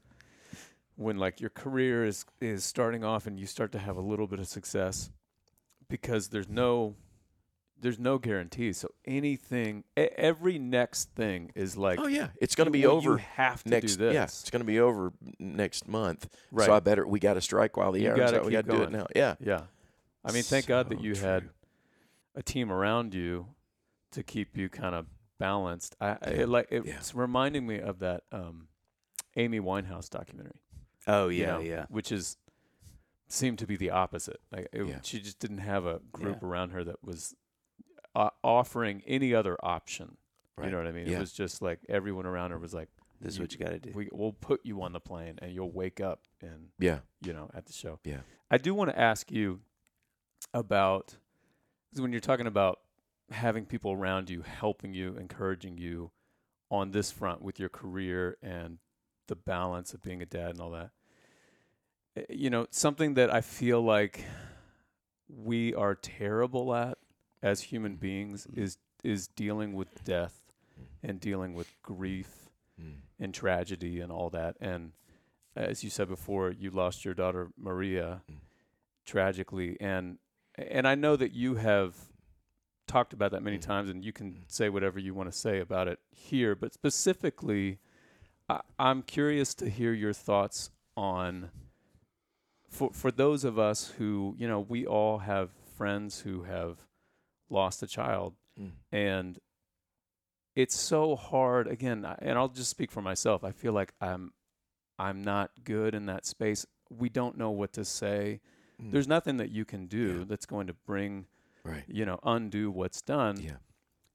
when 0.95 1.17
like 1.17 1.41
your 1.41 1.49
career 1.49 2.05
is 2.05 2.25
is 2.41 2.63
starting 2.63 3.03
off 3.03 3.27
and 3.27 3.39
you 3.39 3.45
start 3.45 3.71
to 3.73 3.79
have 3.79 3.97
a 3.97 4.01
little 4.01 4.27
bit 4.27 4.39
of 4.39 4.47
success 4.47 5.09
because 5.89 6.29
there's 6.29 6.49
no 6.49 6.95
there's 7.79 7.99
no 7.99 8.17
guarantees. 8.17 8.77
So 8.77 8.89
anything 9.05 9.83
every 9.97 10.57
next 10.57 11.11
thing 11.15 11.51
is 11.55 11.75
like 11.75 11.99
oh 11.99 12.07
yeah, 12.07 12.29
it's 12.41 12.55
going 12.55 12.65
to 12.67 12.71
be 12.71 12.85
over 12.85 13.11
You 13.11 13.17
have 13.35 13.63
to 13.63 13.69
next. 13.69 13.95
do 13.97 14.05
this. 14.05 14.13
Yeah, 14.13 14.23
it's 14.23 14.49
going 14.49 14.61
to 14.61 14.65
be 14.65 14.79
over 14.79 15.11
next 15.39 15.87
month. 15.87 16.29
Right. 16.51 16.65
So 16.65 16.73
I 16.73 16.79
better 16.79 17.05
we 17.05 17.19
got 17.19 17.33
to 17.33 17.41
strike 17.41 17.75
while 17.77 17.91
the 17.91 18.01
You 18.01 18.15
gotta 18.15 18.39
out. 18.39 18.45
We 18.45 18.51
got 18.53 18.65
to 18.65 18.71
do 18.71 18.81
it 18.83 18.91
now. 18.91 19.07
Yeah. 19.15 19.35
Yeah. 19.39 19.61
I 20.23 20.31
mean, 20.31 20.43
thank 20.43 20.65
God 20.67 20.89
that 20.89 20.97
So 20.99 21.03
you 21.03 21.15
had 21.15 21.49
a 22.33 22.41
team 22.41 22.71
around 22.71 23.13
you 23.13 23.47
to 24.11 24.23
keep 24.23 24.55
you 24.57 24.69
kind 24.69 24.95
of 24.95 25.05
balanced. 25.37 25.95
I, 25.99 26.17
Yeah. 26.21 26.29
it, 26.29 26.49
like 26.49 26.69
Yeah. 26.71 26.79
it's 26.85 27.13
reminding 27.13 27.67
me 27.67 27.79
of 27.79 27.99
that 27.99 28.23
um, 28.31 28.69
Amy 29.35 29.59
Winehouse 29.59 30.09
documentary. 30.09 30.53
Oh, 31.07 31.27
you 31.29 31.41
yeah, 31.41 31.47
know, 31.47 31.59
yeah. 31.59 31.85
Which 31.89 32.11
is 32.11 32.37
seemed 33.27 33.59
to 33.59 33.67
be 33.67 33.75
the 33.75 33.89
opposite. 33.89 34.39
Like 34.51 34.67
it, 34.71 34.85
Yeah. 34.87 34.99
she 35.03 35.19
just 35.19 35.39
didn't 35.39 35.57
have 35.59 35.85
a 35.85 35.99
group 36.11 36.39
Yeah. 36.41 36.47
around 36.47 36.69
her 36.71 36.83
that 36.83 37.03
was 37.03 37.35
uh, 38.15 38.29
offering 38.43 39.01
any 39.05 39.33
other 39.33 39.57
option. 39.63 40.17
Right. 40.57 40.65
You 40.65 40.71
know 40.71 40.77
what 40.77 40.87
I 40.87 40.91
mean? 40.91 41.07
Yeah. 41.07 41.17
It 41.17 41.19
was 41.19 41.33
just 41.33 41.61
like 41.61 41.79
everyone 41.89 42.25
around 42.25 42.51
her 42.51 42.57
was 42.59 42.73
like, 42.73 42.89
This 43.19 43.33
is 43.33 43.39
what 43.39 43.51
you 43.51 43.59
got 43.59 43.69
to 43.71 43.79
do. 43.79 43.91
"We 43.93 44.09
we'll 44.11 44.31
put 44.33 44.61
you 44.65 44.81
on 44.83 44.93
the 44.93 44.99
plane 44.99 45.37
and 45.41 45.51
you'll 45.51 45.71
wake 45.71 45.99
up 45.99 46.21
and 46.41 46.69
Yeah. 46.79 46.99
you 47.21 47.33
know 47.33 47.49
at 47.53 47.65
the 47.65 47.73
show." 47.73 47.99
Yeah. 48.03 48.21
I 48.51 48.57
do 48.57 48.73
want 48.73 48.89
to 48.91 48.99
ask 48.99 49.31
you 49.31 49.61
about 50.53 51.17
when 51.95 52.11
you're 52.11 52.21
talking 52.21 52.47
about 52.47 52.79
having 53.31 53.65
people 53.65 53.91
around 53.91 54.29
you 54.29 54.43
helping 54.43 54.93
you, 54.93 55.17
encouraging 55.17 55.77
you 55.77 56.11
on 56.69 56.91
this 56.91 57.11
front 57.11 57.41
with 57.41 57.59
your 57.59 57.69
career 57.69 58.37
and 58.41 58.77
the 59.27 59.35
balance 59.35 59.93
of 59.93 60.01
being 60.01 60.21
a 60.21 60.25
dad 60.25 60.51
and 60.51 60.61
all 60.61 60.71
that. 60.71 60.91
eh, 62.15 62.23
You 62.29 62.49
know, 62.49 62.67
something 62.71 63.13
that 63.15 63.33
I 63.33 63.41
feel 63.41 63.81
like 63.81 64.23
we 65.27 65.73
are 65.73 65.95
terrible 65.95 66.73
at 66.75 66.97
as 67.41 67.61
human 67.61 67.95
beings 67.95 68.47
Mhm. 68.47 68.57
is 68.57 68.77
is 69.03 69.27
dealing 69.27 69.73
with 69.73 70.03
death 70.03 70.41
and 71.03 71.19
dealing 71.19 71.53
with 71.53 71.79
grief 71.83 72.49
Mm. 72.81 73.01
and 73.19 73.33
tragedy 73.35 73.99
and 73.99 74.11
all 74.11 74.31
that. 74.31 74.57
And 74.59 74.93
as 75.55 75.83
you 75.83 75.91
said 75.91 76.07
before, 76.07 76.49
you 76.49 76.71
lost 76.71 77.05
your 77.05 77.13
daughter 77.13 77.51
Maria 77.55 78.23
Mm. 78.27 78.39
tragically, 79.05 79.79
and 79.79 80.17
and 80.55 80.87
I 80.87 80.95
know 80.95 81.15
that 81.17 81.33
you 81.33 81.55
have 81.55 82.11
talked 82.87 83.13
about 83.13 83.31
that 83.31 83.43
many 83.43 83.57
Mm. 83.57 83.61
times, 83.61 83.89
and 83.89 84.03
you 84.03 84.11
can 84.13 84.33
Mm. 84.33 84.51
say 84.51 84.69
whatever 84.69 84.97
you 84.99 85.13
want 85.13 85.31
to 85.31 85.37
say 85.37 85.59
about 85.59 85.87
it 85.87 85.99
here. 86.09 86.55
But 86.55 86.73
specifically, 86.73 87.79
I, 88.49 88.61
I'm 88.77 89.01
curious 89.01 89.53
to 89.55 89.69
hear 89.69 89.93
your 89.93 90.13
thoughts 90.13 90.69
on 90.97 91.49
for 92.69 92.91
for 92.93 93.11
those 93.11 93.43
of 93.43 93.57
us 93.59 93.93
who 93.97 94.35
you 94.37 94.47
know 94.47 94.59
we 94.59 94.85
all 94.85 95.19
have 95.19 95.49
friends 95.77 96.21
who 96.21 96.43
have 96.43 96.77
lost 97.49 97.83
a 97.83 97.87
child 97.87 98.33
Mm. 98.57 98.71
and 98.89 99.39
it's 100.55 100.79
so 100.79 101.17
hard 101.17 101.67
again 101.67 102.05
and 102.19 102.37
I'll 102.37 102.47
just 102.47 102.69
speak 102.69 102.89
for 102.89 103.01
myself 103.01 103.43
I 103.43 103.51
feel 103.51 103.73
like 103.73 103.91
I'm 103.99 104.31
I'm 104.97 105.21
not 105.21 105.51
good 105.65 105.93
in 105.93 106.05
that 106.05 106.25
space 106.25 106.65
we 106.89 107.09
don't 107.09 107.37
know 107.37 107.51
what 107.51 107.73
to 107.73 107.83
say 107.83 108.39
Mm. 108.81 108.91
there's 108.93 109.07
nothing 109.09 109.35
that 109.37 109.49
you 109.51 109.65
can 109.65 109.87
do 109.87 110.19
Yeah. 110.19 110.25
that's 110.25 110.45
going 110.45 110.67
to 110.67 110.73
bring 110.73 111.25
right. 111.65 111.83
you 111.87 112.05
know 112.05 112.17
undo 112.23 112.71
what's 112.71 113.01
done 113.01 113.41
Yeah. 113.41 113.57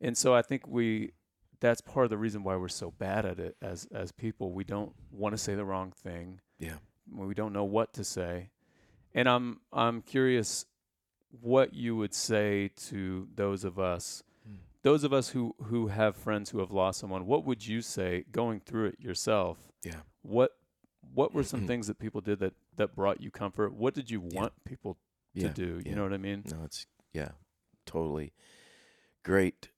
and 0.00 0.16
so 0.16 0.34
I 0.34 0.40
think 0.40 0.66
we 0.66 1.12
that's 1.60 1.80
part 1.80 2.04
of 2.04 2.10
the 2.10 2.18
reason 2.18 2.42
why 2.42 2.56
we're 2.56 2.68
so 2.68 2.90
bad 2.90 3.24
at 3.26 3.38
it 3.38 3.56
as 3.62 3.86
as 3.92 4.12
people 4.12 4.52
we 4.52 4.64
don't 4.64 4.92
want 5.12 5.32
to 5.34 5.38
say 5.38 5.54
the 5.54 5.64
wrong 5.64 5.92
thing 5.92 6.40
Yeah. 6.58 6.76
we 7.14 7.34
don't 7.34 7.52
know 7.52 7.64
what 7.64 7.92
to 7.94 8.04
say. 8.04 8.50
And 9.14 9.28
I'm 9.28 9.60
I'm 9.72 10.02
curious 10.02 10.64
what 11.40 11.74
you 11.74 11.96
would 11.96 12.14
say 12.14 12.68
to 12.88 13.28
those 13.34 13.64
of 13.64 13.78
us 13.78 14.22
Mm. 14.48 14.56
those 14.82 15.04
of 15.04 15.12
us 15.12 15.28
who 15.30 15.54
who 15.64 15.88
have 15.88 16.16
friends 16.16 16.48
who 16.50 16.60
have 16.60 16.70
lost 16.72 16.98
someone, 17.00 17.26
what 17.26 17.44
would 17.44 17.66
you 17.66 17.82
say 17.82 18.24
going 18.32 18.58
through 18.60 18.86
it 18.86 19.00
yourself? 19.00 19.58
Yeah. 19.84 20.00
What 20.22 20.52
what 21.12 21.34
were 21.34 21.42
some 21.44 21.66
things 21.70 21.86
that 21.88 21.98
people 21.98 22.20
did 22.22 22.38
that 22.38 22.54
that 22.76 22.94
brought 22.94 23.20
you 23.20 23.30
comfort? 23.30 23.74
What 23.74 23.92
did 23.94 24.10
you 24.10 24.22
Yeah. 24.30 24.40
want 24.40 24.52
people 24.64 24.94
to 25.36 25.42
Yeah. 25.42 25.52
do? 25.52 25.66
You 25.76 25.82
yeah. 25.86 25.94
know 25.96 26.04
what 26.04 26.14
I 26.14 26.18
mean? 26.18 26.42
No, 26.50 26.62
it's 26.64 26.86
yeah, 27.12 27.32
totally. 27.84 28.32
Great 29.22 29.68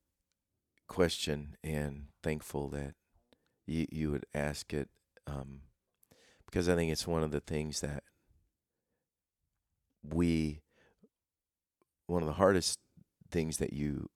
question, 0.92 1.56
and 1.64 2.08
thankful 2.22 2.68
that 2.68 2.94
you 3.66 3.86
you 3.90 4.10
would 4.10 4.26
ask 4.34 4.72
it, 4.74 4.88
um, 5.26 5.62
because 6.46 6.68
I 6.68 6.74
think 6.76 6.92
it's 6.92 7.06
one 7.06 7.22
of 7.22 7.30
the 7.30 7.40
things 7.40 7.80
that 7.80 8.04
we 10.02 10.60
one 12.06 12.22
of 12.22 12.26
the 12.26 12.34
hardest 12.34 12.78
things 13.30 13.58
that 13.58 13.72
you 13.72 14.08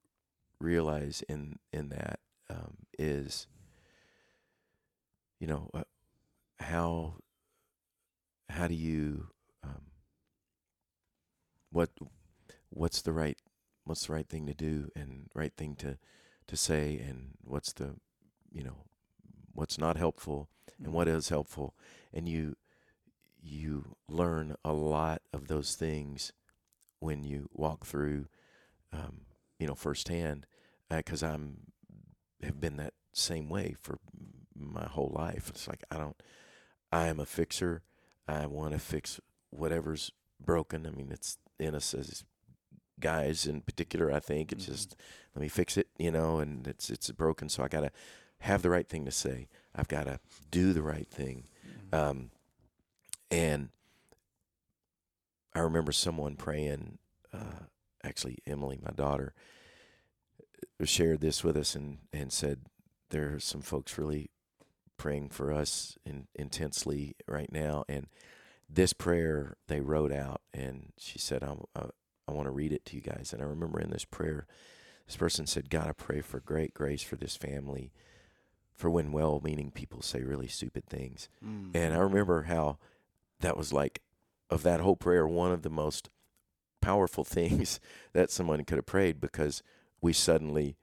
realize 0.60 1.22
in 1.28 1.58
in 1.72 1.88
that 1.90 2.20
um, 2.50 2.76
is 2.98 3.46
you 5.40 5.46
know 5.46 5.70
uh, 5.74 5.82
how 6.60 7.14
how 8.48 8.66
do 8.68 8.74
you 8.74 9.28
um, 9.64 9.82
what 11.70 11.90
what's 12.70 13.02
the 13.02 13.12
right 13.12 13.38
what's 13.84 14.06
the 14.06 14.12
right 14.12 14.28
thing 14.28 14.46
to 14.46 14.54
do 14.54 14.90
and 14.96 15.28
right 15.34 15.52
thing 15.56 15.74
to 15.76 15.98
to 16.48 16.56
say 16.56 17.02
and 17.06 17.30
what's 17.42 17.72
the 17.72 17.94
you 18.52 18.62
know 18.62 18.84
what's 19.52 19.78
not 19.78 19.96
helpful 19.96 20.48
and 20.82 20.92
what 20.92 21.08
is 21.08 21.28
helpful. 21.28 21.74
And 22.12 22.28
you 22.28 22.56
you 23.42 23.96
learn 24.08 24.56
a 24.64 24.72
lot 24.72 25.22
of 25.32 25.48
those 25.48 25.74
things 25.74 26.32
when 26.98 27.22
you 27.24 27.48
walk 27.52 27.86
through 27.86 28.26
um, 28.92 29.22
you 29.58 29.66
know 29.66 29.74
firsthand 29.74 30.46
because 30.88 31.22
I'm 31.22 31.58
have 32.42 32.60
been 32.60 32.76
that 32.76 32.94
same 33.12 33.48
way 33.48 33.74
for 33.80 33.98
my 34.54 34.84
whole 34.84 35.12
life. 35.14 35.48
It's 35.48 35.68
like 35.68 35.84
I 35.90 35.98
don't 35.98 36.20
I 36.92 37.06
am 37.06 37.20
a 37.20 37.26
fixer. 37.26 37.82
I 38.28 38.46
want 38.46 38.72
to 38.72 38.78
fix 38.78 39.20
whatever's 39.50 40.12
broken. 40.44 40.86
I 40.86 40.90
mean 40.90 41.10
it's 41.10 41.38
in 41.58 41.74
us 41.74 41.94
as 41.94 42.24
guys 43.00 43.46
in 43.46 43.60
particular 43.60 44.10
I 44.12 44.20
think 44.20 44.52
it's 44.52 44.64
Mhm. 44.64 44.68
just 44.68 44.96
let 45.34 45.42
me 45.42 45.48
fix 45.48 45.76
it 45.76 45.88
you 45.98 46.10
know 46.10 46.38
and 46.38 46.66
it's 46.66 46.90
it's 46.90 47.10
broken 47.10 47.48
so 47.48 47.62
I 47.62 47.68
got 47.68 47.80
to 47.80 47.90
have 48.40 48.62
the 48.62 48.70
right 48.70 48.88
thing 48.88 49.04
to 49.04 49.10
say 49.10 49.48
I've 49.74 49.88
got 49.88 50.04
to 50.04 50.18
do 50.50 50.72
the 50.72 50.82
right 50.82 51.08
thing 51.08 51.48
Mhm. 51.92 51.94
um, 51.98 52.30
and 53.30 53.70
I 55.54 55.60
remember 55.60 55.90
someone 55.92 56.36
praying, 56.36 56.98
uh, 57.32 57.64
actually, 58.04 58.38
Emily, 58.46 58.78
my 58.82 58.90
daughter, 58.90 59.32
uh, 60.80 60.84
shared 60.84 61.20
this 61.22 61.42
with 61.42 61.56
us 61.56 61.74
and, 61.74 61.98
and 62.12 62.30
said, 62.32 62.66
There 63.08 63.34
are 63.34 63.40
some 63.40 63.62
folks 63.62 63.96
really 63.96 64.30
praying 64.98 65.30
for 65.30 65.52
us 65.52 65.96
in, 66.04 66.26
intensely 66.34 67.16
right 67.26 67.50
now. 67.50 67.84
And 67.88 68.08
this 68.68 68.92
prayer 68.92 69.56
they 69.66 69.80
wrote 69.80 70.12
out, 70.12 70.42
and 70.52 70.92
she 70.98 71.18
said, 71.18 71.42
I, 71.42 71.54
I, 71.74 71.86
I 72.28 72.32
want 72.32 72.46
to 72.46 72.52
read 72.52 72.72
it 72.72 72.84
to 72.86 72.96
you 72.96 73.02
guys. 73.02 73.32
And 73.32 73.42
I 73.42 73.46
remember 73.46 73.80
in 73.80 73.90
this 73.90 74.04
prayer, 74.04 74.46
this 75.06 75.16
person 75.16 75.46
said, 75.46 75.70
God, 75.70 75.86
I 75.86 75.92
pray 75.92 76.20
for 76.20 76.40
great 76.40 76.74
grace 76.74 77.02
for 77.02 77.16
this 77.16 77.36
family, 77.36 77.92
for 78.74 78.90
when 78.90 79.12
well 79.12 79.40
meaning 79.44 79.70
people 79.70 80.02
say 80.02 80.22
really 80.22 80.48
stupid 80.48 80.86
things. 80.86 81.28
Mm. 81.44 81.70
And 81.74 81.94
I 81.94 81.98
remember 81.98 82.42
how 82.42 82.78
that 83.40 83.56
was 83.56 83.72
like, 83.72 84.02
of 84.50 84.62
that 84.62 84.80
whole 84.80 84.96
prayer, 84.96 85.26
one 85.26 85.52
of 85.52 85.62
the 85.62 85.70
most 85.70 86.08
powerful 86.80 87.24
things 87.24 87.80
that 88.12 88.30
someone 88.30 88.64
could 88.64 88.78
have 88.78 88.86
prayed 88.86 89.20
because 89.20 89.62
we 90.00 90.12
suddenly 90.12 90.76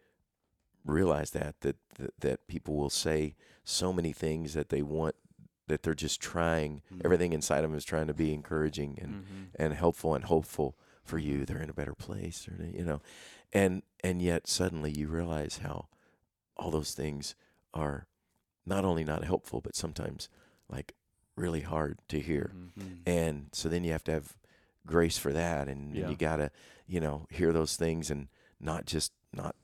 realized 0.85 1.33
that, 1.33 1.55
that, 1.61 1.77
that, 1.95 2.13
that 2.19 2.47
people 2.47 2.75
will 2.75 2.89
say 2.89 3.35
so 3.63 3.93
many 3.93 4.11
things 4.11 4.53
that 4.53 4.69
they 4.69 4.81
want, 4.81 5.15
that 5.67 5.83
they're 5.83 5.93
just 5.93 6.19
trying, 6.21 6.81
Mhm. 6.93 7.01
everything 7.05 7.31
inside 7.31 7.63
of 7.63 7.69
them 7.69 7.77
is 7.77 7.85
trying 7.85 8.07
to 8.07 8.13
be 8.13 8.33
encouraging 8.33 8.97
and, 9.01 9.23
Mhm. 9.23 9.47
and 9.55 9.73
helpful 9.73 10.13
and 10.13 10.25
hopeful 10.25 10.75
for 11.03 11.17
you. 11.17 11.45
They're 11.45 11.61
in 11.61 11.69
a 11.69 11.73
better 11.73 11.93
place, 11.95 12.47
or 12.47 12.63
you 12.65 12.83
know, 12.83 13.01
and 13.51 13.83
and 14.03 14.21
yet 14.21 14.47
suddenly 14.47 14.91
you 14.91 15.07
realize 15.07 15.59
how 15.59 15.87
all 16.57 16.71
those 16.71 16.93
things 16.93 17.35
are 17.73 18.07
not 18.65 18.85
only 18.85 19.03
not 19.03 19.23
helpful, 19.23 19.59
but 19.61 19.75
sometimes 19.75 20.29
like 20.69 20.93
really 21.35 21.61
hard 21.61 21.97
to 22.07 22.19
hear. 22.19 22.53
Mhm. 22.77 22.99
And 23.05 23.49
so 23.51 23.67
then 23.69 23.83
you 23.83 23.91
have 23.91 24.03
to 24.05 24.11
have 24.11 24.35
grace 24.85 25.17
for 25.17 25.33
that. 25.33 25.67
And, 25.67 25.95
Yeah. 25.95 26.09
you 26.09 26.15
got 26.15 26.37
to, 26.37 26.51
you 26.87 26.99
know, 26.99 27.25
hear 27.31 27.51
those 27.51 27.75
things 27.75 28.11
and 28.11 28.27
not 28.59 28.85
just 28.85 29.11
not 29.33 29.55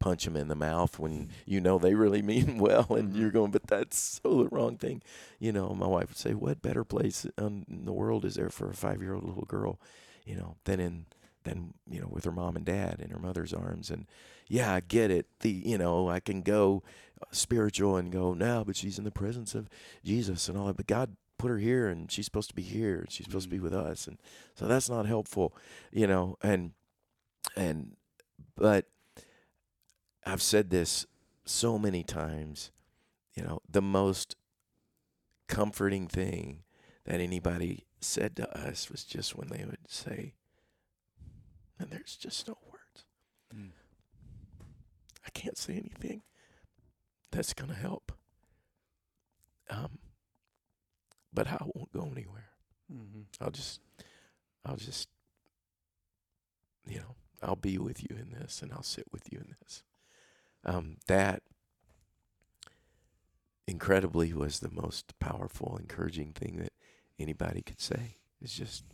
punch 0.00 0.24
them 0.24 0.36
in 0.36 0.48
the 0.48 0.54
mouth 0.54 0.98
when 0.98 1.28
you 1.46 1.60
know 1.60 1.78
they 1.78 1.94
really 1.94 2.22
mean 2.22 2.56
well. 2.58 2.86
And 2.94 3.14
you're 3.14 3.30
going, 3.30 3.50
but 3.50 3.66
that's 3.66 4.20
so 4.24 4.42
the 4.42 4.48
wrong 4.48 4.76
thing. 4.78 5.02
You 5.38 5.52
know, 5.52 5.68
my 5.74 5.86
wife 5.86 6.08
would 6.08 6.16
say, 6.16 6.32
what 6.34 6.62
better 6.62 6.82
place 6.84 7.26
in 7.36 7.64
the 7.68 7.92
world 7.92 8.24
is 8.24 8.34
there 8.36 8.50
for 8.50 8.70
a 8.70 8.74
five 8.74 9.02
year 9.02 9.14
old 9.14 9.24
little 9.24 9.44
girl, 9.44 9.78
you 10.28 10.36
know, 10.36 10.56
than 10.64 10.78
in, 10.78 11.06
than, 11.44 11.72
you 11.90 12.00
know, 12.00 12.08
with 12.10 12.24
her 12.24 12.32
mom 12.32 12.54
and 12.56 12.64
dad 12.66 13.00
in 13.00 13.10
her 13.10 13.18
mother's 13.18 13.54
arms. 13.54 13.90
And 13.90 14.06
yeah, 14.46 14.74
I 14.74 14.80
get 14.80 15.10
it. 15.10 15.26
The, 15.40 15.50
you 15.50 15.78
know, 15.78 16.08
I 16.10 16.20
can 16.20 16.42
go 16.42 16.82
uh, 17.22 17.26
spiritual 17.32 17.96
and 17.96 18.12
go, 18.12 18.34
now, 18.34 18.62
but 18.62 18.76
she's 18.76 18.98
in 18.98 19.04
the 19.04 19.10
presence 19.10 19.54
of 19.54 19.68
Jesus 20.04 20.48
and 20.48 20.58
all 20.58 20.66
that. 20.66 20.76
But 20.76 20.86
God 20.86 21.16
put 21.38 21.50
her 21.50 21.58
here 21.58 21.88
and 21.88 22.10
she's 22.10 22.26
supposed 22.26 22.50
to 22.50 22.54
be 22.54 22.62
here 22.62 23.00
and 23.00 23.10
she's 23.10 23.26
supposed 23.26 23.46
to 23.46 23.50
be 23.50 23.58
Mhm. 23.58 23.62
with 23.62 23.74
us. 23.74 24.06
And 24.06 24.18
so 24.54 24.66
that's 24.66 24.90
not 24.90 25.06
helpful, 25.06 25.54
you 25.90 26.06
know, 26.06 26.36
and, 26.42 26.72
and, 27.56 27.96
but 28.54 28.86
I've 30.26 30.42
said 30.42 30.68
this 30.68 31.06
so 31.46 31.78
many 31.78 32.02
times, 32.02 32.70
you 33.34 33.42
know, 33.42 33.60
the 33.70 33.80
most 33.80 34.36
comforting 35.46 36.06
thing 36.06 36.64
that 37.04 37.20
anybody 37.20 37.86
said 38.00 38.36
to 38.36 38.58
us 38.58 38.90
was 38.90 39.04
just 39.04 39.36
when 39.36 39.48
they 39.48 39.64
would 39.64 39.88
say, 39.88 40.34
and 41.78 41.90
there's 41.90 42.16
just 42.16 42.48
no 42.48 42.58
words. 42.70 43.04
Mm. 43.54 43.70
I 45.26 45.30
can't 45.30 45.58
say 45.58 45.74
anything 45.74 46.22
that's 47.30 47.54
going 47.54 47.70
to 47.70 47.76
help. 47.76 48.12
Um, 49.70 49.98
but 51.32 51.46
I 51.46 51.58
won't 51.74 51.92
go 51.92 52.10
anywhere. 52.10 52.50
Mhm. 52.90 53.26
I'll 53.40 53.50
just, 53.50 53.80
I'll 54.64 54.76
just, 54.76 55.08
you 56.86 56.98
know, 56.98 57.14
I'll 57.42 57.56
be 57.56 57.78
with 57.78 58.02
you 58.02 58.16
in 58.16 58.30
this 58.32 58.62
and 58.62 58.72
I'll 58.72 58.82
sit 58.82 59.04
with 59.12 59.30
you 59.30 59.38
in 59.38 59.54
this. 59.60 59.82
Um, 60.64 60.96
that 61.06 61.42
incredibly 63.66 64.32
was 64.32 64.60
the 64.60 64.70
most 64.70 65.18
powerful, 65.18 65.76
encouraging 65.78 66.32
thing 66.32 66.56
that 66.56 66.72
anybody 67.18 67.62
could 67.62 67.80
say. 67.80 68.16
It's 68.40 68.54
just, 68.54 68.84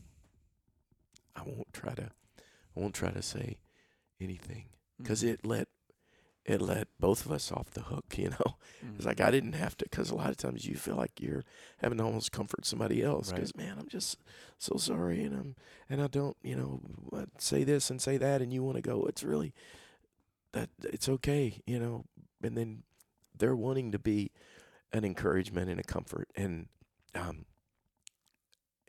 I 1.36 1.42
won't 1.42 1.72
try 1.72 1.94
to, 1.94 2.10
I 2.74 2.80
won't 2.80 2.94
try 2.94 3.10
to 3.10 3.22
say 3.22 3.58
anything 4.20 4.66
because 4.98 5.22
Mhm. 5.22 5.28
it 5.34 5.46
let, 5.46 5.68
it 6.44 6.60
let 6.60 6.88
both 7.00 7.24
of 7.24 7.32
us 7.32 7.50
off 7.50 7.70
the 7.70 7.82
hook, 7.82 8.04
you 8.18 8.30
know. 8.30 8.56
It's 8.94 9.02
Mhm. 9.04 9.06
like 9.06 9.20
I 9.20 9.30
didn't 9.30 9.54
have 9.54 9.76
to, 9.78 9.84
because 9.86 10.10
a 10.10 10.14
lot 10.14 10.30
of 10.30 10.36
times 10.36 10.66
you 10.66 10.76
feel 10.76 10.96
like 10.96 11.20
you're 11.20 11.44
having 11.78 11.98
to 11.98 12.04
almost 12.04 12.32
comfort 12.32 12.64
somebody 12.66 13.02
else. 13.02 13.28
Right. 13.30 13.36
Because 13.36 13.56
man, 13.56 13.78
I'm 13.78 13.88
just 13.88 14.18
so 14.58 14.76
sorry, 14.76 15.22
and 15.22 15.34
I'm 15.34 15.56
and 15.88 16.02
I 16.02 16.06
don't, 16.06 16.36
you 16.42 16.54
know, 16.56 16.80
uh, 17.12 17.26
say 17.38 17.64
this 17.64 17.90
and 17.90 18.00
say 18.00 18.16
that, 18.18 18.42
and 18.42 18.52
you 18.52 18.62
want 18.62 18.76
to 18.76 18.82
go. 18.82 19.04
It's 19.06 19.22
really 19.24 19.54
that 20.52 20.68
it's 20.82 21.08
okay, 21.08 21.62
you 21.66 21.78
know. 21.78 22.04
And 22.42 22.56
then 22.58 22.82
they're 23.36 23.56
wanting 23.56 23.90
to 23.92 23.98
be 23.98 24.30
an 24.92 25.04
encouragement 25.04 25.70
and 25.70 25.80
a 25.80 25.82
comfort, 25.82 26.28
and 26.36 26.68
um, 27.14 27.46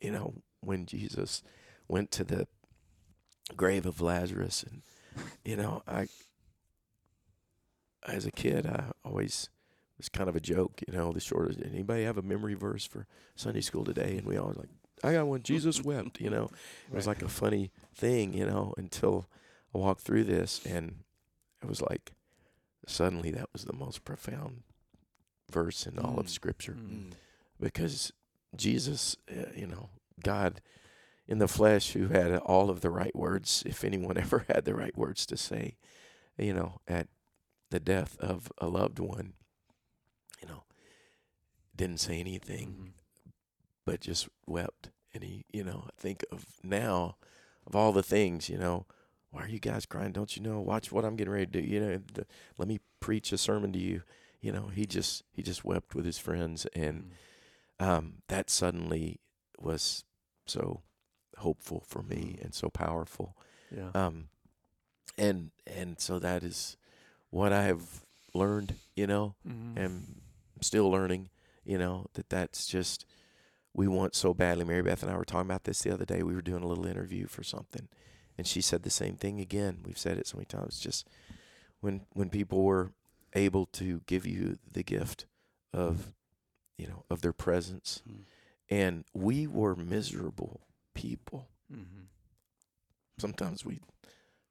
you 0.01 0.11
know, 0.11 0.41
when 0.61 0.85
Jesus 0.85 1.41
went 1.88 2.11
to 2.11 2.23
the 2.23 2.47
grave 3.55 3.85
of 3.85 4.01
Lazarus, 4.01 4.63
and 4.63 4.81
you 5.43 5.55
know, 5.55 5.84
I 5.88 6.07
as 8.07 8.26
a 8.26 8.31
kid, 8.31 8.65
I 8.67 8.91
always 9.03 9.49
was 9.97 10.09
kind 10.09 10.30
of 10.30 10.35
a 10.35 10.39
joke, 10.41 10.81
you 10.88 10.93
know, 10.93 11.11
the 11.11 11.19
shortest. 11.19 11.59
Anybody 11.61 12.03
have 12.03 12.17
a 12.17 12.22
memory 12.22 12.53
verse 12.53 12.85
for 12.85 13.07
Sunday 13.35 13.61
school 13.61 13.84
today? 13.85 14.17
And 14.17 14.27
we 14.27 14.38
always 14.38 14.57
like, 14.57 14.69
I 15.03 15.13
got 15.13 15.27
one. 15.27 15.41
Jesus 15.41 15.81
wept, 15.84 16.19
you 16.19 16.30
know. 16.30 16.49
It 16.91 16.95
was 16.95 17.07
like 17.07 17.22
a 17.22 17.27
funny 17.30 17.72
thing, 17.95 18.34
you 18.34 18.45
know, 18.45 18.73
until 18.77 19.26
I 19.73 19.77
walked 19.77 20.01
through 20.01 20.26
this, 20.26 20.63
and 20.65 20.99
it 21.63 21.67
was 21.67 21.81
like 21.81 22.11
suddenly 22.88 23.31
that 23.31 23.49
was 23.53 23.65
the 23.65 23.73
most 23.73 24.05
profound 24.05 24.63
verse 25.51 25.85
in 25.88 25.97
all 25.97 26.19
of 26.19 26.26
Mm. 26.27 26.30
Scripture 26.30 26.73
Mm. 26.73 27.13
because 27.59 28.11
Jesus, 28.57 29.18
uh, 29.30 29.52
you 29.56 29.68
know, 29.68 29.90
God 30.23 30.61
in 31.27 31.40
the 31.40 31.48
flesh 31.48 31.94
who 31.94 32.07
had 32.10 32.36
all 32.38 32.69
of 32.69 32.82
the 32.82 32.90
right 32.91 33.15
words, 33.15 33.64
if 33.65 33.84
anyone 33.84 34.18
ever 34.18 34.45
had 34.48 34.65
the 34.65 34.76
right 34.76 34.95
words 34.98 35.26
to 35.27 35.38
say, 35.38 35.77
you 36.38 36.53
know, 36.53 36.80
at 36.88 37.07
the 37.72 37.80
death 37.80 38.18
of 38.19 38.52
a 38.60 38.68
loved 38.68 38.99
one, 38.99 39.34
you 40.41 40.48
know, 40.48 40.64
didn't 41.76 41.99
say 41.99 42.19
anything, 42.19 42.68
Mhm. 42.76 43.32
but 43.86 44.02
just 44.02 44.30
wept. 44.45 44.91
And 45.14 45.23
he, 45.23 45.45
you 45.52 45.64
know, 45.64 45.86
I 45.88 45.91
think 45.98 46.23
of 46.32 46.45
now, 46.64 47.18
of 47.65 47.76
all 47.76 47.91
the 47.91 48.03
things, 48.03 48.49
you 48.49 48.57
know, 48.57 48.86
why 49.32 49.44
are 49.44 49.49
you 49.49 49.60
guys 49.60 49.86
crying? 49.86 50.11
Don't 50.11 50.36
you 50.36 50.41
know? 50.41 50.60
Watch 50.61 50.91
what 50.91 51.03
I'm 51.06 51.15
getting 51.15 51.34
ready 51.34 51.45
to 51.48 51.61
do. 51.61 51.68
You 51.68 51.80
know, 51.80 52.02
the, 52.14 52.26
let 52.57 52.68
me 52.68 52.80
preach 52.99 53.32
a 53.34 53.38
sermon 53.38 53.73
to 53.73 53.80
you. 53.80 54.03
You 54.41 54.52
know, 54.52 54.68
he 54.68 54.86
just 54.86 55.23
he 55.34 55.41
just 55.41 55.65
wept 55.65 55.95
with 55.95 56.06
his 56.06 56.18
friends, 56.19 56.65
and 56.76 57.06
Mm. 57.06 57.11
Um, 57.80 58.22
that 58.27 58.49
suddenly 58.49 59.19
was 59.60 60.03
so 60.45 60.81
hopeful 61.38 61.84
for 61.85 62.02
me 62.02 62.38
Mm. 62.39 62.43
and 62.45 62.53
so 62.53 62.69
powerful. 62.69 63.35
Yeah. 63.76 63.89
Um, 63.93 64.30
and 65.18 65.52
and 65.68 65.99
so 65.99 66.19
that 66.19 66.43
is 66.43 66.77
what 67.30 67.52
I 67.53 67.64
have 67.64 68.06
learned. 68.34 68.76
You 68.95 69.07
know, 69.07 69.35
Mhm. 69.47 69.77
am 69.77 70.22
still 70.61 70.89
learning, 70.89 71.30
you 71.64 71.77
know, 71.77 72.06
that 72.14 72.30
that's 72.30 72.65
just 72.68 73.06
we 73.73 73.88
want 73.88 74.15
so 74.15 74.34
badly. 74.34 74.64
Mary 74.64 74.81
Beth 74.81 75.03
and 75.03 75.11
I 75.11 75.18
were 75.18 75.26
talking 75.26 75.49
about 75.49 75.65
this 75.65 75.81
the 75.81 75.91
other 75.93 76.06
day. 76.06 76.23
We 76.23 76.34
were 76.34 76.41
doing 76.41 76.64
a 76.64 76.68
little 76.68 76.85
interview 76.85 77.27
for 77.27 77.43
something, 77.43 77.89
and 78.38 78.47
she 78.47 78.61
said 78.61 78.84
the 78.84 78.89
same 78.89 79.18
thing 79.18 79.39
again. 79.41 79.81
We've 79.85 79.97
said 79.97 80.18
it 80.18 80.27
so 80.27 80.38
many 80.38 80.45
times. 80.45 80.80
Just 80.80 81.07
when 81.81 82.06
when 82.14 82.30
people 82.30 82.64
were 82.64 82.93
able 83.34 83.65
to 83.68 83.99
give 84.07 84.26
you 84.26 84.57
the 84.72 84.84
gift 84.84 85.26
of, 85.73 86.14
you 86.77 86.88
know, 86.88 87.06
of 87.10 87.22
their 87.22 87.34
presence, 87.34 88.02
Mm. 88.07 88.26
and 88.69 89.06
we 89.14 89.47
were 89.47 89.76
miserable 89.76 90.61
people. 90.93 91.49
Mhm. 91.72 92.07
Sometimes 93.18 93.64
we 93.65 93.80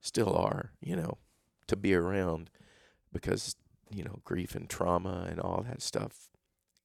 still 0.01 0.35
are, 0.35 0.73
you 0.81 0.97
know, 0.97 1.19
to 1.67 1.77
be 1.77 1.95
around 1.95 2.51
because 3.13 3.57
you 3.91 4.03
know 4.05 4.21
grief 4.25 4.55
and 4.55 4.69
trauma 4.69 5.27
and 5.31 5.39
all 5.39 5.63
that 5.63 5.81
stuff 5.81 6.29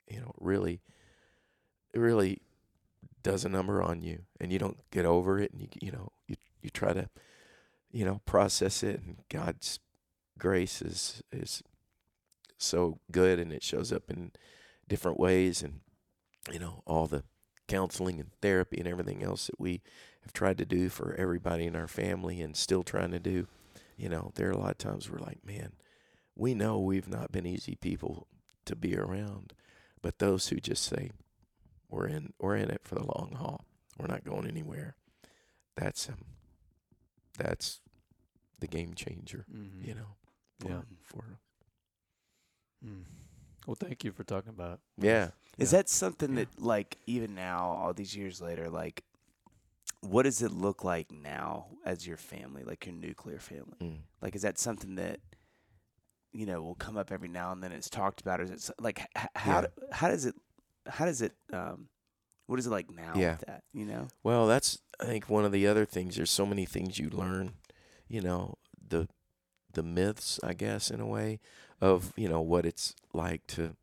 you 0.07 0.19
know 0.19 0.33
really 0.39 0.81
it 1.93 1.99
really 1.99 2.41
does 3.23 3.43
a 3.45 3.49
number 3.49 3.81
on 3.81 4.01
you 4.03 4.25
and 4.39 4.51
you 4.53 4.59
don't 4.59 4.77
get 4.91 5.05
over 5.05 5.39
it 5.39 5.51
and 5.51 5.61
you 5.61 5.67
you 5.81 5.91
know 5.91 6.11
you 6.27 6.35
you 6.61 6.69
try 6.69 6.93
to 6.93 7.09
you 7.91 8.05
know 8.05 8.21
process 8.25 8.83
it 8.83 9.01
and 9.01 9.23
God's 9.29 9.79
grace 10.37 10.81
is 10.81 11.23
is 11.31 11.63
so 12.57 12.99
good 13.11 13.39
and 13.39 13.51
it 13.51 13.63
shows 13.63 13.91
up 13.91 14.09
in 14.11 14.31
different 14.89 15.19
ways 15.19 15.61
and 15.63 15.79
you 16.51 16.59
know 16.59 16.83
all 16.85 17.07
the 17.07 17.23
counseling 17.67 18.19
and 18.19 18.31
therapy 18.41 18.77
and 18.79 18.87
everything 18.87 19.23
else 19.23 19.47
that 19.47 19.59
we 19.59 19.81
have 20.23 20.33
tried 20.33 20.57
to 20.57 20.65
do 20.65 20.89
for 20.89 21.13
everybody 21.17 21.65
in 21.65 21.75
our 21.75 21.87
family 21.87 22.41
and 22.41 22.57
still 22.57 22.83
trying 22.83 23.11
to 23.11 23.19
do 23.19 23.47
you 23.95 24.09
know 24.09 24.31
there 24.35 24.47
are 24.49 24.53
a 24.53 24.57
lot 24.57 24.71
of 24.71 24.77
times 24.77 25.09
we're 25.09 25.19
like 25.19 25.45
man 25.45 25.71
we 26.35 26.53
know 26.53 26.79
we've 26.79 27.07
not 27.07 27.31
been 27.31 27.45
easy 27.45 27.75
people 27.75 28.27
to 28.65 28.75
be 28.75 28.95
around, 28.95 29.53
but 30.01 30.19
those 30.19 30.47
who 30.49 30.55
just 30.57 30.83
say 30.83 31.11
we're 31.89 32.07
in 32.07 32.31
we're 32.39 32.55
in 32.55 32.69
it 32.69 32.81
for 32.83 32.95
the 32.95 33.03
long 33.03 33.35
haul, 33.37 33.65
we're 33.97 34.07
not 34.07 34.23
going 34.23 34.47
anywhere. 34.47 34.95
That's 35.75 36.07
um, 36.07 36.23
that's 37.37 37.81
the 38.59 38.67
game 38.67 38.93
changer, 38.93 39.45
Mhm. 39.53 39.85
you 39.85 39.95
know. 39.95 40.15
For, 40.59 40.69
Yeah. 40.69 40.81
For 41.03 41.39
Mm. 42.85 43.03
Well, 43.69 43.75
thank 43.79 44.03
you 44.03 44.11
for 44.11 44.23
talking 44.23 44.49
about 44.49 44.79
it. 44.97 45.05
yeah, 45.05 45.27
Is 45.59 45.69
that 45.69 45.89
something 45.89 46.33
that, 46.33 46.47
like, 46.57 46.97
even 47.05 47.35
now, 47.35 47.77
all 47.79 47.93
these 47.93 48.15
years 48.15 48.41
later, 48.41 48.67
like, 48.67 49.03
what 50.01 50.23
does 50.23 50.41
it 50.41 50.49
look 50.51 50.83
like 50.83 51.11
now 51.11 51.67
as 51.85 52.07
your 52.07 52.17
family, 52.17 52.63
like 52.63 52.87
your 52.87 52.95
nuclear 52.95 53.37
family? 53.37 53.77
mm. 53.79 53.97
Like, 54.23 54.35
is 54.35 54.41
that 54.41 54.57
something 54.57 54.95
that, 54.95 55.19
you 56.33 56.47
know, 56.47 56.63
will 56.63 56.73
come 56.73 56.97
up 56.97 57.11
every 57.11 57.27
now 57.27 57.51
and 57.51 57.61
then? 57.61 57.71
It's 57.71 57.91
talked 57.91 58.21
about, 58.21 58.39
or 58.39 58.45
is 58.45 58.69
it 58.69 58.71
like, 58.81 59.01
h- 59.15 59.27
how 59.35 59.61
Yeah. 59.61 59.67
do, 59.67 59.67
how 59.91 60.07
does 60.07 60.25
it, 60.25 60.33
how 60.87 61.05
does 61.05 61.21
it, 61.21 61.33
um, 61.53 61.89
what 62.47 62.57
is 62.57 62.65
it 62.65 62.71
like 62.71 62.89
now 62.89 63.13
Yeah. 63.19 63.33
with 63.33 63.41
that? 63.41 63.63
You 63.71 63.85
know, 63.85 64.07
Well, 64.23 64.47
that's 64.47 64.79
I 64.99 65.05
think 65.05 65.29
one 65.29 65.45
of 65.45 65.51
the 65.51 65.67
other 65.67 65.85
things. 65.85 66.15
There's 66.15 66.31
so 66.31 66.47
many 66.47 66.65
things 66.65 66.97
you 66.97 67.11
learn, 67.11 67.53
you 68.07 68.21
know, 68.21 68.55
the 68.87 69.07
the 69.73 69.83
myths, 69.83 70.39
I 70.43 70.53
guess, 70.53 70.89
in 70.91 70.99
a 70.99 71.05
way, 71.07 71.39
of 71.81 72.13
you 72.15 72.27
know 72.29 72.41
what 72.41 72.65
it's 72.65 72.95
like 73.13 73.45
to 73.47 73.75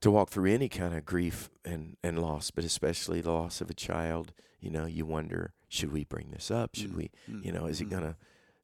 to 0.00 0.10
walk 0.10 0.28
through 0.30 0.50
any 0.52 0.68
kind 0.68 0.94
of 0.94 1.04
grief 1.04 1.50
and 1.64 1.96
and 2.02 2.18
loss, 2.20 2.50
but 2.50 2.64
especially 2.64 3.20
the 3.20 3.32
loss 3.32 3.60
of 3.60 3.70
a 3.70 3.74
child. 3.74 4.32
You 4.60 4.70
know, 4.70 4.86
you 4.86 5.04
wonder, 5.04 5.52
should 5.68 5.92
we 5.92 6.04
bring 6.04 6.30
this 6.30 6.50
up? 6.50 6.74
Should 6.74 6.92
Mm, 6.92 6.96
we, 6.96 7.10
mm, 7.30 7.44
you 7.44 7.52
know, 7.52 7.66
is 7.66 7.82
it 7.82 7.88
mm. 7.88 7.90
gonna, 7.90 8.16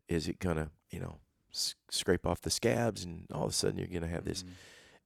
is 0.09 0.29
it 0.29 0.39
gonna, 0.39 0.71
you 0.91 0.99
know, 0.99 1.19
s- 1.53 1.75
scrape 1.91 2.27
off 2.27 2.41
the 2.41 2.51
scabs, 2.51 3.05
and 3.05 3.27
all 3.35 3.45
of 3.45 3.51
a 3.51 3.53
sudden 3.53 3.79
you're 3.79 3.87
gonna 3.87 4.09
have 4.09 4.25
this 4.25 4.43
Mhm. 4.43 4.49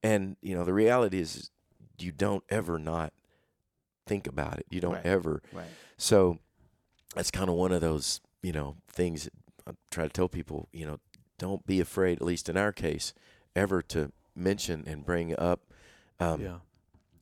and 0.04 0.36
you 0.40 0.54
know 0.54 0.62
the 0.64 0.72
reality 0.72 1.18
is 1.18 1.50
you 1.98 2.12
don't 2.12 2.44
ever 2.48 2.78
not 2.78 3.12
think 4.06 4.26
about 4.28 4.58
it. 4.60 4.66
You 4.70 4.80
don't 4.80 4.94
Right. 4.94 5.06
ever. 5.06 5.42
Right. 5.52 5.66
So 5.96 6.38
that's 7.14 7.30
kind 7.30 7.48
of 7.48 7.56
one 7.56 7.72
of 7.72 7.80
those, 7.80 8.20
you 8.42 8.52
know, 8.52 8.76
things 8.88 9.28
I 9.66 9.72
try 9.90 10.04
to 10.04 10.10
tell 10.10 10.28
people, 10.28 10.68
you 10.72 10.86
know, 10.86 10.98
don't 11.38 11.66
be 11.66 11.80
afraid, 11.80 12.18
at 12.18 12.26
least 12.26 12.48
in 12.48 12.56
our 12.56 12.72
case, 12.72 13.12
ever 13.56 13.82
to 13.82 14.12
mention 14.34 14.84
and 14.86 15.04
bring 15.04 15.36
up, 15.38 15.62
um, 16.20 16.40
yeah. 16.40 16.56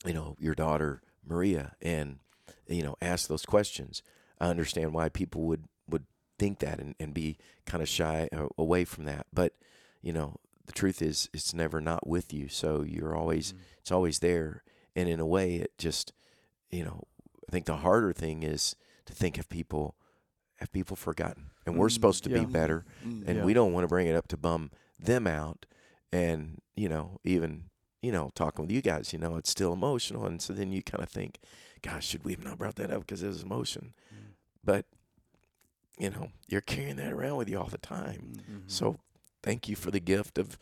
you 0.04 0.12
know, 0.12 0.36
your 0.38 0.54
daughter 0.54 1.02
Maria 1.26 1.74
and, 1.80 2.18
you 2.66 2.82
know, 2.82 2.96
ask 3.00 3.28
those 3.28 3.46
questions. 3.46 4.02
I 4.40 4.48
understand 4.48 4.92
why 4.92 5.08
people 5.08 5.42
would, 5.42 5.64
would 5.88 6.04
think 6.38 6.58
that 6.58 6.80
and, 6.80 6.94
and 6.98 7.14
be 7.14 7.38
kind 7.64 7.82
of 7.82 7.88
shy 7.88 8.28
uh, 8.32 8.48
away 8.58 8.84
from 8.84 9.04
that. 9.04 9.26
But, 9.32 9.54
you 10.02 10.12
know, 10.12 10.36
the 10.66 10.72
truth 10.72 11.00
is 11.00 11.28
it's 11.32 11.54
never 11.54 11.80
not 11.80 12.06
with 12.06 12.32
you. 12.32 12.48
So 12.48 12.82
you're 12.82 13.16
always, 13.16 13.52
Mm. 13.52 13.58
it's 13.78 13.92
always 13.92 14.18
there. 14.18 14.62
And 14.96 15.08
in 15.08 15.20
a 15.20 15.26
way, 15.26 15.56
it 15.56 15.78
just, 15.78 16.12
you 16.70 16.84
know, 16.84 17.04
I 17.48 17.52
think 17.52 17.66
the 17.66 17.78
harder 17.78 18.12
thing 18.12 18.42
is 18.42 18.76
to 19.06 19.12
think 19.14 19.38
of 19.38 19.48
people, 19.48 19.94
have 20.56 20.72
people 20.72 20.96
forgotten? 20.96 21.50
And 21.66 21.76
we're 21.78 21.88
Mm, 21.88 21.92
supposed 21.92 22.24
to 22.24 22.30
yeah. 22.30 22.40
be 22.40 22.44
better. 22.46 22.84
Mm. 23.04 23.24
And 23.28 23.36
Yeah. 23.38 23.44
we 23.44 23.54
don't 23.54 23.72
want 23.72 23.84
to 23.84 23.88
bring 23.88 24.06
it 24.06 24.16
up 24.16 24.28
to 24.28 24.36
bum 24.36 24.70
them 24.98 25.26
out. 25.26 25.66
And, 26.12 26.60
you 26.76 26.88
know, 26.88 27.20
even, 27.24 27.70
you 28.02 28.10
know, 28.12 28.30
talking 28.34 28.62
with 28.64 28.70
you 28.72 28.82
guys, 28.82 29.12
you 29.12 29.18
know, 29.18 29.36
it's 29.36 29.50
still 29.50 29.72
emotional. 29.72 30.26
And 30.26 30.40
so 30.42 30.52
then 30.52 30.72
you 30.72 30.82
kind 30.82 31.02
of 31.02 31.08
think, 31.08 31.38
gosh, 31.82 32.06
should 32.06 32.24
we 32.24 32.32
have 32.32 32.44
not 32.44 32.58
brought 32.58 32.76
that 32.76 32.90
up 32.90 33.00
because 33.00 33.22
it 33.22 33.28
was 33.28 33.42
emotion? 33.42 33.94
Mm. 34.12 34.32
But, 34.64 34.86
you 35.98 36.10
know, 36.10 36.28
you're 36.48 36.60
carrying 36.60 36.96
that 36.96 37.12
around 37.12 37.36
with 37.36 37.48
you 37.48 37.58
all 37.58 37.68
the 37.68 37.78
time. 37.78 38.32
Mhm. 38.48 38.62
So 38.70 38.98
thank 39.42 39.68
you 39.68 39.76
for 39.76 39.90
the 39.90 40.00
gift 40.00 40.38
of, 40.38 40.58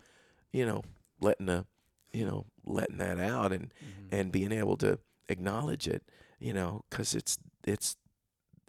you 0.52 0.66
know, 0.66 0.82
letting 1.20 1.47
the, 1.47 1.66
you 2.12 2.24
know, 2.27 2.47
letting 2.64 2.98
that 2.98 3.18
out 3.18 3.52
and, 3.52 3.72
Mhm. 3.82 4.09
and 4.12 4.32
being 4.32 4.52
able 4.52 4.77
to 4.78 4.98
acknowledge 5.28 5.86
it, 5.89 6.02
you 6.39 6.52
know, 6.52 6.85
because 6.90 7.14
it's 7.14 7.39
it's 7.64 7.97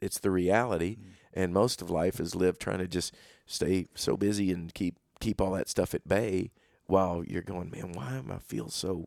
it's 0.01 0.19
the 0.19 0.31
reality, 0.31 0.97
Mhm. 0.97 1.13
And 1.33 1.53
most 1.53 1.81
of 1.81 1.89
life 1.89 2.19
is 2.19 2.35
lived 2.35 2.59
trying 2.61 2.79
to 2.79 2.87
just 2.87 3.13
stay 3.45 3.87
so 3.95 4.15
busy 4.17 4.51
and 4.51 4.73
keep 4.73 4.95
keep 5.19 5.39
all 5.41 5.51
that 5.51 5.69
stuff 5.69 5.93
at 5.93 6.07
bay 6.07 6.51
while 6.87 7.23
you're 7.25 7.41
going, 7.43 7.69
man, 7.69 7.91
why 7.93 8.15
am 8.15 8.31
I 8.31 8.39
feel 8.39 8.69
so, 8.69 9.05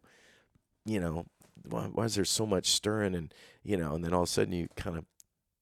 you 0.87 1.01
know, 1.01 1.27
why, 1.69 1.85
why 1.93 2.05
is 2.05 2.15
there 2.15 2.25
so 2.25 2.47
much 2.47 2.67
stirring 2.67 3.15
and 3.15 3.33
you 3.63 3.77
know, 3.77 3.95
and 3.95 4.05
then 4.05 4.13
all 4.15 4.23
of 4.23 4.29
a 4.29 4.33
sudden 4.33 4.53
you 4.53 4.69
kind 4.77 4.97
of 4.99 5.05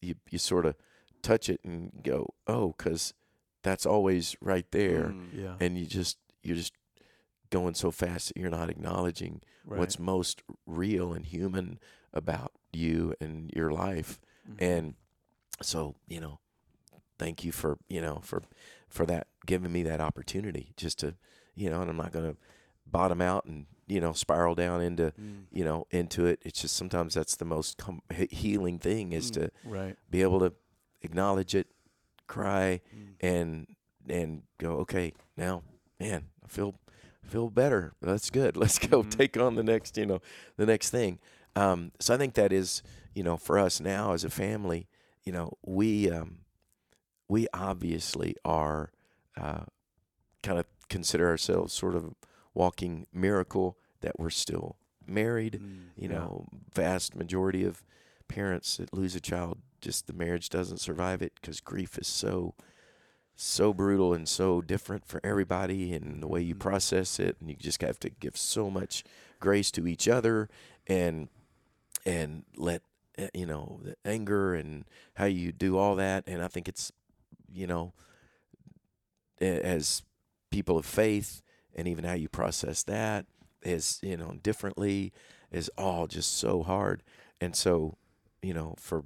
you 0.01 0.15
you 0.31 0.39
sort 0.39 0.67
of 0.67 0.75
touch 1.23 1.49
it 1.49 1.61
and 1.65 2.03
go, 2.03 2.35
oh, 2.47 2.75
because 2.77 3.15
that's 3.63 3.87
always 3.87 4.37
right 4.41 4.67
there, 4.73 5.15
Mm. 5.15 5.27
Yeah. 5.33 5.55
and 5.61 5.79
you 5.79 5.87
just 5.87 6.19
you're 6.43 6.57
just 6.57 6.75
going 7.51 7.75
so 7.75 7.91
fast 7.91 8.29
that 8.29 8.37
you're 8.41 8.51
not 8.51 8.71
acknowledging 8.71 9.41
Right. 9.65 9.79
what's 9.79 9.99
most 9.99 10.43
real 10.67 11.13
and 11.13 11.25
human 11.27 11.79
about 12.13 12.53
you 12.73 13.15
and 13.21 13.51
your 13.55 13.71
life 13.71 14.19
Mhm. 14.51 14.57
and 14.59 14.95
so 15.61 15.95
you 16.09 16.19
know 16.21 16.41
thank 17.23 17.45
you 17.45 17.53
for 17.53 17.79
you 17.89 18.01
know 18.01 18.21
for 18.23 18.43
for 18.89 19.07
that 19.07 19.27
giving 19.47 19.73
me 19.73 19.83
that 19.85 20.01
opportunity 20.01 20.73
just 20.77 20.99
to 20.99 21.15
you 21.55 21.71
know 21.71 21.81
and 21.81 21.89
i'm 21.91 21.97
not 21.97 22.13
going 22.13 22.29
to 22.33 22.37
bottom 22.87 23.21
out 23.21 23.45
and 23.47 23.67
you 23.87 24.01
know 24.01 24.13
spiral 24.13 24.55
down 24.55 24.81
into 24.83 25.13
Mm. 25.21 25.45
you 25.51 25.65
know 25.65 25.87
into 25.91 26.27
it 26.27 26.41
it's 26.43 26.61
just 26.63 26.77
sometimes 26.77 27.15
that's 27.15 27.37
the 27.37 27.45
most 27.45 27.79
com- 27.79 28.03
healing 28.31 28.79
thing 28.79 29.13
is 29.13 29.31
Mm. 29.31 29.35
to 29.35 29.51
right. 29.65 29.97
be 30.11 30.23
able 30.23 30.41
to 30.41 30.53
acknowledge 31.03 31.55
it 31.55 31.69
cry 32.27 32.81
Mm. 32.95 33.15
and 33.21 33.67
and 34.09 34.43
go 34.59 34.73
okay 34.79 35.13
now 35.37 35.63
man 36.01 36.27
i 36.45 36.49
feel 36.49 36.75
feel 37.25 37.51
better 37.51 37.93
that's 38.03 38.31
good 38.31 38.57
let's 38.63 38.79
go 38.79 39.03
Mhm. 39.03 39.11
take 39.11 39.37
on 39.37 39.55
the 39.55 39.63
next 39.63 39.97
you 39.97 40.07
know 40.07 40.21
the 40.57 40.67
next 40.67 40.91
thing 40.91 41.19
um 41.57 41.93
so 42.01 42.15
i 42.15 42.17
think 42.17 42.35
that 42.35 42.53
is 42.53 42.83
you 43.15 43.23
know 43.23 43.37
for 43.37 43.59
us 43.59 43.81
now 43.81 44.13
as 44.13 44.25
a 44.25 44.31
family 44.31 44.89
you 45.25 45.33
know 45.33 45.53
we 45.65 46.11
um 46.11 46.39
we 47.33 47.47
obviously 47.55 48.33
are 48.45 48.91
uh 49.45 49.65
kind 50.43 50.59
of 50.59 50.67
consider 50.89 51.27
ourselves 51.29 51.73
sort 51.73 51.95
of 51.95 52.05
walking 52.55 53.07
miracle 53.13 53.69
that 54.03 54.19
we're 54.21 54.37
still 54.45 54.77
married 55.07 55.55
Mm. 55.61 55.87
you 56.03 56.09
Yeah. 56.09 56.19
know 56.19 56.47
vast 56.75 57.15
majority 57.23 57.65
of 57.71 57.83
parents 58.29 58.77
that 58.79 58.93
lose 58.95 59.15
a 59.17 59.21
child 59.21 59.55
just 59.81 60.07
the 60.07 60.13
marriage 60.25 60.49
doesn't 60.49 60.79
survive 60.89 61.21
it 61.27 61.33
because 61.41 61.61
grief 61.61 61.93
is 61.99 62.07
so 62.25 62.55
so 63.35 63.73
brutal 63.73 64.13
and 64.15 64.29
so 64.29 64.61
different 64.61 65.05
for 65.07 65.21
everybody 65.25 65.93
and 65.97 66.23
the 66.23 66.29
way 66.29 66.41
you 66.41 66.55
Mhm. 66.55 66.61
process 66.69 67.19
it 67.19 67.37
and 67.41 67.49
you 67.51 67.57
just 67.57 67.81
have 67.83 67.99
to 68.01 68.11
give 68.11 68.37
so 68.37 68.71
much 68.71 69.05
grace 69.41 69.71
to 69.73 69.87
each 69.87 70.07
other 70.09 70.49
and 70.87 71.29
and 72.05 72.45
let 72.57 72.83
uh, 73.19 73.29
you 73.35 73.47
know 73.47 73.81
the 73.83 73.97
anger 74.05 74.55
and 74.55 74.85
how 75.15 75.25
you 75.27 75.53
do 75.53 75.77
all 75.79 75.95
that 75.97 76.25
and 76.27 76.43
i 76.43 76.49
think 76.49 76.69
it's 76.69 76.93
you 77.53 77.67
know 77.67 77.93
as 79.41 80.03
people 80.51 80.79
of 80.79 80.87
faith 80.87 81.43
and 81.75 81.89
even 81.89 82.05
how 82.05 82.13
you 82.13 82.29
process 82.29 82.83
that 82.85 83.27
is 83.63 83.99
you 84.03 84.17
know 84.17 84.37
differently 84.43 85.13
is 85.51 85.71
all 85.77 86.07
just 86.07 86.37
so 86.37 86.63
hard. 86.63 87.03
And 87.41 87.55
so 87.57 87.97
you 88.43 88.55
know 88.55 88.75
for 88.79 89.05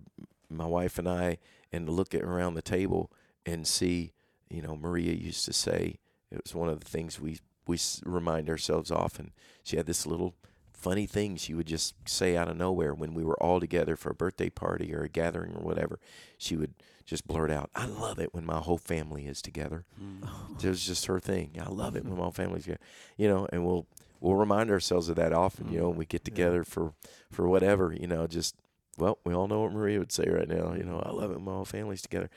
my 0.48 0.66
wife 0.66 0.98
and 0.98 1.09
I 1.09 1.39
and 1.73 1.86
to 1.86 1.93
look 1.93 2.14
at 2.14 2.23
around 2.23 2.55
the 2.55 2.62
table 2.62 3.10
and 3.44 3.66
see 3.66 4.12
you 4.48 4.62
know 4.62 4.77
Maria 4.77 5.12
used 5.12 5.44
to 5.47 5.52
say 5.52 5.98
it 6.31 6.40
was 6.43 6.55
one 6.55 6.68
of 6.68 6.81
the 6.81 6.89
things 6.89 7.20
we 7.20 7.39
we 7.66 7.78
remind 8.05 8.48
ourselves 8.48 8.90
often. 8.90 9.32
She 9.64 9.77
had 9.77 9.86
this 9.86 10.06
little 10.06 10.35
funny 10.73 11.06
thing 11.06 11.36
she 11.36 11.55
would 11.55 11.66
just 11.66 11.94
say 12.05 12.36
out 12.36 12.48
of 12.48 12.56
nowhere 12.56 12.94
when 12.94 13.14
we 13.14 13.24
were 13.24 13.43
all 13.43 13.59
together 13.59 13.97
for 13.97 14.10
a 14.10 14.14
birthday 14.14 14.51
party 14.51 14.94
or 14.94 15.02
a 15.02 15.09
gathering 15.09 15.55
or 15.56 15.62
whatever. 15.62 15.98
She 16.39 16.56
would 16.56 16.74
just 17.07 17.27
blurt 17.27 17.51
out 17.51 17.70
i 17.74 17.87
love 17.87 18.19
it 18.19 18.35
when 18.35 18.45
my 18.45 18.59
whole 18.59 18.78
family 18.78 19.27
is 19.27 19.41
together 19.41 19.85
Mm. 20.01 20.62
it 20.65 20.69
was 20.69 20.85
just 20.87 21.07
her 21.07 21.20
thing. 21.20 21.51
I 21.61 21.69
love 21.69 21.97
it 21.97 22.05
when 22.05 22.15
my 22.16 22.23
whole 22.23 22.31
family's 22.33 22.65
together, 22.65 22.81
you 23.16 23.28
know, 23.28 23.47
and 23.53 23.65
we'll 23.65 23.87
we'll 24.20 24.35
remind 24.35 24.70
ourselves 24.70 25.09
of 25.09 25.16
that 25.16 25.33
often, 25.33 25.70
you 25.70 25.78
know, 25.78 25.89
when 25.91 25.99
we 25.99 26.07
get 26.07 26.23
Yeah. 26.23 26.31
together 26.35 26.65
for 26.65 26.95
for 27.31 27.47
whatever, 27.49 27.93
you 27.93 28.07
know, 28.07 28.27
just 28.27 28.55
well, 28.99 29.19
we 29.24 29.35
all 29.35 29.47
know 29.47 29.61
what 29.62 29.73
Maria 29.73 29.99
would 29.99 30.11
say 30.12 30.24
right 30.28 30.49
now, 30.49 30.73
you 30.73 30.83
know, 30.83 31.01
I 31.05 31.11
love 31.12 31.31
it 31.31 31.35
when 31.37 31.45
my 31.45 31.53
whole 31.53 31.65
family's 31.66 32.03
together, 32.03 32.31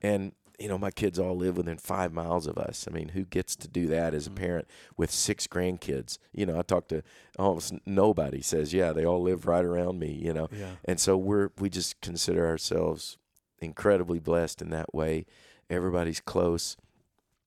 and 0.00 0.32
you 0.60 0.68
know, 0.68 0.78
my 0.78 0.92
kids 0.92 1.18
all 1.18 1.36
live 1.36 1.56
within 1.56 1.76
five 1.78 2.12
miles 2.12 2.46
of 2.46 2.56
us. 2.56 2.86
I 2.88 2.92
mean, 2.94 3.08
who 3.08 3.24
gets 3.24 3.56
to 3.56 3.66
do 3.68 3.88
that 3.88 4.14
as 4.14 4.28
a 4.28 4.30
Mhm. 4.30 4.36
parent 4.36 4.68
with 4.96 5.10
six 5.10 5.48
grandkids? 5.48 6.18
You 6.32 6.46
know, 6.46 6.56
I 6.58 6.62
talk 6.62 6.86
to 6.88 7.02
almost 7.36 7.74
nobody 7.84 8.40
says, 8.40 8.72
yeah, 8.72 8.92
they 8.92 9.04
all 9.04 9.20
live 9.20 9.46
right 9.46 9.64
around 9.64 9.98
me, 9.98 10.12
you 10.12 10.32
know, 10.32 10.48
Yeah. 10.52 10.76
and 10.84 11.00
so 11.00 11.16
we're 11.16 11.50
we 11.58 11.68
just 11.68 12.00
consider 12.00 12.46
ourselves 12.46 13.18
incredibly 13.60 14.18
blessed 14.18 14.62
in 14.62 14.70
that 14.70 14.94
way. 14.94 15.26
Everybody's 15.70 16.20
close, 16.20 16.76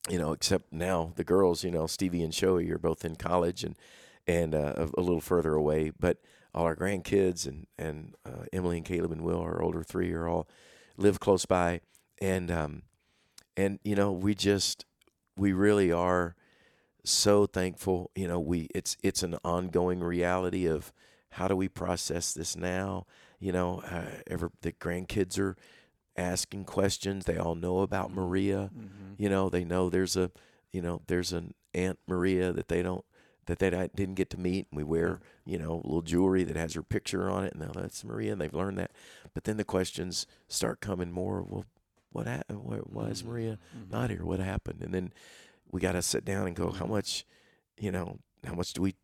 you 0.10 0.18
know, 0.18 0.32
except 0.34 0.72
now 0.72 1.14
the 1.16 1.24
girls, 1.24 1.64
you 1.64 1.72
know, 1.72 1.86
Stevey 1.86 2.24
and 2.24 2.34
Shoey 2.34 2.70
are 2.72 2.80
both 2.80 3.06
in 3.06 3.16
college 3.16 3.64
and 3.64 3.76
and 4.28 4.54
uh, 4.54 4.74
a, 4.76 5.00
a 5.00 5.02
little 5.02 5.22
further 5.22 5.54
away, 5.54 5.92
but 5.98 6.18
all 6.54 6.66
our 6.66 6.76
grandkids 6.76 7.48
and 7.48 7.68
and 7.78 8.16
uh, 8.26 8.46
Emily 8.52 8.78
and 8.78 8.86
Caleb 8.86 9.12
and 9.12 9.22
Will, 9.22 9.40
our 9.40 9.62
older 9.62 9.84
three, 9.84 10.12
are 10.12 10.28
all 10.28 10.48
live 10.98 11.20
close 11.20 11.46
by, 11.46 11.82
and 12.20 12.50
um, 12.52 12.82
and 13.56 13.80
you 13.84 13.96
know, 13.96 14.12
we 14.12 14.36
just 14.36 14.86
we 15.36 15.54
really 15.54 15.92
are 15.92 16.36
so 17.04 17.46
thankful. 17.46 18.12
You 18.16 18.28
know, 18.28 18.40
we 18.40 18.68
it's 18.74 18.98
it's 19.04 19.24
an 19.24 19.38
ongoing 19.44 20.02
reality 20.02 20.66
of 20.68 20.92
how 21.32 21.48
do 21.48 21.56
we 21.56 21.70
process 21.70 22.34
this 22.34 22.56
now. 22.56 23.06
You 23.40 23.52
know, 23.52 23.82
uh, 23.90 24.22
ever 24.26 24.52
the 24.62 24.72
grandkids 24.72 25.38
are 25.40 25.56
asking 26.18 26.66
questions. 26.66 27.26
They 27.26 27.38
all 27.38 27.56
know 27.56 27.80
about 27.80 28.10
Mhm. 28.12 28.16
Maria. 28.16 28.72
Mm-hmm. 28.76 29.14
You 29.18 29.30
know, 29.30 29.50
they 29.50 29.64
know 29.64 29.90
there's 29.90 30.16
a 30.18 30.32
you 30.72 30.82
know 30.82 31.02
there's 31.08 31.32
an 31.34 31.54
Aunt 31.74 32.00
Maria 32.08 32.52
that 32.52 32.68
they 32.68 32.82
don't 32.82 33.06
that 33.46 33.60
they 33.60 33.70
didn't 33.70 34.16
get 34.16 34.30
to 34.32 34.40
meet. 34.40 34.68
And 34.72 34.78
we 34.78 34.84
wear 34.84 35.20
you 35.46 35.58
know 35.58 35.76
little 35.84 36.02
jewelry 36.02 36.44
that 36.44 36.56
has 36.58 36.74
her 36.74 36.84
picture 36.84 37.30
on 37.30 37.46
it, 37.46 37.54
and 37.54 37.62
now 37.62 37.72
that's 37.74 38.04
Maria, 38.04 38.32
and 38.34 38.42
they've 38.42 38.54
learned 38.54 38.78
that. 38.80 38.92
But 39.34 39.44
then 39.46 39.58
the 39.58 39.64
questions 39.64 40.26
start 40.48 40.80
coming 40.82 41.12
more. 41.12 41.42
Well, 41.44 41.66
what 42.12 42.26
happened? 42.28 42.60
Why, 42.64 43.08
is 43.08 43.22
Mm. 43.24 43.28
Maria 43.28 43.60
Mm-hmm. 43.78 43.92
not 43.92 44.10
here? 44.10 44.26
What 44.26 44.40
happened? 44.40 44.82
And 44.82 44.94
then 44.94 45.14
we 45.72 45.80
got 45.82 45.92
to 45.92 46.02
sit 46.02 46.24
down 46.26 46.48
and 46.48 46.56
go, 46.56 46.72
how 46.72 46.86
much, 46.86 47.26
you 47.78 47.92
know, 47.92 48.20
how 48.46 48.54
much 48.56 48.72
do 48.74 48.82
we 48.82 48.96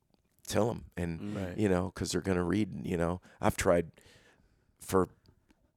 tell 0.47 0.67
them? 0.69 0.85
And 0.97 1.19
Mm. 1.19 1.35
Right. 1.35 1.57
you 1.57 1.69
know, 1.69 1.91
because 1.93 2.11
they're 2.11 2.21
going 2.21 2.37
to 2.37 2.43
read. 2.43 2.85
You 2.85 2.97
know, 2.97 3.21
I've 3.41 3.57
tried 3.57 3.91
for 4.79 5.09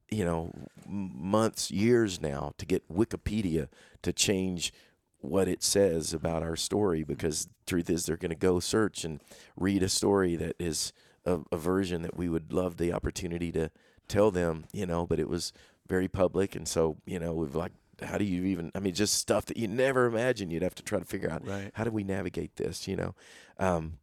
you 0.09 0.23
know 0.25 0.53
months, 0.87 1.69
years 1.71 2.21
now 2.21 2.53
to 2.57 2.65
get 2.65 2.87
Wikipedia 2.93 3.67
to 4.01 4.13
change 4.13 4.73
what 5.19 5.47
it 5.47 5.63
says 5.63 6.13
about 6.13 6.43
our 6.43 6.55
story 6.55 7.03
because 7.03 7.47
truth 7.65 7.89
is 7.89 8.05
they're 8.05 8.15
going 8.17 8.29
to 8.29 8.35
go 8.35 8.59
search 8.59 9.03
and 9.03 9.19
read 9.55 9.81
a 9.83 9.89
story 9.89 10.35
that 10.35 10.55
is 10.59 10.93
a, 11.25 11.39
a 11.51 11.57
version 11.57 12.03
that 12.03 12.15
we 12.15 12.29
would 12.29 12.53
love 12.53 12.77
the 12.77 12.93
opportunity 12.93 13.51
to 13.51 13.69
tell 14.07 14.31
them 14.31 14.65
you 14.71 14.85
know 14.85 15.05
but 15.05 15.19
it 15.19 15.27
was 15.27 15.51
very 15.87 16.07
public 16.07 16.55
and 16.55 16.67
so 16.67 16.97
you 17.05 17.19
know 17.19 17.33
we've 17.33 17.55
like 17.55 17.71
how 18.03 18.17
do 18.17 18.23
you 18.23 18.43
even 18.45 18.71
i 18.75 18.79
mean 18.79 18.93
just 18.93 19.15
stuff 19.15 19.45
that 19.45 19.57
you 19.57 19.67
never 19.67 20.05
imagined 20.05 20.51
you'd 20.51 20.61
have 20.63 20.75
to 20.75 20.83
try 20.83 20.99
to 20.99 21.03
figure 21.05 21.29
out 21.29 21.45
Right. 21.45 21.71
how 21.73 21.83
do 21.83 21.91
we 21.91 22.03
navigate 22.03 22.55
this 22.55 22.87
you 22.87 22.95
know 22.95 23.15
um, 23.59 23.97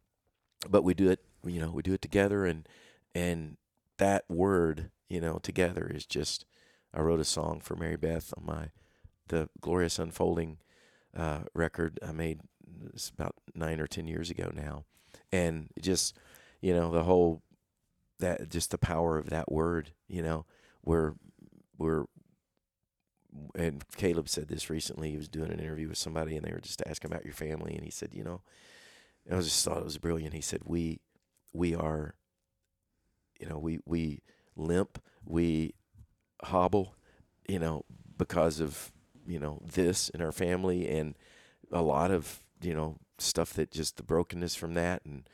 but 0.69 0.83
we 0.83 0.93
do 0.93 1.09
it 1.09 1.21
you 1.45 1.59
know 1.61 1.71
we 1.71 1.81
do 1.81 1.93
it 1.93 2.01
together 2.01 2.45
and 2.45 2.67
and 3.15 3.55
that 3.97 4.25
word 4.29 4.91
you 5.09 5.21
know 5.21 5.39
together 5.41 5.89
is 5.93 6.05
just 6.05 6.45
I 6.93 7.01
wrote 7.01 7.19
a 7.19 7.25
song 7.25 7.59
for 7.61 7.75
Mary 7.75 7.97
Beth 7.97 8.33
on 8.37 8.45
my 8.45 8.69
the 9.27 9.49
glorious 9.61 9.99
unfolding 9.99 10.57
uh, 11.15 11.41
record 11.53 11.99
I 12.05 12.11
made 12.11 12.41
it's 12.93 13.09
about 13.09 13.35
nine 13.53 13.79
or 13.79 13.87
ten 13.87 14.07
years 14.07 14.29
ago 14.29 14.51
now 14.53 14.85
and 15.31 15.69
just 15.79 16.17
you 16.61 16.73
know 16.73 16.91
the 16.91 17.03
whole 17.03 17.41
that 18.19 18.49
just 18.49 18.71
the 18.71 18.77
power 18.77 19.17
of 19.17 19.29
that 19.29 19.51
word 19.51 19.91
you 20.07 20.21
know 20.21 20.45
we're 20.83 21.13
we're 21.77 22.05
and 23.55 23.83
Caleb 23.97 24.29
said 24.29 24.47
this 24.47 24.69
recently. 24.69 25.11
He 25.11 25.17
was 25.17 25.27
doing 25.27 25.51
an 25.51 25.59
interview 25.59 25.89
with 25.89 25.97
somebody, 25.97 26.35
and 26.35 26.45
they 26.45 26.51
were 26.51 26.59
just 26.59 26.81
asking 26.85 27.11
about 27.11 27.25
your 27.25 27.33
family, 27.33 27.75
and 27.75 27.83
he 27.83 27.91
said, 27.91 28.13
you 28.13 28.23
know, 28.23 28.41
I 29.29 29.35
just 29.41 29.63
thought 29.65 29.79
it 29.79 29.83
was 29.83 29.97
brilliant. 29.97 30.33
He 30.33 30.41
said, 30.41 30.61
we 30.65 31.01
we 31.51 31.75
are, 31.75 32.15
you 33.39 33.47
know, 33.47 33.57
we 33.57 33.79
we 33.85 34.21
limp, 34.55 34.99
we 35.25 35.73
hobble, 36.43 36.95
you 37.47 37.59
know, 37.59 37.85
because 38.17 38.59
of 38.59 38.91
you 39.27 39.39
know 39.39 39.61
this 39.63 40.09
in 40.09 40.21
our 40.21 40.31
family, 40.31 40.87
and 40.87 41.15
a 41.71 41.81
lot 41.81 42.11
of 42.11 42.43
you 42.61 42.73
know 42.73 42.97
stuff 43.17 43.53
that 43.53 43.71
just 43.71 43.97
the 43.97 44.03
brokenness 44.03 44.55
from 44.55 44.73
that, 44.75 45.03
and 45.05 45.27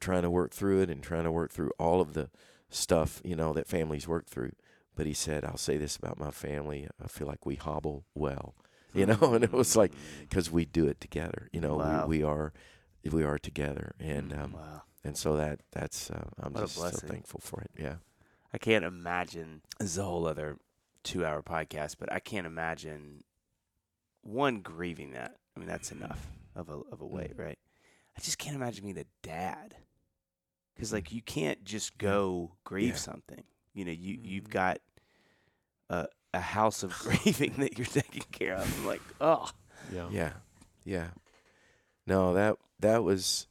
trying 0.00 0.22
to 0.22 0.30
work 0.30 0.52
through 0.52 0.80
it, 0.82 0.90
and 0.90 1.02
trying 1.02 1.24
to 1.24 1.32
work 1.32 1.52
through 1.52 1.70
all 1.78 2.00
of 2.00 2.14
the 2.14 2.30
stuff 2.68 3.20
you 3.24 3.36
know 3.36 3.52
that 3.52 3.68
families 3.68 4.08
work 4.08 4.26
through 4.26 4.52
but 4.96 5.06
he 5.06 5.12
said, 5.12 5.44
I'll 5.44 5.58
say 5.58 5.76
this 5.76 5.94
about 5.96 6.18
my 6.18 6.30
family. 6.30 6.88
I 7.04 7.06
feel 7.06 7.26
like 7.26 7.44
we 7.44 7.56
hobble 7.56 8.06
well, 8.14 8.54
you 8.94 9.04
know, 9.04 9.18
and 9.34 9.44
it 9.44 9.52
was 9.52 9.76
like, 9.76 9.92
because 10.22 10.50
we 10.50 10.64
do 10.64 10.86
it 10.86 11.00
together, 11.02 11.50
you 11.52 11.60
know, 11.60 11.76
Wow. 11.76 12.06
we, 12.06 12.18
we 12.20 12.24
are, 12.24 12.52
we 13.12 13.22
are 13.22 13.38
together. 13.38 13.94
And, 14.00 14.32
um, 14.32 14.54
Wow. 14.54 14.82
and 15.04 15.14
so 15.16 15.36
that, 15.36 15.60
that's, 15.70 16.10
uh, 16.10 16.28
I'm 16.38 16.54
What 16.54 16.62
just 16.62 16.76
so 16.76 16.96
thankful 16.96 17.40
for 17.40 17.60
it. 17.60 17.70
Yeah. 17.78 17.96
I 18.52 18.58
can't 18.58 18.84
imagine. 18.84 19.62
This 19.78 19.90
is 19.92 19.98
a 19.98 20.04
whole 20.04 20.26
other 20.26 20.58
two-hour 21.02 21.42
podcast, 21.42 21.96
but 21.98 22.12
I 22.12 22.18
can't 22.20 22.46
imagine 22.46 23.24
one 24.22 24.60
grieving 24.60 25.12
that. 25.12 25.36
I 25.56 25.60
mean, 25.60 25.68
that's 25.68 25.92
enough 25.92 26.26
of 26.54 26.68
a 26.68 26.80
of 26.92 27.00
a 27.00 27.06
weight, 27.06 27.36
Mm. 27.36 27.44
right? 27.44 27.58
I 28.16 28.20
just 28.20 28.38
can't 28.38 28.56
imagine 28.56 28.84
being 28.84 28.98
a 28.98 29.04
dad, 29.22 29.76
because 30.74 30.92
like 30.92 31.12
you 31.12 31.22
can't 31.22 31.62
just 31.64 31.96
go 31.98 32.52
grieve 32.64 32.90
Yeah. 32.90 32.94
something. 32.96 33.44
You 33.74 33.84
know, 33.84 33.92
you 33.92 34.18
you've 34.22 34.44
Mhm. 34.44 34.50
got 34.50 34.78
a 35.90 36.08
a 36.34 36.40
house 36.40 36.82
of 36.82 36.92
grieving 36.98 37.54
that 37.58 37.78
you're 37.78 37.86
taking 37.86 38.22
care 38.32 38.54
of. 38.56 38.78
I'm 38.80 38.86
like, 38.86 39.00
oh, 39.20 39.50
Yeah. 39.92 40.08
Yeah. 40.10 40.32
Yeah. 40.84 41.08
No, 42.06 42.34
that, 42.34 42.56
that 42.80 43.02
was, 43.04 43.46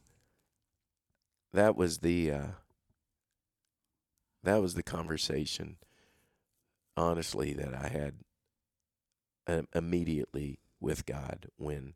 that 1.52 1.74
was 1.76 1.98
the, 1.98 2.30
uh, 2.30 2.46
that 4.46 4.62
was 4.62 4.74
the 4.74 4.82
conversation, 4.82 5.76
honestly, 6.96 7.52
that 7.54 7.74
I 7.74 7.88
had 7.88 8.14
um, 9.46 9.68
immediately 9.74 10.60
with 10.80 11.06
God 11.06 11.46
when 11.56 11.94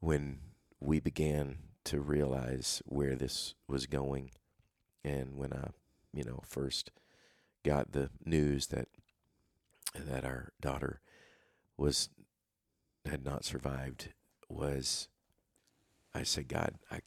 when 0.00 0.40
we 0.80 0.98
began 0.98 1.58
to 1.84 2.00
realize 2.00 2.82
where 2.86 3.16
this 3.16 3.54
was 3.68 3.86
going, 3.86 4.30
and 5.04 5.36
when 5.36 5.52
I, 5.52 5.68
you 6.14 6.24
know, 6.24 6.40
first 6.46 6.90
got 7.64 7.92
the 7.92 8.10
news 8.24 8.68
that 8.68 8.88
that 9.94 10.24
our 10.24 10.52
daughter 10.60 11.00
was 11.76 12.08
had 13.04 13.24
not 13.24 13.44
survived, 13.44 14.14
was 14.48 15.08
I 16.14 16.22
said, 16.22 16.48
God, 16.48 16.76
I 16.90 17.00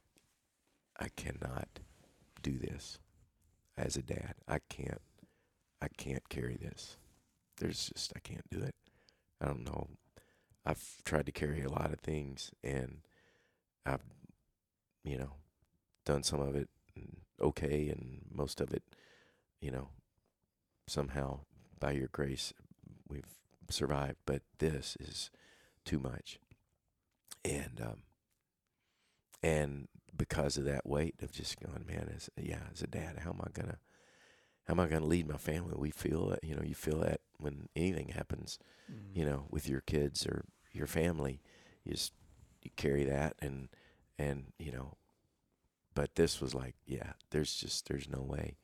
I 0.98 1.08
cannot 1.16 1.80
do 2.42 2.58
this 2.58 2.98
as 3.76 3.96
a 3.96 4.02
dad. 4.02 4.34
I 4.48 4.58
can't 4.68 5.00
I 5.80 5.88
can't 5.96 6.28
carry 6.28 6.56
this. 6.56 6.96
There's 7.58 7.90
just 7.94 8.12
I 8.16 8.20
can't 8.20 8.48
do 8.50 8.60
it. 8.60 8.74
I 9.40 9.46
don't 9.46 9.64
know. 9.64 9.88
I've 10.66 10.82
tried 11.04 11.26
to 11.26 11.32
carry 11.32 11.62
a 11.62 11.70
lot 11.70 11.92
of 11.92 12.00
things 12.00 12.50
and 12.62 13.00
I've 13.84 14.04
you 15.02 15.18
know 15.18 15.32
done 16.06 16.22
some 16.22 16.40
of 16.40 16.54
it 16.54 16.68
okay 17.40 17.88
and 17.88 18.22
most 18.32 18.60
of 18.60 18.72
it 18.72 18.82
you 19.60 19.70
know 19.70 19.88
somehow 20.86 21.40
by 21.78 21.92
your 21.92 22.08
grace 22.08 22.52
we've 23.08 23.34
survived 23.70 24.16
but 24.24 24.42
this 24.58 24.96
is 25.00 25.30
too 25.84 25.98
much 25.98 26.38
and 27.44 27.80
um 27.84 28.02
and 29.42 29.88
because 30.16 30.56
of 30.56 30.64
that 30.64 30.86
weight 30.86 31.14
of 31.22 31.32
just 31.32 31.60
going 31.60 31.84
man 31.86 32.10
as 32.14 32.30
yeah 32.36 32.60
as 32.72 32.82
a 32.82 32.86
dad 32.86 33.18
how 33.24 33.30
am 33.30 33.40
i 33.42 33.48
gonna 33.52 33.78
how 34.66 34.74
am 34.74 34.80
i 34.80 34.86
gonna 34.86 35.06
lead 35.06 35.28
my 35.28 35.36
family 35.36 35.74
we 35.76 35.90
feel 35.90 36.28
that 36.28 36.42
you 36.44 36.54
know 36.54 36.62
you 36.62 36.74
feel 36.74 37.00
that 37.00 37.20
when 37.38 37.68
anything 37.76 38.08
happens 38.08 38.58
Mm. 38.90 39.16
you 39.16 39.24
know 39.24 39.46
with 39.50 39.68
your 39.68 39.80
kids 39.80 40.26
or 40.26 40.44
your 40.72 40.86
family 40.86 41.40
you 41.84 41.92
just 41.92 42.12
you 42.62 42.70
carry 42.76 43.04
that 43.04 43.34
and 43.40 43.68
and 44.18 44.52
you 44.58 44.72
know 44.72 44.96
but 45.94 46.14
this 46.16 46.40
was 46.40 46.54
like 46.54 46.74
yeah 46.86 47.12
there's 47.30 47.54
just 47.56 47.88
there's 47.88 48.08
no 48.08 48.22
way 48.22 48.56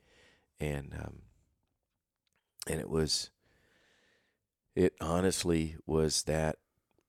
and 0.60 0.94
um 0.94 1.22
and 2.66 2.80
it 2.80 2.88
was 2.88 3.30
it 4.74 4.94
honestly 5.00 5.76
was 5.86 6.22
that 6.24 6.56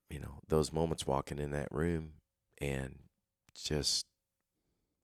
you 0.09 0.19
know 0.19 0.39
those 0.47 0.73
moments 0.73 1.05
walking 1.07 1.39
in 1.39 1.51
that 1.51 1.71
room 1.71 2.13
and 2.59 2.99
just 3.55 4.05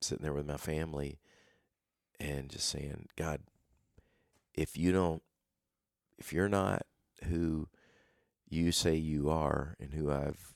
sitting 0.02 0.24
there 0.24 0.34
with 0.34 0.46
my 0.46 0.58
family 0.58 1.20
and 2.20 2.50
just 2.50 2.68
saying 2.68 3.08
god 3.16 3.42
if 4.54 4.78
you 4.78 4.92
don't 4.92 5.22
if 6.18 6.34
you're 6.34 6.50
not 6.50 6.84
who 7.26 7.68
you 8.50 8.72
say 8.72 8.96
you 8.96 9.30
are 9.30 9.76
and 9.80 9.94
who 9.94 10.12
I've 10.12 10.54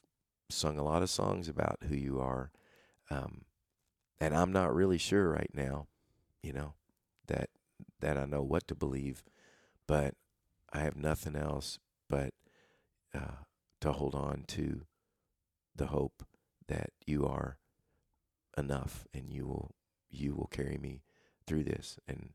sung 0.49 0.77
a 0.77 0.84
lot 0.84 1.03
of 1.03 1.09
songs 1.09 1.47
about 1.47 1.80
who 1.88 1.95
you 1.95 2.19
are 2.19 2.51
um 3.09 3.41
and 4.19 4.35
I'm 4.35 4.51
not 4.51 4.73
really 4.73 4.97
sure 4.97 5.30
right 5.30 5.51
now 5.53 5.88
you 6.41 6.53
know 6.53 6.73
that 7.27 7.49
that 7.99 8.18
I 8.18 8.26
know 8.26 8.41
what 8.41 8.68
to 8.68 8.76
believe 8.76 9.23
but 9.88 10.15
I 10.73 10.80
have 10.80 10.95
nothing 10.95 11.35
else 11.35 11.80
but 12.09 12.34
uh, 13.13 13.43
to 13.81 13.91
hold 13.91 14.15
on 14.15 14.45
to 14.47 14.81
the 15.76 15.88
hope 15.88 16.23
that 16.68 16.91
you 17.05 17.26
are 17.26 17.57
enough 18.57 19.06
and 19.14 19.32
you 19.32 19.45
will 19.45 19.76
you 20.10 20.36
will 20.36 20.48
carry 20.48 20.78
me 20.78 21.02
through 21.48 21.64
this 21.64 21.98
and 22.07 22.32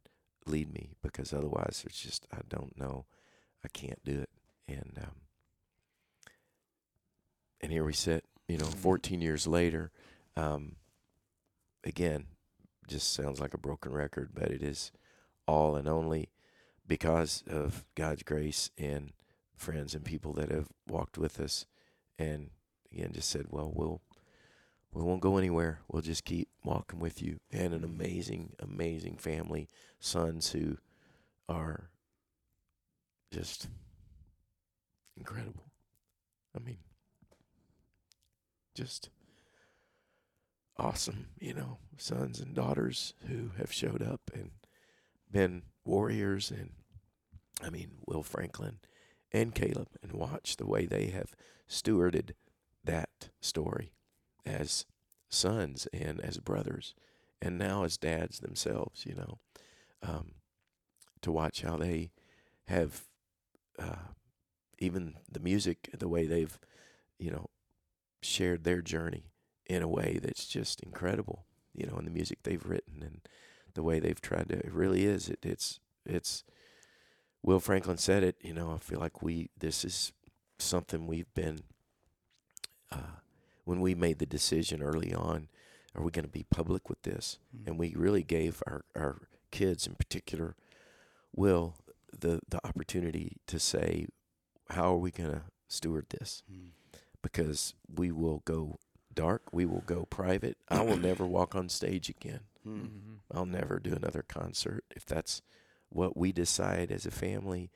lead 0.46 0.72
me 0.72 0.92
because 1.02 1.32
otherwise 1.32 1.82
it's 1.86 2.00
just 2.00 2.26
I 2.32 2.38
don't 2.48 2.78
know 2.78 3.06
I 3.64 3.68
can't 3.68 4.02
do 4.04 4.20
it 4.20 4.30
and 4.68 4.92
um 4.98 5.12
and 7.60 7.72
here 7.72 7.84
we 7.84 7.92
sit 7.92 8.24
you 8.48 8.56
know 8.58 8.66
Mhm. 8.66 8.74
14 8.74 9.20
years 9.20 9.46
later 9.46 9.90
um 10.36 10.76
again 11.84 12.26
just 12.88 13.12
sounds 13.12 13.40
like 13.40 13.54
a 13.54 13.58
broken 13.58 13.92
record 13.92 14.30
but 14.34 14.50
it 14.50 14.62
is 14.62 14.92
all 15.46 15.76
and 15.76 15.88
only 15.88 16.30
because 16.86 17.42
of 17.48 17.84
God's 17.96 18.22
grace 18.22 18.70
and 18.78 19.12
friends 19.56 19.94
and 19.94 20.04
people 20.04 20.32
that 20.34 20.50
have 20.50 20.68
walked 20.86 21.18
with 21.18 21.40
us 21.40 21.66
and 22.18 22.50
again 22.92 23.12
just 23.12 23.28
said 23.28 23.46
well 23.50 23.72
we'll 23.74 24.00
we 24.96 25.02
won't 25.04 25.20
go 25.20 25.36
anywhere. 25.36 25.80
We'll 25.88 26.00
just 26.00 26.24
keep 26.24 26.48
walking 26.64 27.00
with 27.00 27.20
you 27.22 27.38
and 27.52 27.74
an 27.74 27.84
amazing 27.84 28.54
amazing 28.58 29.18
family 29.18 29.68
sons 30.00 30.52
who 30.52 30.78
are 31.50 31.90
just 33.30 33.68
incredible. 35.14 35.64
I 36.56 36.60
mean 36.60 36.78
just 38.74 39.10
awesome 40.78 41.28
you 41.40 41.54
know 41.54 41.78
sons 41.96 42.40
and 42.40 42.54
daughters 42.54 43.14
who 43.26 43.50
have 43.56 43.72
showed 43.72 44.02
up 44.02 44.20
and 44.34 44.50
been 45.32 45.62
warriors 45.86 46.50
and 46.50 46.72
i 47.62 47.70
mean 47.70 47.92
will 48.06 48.22
franklin 48.22 48.78
and 49.32 49.54
caleb 49.54 49.88
and 50.02 50.12
watch 50.12 50.56
the 50.58 50.66
way 50.66 50.84
they 50.84 51.06
have 51.06 51.34
stewarded 51.66 52.32
that 52.84 53.30
story 53.40 53.92
as 54.46 54.86
sons 55.28 55.86
and 55.92 56.20
as 56.20 56.38
brothers 56.38 56.94
and 57.42 57.58
now 57.58 57.84
as 57.84 57.96
dads 57.96 58.40
themselves 58.40 59.04
you 59.04 59.14
know 59.14 59.38
um, 60.02 60.32
to 61.20 61.32
watch 61.32 61.62
how 61.62 61.76
they 61.76 62.10
have 62.68 63.04
uh, 63.78 64.12
even 64.78 65.14
the 65.30 65.40
music 65.40 65.90
the 65.98 66.08
way 66.08 66.26
they've 66.26 66.58
you 67.18 67.30
know 67.30 67.46
shared 68.22 68.64
their 68.64 68.80
journey 68.80 69.32
in 69.66 69.82
a 69.82 69.88
way 69.88 70.18
that's 70.22 70.46
just 70.46 70.80
incredible 70.80 71.44
you 71.74 71.86
know 71.86 71.98
in 71.98 72.04
the 72.04 72.10
music 72.10 72.38
they've 72.42 72.66
written 72.66 73.02
and 73.02 73.20
the 73.74 73.82
way 73.82 73.98
they've 73.98 74.20
tried 74.20 74.48
to 74.48 74.56
it 74.56 74.72
really 74.72 75.04
is 75.04 75.28
it, 75.28 75.38
it's 75.42 75.80
it's 76.04 76.44
will 77.42 77.60
franklin 77.60 77.98
said 77.98 78.22
it 78.22 78.36
you 78.40 78.54
know 78.54 78.72
i 78.72 78.78
feel 78.78 79.00
like 79.00 79.22
we 79.22 79.50
this 79.58 79.84
is 79.84 80.12
something 80.58 81.06
we've 81.06 81.32
been 81.34 81.60
uh, 82.90 83.20
when 83.66 83.80
we 83.80 83.94
made 83.94 84.18
the 84.18 84.26
decision 84.26 84.82
early 84.82 85.12
on 85.12 85.48
are 85.94 86.02
we 86.02 86.10
going 86.10 86.24
to 86.24 86.30
be 86.30 86.44
public 86.50 86.88
with 86.88 87.02
this? 87.02 87.38
And 87.66 87.78
we 87.78 87.94
really 87.96 88.22
gave 88.22 88.62
our, 88.66 88.84
our 88.94 89.28
kids 89.50 89.86
in 89.86 89.94
particular, 89.94 90.54
Will, 91.34 91.74
the, 92.18 92.40
the 92.48 92.64
opportunity 92.66 93.38
to 93.46 93.58
say, 93.58 94.06
how 94.70 94.92
are 94.94 94.98
we 94.98 95.10
going 95.10 95.30
to 95.30 95.42
steward 95.68 96.06
this? 96.10 96.42
Mm. 96.52 96.72
Because 97.22 97.74
we 97.94 98.12
will 98.12 98.42
go 98.44 98.78
dark, 99.14 99.42
we 99.52 99.64
will 99.64 99.82
go 99.86 100.04
private. 100.04 100.58
I 100.68 100.82
will 100.82 100.98
never 100.98 101.26
walk 101.26 101.54
on 101.54 101.68
stage 101.70 102.10
again. 102.10 102.40
Mm. 102.66 102.80
Mm-hmm. 102.80 103.14
I'll 103.32 103.46
never 103.46 103.78
do 103.78 103.94
another 103.94 104.24
concert 104.26 104.84
if 104.94 105.06
that's 105.06 105.40
what 105.88 106.16
we 106.16 106.30
decide 106.30 106.92
as 106.92 107.06
a 107.06 107.10
family. 107.10 107.70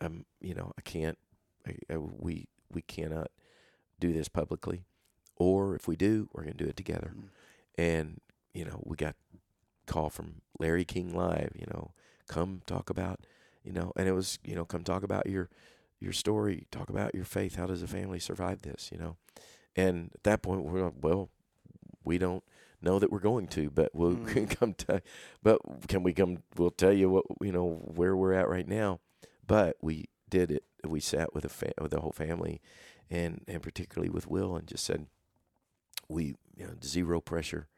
Um, 0.00 0.24
you 0.40 0.54
know, 0.54 0.72
I 0.78 0.80
can't. 0.80 1.18
I, 1.66 1.76
I, 1.92 1.98
we 1.98 2.48
we 2.72 2.80
cannot 2.82 3.30
do 3.98 4.12
this 4.12 4.28
publicly, 4.28 4.84
or 5.40 5.74
if 5.74 5.88
we 5.88 5.96
do, 5.96 6.28
we're 6.32 6.42
gonna 6.42 6.54
do 6.54 6.66
it 6.66 6.76
together. 6.76 7.12
Mm. 7.16 7.28
And 7.78 8.20
you 8.52 8.64
know, 8.64 8.80
we 8.84 8.94
got 8.96 9.16
call 9.86 10.10
from 10.10 10.42
Larry 10.58 10.84
King 10.84 11.14
Live. 11.14 11.52
You 11.58 11.66
know, 11.72 11.92
come 12.28 12.60
talk 12.66 12.90
about. 12.90 13.20
You 13.64 13.72
know, 13.72 13.92
and 13.96 14.06
it 14.08 14.12
was 14.12 14.38
you 14.44 14.54
know, 14.54 14.64
come 14.64 14.84
talk 14.84 15.02
about 15.02 15.26
your 15.26 15.48
your 15.98 16.12
story. 16.12 16.66
Talk 16.70 16.90
about 16.90 17.14
your 17.14 17.24
faith. 17.24 17.56
How 17.56 17.66
does 17.66 17.82
a 17.82 17.86
family 17.86 18.18
survive 18.20 18.62
this? 18.62 18.90
You 18.92 18.98
know, 18.98 19.16
and 19.74 20.10
at 20.14 20.22
that 20.24 20.42
point, 20.42 20.62
we're 20.64 20.84
like, 20.84 20.94
well, 21.00 21.30
we 22.04 22.18
don't 22.18 22.42
know 22.82 22.98
that 22.98 23.12
we're 23.12 23.18
going 23.18 23.46
to, 23.48 23.70
but 23.70 23.90
we'll 23.94 24.14
Mm. 24.16 24.58
come 24.58 24.74
to. 24.74 25.02
But 25.42 25.60
can 25.88 26.02
we 26.02 26.12
come? 26.12 26.42
We'll 26.56 26.70
tell 26.70 26.92
you 26.92 27.08
what 27.10 27.24
you 27.40 27.52
know 27.52 27.82
where 27.94 28.14
we're 28.16 28.34
at 28.34 28.48
right 28.48 28.68
now. 28.68 29.00
But 29.46 29.76
we 29.80 30.08
did 30.28 30.50
it. 30.50 30.64
We 30.86 31.00
sat 31.00 31.34
with 31.34 31.44
a 31.44 31.48
fa- 31.50 31.74
with 31.80 31.90
the 31.92 32.00
whole 32.00 32.12
family, 32.12 32.60
and 33.10 33.42
and 33.48 33.62
particularly 33.62 34.10
with 34.10 34.26
Will, 34.26 34.56
and 34.56 34.66
just 34.66 34.84
said, 34.84 35.06
we 36.10 36.34
you 36.56 36.66
know 36.66 36.72
zero 36.84 37.20
pressure. 37.20 37.68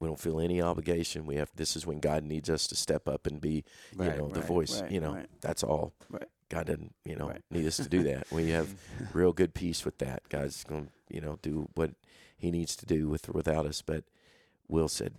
We 0.00 0.08
don't 0.08 0.20
feel 0.20 0.40
any 0.40 0.60
obligation. 0.60 1.24
We 1.24 1.36
have. 1.36 1.50
This 1.54 1.76
is 1.76 1.86
when 1.86 2.00
God 2.00 2.24
needs 2.24 2.50
us 2.50 2.66
to 2.66 2.76
step 2.76 3.08
up 3.08 3.26
and 3.26 3.40
be 3.40 3.64
you 3.98 4.04
know 4.04 4.28
the 4.28 4.40
voice. 4.40 4.82
right, 4.82 4.90
you 4.90 5.00
know 5.00 5.14
right. 5.14 5.28
that's 5.40 5.62
all. 5.62 5.94
Right. 6.10 6.28
God 6.50 6.66
doesn't 6.66 6.94
you 7.04 7.16
know 7.16 7.28
Right. 7.28 7.42
need 7.50 7.66
us 7.66 7.76
to 7.78 7.88
do 7.88 8.02
that. 8.04 8.30
We 8.30 8.50
have 8.50 8.74
real 9.14 9.32
good 9.32 9.54
peace 9.54 9.84
with 9.84 9.98
that. 9.98 10.28
God's 10.28 10.62
going 10.64 10.86
to, 10.86 10.92
you 11.14 11.20
know, 11.20 11.38
do 11.42 11.68
what 11.74 11.92
he 12.36 12.50
needs 12.50 12.76
to 12.76 12.86
do 12.86 13.08
with 13.08 13.28
or 13.28 13.32
without 13.32 13.66
us. 13.66 13.80
But 13.82 14.04
Will 14.68 14.88
said, 14.88 15.14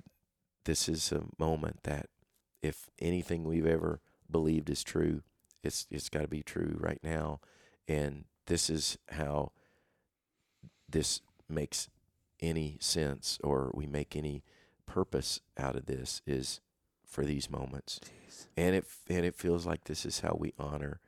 this 0.65 0.87
is 0.89 1.11
a 1.11 1.23
moment 1.39 1.83
that 1.83 2.07
if 2.61 2.89
anything 2.99 3.43
we've 3.45 3.65
ever 3.65 4.01
believed 4.29 4.69
is 4.69 4.83
true, 4.83 5.21
it's 5.63 5.87
it's 5.89 6.09
got 6.09 6.21
to 6.21 6.27
be 6.27 6.43
true 6.43 6.77
right 6.79 6.99
now. 7.01 7.39
And 7.87 8.25
this 8.47 8.69
is 8.69 8.97
how 9.11 9.51
this 10.89 11.21
makes 11.49 11.89
any 12.41 12.77
sense 12.79 13.39
or 13.43 13.71
we 13.73 13.85
make 13.85 14.15
any 14.15 14.43
purpose 14.85 15.41
out 15.57 15.75
of 15.75 15.85
this 15.85 16.21
is 16.25 16.61
for 17.05 17.25
these 17.25 17.49
moments. 17.49 17.99
Jeez. 18.03 18.45
And 18.57 18.75
it 18.75 18.85
and 19.09 19.25
it 19.25 19.35
feels 19.35 19.65
like 19.65 19.85
this 19.85 20.05
is 20.05 20.19
how 20.19 20.35
we 20.39 20.53
honor 20.59 20.99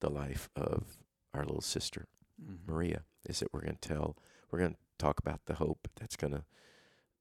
the 0.00 0.10
life 0.10 0.48
of 0.56 0.98
our 1.34 1.44
little 1.44 1.60
sister 1.60 2.06
Mm-hmm. 2.42 2.72
Maria 2.72 3.02
is 3.28 3.40
that 3.40 3.52
we're 3.52 3.62
going 3.62 3.78
to 3.80 3.88
tell 3.88 4.16
we're 4.50 4.60
going 4.60 4.72
to 4.72 4.78
talk 4.98 5.18
about 5.18 5.40
the 5.46 5.54
hope 5.54 5.88
that's 5.98 6.16
going 6.16 6.32
to 6.32 6.44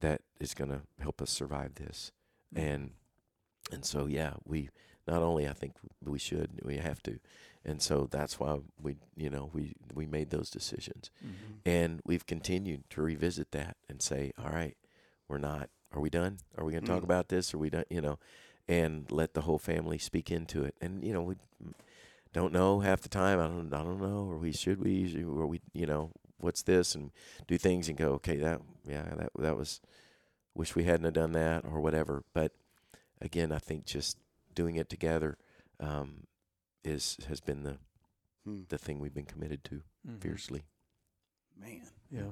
that 0.02 0.22
is 0.40 0.54
going 0.54 0.70
to 0.70 0.82
help 1.00 1.22
us 1.22 1.32
survive 1.32 1.76
this 1.76 2.12
and 2.56 2.92
and 3.72 3.84
so 3.84 4.06
yeah 4.06 4.34
we 4.46 4.70
not 5.08 5.22
only 5.22 5.48
I 5.48 5.54
think 5.54 5.74
we 6.04 6.20
should 6.20 6.60
we 6.64 6.78
have 6.78 7.02
to 7.04 7.20
and 7.68 7.82
so 7.82 8.08
that's 8.10 8.40
why 8.40 8.58
we 8.82 8.96
you 9.16 9.30
know 9.30 9.50
we 9.54 9.76
we 9.94 10.06
made 10.08 10.30
those 10.32 10.50
decisions 10.50 11.12
Mm-hmm. 11.24 11.54
and 11.66 12.02
we've 12.06 12.26
continued 12.26 12.90
to 12.92 13.02
revisit 13.02 13.52
that 13.52 13.76
and 13.90 14.02
say 14.02 14.32
all 14.42 14.50
right 14.52 14.76
we're 15.28 15.38
not 15.38 15.70
are 15.94 16.00
we 16.02 16.10
done 16.10 16.38
are 16.58 16.64
we 16.66 16.72
going 16.72 16.84
to 16.84 16.90
talk 16.92 17.02
Mm. 17.02 17.06
about 17.12 17.28
this 17.30 17.54
are 17.54 17.58
we 17.60 17.70
done 17.70 17.86
you 17.90 18.02
know 18.02 18.18
and 18.68 19.12
let 19.12 19.34
the 19.34 19.42
whole 19.42 19.60
family 19.60 19.98
speak 19.98 20.32
into 20.32 20.64
it 20.64 20.76
and 20.82 21.04
you 21.04 21.14
know 21.14 21.22
we 21.22 21.36
don't 22.34 22.54
know 22.54 22.82
half 22.82 23.02
the 23.02 23.10
time. 23.10 23.40
I 23.40 23.48
don't 23.48 23.74
I 23.74 23.84
don't 23.84 24.02
know, 24.02 24.28
or 24.30 24.38
we 24.38 24.52
should 24.52 24.80
we, 24.84 25.24
or 25.24 25.48
we, 25.48 25.62
you 25.74 25.86
know, 25.88 26.12
what's 26.40 26.62
this, 26.62 26.94
and 26.94 27.12
do 27.48 27.58
things 27.58 27.88
and 27.90 27.98
go, 27.98 28.10
okay, 28.20 28.36
that 28.38 28.62
yeah, 28.88 29.04
that 29.16 29.30
that 29.40 29.58
was, 29.58 29.80
wish 30.54 30.76
we 30.76 30.84
hadn't 30.84 31.06
have 31.06 31.14
done 31.14 31.32
that 31.32 31.64
or 31.66 31.80
whatever. 31.80 32.24
But 32.34 32.52
again, 33.22 33.52
I 33.52 33.58
think 33.60 33.86
just 33.86 34.18
doing 34.54 34.76
it 34.76 34.90
together 34.90 35.38
um, 35.80 36.26
is 36.88 37.18
has 37.28 37.40
been 37.40 37.64
the 37.64 37.78
Hmm. 38.46 38.62
the 38.70 38.78
thing 38.78 39.00
we've 39.00 39.14
been 39.14 39.26
committed 39.26 39.64
to 39.66 39.82
Mhm. 40.08 40.22
fiercely. 40.22 40.64
Man. 41.60 41.82
Yeah. 42.12 42.32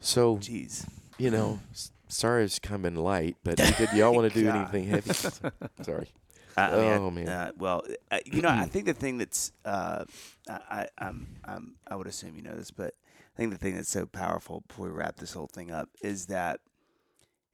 So 0.00 0.36
Jeez. 0.36 0.86
you 1.18 1.30
know, 1.30 1.60
s- 1.72 1.90
sorry 2.08 2.44
it's 2.44 2.58
coming 2.58 2.94
light, 2.94 3.36
but 3.42 3.56
did 3.56 3.92
y'all 3.94 4.14
want 4.14 4.32
to 4.32 4.38
do 4.38 4.46
God. 4.46 4.56
anything 4.56 4.84
heavy? 4.84 5.12
Sorry. 5.82 6.08
I, 6.56 6.62
I 6.62 6.70
mean, 6.76 6.92
Oh, 7.02 7.10
man. 7.10 7.28
Uh, 7.28 7.52
well, 7.58 7.82
uh, 8.10 8.18
you 8.26 8.42
know, 8.42 8.48
I 8.50 8.66
think 8.70 8.84
the 8.86 8.92
thing 8.94 9.18
that's 9.18 9.50
uh, 9.64 10.04
I, 10.48 10.52
I, 10.70 10.88
I'm, 10.98 11.26
I'm, 11.44 11.74
I 11.90 11.96
would 11.96 12.06
assume 12.06 12.36
you 12.36 12.42
know 12.42 12.54
this, 12.54 12.70
but 12.70 12.94
I 13.34 13.36
think 13.36 13.50
the 13.52 13.58
thing 13.58 13.74
that's 13.74 13.88
so 13.88 14.06
powerful 14.06 14.62
before 14.68 14.86
we 14.86 14.92
wrap 14.92 15.16
this 15.16 15.32
whole 15.32 15.48
thing 15.48 15.70
up 15.72 15.88
is 16.02 16.26
that 16.26 16.60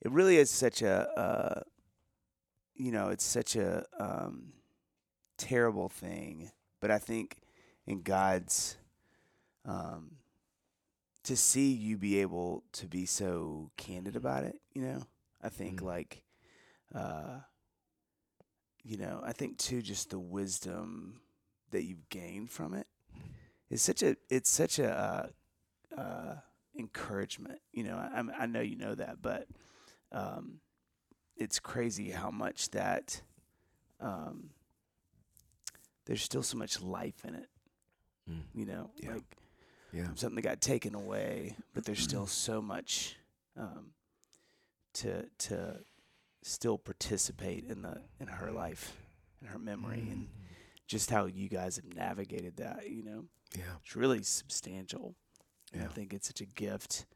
it 0.02 0.10
really 0.10 0.36
is 0.36 0.50
such 0.50 0.82
a, 0.82 1.08
uh, 1.18 1.60
you 2.80 2.92
know, 2.92 3.08
it's 3.10 3.24
such 3.24 3.56
a 3.56 3.84
um, 3.98 4.52
terrible 5.36 5.88
thing, 5.88 6.50
but 6.80 6.90
I 6.90 6.98
think 6.98 7.38
in 7.86 8.02
God's 8.02 8.76
um, 9.66 10.12
to 11.24 11.36
see 11.36 11.70
you 11.72 11.98
be 11.98 12.20
able 12.20 12.64
to 12.72 12.86
be 12.86 13.04
so 13.04 13.70
candid 13.76 14.16
about 14.16 14.44
it, 14.44 14.56
you 14.72 14.82
know, 14.82 15.02
I 15.42 15.48
think 15.50 15.80
Mm. 15.80 15.86
like. 15.86 16.22
Uh, 16.94 17.40
you 18.82 18.96
know, 18.96 19.20
I 19.22 19.32
think 19.32 19.58
too, 19.58 19.82
just 19.82 20.08
the 20.10 20.18
wisdom 20.18 21.20
that 21.70 21.84
you've 21.84 22.08
gained 22.08 22.50
from 22.50 22.72
it 22.74 22.86
is 23.68 23.82
such 23.82 24.02
a, 24.02 24.16
it's 24.30 24.48
such 24.50 24.78
a, 24.78 25.30
uh, 25.96 26.00
uh, 26.00 26.34
encouragement. 26.76 27.60
You 27.72 27.84
know, 27.84 27.96
I, 27.96 28.16
I'm- 28.16 28.32
I 28.36 28.46
know 28.46 28.60
you 28.62 28.76
know 28.76 28.94
that, 28.94 29.20
but, 29.20 29.46
um, 30.12 30.60
it's 31.40 31.58
crazy 31.58 32.10
how 32.10 32.30
much 32.30 32.70
that, 32.70 33.22
um, 34.00 34.50
there's 36.04 36.22
still 36.22 36.42
so 36.42 36.56
much 36.58 36.80
life 36.80 37.24
in 37.24 37.34
it. 37.34 37.48
Mm. 38.30 38.42
You 38.54 38.66
know, 38.66 38.90
Yeah. 38.96 39.14
like 39.14 39.36
Yeah. 39.92 40.06
something 40.14 40.36
that 40.36 40.42
got 40.42 40.60
taken 40.60 40.94
away, 40.94 41.56
but 41.74 41.84
there's 41.84 42.00
still 42.02 42.26
so 42.46 42.60
much 42.62 43.16
um, 43.56 43.92
to 44.94 45.28
to 45.38 45.84
still 46.42 46.78
participate 46.78 47.64
in 47.64 47.82
the 47.82 48.02
in 48.18 48.26
her 48.28 48.50
life 48.50 48.96
and 49.40 49.48
her 49.50 49.58
memory 49.58 50.08
and 50.10 50.28
just 50.86 51.10
how 51.10 51.26
you 51.26 51.48
guys 51.48 51.76
have 51.76 51.94
navigated 51.94 52.56
that. 52.56 52.88
You 52.88 53.02
know, 53.02 53.24
Yeah. 53.56 53.76
it's 53.82 53.96
really 53.96 54.22
substantial. 54.22 55.14
And 55.72 55.82
I 55.84 55.86
think 55.86 56.12
it's 56.12 56.26
such 56.26 56.40
a 56.40 56.46
gift. 56.46 57.06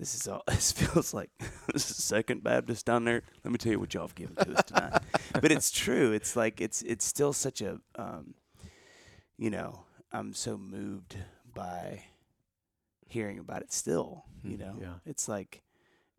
This 0.00 0.14
is 0.14 0.26
all. 0.26 0.42
This 0.48 0.72
feels 0.72 1.12
like 1.14 1.30
this 1.72 1.90
is 1.90 2.02
Second 2.02 2.42
Baptist 2.42 2.86
down 2.86 3.04
there. 3.04 3.22
Let 3.44 3.52
me 3.52 3.58
tell 3.58 3.70
you 3.72 3.78
what 3.78 3.92
y'all 3.94 4.04
have 4.08 4.14
given 4.14 4.34
to 4.36 4.50
us 4.56 4.64
tonight. 4.64 5.02
but 5.34 5.52
it's 5.52 5.70
true. 5.70 6.12
It's 6.12 6.34
like 6.34 6.60
it's 6.60 6.80
it's 6.82 7.04
still 7.04 7.32
such 7.34 7.60
a, 7.60 7.78
um, 7.96 8.34
you 9.36 9.50
know, 9.50 9.82
I'm 10.10 10.32
so 10.32 10.56
moved 10.56 11.16
by 11.54 12.02
hearing 13.06 13.38
about 13.38 13.60
it. 13.60 13.72
Still, 13.74 14.24
you 14.42 14.56
Mhm. 14.56 14.60
know, 14.60 14.76
Yeah. 14.80 14.94
it's 15.04 15.28
like, 15.28 15.62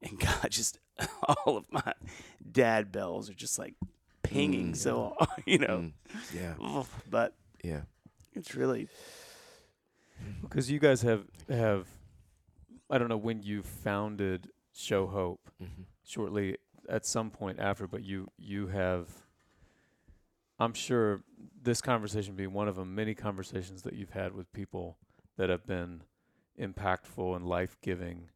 and 0.04 0.20
God, 0.20 0.48
just 0.52 0.80
all 1.26 1.58
of 1.58 1.66
my 1.72 1.94
dad 2.52 2.92
bells 2.92 3.32
are 3.32 3.34
just 3.34 3.58
like 3.58 3.74
pinging. 4.22 4.74
Mm. 4.74 4.78
So 4.78 5.18
you 5.48 5.58
know, 5.58 5.78
Mm. 5.80 5.94
Yeah. 6.36 6.84
but 7.10 7.34
Yeah. 7.64 7.82
it's 8.34 8.54
really 8.54 8.90
Because 10.44 10.70
you 10.70 10.78
guys 10.78 11.02
have 11.02 11.26
have, 11.50 11.88
I 12.92 12.98
don't 12.98 13.08
know 13.08 13.18
when 13.18 13.42
you 13.42 13.64
founded 13.64 14.50
Show 14.74 15.08
Hope. 15.08 15.50
Mhm. 15.62 15.86
Shortly 16.04 16.58
at 16.90 17.06
some 17.06 17.32
point 17.32 17.60
after, 17.60 17.88
but 17.88 18.04
you 18.04 18.30
you 18.38 18.68
have. 18.68 19.26
I'm 20.60 20.74
sure 20.74 21.24
this 21.60 21.82
conversation 21.82 22.36
being 22.36 22.54
one 22.54 22.68
of 22.68 22.76
them, 22.76 22.94
many 22.94 23.16
conversations 23.16 23.82
that 23.84 23.94
you've 23.94 24.12
had 24.12 24.34
with 24.36 24.52
people 24.54 24.98
that 25.38 25.50
have 25.50 25.66
been 25.66 26.04
impactful 26.60 27.36
and 27.36 27.48
life 27.48 27.78
giving 27.82 28.30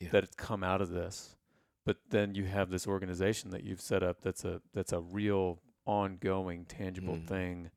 Yeah. 0.00 0.10
that 0.10 0.24
have 0.24 0.36
come 0.36 0.64
out 0.64 0.80
of 0.80 0.90
this. 0.90 1.36
But 1.84 1.98
then 2.10 2.34
you 2.34 2.44
have 2.46 2.70
this 2.70 2.86
organization 2.88 3.50
that 3.50 3.62
you've 3.62 3.80
set 3.80 4.02
up 4.02 4.22
that's 4.22 4.44
a 4.44 4.60
that's 4.72 4.92
a 4.92 5.00
real 5.00 5.60
ongoing 5.86 6.64
tangible 6.64 7.16
Mhm. 7.16 7.28
thing 7.28 7.70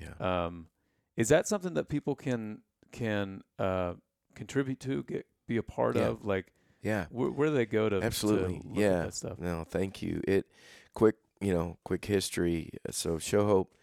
Yeah. 0.00 0.14
um, 0.20 0.68
is 1.16 1.28
that 1.30 1.48
something 1.48 1.74
that 1.74 1.88
people 1.88 2.14
can 2.14 2.62
can 2.92 3.42
uh, 3.58 3.94
contribute 4.34 4.78
to, 4.80 5.02
get 5.02 5.26
be 5.46 5.56
a 5.56 5.62
part 5.62 5.96
Yeah. 5.96 6.08
of? 6.08 6.24
Like, 6.24 6.52
Yeah. 6.82 7.06
where, 7.10 7.30
where 7.30 7.48
do 7.48 7.54
they 7.54 7.66
go 7.66 7.88
to? 7.88 8.00
to 8.00 8.06
Absolutely. 8.06 8.56
at 8.56 8.62
yeah. 8.76 8.98
that 9.04 9.14
stuff. 9.14 9.38
No, 9.38 9.64
thank 9.64 10.02
you. 10.02 10.20
It 10.26 10.46
quick, 10.94 11.16
you 11.40 11.52
know, 11.52 11.78
quick 11.84 12.04
history. 12.04 12.70
So 12.90 13.18
Show 13.18 13.46
Hope 13.46 13.74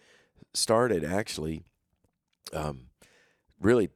started 0.54 1.04
actually 1.04 1.64
um 2.54 2.88
really 3.60 3.90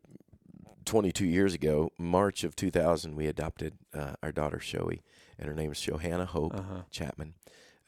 22 0.85 1.26
years 1.26 1.53
ago, 1.53 1.91
March 1.99 2.44
of 2.45 2.56
2000, 2.56 3.15
we 3.15 3.27
adopted 3.27 3.77
uh, 3.94 4.14
our 4.23 4.31
daughter 4.31 4.57
Shoey, 4.57 5.02
and 5.38 5.49
her 5.49 5.53
name 5.53 5.69
is 5.72 5.77
Shaohannah 5.77 6.27
Hope 6.27 6.53
Uh-huh. 6.56 6.84
Chapman. 6.89 7.34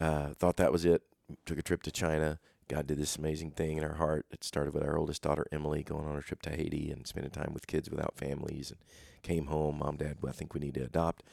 Uh, 0.02 0.34
thought 0.34 0.58
that 0.58 0.72
was 0.74 0.84
it. 0.84 1.04
Took 1.46 1.58
a 1.58 1.62
trip 1.62 1.82
to 1.84 1.92
China. 1.92 2.40
God 2.70 2.88
did 2.88 2.98
this 3.00 3.18
amazing 3.18 3.52
thing 3.52 3.78
in 3.78 3.84
our 3.84 3.96
heart. 3.96 4.26
It 4.32 4.44
started 4.44 4.74
with 4.74 4.84
our 4.84 4.98
oldest 4.98 5.24
daughter 5.24 5.46
Emily 5.52 5.84
going 5.84 6.08
on 6.08 6.16
a 6.16 6.22
trip 6.22 6.42
to 6.44 6.52
Haiti 6.52 6.92
and 6.92 7.06
spending 7.08 7.32
time 7.32 7.52
with 7.54 7.68
kids 7.68 7.90
without 7.90 8.16
families, 8.16 8.70
and 8.72 8.80
came 9.24 9.48
home. 9.48 9.80
Mom, 9.80 9.98
Dad, 9.98 10.18
I 10.28 10.32
think 10.32 10.54
we 10.54 10.60
need 10.62 10.76
to 10.76 10.84
adopt 10.84 11.24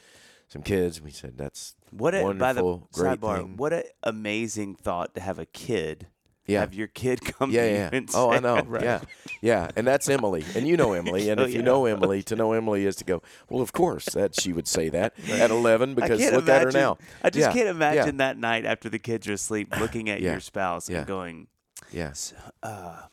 some 0.49 0.63
kids. 0.63 0.99
We 1.01 1.11
said 1.11 1.37
that's 1.37 1.75
What 1.91 2.15
a 2.15 2.33
by 2.33 2.53
the 2.53 2.63
Wonderful, 2.63 2.89
great 2.91 3.19
sidebar, 3.19 3.37
thing. 3.37 3.57
what 3.57 3.71
an 3.71 3.83
amazing 4.03 4.75
thought 4.75 5.13
to 5.15 5.21
have 5.21 5.37
a 5.39 5.45
kid. 5.45 6.07
Yeah. 6.47 6.61
Have 6.61 6.73
your 6.73 6.87
kid 6.87 7.21
come 7.37 7.51
yeah, 7.51 7.61
to 7.61 7.67
you 7.69 7.99
yeah. 7.99 8.01
Oh, 8.13 8.31
I 8.31 8.39
know. 8.39 8.61
Right. 8.67 8.83
Yeah, 8.83 9.01
yeah. 9.41 9.69
And 9.75 9.85
that's 9.85 10.09
Emily, 10.09 10.43
and 10.55 10.67
you 10.67 10.77
know 10.77 10.93
Emily. 10.93 11.29
And 11.29 11.39
Oh, 11.41 11.43
if 11.43 11.53
you 11.53 11.59
yeah. 11.59 11.65
know 11.65 11.85
Emily, 11.85 12.23
to 12.23 12.35
know 12.35 12.53
Emily 12.53 12.85
is 12.85 12.95
to 12.97 13.03
go. 13.03 13.21
Well, 13.49 13.61
of 13.61 13.73
course, 13.73 14.05
that 14.13 14.33
she 14.33 14.53
would 14.53 14.67
say 14.67 14.89
that 14.89 15.13
at 15.29 15.51
11 15.51 15.93
because 15.95 16.19
look 16.19 16.43
imagine, 16.43 16.49
at 16.49 16.61
her 16.63 16.71
now. 16.71 16.97
I 17.21 17.29
just 17.29 17.47
Yeah, 17.49 17.53
can't 17.53 17.67
imagine 17.69 18.17
that 18.17 18.37
night 18.37 18.65
after 18.65 18.89
the 18.89 18.99
kids 18.99 19.27
are 19.27 19.33
asleep, 19.33 19.69
looking 19.79 20.09
at 20.09 20.21
your 20.21 20.39
spouse 20.39 20.89
and 20.89 21.05
going, 21.05 21.47
Yeah, 21.91 22.09
"S- 22.09 22.33
uh, 22.63 23.03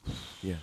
yeah, 0.43 0.57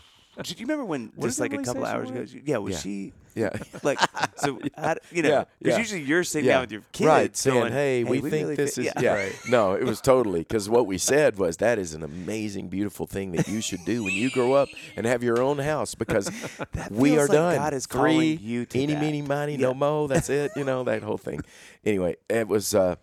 "Do 0.43 0.53
you 0.57 0.65
remember 0.65 0.85
when 0.85 1.11
What 1.15 1.27
just 1.27 1.37
did 1.39 1.51
like 1.51 1.59
a 1.59 1.63
couple 1.63 1.85
hours 1.85 2.09
ago? 2.09 2.25
Yeah, 2.45 2.57
was 2.57 2.73
Yeah. 2.73 2.79
she 2.79 3.13
yeah. 3.35 3.49
like 3.83 3.99
so? 4.37 4.59
how 4.75 4.93
d- 4.95 4.99
you 5.11 5.21
know, 5.23 5.45
because 5.59 5.73
yeah. 5.73 5.77
usually 5.77 6.01
you're 6.01 6.23
sitting 6.23 6.47
yeah. 6.47 6.53
down 6.55 6.61
with 6.63 6.71
your 6.73 6.83
kids, 6.91 7.07
right? 7.07 7.35
Saying, 7.37 7.59
going, 7.59 7.71
"Hey, 7.71 8.03
we, 8.03 8.19
we 8.19 8.29
think 8.29 8.43
really 8.43 8.55
this 8.55 8.75
thi- 8.75 8.81
is 8.87 8.93
yeah. 8.95 9.01
yeah." 9.01 9.13
Right. 9.15 9.35
No, 9.49 9.73
it 9.73 9.83
was 9.85 10.01
totally 10.01 10.39
because 10.41 10.69
what 10.69 10.85
we 10.87 10.97
said 10.97 11.37
was 11.37 11.57
that 11.57 11.79
is 11.79 11.93
an 11.93 12.03
amazing, 12.03 12.67
beautiful 12.69 13.07
thing 13.07 13.31
that 13.33 13.47
you 13.47 13.61
should 13.61 13.83
do 13.85 14.03
when 14.03 14.13
you 14.13 14.29
grow 14.31 14.53
up 14.53 14.67
and 14.97 15.05
have 15.05 15.23
your 15.23 15.41
own 15.41 15.59
house 15.59 15.95
because 15.95 16.29
we 16.91 17.11
feels 17.11 17.17
are 17.19 17.27
like 17.27 17.31
done. 17.31 17.55
God 17.55 17.73
is 17.73 17.85
Three, 17.85 17.99
calling 17.99 18.39
you 18.41 18.65
to 18.65 18.79
eeny, 18.79 18.93
that. 18.93 19.01
meeny, 19.01 19.21
miny, 19.21 19.53
Yeah. 19.53 19.67
no 19.67 19.73
mo. 19.73 20.07
That's 20.07 20.29
it. 20.29 20.51
You 20.55 20.63
know 20.63 20.83
that 20.83 21.03
whole 21.03 21.17
thing. 21.17 21.41
Anyway, 21.85 22.15
it 22.29 22.47
was. 22.47 22.75
uh 22.75 22.95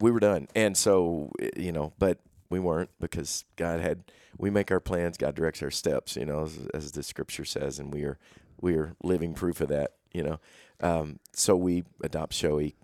We 0.00 0.10
were 0.10 0.20
done, 0.20 0.48
and 0.54 0.76
so 0.76 1.30
you 1.56 1.72
know, 1.72 1.92
but 1.98 2.18
we 2.50 2.58
weren't 2.60 2.90
because 3.00 3.44
God 3.56 3.80
had. 3.80 4.04
We 4.38 4.50
make 4.50 4.70
our 4.70 4.80
plans. 4.80 5.16
God 5.16 5.34
directs 5.34 5.62
our 5.62 5.70
steps. 5.70 6.16
You 6.16 6.26
know, 6.26 6.44
as, 6.44 6.58
as 6.74 6.92
the 6.92 7.02
Scripture 7.02 7.44
says, 7.44 7.78
and 7.78 7.92
we 7.92 8.04
are 8.04 8.18
we 8.60 8.76
are 8.76 8.94
living 9.02 9.34
proof 9.34 9.60
of 9.60 9.68
that. 9.68 9.92
You 10.12 10.22
know, 10.22 10.40
um, 10.80 11.18
so 11.32 11.56
we 11.56 11.84
adopt 12.02 12.32
Shoey, 12.32 12.74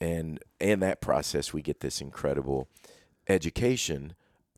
and 0.00 0.40
in 0.60 0.80
that 0.80 1.00
process, 1.00 1.52
we 1.52 1.62
get 1.62 1.80
this 1.80 2.00
incredible 2.00 2.68
education. 3.28 4.14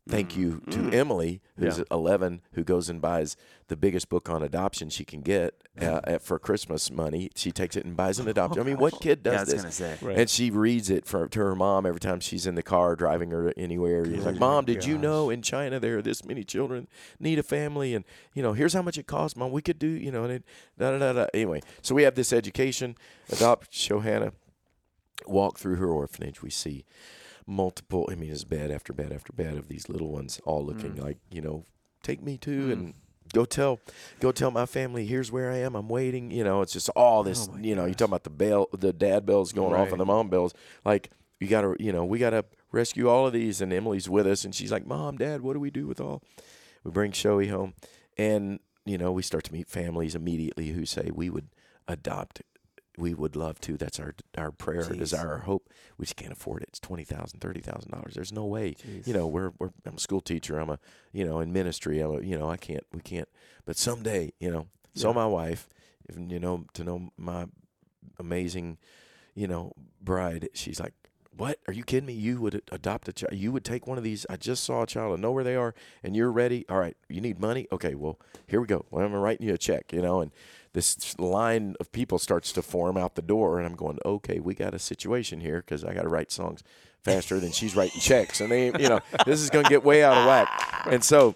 Thank 0.09 0.35
you 0.35 0.61
to 0.71 0.79
Mm. 0.79 0.93
Emily, 0.95 1.41
who's 1.57 1.77
Yeah. 1.77 1.83
11, 1.91 2.41
who 2.53 2.63
goes 2.63 2.89
and 2.89 2.99
buys 2.99 3.37
the 3.67 3.77
biggest 3.77 4.09
book 4.09 4.29
on 4.29 4.41
adoption 4.41 4.89
she 4.89 5.05
can 5.05 5.21
get 5.21 5.53
uh, 5.79 6.01
at, 6.05 6.23
for 6.23 6.39
Christmas 6.39 6.89
money. 6.89 7.29
She 7.35 7.51
takes 7.51 7.75
it 7.77 7.85
and 7.85 7.95
buys 7.95 8.17
an 8.17 8.27
adoption. 8.27 8.61
I 8.61 8.65
mean, 8.65 8.77
what 8.77 8.99
kid 8.99 9.21
does 9.21 9.41
was 9.41 9.49
this? 9.49 9.61
gonna 9.61 9.71
say. 9.71 9.97
Right. 10.01 10.17
And 10.17 10.27
she 10.29 10.49
reads 10.49 10.89
it 10.89 11.05
for, 11.05 11.27
to 11.27 11.39
her 11.39 11.55
mom 11.55 11.85
every 11.85 11.99
time 11.99 12.19
she's 12.19 12.47
in 12.47 12.55
the 12.55 12.63
car 12.63 12.95
driving 12.95 13.29
her 13.29 13.53
anywhere. 13.55 14.03
She's 14.05 14.25
like, 14.25 14.39
"Mom, 14.39 14.65
did 14.65 14.85
you 14.85 14.97
know 14.97 15.29
in 15.29 15.43
China 15.43 15.79
there 15.79 15.99
are 15.99 16.01
this 16.01 16.25
many 16.25 16.43
children 16.43 16.87
need 17.19 17.37
a 17.37 17.43
family, 17.43 17.93
and 17.93 18.03
you 18.33 18.41
know 18.41 18.53
here's 18.53 18.73
how 18.73 18.81
much 18.81 18.97
it 18.97 19.05
costs, 19.05 19.37
Mom. 19.37 19.51
We 19.51 19.61
could 19.61 19.77
do, 19.77 19.87
you 19.87 20.11
know, 20.11 20.23
and 20.23 20.33
it, 20.33 20.43
da 20.79 20.91
da 20.91 20.97
da 20.97 21.13
da." 21.13 21.25
Anyway, 21.33 21.61
so 21.83 21.93
we 21.93 22.03
have 22.03 22.15
this 22.15 22.33
education. 22.33 22.97
Adopt 23.31 23.71
Shaohannah. 23.71 24.31
Walk 25.27 25.59
through 25.59 25.75
her 25.75 25.89
orphanage. 25.89 26.41
We 26.41 26.49
see 26.49 26.85
multiple. 27.51 28.07
I 28.11 28.15
mean, 28.15 28.31
it's 28.31 28.43
bed 28.43 28.71
after 28.71 28.93
bed 28.93 29.11
after 29.11 29.33
bed 29.33 29.55
of 29.55 29.67
these 29.67 29.89
little 29.89 30.09
ones, 30.11 30.39
all 30.45 30.65
looking 30.65 30.93
Mm. 30.95 31.03
like 31.03 31.17
you 31.31 31.41
know, 31.41 31.65
take 32.03 32.21
me 32.23 32.37
too, 32.37 32.67
Mm. 32.67 32.71
and 32.73 32.93
go 33.33 33.45
tell, 33.45 33.79
go 34.19 34.31
tell 34.31 34.51
my 34.51 34.65
family. 34.65 35.05
Here's 35.05 35.31
where 35.31 35.51
I 35.51 35.57
am. 35.57 35.75
I'm 35.75 35.87
waiting. 35.89 36.31
You 36.31 36.43
know, 36.43 36.61
it's 36.61 36.73
just 36.73 36.89
all 36.89 37.23
this. 37.23 37.47
Oh 37.51 37.57
you 37.57 37.75
know, 37.75 37.83
you 37.85 37.91
gosh. 37.91 37.97
talking 37.99 38.11
about 38.11 38.23
the 38.23 38.29
bell, 38.31 38.67
the 38.77 38.93
dad 38.93 39.25
bells 39.25 39.51
going 39.53 39.73
off 39.73 39.79
Right. 39.85 39.91
and 39.91 39.99
the 40.01 40.05
mom 40.05 40.29
bells. 40.29 40.53
Like 40.85 41.09
you 41.39 41.47
got 41.47 41.61
to, 41.61 41.75
you 41.79 41.91
know, 41.91 42.05
we 42.05 42.19
got 42.19 42.31
to 42.31 42.45
rescue 42.71 43.09
all 43.09 43.27
of 43.27 43.33
these. 43.33 43.61
And 43.61 43.71
Emily's 43.73 44.09
with 44.09 44.27
us, 44.27 44.45
and 44.45 44.53
she's 44.55 44.71
like, 44.71 44.85
"Mom, 44.85 45.17
Dad, 45.17 45.41
what 45.41 45.53
do 45.53 45.59
we 45.59 45.69
do 45.71 45.87
with 45.87 45.99
all?" 45.99 46.21
We 46.83 46.91
bring 46.91 47.11
Shoey 47.11 47.49
home, 47.49 47.73
and 48.17 48.59
you 48.85 48.97
know, 48.97 49.11
we 49.11 49.21
start 49.21 49.43
to 49.45 49.53
meet 49.53 49.67
families 49.67 50.15
immediately 50.15 50.69
who 50.69 50.85
say 50.85 51.11
we 51.13 51.29
would 51.29 51.49
adopt. 51.87 52.41
We 53.01 53.13
would 53.15 53.35
love 53.35 53.59
to. 53.61 53.77
That's 53.77 53.99
our 53.99 54.13
our 54.37 54.51
prayer, 54.51 54.83
our 54.85 54.93
desire, 54.93 55.31
our 55.31 55.37
hope. 55.39 55.69
We 55.97 56.05
just 56.05 56.15
can't 56.15 56.31
afford 56.31 56.61
it. 56.61 56.69
It's 56.69 56.79
twenty 56.79 57.03
thousand, 57.03 57.39
thirty 57.39 57.59
thousand 57.59 57.91
dollars. 57.91 58.13
There's 58.13 58.31
no 58.31 58.45
way. 58.45 58.75
Jeez. 58.75 59.07
You 59.07 59.13
know, 59.13 59.25
we're 59.27 59.51
we're. 59.59 59.71
I'm 59.85 59.95
a 59.95 59.99
school 59.99 60.21
teacher. 60.21 60.59
I'm 60.59 60.69
a 60.69 60.79
you 61.11 61.25
know 61.25 61.39
in 61.39 61.51
ministry. 61.51 61.99
I'm 61.99 62.11
a, 62.11 62.21
you 62.21 62.37
know 62.37 62.49
I 62.49 62.57
can't. 62.57 62.85
We 62.93 63.01
can't. 63.01 63.27
But 63.65 63.75
someday, 63.77 64.33
you 64.39 64.51
know. 64.51 64.67
So 64.93 65.09
Yeah. 65.09 65.15
my 65.15 65.25
wife, 65.25 65.67
if 66.07 66.15
you 66.17 66.39
know, 66.39 66.65
to 66.73 66.83
know 66.83 67.09
my 67.17 67.47
amazing, 68.19 68.77
you 69.35 69.47
know, 69.47 69.73
bride, 70.01 70.49
she's 70.53 70.79
like, 70.79 70.93
"What? 71.41 71.57
Are 71.67 71.73
you 71.73 71.83
kidding 71.83 72.05
me? 72.05 72.13
You 72.13 72.39
would 72.39 72.61
adopt 72.71 73.07
a 73.07 73.13
child? 73.13 73.33
You 73.33 73.51
would 73.51 73.65
take 73.65 73.87
one 73.87 73.97
of 73.97 74.03
these? 74.03 74.27
I 74.29 74.37
just 74.37 74.63
saw 74.63 74.83
a 74.83 74.85
child. 74.85 75.17
I 75.17 75.19
know 75.19 75.31
where 75.31 75.43
they 75.43 75.55
are, 75.55 75.73
and 76.03 76.15
you're 76.15 76.31
ready. 76.31 76.65
All 76.69 76.77
right, 76.77 76.95
you 77.09 77.19
need 77.19 77.39
money. 77.39 77.67
Okay, 77.71 77.95
well, 77.95 78.19
here 78.45 78.61
we 78.61 78.67
go. 78.67 78.85
Well, 78.91 79.03
I'm 79.03 79.11
writing 79.15 79.47
you 79.47 79.55
a 79.55 79.57
check. 79.57 79.91
You 79.91 80.03
know, 80.03 80.21
and 80.21 80.31
this 80.73 81.17
line 81.17 81.75
of 81.79 81.91
people 81.91 82.19
starts 82.19 82.51
to 82.51 82.61
form 82.61 82.95
out 82.95 83.15
the 83.15 83.23
door, 83.23 83.57
and 83.57 83.65
I'm 83.65 83.75
going, 83.75 83.97
okay, 84.05 84.39
we 84.39 84.53
got 84.53 84.75
a 84.75 84.79
situation 84.79 85.39
here 85.41 85.63
because 85.65 85.83
I 85.83 85.95
got 85.95 86.03
to 86.03 86.09
write 86.09 86.31
songs 86.31 86.61
faster 87.03 87.39
than 87.39 87.51
she's 87.51 87.75
writing 87.75 87.99
checks, 87.99 88.39
and 88.39 88.51
they, 88.51 88.67
you 88.67 88.89
know, 88.89 88.99
this 89.25 89.41
is 89.41 89.49
going 89.49 89.65
to 89.65 89.69
get 89.69 89.83
way 89.83 90.03
out 90.03 90.17
of 90.17 90.27
whack, 90.27 90.85
and 90.91 91.03
so. 91.03 91.33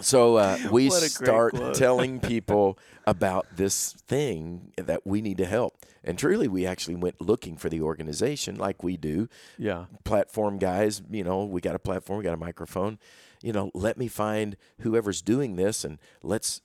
So 0.00 0.36
uh, 0.36 0.58
we 0.70 0.88
What 0.88 0.98
a 0.98 1.00
great 1.00 1.10
start 1.10 1.74
telling 1.74 2.20
people 2.32 2.78
about 3.06 3.46
this 3.56 3.92
thing 4.06 4.72
that 4.76 5.06
we 5.06 5.20
need 5.22 5.38
to 5.38 5.46
help. 5.46 5.84
And 6.04 6.18
truly, 6.18 6.48
we 6.48 6.66
actually 6.66 6.96
went 6.96 7.20
looking 7.20 7.56
for 7.56 7.68
the 7.68 7.80
organization 7.80 8.56
like 8.56 8.82
we 8.82 8.96
do. 8.96 9.28
Yeah. 9.58 9.86
Platform 10.04 10.58
guys, 10.58 11.02
you 11.10 11.24
know, 11.24 11.44
we 11.44 11.60
got 11.60 11.74
a 11.74 11.78
platform, 11.78 12.18
we 12.18 12.24
got 12.24 12.34
a 12.34 12.38
microphone. 12.38 12.98
You 13.42 13.52
know, 13.52 13.70
let 13.74 13.96
me 13.98 14.08
find 14.08 14.56
whoever's 14.80 15.22
doing 15.22 15.56
this 15.56 15.84
and 15.84 15.98
let's 16.22 16.62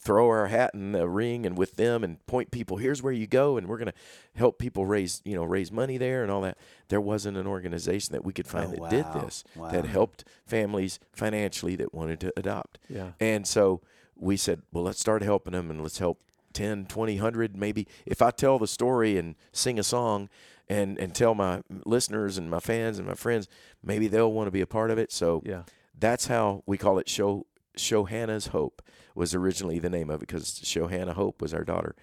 throw 0.00 0.28
our 0.28 0.46
hat 0.46 0.70
in 0.74 0.92
the 0.92 1.08
ring 1.08 1.44
and 1.44 1.58
with 1.58 1.74
them 1.76 2.04
and 2.04 2.24
point 2.26 2.50
people 2.50 2.76
here's 2.76 3.02
where 3.02 3.12
you 3.12 3.26
go 3.26 3.56
and 3.56 3.66
we're 3.66 3.76
going 3.78 3.90
to 3.90 3.98
help 4.36 4.58
people 4.58 4.86
raise 4.86 5.20
you 5.24 5.34
know 5.34 5.44
raise 5.44 5.70
money 5.72 5.98
there 5.98 6.22
and 6.22 6.30
all 6.30 6.40
that 6.40 6.56
there 6.88 7.00
wasn't 7.00 7.36
an 7.36 7.46
organization 7.46 8.12
that 8.12 8.24
we 8.24 8.32
could 8.32 8.46
find 8.46 8.72
Oh, 8.72 8.76
that 8.80 8.90
did 8.90 9.12
this 9.12 9.44
Wow. 9.56 9.68
that 9.70 9.84
helped 9.86 10.24
families 10.46 10.98
financially 11.12 11.74
that 11.76 11.92
wanted 11.92 12.20
to 12.20 12.32
adopt 12.36 12.78
Yeah. 12.88 13.12
and 13.20 13.46
so 13.46 13.80
we 14.16 14.36
said, 14.36 14.62
well, 14.72 14.82
let's 14.84 14.98
start 15.00 15.22
helping 15.22 15.52
them 15.52 15.70
and 15.70 15.80
let's 15.82 15.98
help 15.98 16.18
10, 16.54 16.86
20, 16.86 17.14
100, 17.16 17.56
maybe. 17.56 17.86
If 18.04 18.20
I 18.20 18.32
tell 18.32 18.58
the 18.58 18.66
story 18.66 19.16
and 19.16 19.36
sing 19.52 19.78
a 19.78 19.84
song 19.84 20.28
and, 20.68 20.98
and 20.98 21.14
tell 21.14 21.36
my 21.36 21.62
listeners 21.84 22.36
and 22.36 22.50
my 22.50 22.58
fans 22.58 22.98
and 22.98 23.06
my 23.06 23.14
friends, 23.14 23.46
maybe 23.80 24.08
they'll 24.08 24.32
want 24.32 24.48
to 24.48 24.50
be 24.50 24.60
a 24.60 24.66
part 24.66 24.90
of 24.90 24.98
it. 24.98 25.12
So 25.12 25.40
Yeah. 25.46 25.62
that's 25.96 26.26
how 26.26 26.64
we 26.66 26.76
call 26.78 26.98
it 26.98 27.08
Show 27.08 27.46
Shaohannah's 27.78 28.48
Hope 28.48 28.82
was 29.14 29.34
originally 29.34 29.78
the 29.78 29.90
name 29.90 30.10
of 30.10 30.16
it 30.22 30.26
because 30.28 30.44
Shohana 30.60 31.14
Hope 31.14 31.40
was 31.42 31.52
our 31.54 31.64
daughter. 31.64 31.94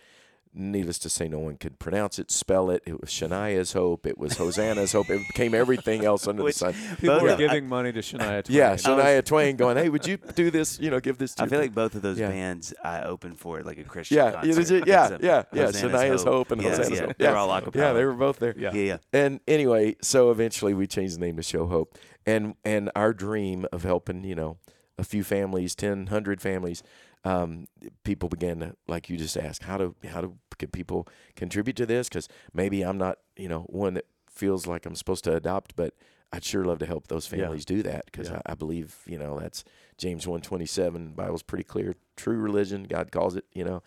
Needless 0.57 0.99
to 0.99 1.10
say, 1.10 1.27
no 1.27 1.39
one 1.39 1.57
could 1.57 1.80
pronounce 1.80 2.18
it, 2.18 2.31
spell 2.31 2.69
it. 2.69 2.81
It 2.85 3.02
was 3.02 3.10
Shania's 3.10 3.73
Hope. 3.73 4.06
It 4.06 4.18
was 4.18 4.38
Hosanna's 4.38 4.93
Hope. 4.93 5.10
It 5.10 5.27
became 5.27 5.53
everything 5.53 6.06
else 6.06 6.30
under 6.30 6.43
Which- 6.43 6.56
the 6.60 6.72
sun. 6.72 6.95
People 6.95 7.15
Both 7.15 7.22
were 7.23 7.30
of- 7.31 7.38
giving 7.39 7.68
money 7.68 7.91
to 7.91 7.99
Shania 7.99 8.41
Twain. 8.41 8.57
Yeah, 8.57 8.72
was- 8.72 8.84
Shania 8.84 9.26
Twain 9.26 9.57
going, 9.57 9.76
hey, 9.76 9.89
would 9.89 10.07
you 10.07 10.15
do 10.15 10.49
this? 10.52 10.80
You 10.80 10.91
know, 10.91 11.02
give 11.02 11.18
this 11.18 11.35
to 11.35 11.43
me. 11.43 11.47
I 11.47 11.49
feel 11.49 11.60
like 11.60 11.76
both 11.76 11.93
of 11.95 12.02
those 12.03 12.18
Yeah. 12.18 12.30
bands 12.30 12.73
I 12.81 13.02
opened 13.02 13.38
for 13.38 13.64
like 13.64 13.77
a 13.80 13.84
Christian 13.84 14.15
Yeah, 14.15 14.31
concert. 14.31 14.47
yeah, 14.49 14.56
legit- 14.56 14.88
yeah, 14.88 15.18
yeah, 15.22 15.43
yeah. 15.52 15.65
Shania's 15.72 16.23
Hope, 16.23 16.52
and 16.52 16.61
Yeah, 16.61 16.69
Hosanna's 16.69 16.91
yeah, 16.99 17.06
Hope. 17.07 17.18
They 17.18 17.27
were 17.27 17.34
Yeah. 17.34 17.38
all 17.38 17.49
acapella. 17.49 17.76
Yeah, 17.76 17.91
they 17.93 18.06
were 18.06 18.14
both 18.14 18.39
there. 18.39 18.56
Yeah. 18.57 18.72
Yeah, 18.73 18.81
yeah. 18.81 18.97
And 19.11 19.41
anyway, 19.49 19.97
so 20.02 20.31
eventually 20.31 20.73
we 20.73 20.88
changed 20.88 21.15
the 21.18 21.19
name 21.19 21.35
to 21.35 21.43
Show 21.43 21.65
Hope. 21.68 21.97
And 22.26 22.56
and 22.64 22.89
our 22.95 23.11
dream 23.14 23.65
of 23.73 23.84
helping, 23.84 24.23
you 24.23 24.35
know, 24.35 24.56
a 24.97 25.03
few 25.03 25.23
families, 25.23 25.76
10, 25.76 26.05
100 26.05 26.41
families, 26.41 26.81
um, 27.23 27.67
people 28.03 28.30
began 28.30 28.59
to, 28.59 28.76
like 28.88 29.09
you 29.09 29.17
just 29.17 29.35
asked, 29.38 29.63
how 29.63 29.77
do 29.77 29.95
how 30.09 30.22
do 30.22 30.38
can 30.57 30.69
people 30.69 31.07
contribute 31.35 31.76
to 31.77 31.85
this? 31.85 32.07
Because 32.07 32.27
maybe 32.53 32.81
I'm 32.84 32.97
not, 32.97 33.17
you 33.35 33.49
know, 33.49 33.61
one 33.63 33.95
that 33.95 34.05
feels 34.30 34.67
like 34.67 34.85
I'm 34.85 34.95
supposed 34.95 35.23
to 35.26 35.35
adopt, 35.35 35.76
but 35.76 35.93
I'd 36.31 36.43
sure 36.43 36.63
love 36.65 36.80
to 36.80 36.85
help 36.85 37.07
those 37.07 37.31
Yeah. 37.31 37.39
families 37.39 37.65
do 37.65 37.81
that 37.84 38.05
because 38.05 38.30
Yeah. 38.30 38.41
I, 38.45 38.51
I 38.51 38.55
believe, 38.55 38.97
you 39.05 39.17
know, 39.17 39.39
that's 39.39 39.63
James 39.97 40.27
one 40.27 40.41
twenty 40.41 40.65
seven. 40.65 41.13
Bible's 41.13 41.43
pretty 41.43 41.63
clear. 41.63 41.95
True 42.15 42.38
religion, 42.38 42.84
God 42.84 43.11
calls 43.11 43.35
it, 43.35 43.45
you 43.53 43.63
know, 43.63 43.81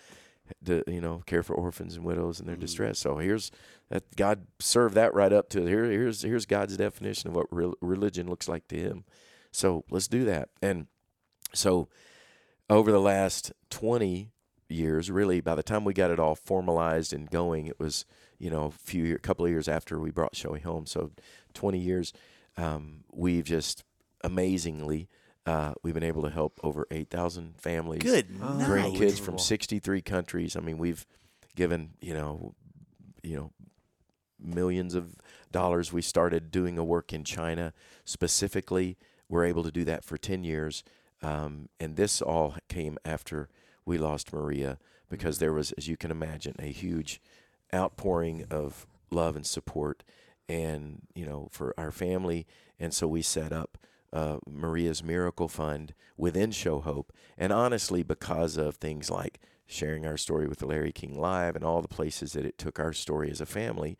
to 0.64 0.82
you 0.86 1.00
know 1.00 1.22
care 1.26 1.42
for 1.42 1.54
orphans 1.54 1.94
and 1.96 2.04
widows 2.06 2.40
in 2.40 2.46
their 2.46 2.56
Mhm. 2.56 2.60
distress. 2.60 2.98
So 2.98 3.18
here's 3.18 3.50
that 3.90 4.04
God 4.16 4.46
served 4.58 4.94
that 4.94 5.12
right 5.14 5.32
up 5.32 5.48
to 5.50 5.64
here. 5.66 5.84
Here's 5.84 6.22
here's 6.22 6.46
God's 6.46 6.76
definition 6.76 7.28
of 7.28 7.36
what 7.36 7.46
real 7.50 7.74
religion 7.80 8.28
looks 8.28 8.48
like 8.48 8.66
to 8.68 8.76
Him. 8.76 9.04
So 9.52 9.84
let's 9.90 10.08
do 10.08 10.24
that. 10.24 10.48
And 10.62 10.86
so 11.52 11.88
over 12.70 12.90
the 12.92 13.00
last 13.00 13.52
twenty 13.70 14.30
years, 14.68 15.10
really, 15.10 15.40
by 15.40 15.54
the 15.54 15.62
time 15.62 15.84
we 15.84 15.94
got 15.94 16.10
it 16.10 16.18
all 16.18 16.34
formalized 16.34 17.12
and 17.12 17.30
going, 17.30 17.66
it 17.66 17.78
was 17.80 18.04
you 18.38 18.50
know 18.50 18.66
a 18.66 18.70
few 18.70 19.04
year, 19.04 19.18
couple 19.18 19.44
of 19.44 19.50
years 19.50 19.68
after 19.68 19.98
we 19.98 20.10
brought 20.10 20.34
Shoey 20.34 20.62
home. 20.62 20.86
So 20.86 21.12
twenty 21.54 21.78
years, 21.78 22.12
um, 22.56 23.04
we've 23.12 23.44
just 23.44 23.84
amazingly 24.22 25.08
Uh, 25.46 25.72
we've 25.82 25.94
been 25.94 26.02
able 26.02 26.20
to 26.20 26.28
help 26.28 26.60
over 26.62 26.86
8,000 26.90 27.54
families. 27.58 28.02
Good 28.02 28.38
night. 28.38 28.66
Bring 28.66 28.94
kids 28.94 29.18
from 29.18 29.38
63 29.38 30.02
countries. 30.02 30.54
I 30.56 30.60
mean, 30.60 30.76
we've 30.76 31.06
given, 31.56 31.94
you 32.02 32.12
know, 32.12 32.54
you 33.22 33.34
know, 33.34 33.52
millions 34.38 34.94
of 34.94 35.14
dollars. 35.50 35.90
We 35.90 36.02
started 36.02 36.50
doing 36.50 36.76
a 36.76 36.84
work 36.84 37.14
in 37.14 37.24
China 37.24 37.72
specifically. 38.04 38.98
We're 39.30 39.46
able 39.46 39.62
to 39.62 39.70
do 39.70 39.84
that 39.86 40.04
for 40.04 40.18
10 40.18 40.44
years. 40.44 40.84
Um, 41.22 41.68
and 41.80 41.96
this 41.96 42.22
all 42.22 42.56
came 42.68 42.98
after 43.04 43.48
we 43.84 43.98
lost 43.98 44.32
Maria 44.32 44.78
because 45.08 45.38
there 45.38 45.52
was, 45.52 45.72
as 45.72 45.88
you 45.88 45.96
can 45.96 46.10
imagine, 46.10 46.54
a 46.58 46.66
huge 46.70 47.20
outpouring 47.74 48.44
of 48.50 48.86
love 49.10 49.36
and 49.36 49.46
support 49.46 50.04
and, 50.48 51.02
you 51.14 51.26
know, 51.26 51.48
for 51.50 51.74
our 51.78 51.90
family. 51.90 52.46
And 52.78 52.92
so 52.94 53.06
we 53.08 53.22
set 53.22 53.52
up 53.52 53.78
uh, 54.12 54.38
Maria's 54.48 55.02
Miracle 55.02 55.48
Fund 55.48 55.94
within 56.16 56.50
Show 56.50 56.80
Hope. 56.80 57.12
And 57.36 57.52
honestly, 57.52 58.02
because 58.02 58.56
of 58.56 58.76
things 58.76 59.10
like 59.10 59.40
sharing 59.66 60.06
our 60.06 60.16
story 60.16 60.46
with 60.46 60.62
Larry 60.62 60.92
King 60.92 61.18
Live 61.18 61.54
and 61.56 61.64
all 61.64 61.82
the 61.82 61.88
places 61.88 62.32
that 62.32 62.46
it 62.46 62.56
took 62.56 62.78
our 62.78 62.92
story 62.92 63.30
as 63.30 63.40
a 63.40 63.46
family, 63.46 63.98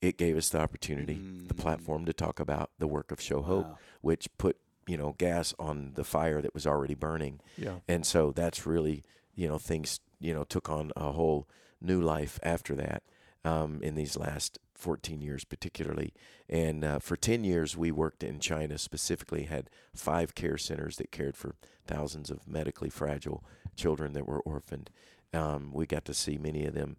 it 0.00 0.16
gave 0.18 0.36
us 0.36 0.48
the 0.48 0.60
opportunity, 0.60 1.14
the 1.14 1.54
Mm. 1.54 1.58
platform 1.58 2.04
to 2.04 2.12
talk 2.12 2.38
about 2.40 2.70
the 2.78 2.86
work 2.86 3.10
of 3.10 3.20
Show 3.20 3.42
Hope, 3.42 3.66
Wow. 3.66 3.78
which 4.00 4.28
put 4.38 4.58
you 4.86 4.96
know 4.96 5.14
gas 5.18 5.54
on 5.58 5.92
the 5.94 6.04
fire 6.04 6.40
that 6.42 6.54
was 6.54 6.66
already 6.66 6.94
burning. 6.94 7.40
Yeah. 7.56 7.76
And 7.88 8.04
so 8.06 8.32
that's 8.32 8.66
really, 8.66 9.04
you 9.34 9.48
know, 9.48 9.58
things, 9.58 10.00
you 10.20 10.34
know, 10.34 10.44
took 10.44 10.68
on 10.68 10.92
a 10.96 11.12
whole 11.12 11.48
new 11.80 12.00
life 12.00 12.38
after 12.42 12.74
that 12.76 13.02
um, 13.44 13.80
in 13.82 13.94
these 13.94 14.16
last 14.16 14.58
14 14.74 15.20
years, 15.20 15.44
particularly. 15.44 16.12
And 16.48 16.84
uh, 16.84 16.98
for 16.98 17.16
10 17.16 17.44
years, 17.44 17.76
we 17.76 17.90
worked 17.90 18.22
in 18.22 18.40
China 18.40 18.78
specifically, 18.78 19.44
had 19.44 19.70
five 19.94 20.34
care 20.34 20.58
centers 20.58 20.96
that 20.96 21.12
cared 21.12 21.36
for 21.36 21.54
thousands 21.86 22.30
of 22.30 22.46
medically 22.48 22.90
fragile 22.90 23.44
children 23.76 24.12
that 24.12 24.26
were 24.26 24.40
orphaned. 24.40 24.90
Um, 25.32 25.72
we 25.72 25.86
got 25.86 26.04
to 26.06 26.14
see 26.14 26.36
many 26.36 26.66
of 26.66 26.74
them, 26.74 26.96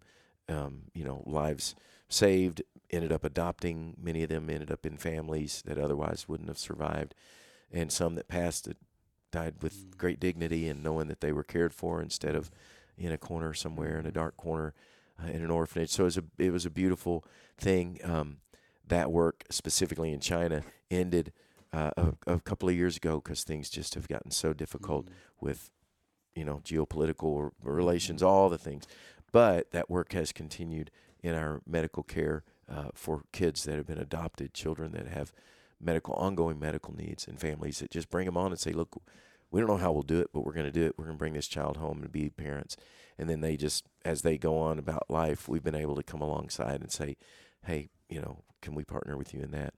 um, 0.48 0.82
you 0.92 1.04
know, 1.04 1.22
lives 1.26 1.74
saved, 2.08 2.62
ended 2.90 3.12
up 3.12 3.24
adopting. 3.24 3.94
Many 4.00 4.22
of 4.22 4.28
them 4.28 4.50
ended 4.50 4.70
up 4.70 4.84
in 4.84 4.96
families 4.96 5.62
that 5.66 5.78
otherwise 5.78 6.28
wouldn't 6.28 6.48
have 6.48 6.58
survived. 6.58 7.14
And 7.72 7.90
some 7.90 8.14
that 8.14 8.28
passed 8.28 8.68
it 8.68 8.76
died 9.32 9.54
with 9.62 9.98
great 9.98 10.20
dignity 10.20 10.68
and 10.68 10.82
knowing 10.82 11.08
that 11.08 11.20
they 11.20 11.32
were 11.32 11.42
cared 11.42 11.74
for 11.74 12.00
instead 12.00 12.36
of 12.36 12.50
in 12.96 13.10
a 13.10 13.18
corner 13.18 13.52
somewhere 13.52 13.98
in 13.98 14.06
a 14.06 14.12
dark 14.12 14.36
corner 14.36 14.74
uh, 15.22 15.28
in 15.28 15.42
an 15.42 15.50
orphanage. 15.50 15.90
So 15.90 16.04
it 16.04 16.06
was 16.06 16.18
a 16.18 16.24
it 16.38 16.52
was 16.52 16.66
a 16.66 16.70
beautiful 16.70 17.24
thing. 17.58 17.98
Um, 18.04 18.38
that 18.86 19.10
work 19.10 19.44
specifically 19.50 20.12
in 20.12 20.20
China 20.20 20.62
ended 20.90 21.32
uh, 21.72 21.90
a, 21.96 22.12
a 22.26 22.40
couple 22.40 22.68
of 22.68 22.74
years 22.74 22.96
ago 22.96 23.16
because 23.16 23.42
things 23.42 23.70
just 23.70 23.94
have 23.94 24.08
gotten 24.08 24.30
so 24.30 24.52
difficult 24.52 25.08
with 25.40 25.70
you 26.34 26.44
know 26.44 26.60
geopolitical 26.64 27.50
relations, 27.62 28.22
all 28.22 28.48
the 28.48 28.58
things. 28.58 28.86
But 29.32 29.72
that 29.72 29.90
work 29.90 30.12
has 30.12 30.32
continued 30.32 30.90
in 31.22 31.34
our 31.34 31.60
medical 31.66 32.02
care 32.02 32.44
uh, 32.70 32.90
for 32.94 33.24
kids 33.32 33.64
that 33.64 33.76
have 33.76 33.86
been 33.86 33.98
adopted, 33.98 34.54
children 34.54 34.92
that 34.92 35.08
have 35.08 35.32
medical 35.80 36.14
ongoing 36.14 36.58
medical 36.58 36.94
needs, 36.96 37.26
and 37.26 37.40
families 37.40 37.78
that 37.78 37.90
just 37.90 38.10
bring 38.10 38.26
them 38.26 38.36
on 38.36 38.50
and 38.50 38.60
say, 38.60 38.72
look. 38.72 39.00
We 39.50 39.60
don't 39.60 39.68
know 39.68 39.76
how 39.76 39.92
we'll 39.92 40.02
do 40.02 40.20
it, 40.20 40.30
but 40.32 40.44
we're 40.44 40.52
going 40.52 40.66
to 40.66 40.72
do 40.72 40.84
it. 40.84 40.94
We're 40.98 41.04
going 41.04 41.16
to 41.16 41.18
bring 41.18 41.34
this 41.34 41.46
child 41.46 41.76
home 41.76 42.02
and 42.02 42.10
be 42.10 42.28
parents. 42.28 42.76
And 43.16 43.30
then 43.30 43.40
they 43.40 43.56
just, 43.56 43.84
as 44.04 44.22
they 44.22 44.36
go 44.36 44.58
on 44.58 44.80
about 44.80 45.08
life, 45.08 45.48
we've 45.48 45.62
been 45.62 45.76
able 45.76 45.94
to 45.94 46.02
come 46.02 46.20
alongside 46.20 46.80
and 46.80 46.90
say, 46.90 47.16
hey, 47.64 47.88
you 48.08 48.20
know, 48.20 48.42
can 48.62 48.74
we 48.74 48.82
partner 48.82 49.16
with 49.16 49.32
you 49.32 49.38
in 49.40 49.52
that? 49.52 49.74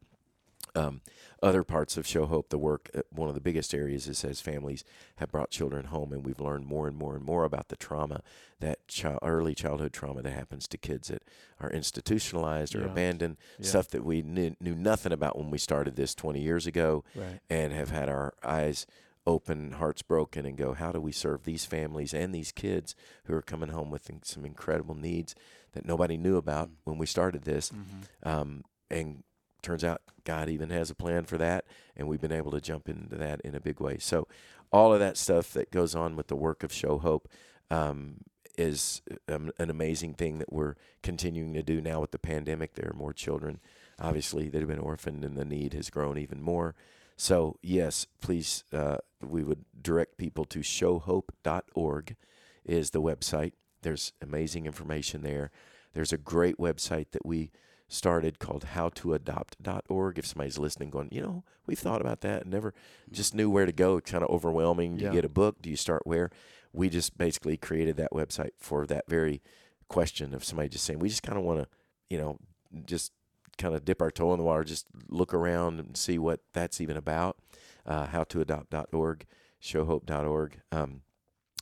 Um, 0.77 1.01
other 1.43 1.65
parts 1.65 1.97
of 1.97 2.07
Show 2.07 2.27
Hope, 2.27 2.49
the 2.49 2.59
work, 2.59 2.91
uh, 2.95 3.03
one 3.11 3.29
of 3.29 3.35
the 3.35 3.41
biggest 3.41 3.75
areas 3.75 4.09
is 4.09 4.25
as 4.25 4.41
families 4.41 4.85
have 5.17 5.31
brought 5.31 5.51
children 5.51 5.87
home, 5.87 6.13
and 6.13 6.25
we've 6.25 6.41
learned 6.41 6.67
more 6.67 6.87
and 6.89 6.97
more 6.97 7.15
and 7.15 7.25
more 7.25 7.45
about 7.45 7.69
the 7.69 7.77
trauma, 7.77 8.23
that 8.61 8.87
child, 8.89 9.19
early 9.23 9.55
childhood 9.55 9.93
trauma 9.93 10.23
that 10.23 10.33
happens 10.33 10.67
to 10.69 10.79
kids 10.79 11.09
that 11.09 11.23
are 11.61 11.71
institutionalized 11.71 12.75
or 12.75 12.81
Yeah. 12.81 12.87
abandoned, 12.87 13.37
Yeah. 13.59 13.67
stuff 13.67 13.89
that 13.89 14.05
we 14.05 14.23
knew, 14.23 14.57
knew 14.61 14.75
nothing 14.75 15.13
about 15.13 15.37
when 15.39 15.51
we 15.51 15.59
started 15.59 15.97
this 15.97 16.15
20 16.15 16.41
years 16.41 16.67
ago, 16.67 17.05
Right. 17.15 17.41
and 17.51 17.73
have 17.73 17.91
had 17.91 18.09
our 18.09 18.33
eyes 18.43 18.87
open, 19.27 19.73
hearts 19.73 20.03
broken, 20.03 20.47
and 20.47 20.57
go, 20.57 20.73
how 20.73 20.91
do 20.93 21.01
we 21.01 21.13
serve 21.13 21.45
these 21.45 21.65
families 21.67 22.15
and 22.15 22.35
these 22.35 22.53
kids 22.53 22.95
who 23.25 23.35
are 23.35 23.43
coming 23.43 23.71
home 23.71 23.91
with 23.91 24.09
some 24.23 24.45
incredible 24.45 24.95
needs 24.95 25.35
that 25.73 25.85
nobody 25.85 26.17
knew 26.17 26.37
about 26.37 26.71
when 26.85 26.97
we 26.97 27.07
started 27.07 27.43
this? 27.43 27.71
Mm-hmm. 27.71 28.29
Um, 28.29 28.65
and 28.91 29.23
turns 29.67 29.85
out 29.85 30.01
God 30.25 30.49
even 30.49 30.71
has 30.71 30.91
a 30.91 30.95
plan 30.95 31.25
for 31.25 31.39
that, 31.39 31.65
and 31.97 32.07
we've 32.07 32.21
been 32.21 32.33
able 32.33 32.53
to 32.53 32.61
jump 32.61 32.89
into 32.89 33.17
that 33.17 33.41
in 33.41 33.55
a 33.55 33.61
big 33.61 33.81
way. 33.81 33.99
So, 33.99 34.29
all 34.73 34.93
of 34.93 35.01
that 35.01 35.17
stuff 35.17 35.53
that 35.53 35.71
goes 35.71 35.95
on 35.95 36.17
with 36.17 36.29
the 36.29 36.37
work 36.37 36.63
of 36.63 36.73
Show 36.73 36.99
Hope 36.99 37.29
um, 37.71 38.19
is 38.57 39.03
um, 39.29 39.51
an 39.59 39.71
amazing 39.71 40.15
thing 40.15 40.39
that 40.39 40.53
we're 40.53 40.75
continuing 41.03 41.53
to 41.55 41.63
do 41.63 41.81
now 41.81 42.01
with 42.01 42.11
the 42.11 42.19
pandemic. 42.19 42.75
There 42.75 42.91
are 42.91 42.97
more 42.97 43.13
children, 43.13 43.61
obviously, 44.01 44.49
that 44.49 44.59
have 44.59 44.69
been 44.69 44.79
orphaned, 44.79 45.25
and 45.25 45.37
the 45.37 45.45
need 45.45 45.75
has 45.75 45.91
grown 45.91 46.19
even 46.19 46.43
more. 46.43 46.75
So, 47.17 47.59
yes, 47.63 48.07
please, 48.21 48.65
uh, 48.73 48.99
we 49.21 49.43
would 49.43 49.65
direct 49.81 50.17
people 50.17 50.45
to 50.47 50.61
showhope.org 50.61 52.17
is 52.65 52.91
the 52.91 53.03
website. 53.03 53.53
There's 53.83 54.13
amazing 54.21 54.67
information 54.67 55.23
there. 55.23 55.51
There's 55.93 56.13
a 56.13 56.19
great 56.19 56.59
website 56.59 57.13
that 57.13 57.25
we 57.25 57.51
started 57.89 58.39
called 58.39 58.65
howtoadopt.org. 58.75 60.19
If 60.19 60.27
somebody's 60.27 60.59
listening, 60.59 60.91
going, 60.91 61.09
you 61.13 61.21
know, 61.21 61.45
we've 61.67 61.79
thought 61.79 62.01
about 62.01 62.21
that 62.23 62.43
and 62.43 62.51
never 62.51 62.75
just 63.11 63.35
knew 63.35 63.49
where 63.51 63.67
to 63.67 63.73
go. 63.73 63.97
It's 63.99 64.11
kind 64.11 64.25
of 64.25 64.31
overwhelming. 64.31 64.97
Do 64.97 65.05
Yeah. 65.05 65.11
you 65.11 65.15
get 65.17 65.25
a 65.25 65.29
book? 65.31 65.63
Do 65.63 65.71
you 65.71 65.77
start 65.77 66.07
where? 66.07 66.31
We 66.73 66.89
just 66.89 67.17
basically 67.17 67.57
created 67.57 67.97
that 67.97 68.11
website 68.13 68.51
for 68.59 68.87
that 68.87 69.05
very 69.09 69.43
question 69.89 70.35
of 70.35 70.45
somebody 70.45 70.69
just 70.69 70.85
saying, 70.85 70.99
we 70.99 71.09
just 71.09 71.23
kind 71.23 71.39
of 71.39 71.45
want 71.45 71.61
to, 71.61 71.69
you 72.11 72.19
know, 72.19 72.39
just 72.85 73.13
kind 73.57 73.75
of 73.75 73.85
dip 73.85 74.03
our 74.03 74.11
toe 74.11 74.33
in 74.33 74.39
the 74.39 74.45
water, 74.45 74.65
just 74.65 74.87
look 75.09 75.33
around 75.33 75.79
and 75.81 75.97
see 75.97 76.19
what 76.19 76.41
that's 76.53 76.81
even 76.81 76.97
about. 76.97 77.39
Uh, 77.87 78.07
howtoadopt.org, 78.09 79.25
showhope.org. 79.63 80.61
Um, 80.73 81.03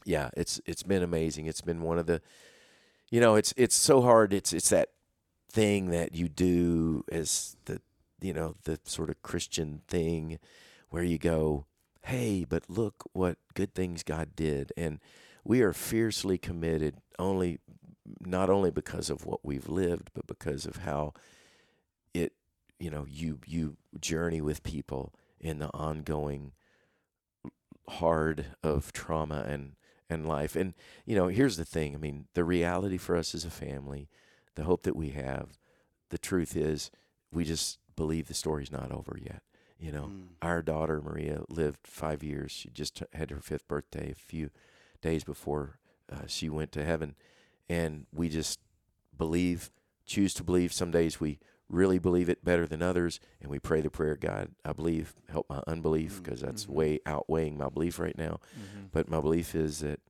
yeah, 0.06 0.30
it's 0.36 0.60
it's 0.66 0.82
been 0.82 1.02
amazing. 1.02 1.46
It's 1.46 1.60
been 1.60 1.82
one 1.82 1.98
of 1.98 2.06
the, 2.06 2.20
you 3.10 3.20
know, 3.20 3.34
it's 3.36 3.52
it's 3.56 3.74
so 3.74 4.00
hard. 4.00 4.32
It's 4.32 4.52
it's 4.52 4.70
that 4.70 4.88
thing 5.54 5.90
that 5.90 6.16
you 6.16 6.28
do 6.28 7.04
as 7.12 7.56
the 7.66 7.80
you 8.20 8.32
know 8.32 8.56
the 8.64 8.78
sort 8.84 9.08
of 9.08 9.22
Christian 9.22 9.82
thing 9.86 10.40
where 10.90 11.04
you 11.04 11.16
go, 11.16 11.66
hey, 12.02 12.44
but 12.44 12.64
look 12.68 13.04
what 13.12 13.38
good 13.54 13.72
things 13.72 14.02
God 14.02 14.34
did, 14.34 14.72
and 14.76 14.98
we 15.44 15.62
are 15.62 15.72
fiercely 15.72 16.38
committed 16.38 16.96
only 17.20 17.60
not 18.20 18.50
only 18.50 18.70
because 18.72 19.08
of 19.10 19.24
what 19.24 19.44
we've 19.44 19.68
lived, 19.68 20.10
but 20.12 20.26
because 20.26 20.66
of 20.66 20.78
how 20.78 21.14
it 22.12 22.32
you 22.80 22.90
know 22.90 23.06
you 23.08 23.38
you 23.46 23.76
journey 24.00 24.40
with 24.40 24.64
people 24.64 25.14
in 25.38 25.60
the 25.60 25.72
ongoing 25.72 26.50
hard 27.88 28.46
of 28.64 28.92
trauma 28.92 29.44
and 29.46 29.76
and 30.10 30.26
life. 30.26 30.56
And 30.56 30.74
you 31.06 31.14
know 31.14 31.28
here's 31.28 31.56
the 31.56 31.64
thing. 31.64 31.94
I 31.94 31.98
mean 31.98 32.26
the 32.34 32.42
reality 32.42 32.98
for 32.98 33.14
us 33.14 33.36
as 33.36 33.44
a 33.44 33.50
family 33.50 34.08
the 34.54 34.64
hope 34.64 34.82
that 34.84 34.96
we 34.96 35.10
have. 35.10 35.58
The 36.10 36.18
truth 36.18 36.56
is 36.56 36.90
we 37.32 37.44
just 37.44 37.78
believe 37.96 38.28
the 38.28 38.34
story's 38.34 38.72
not 38.72 38.90
over 38.92 39.16
yet 39.20 39.42
you 39.76 39.90
know? 39.90 40.04
Mm. 40.04 40.26
our 40.40 40.62
daughter 40.62 41.02
maria 41.02 41.40
lived 41.48 41.80
five 41.84 42.22
years. 42.22 42.52
She 42.52 42.70
just 42.70 43.02
had 43.12 43.30
her 43.30 43.40
fifth 43.40 43.66
birthday 43.68 44.12
a 44.12 44.14
few 44.14 44.50
days 45.02 45.24
before 45.24 45.78
uh, 46.10 46.26
she 46.26 46.48
went 46.48 46.70
to 46.72 46.84
heaven. 46.84 47.16
And 47.68 48.06
we 48.14 48.28
just 48.28 48.60
believe 49.16 49.70
choose 50.06 50.32
to 50.34 50.44
believe. 50.44 50.72
Some 50.72 50.90
days 50.92 51.18
we 51.20 51.38
really 51.68 51.98
believe 51.98 52.28
it 52.28 52.44
better 52.44 52.66
than 52.66 52.82
others 52.82 53.18
and 53.40 53.50
we 53.50 53.58
pray 53.58 53.80
the 53.80 53.90
prayer 53.90 54.16
god. 54.16 54.52
I 54.64 54.72
believe 54.72 55.14
help 55.28 55.50
my 55.50 55.60
unbelief 55.66 56.22
because 56.22 56.40
that's 56.40 56.66
Mhm. 56.66 56.70
way 56.70 57.00
outweighing 57.04 57.58
my 57.58 57.68
belief 57.68 57.98
right 57.98 58.16
now. 58.16 58.40
Mm-hmm. 58.58 58.86
but 58.92 59.08
my 59.08 59.20
belief 59.20 59.54
is 59.54 59.80
that 59.80 60.00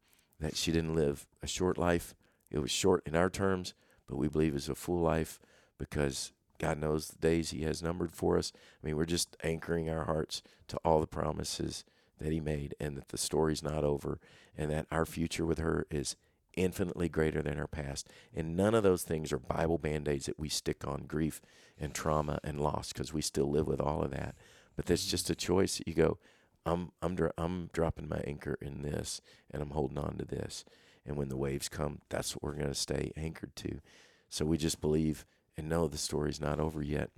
that 0.41 0.57
she 0.57 0.73
didn't 0.73 0.95
live 0.95 1.27
a 1.43 1.47
short 1.47 1.79
life. 1.79 2.15
It 2.51 2.59
was 2.59 2.71
short 2.71 3.03
in 3.07 3.17
our 3.17 3.31
terms 3.31 3.73
but 4.15 4.21
we 4.21 4.29
believe 4.29 4.55
is 4.55 4.69
a 4.69 4.77
full 4.77 5.01
life 5.01 5.41
because 5.77 6.31
god 6.59 6.79
knows 6.79 7.09
the 7.09 7.19
days 7.19 7.51
he 7.51 7.63
has 7.63 7.83
numbered 7.83 8.13
for 8.13 8.39
us. 8.39 8.53
I 8.81 8.87
mean 8.87 8.97
we're 8.97 9.07
just 9.07 9.37
anchoring 9.43 9.91
our 9.91 10.05
hearts 10.05 10.41
to 10.69 10.77
all 10.85 11.01
the 11.01 11.07
promises 11.09 11.85
that 12.21 12.31
he 12.31 12.39
made 12.39 12.77
and 12.79 12.97
that 12.97 13.09
the 13.09 13.19
story's 13.19 13.61
not 13.61 13.83
over 13.83 14.21
and 14.57 14.71
that 14.71 14.87
our 14.93 15.05
future 15.05 15.45
with 15.45 15.59
her 15.59 15.85
is 15.91 16.15
infinitely 16.57 17.09
greater 17.09 17.43
than 17.43 17.59
our 17.59 17.67
past. 17.67 18.09
And 18.33 18.57
none 18.57 18.73
of 18.77 18.85
those 18.85 19.03
things 19.03 19.33
are 19.33 19.39
bible 19.41 19.79
band-aids 19.79 20.27
that 20.27 20.39
we 20.39 20.49
stick 20.49 20.87
on 20.87 21.07
grief 21.09 21.41
and 21.77 21.93
trauma 21.93 22.39
and 22.45 22.61
loss 22.61 22.93
because 22.93 23.13
we 23.13 23.21
still 23.21 23.51
live 23.51 23.67
with 23.67 23.81
all 23.81 24.05
of 24.05 24.13
that. 24.13 24.37
But 24.77 24.87
that's 24.87 25.07
just 25.07 25.29
a 25.29 25.35
choice 25.35 25.79
that 25.79 25.89
you 25.89 25.95
go 25.95 26.19
i'm 26.65 26.93
i'm 27.03 27.19
i'm 27.37 27.69
dropping 27.73 28.09
my 28.09 28.23
anchor 28.27 28.57
in 28.63 28.81
this 28.83 29.21
and 29.51 29.61
i'm 29.61 29.71
holding 29.71 29.99
on 29.99 30.17
to 30.17 30.25
this 30.25 30.65
and 31.07 31.17
when 31.17 31.29
the 31.29 31.37
waves 31.37 31.69
come 31.69 32.01
that's 32.09 32.35
what 32.35 32.43
we're 32.43 32.55
going 32.59 32.69
to 32.69 32.75
stay 32.75 33.13
anchored 33.17 33.55
to. 33.57 33.81
So 34.29 34.45
we 34.45 34.57
just 34.57 34.81
believe 34.81 35.25
and 35.57 35.69
know 35.69 35.87
the 35.87 35.99
story's 35.99 36.41
not 36.41 36.61
over 36.61 36.83
yet. 36.83 37.11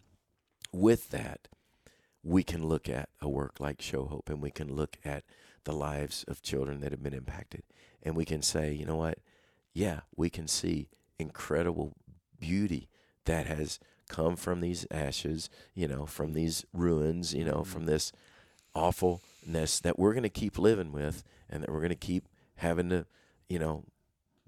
With 0.72 1.10
that 1.10 1.48
we 2.26 2.42
can 2.42 2.66
look 2.66 2.88
at 2.88 3.08
a 3.22 3.28
work 3.28 3.60
like 3.60 3.80
Show 3.80 4.06
Hope 4.06 4.28
and 4.28 4.42
we 4.42 4.50
can 4.50 4.74
look 4.74 4.98
at 5.04 5.22
the 5.62 5.72
lives 5.72 6.24
of 6.26 6.42
children 6.42 6.80
that 6.80 6.90
have 6.90 7.02
been 7.02 7.14
impacted. 7.14 7.62
And 8.02 8.16
we 8.16 8.24
can 8.24 8.42
say, 8.42 8.72
you 8.72 8.84
know 8.84 8.96
what? 8.96 9.18
Yeah, 9.72 10.00
we 10.16 10.28
can 10.28 10.48
see 10.48 10.88
incredible 11.18 11.94
beauty 12.40 12.88
that 13.26 13.46
has 13.46 13.78
come 14.08 14.34
from 14.36 14.60
these 14.60 14.86
ashes, 14.90 15.48
you 15.74 15.86
know, 15.86 16.04
from 16.04 16.32
these 16.32 16.64
ruins, 16.72 17.32
you 17.32 17.44
know, 17.44 17.62
from 17.62 17.82
mm-hmm. 17.82 17.90
this 17.90 18.12
awfulness 18.74 19.80
that 19.80 19.98
we're 19.98 20.12
going 20.12 20.22
to 20.22 20.28
keep 20.28 20.58
living 20.58 20.92
with 20.92 21.22
and 21.48 21.62
that 21.62 21.70
we're 21.70 21.80
going 21.80 21.90
to 21.90 21.94
keep 21.94 22.28
having 22.56 22.88
to, 22.90 23.06
you 23.48 23.58
know, 23.58 23.84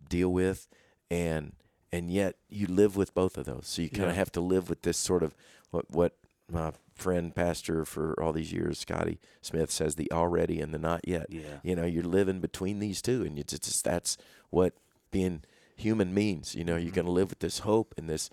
deal 0.09 0.33
with 0.33 0.69
and 1.11 1.53
and 1.91 2.11
yet 2.11 2.37
you 2.51 2.67
live 2.67 2.97
with 2.97 3.15
both 3.15 3.39
of 3.39 3.47
those. 3.47 3.67
So 3.67 3.83
you 3.83 3.89
kind 3.91 4.05
of 4.05 4.11
Yeah. 4.11 4.19
have 4.19 4.33
to 4.33 4.41
live 4.41 4.69
with 4.69 4.83
this 4.83 4.99
sort 4.99 5.23
of 5.23 5.35
what 5.71 5.91
what 5.91 6.17
my 6.51 6.73
friend 6.95 7.35
pastor 7.35 7.85
for 7.85 8.21
all 8.23 8.33
these 8.33 8.53
years, 8.53 8.79
Scotty 8.81 9.21
Smith 9.43 9.71
says 9.71 9.95
the 9.95 10.11
already 10.11 10.61
and 10.61 10.73
the 10.75 10.79
not 10.79 11.07
yet. 11.07 11.27
Yeah. 11.31 11.61
You 11.63 11.77
know, 11.77 11.85
you're 11.85 12.03
living 12.03 12.41
between 12.41 12.79
these 12.79 13.01
two 13.03 13.23
and 13.23 13.39
it's 13.39 13.59
just 13.59 13.85
that's 13.85 14.17
what 14.51 14.75
being 15.11 15.43
human 15.77 16.13
means. 16.13 16.55
You 16.55 16.65
know, 16.65 16.77
you're 16.77 16.93
going 16.93 17.05
to 17.07 17.13
live 17.13 17.31
with 17.31 17.39
this 17.41 17.61
hope 17.61 17.95
and 17.97 18.09
this 18.09 18.31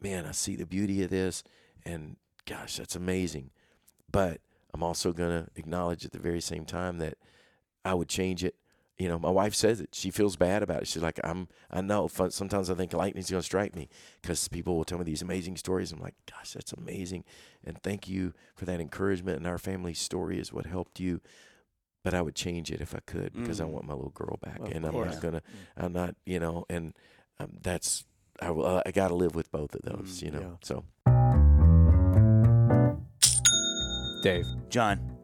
man, 0.00 0.24
I 0.26 0.32
see 0.32 0.56
the 0.56 0.66
beauty 0.66 1.02
of 1.02 1.10
this 1.10 1.42
and 1.84 2.16
gosh, 2.46 2.76
that's 2.76 2.96
amazing. 2.96 3.50
But 4.10 4.40
I'm 4.72 4.82
also 4.82 5.12
going 5.12 5.44
to 5.44 5.50
acknowledge 5.56 6.04
at 6.04 6.12
the 6.12 6.18
very 6.18 6.40
same 6.40 6.64
time 6.64 6.98
that 6.98 7.18
I 7.84 7.94
would 7.94 8.08
change 8.08 8.44
it. 8.44 8.54
You 8.98 9.08
know, 9.08 9.18
my 9.18 9.28
wife 9.30 9.54
says 9.54 9.80
it. 9.80 9.90
She 9.92 10.10
feels 10.10 10.36
bad 10.36 10.62
about 10.62 10.80
it. 10.82 10.88
She's 10.88 11.02
like, 11.02 11.20
I'm, 11.22 11.48
I 11.70 11.82
know. 11.82 12.08
Sometimes 12.08 12.70
I 12.70 12.74
think 12.74 12.94
lightning's 12.94 13.30
going 13.30 13.40
to 13.40 13.44
strike 13.44 13.76
me 13.76 13.90
because 14.22 14.48
people 14.48 14.74
will 14.74 14.84
tell 14.84 14.96
me 14.96 15.04
these 15.04 15.20
amazing 15.20 15.56
stories. 15.58 15.92
I'm 15.92 16.00
like, 16.00 16.14
gosh, 16.30 16.52
that's 16.52 16.72
amazing. 16.72 17.24
And 17.62 17.82
thank 17.82 18.08
you 18.08 18.32
for 18.54 18.64
that 18.64 18.80
encouragement. 18.80 19.36
And 19.36 19.46
our 19.46 19.58
family 19.58 19.92
story 19.92 20.38
is 20.40 20.50
what 20.50 20.64
helped 20.64 20.98
you. 20.98 21.20
But 22.04 22.14
I 22.14 22.22
would 22.22 22.34
change 22.36 22.70
it 22.70 22.80
if 22.80 22.94
I 22.94 23.00
could 23.04 23.34
because 23.34 23.60
I 23.60 23.64
Mm. 23.64 23.70
want 23.70 23.84
my 23.86 23.92
little 23.94 24.10
girl 24.10 24.38
back. 24.42 24.60
Of 24.60 24.70
and 24.72 24.86
I'm 24.86 24.92
course. 24.92 25.12
not 25.14 25.20
going 25.20 25.34
to, 25.34 25.42
I'm 25.76 25.92
not, 25.92 26.14
you 26.24 26.38
know, 26.38 26.64
and 26.70 26.94
um, 27.38 27.58
that's, 27.62 28.04
I, 28.40 28.50
will- 28.50 28.80
I 28.86 28.90
got 28.92 29.08
to 29.08 29.14
live 29.14 29.34
with 29.34 29.50
both 29.50 29.74
of 29.74 29.82
those, 29.82 30.20
Mm, 30.20 30.22
you 30.22 30.30
know. 30.30 30.40
yeah. 30.40 30.56
So 30.62 30.84
Dave, 34.22 34.46
John, 34.70 35.15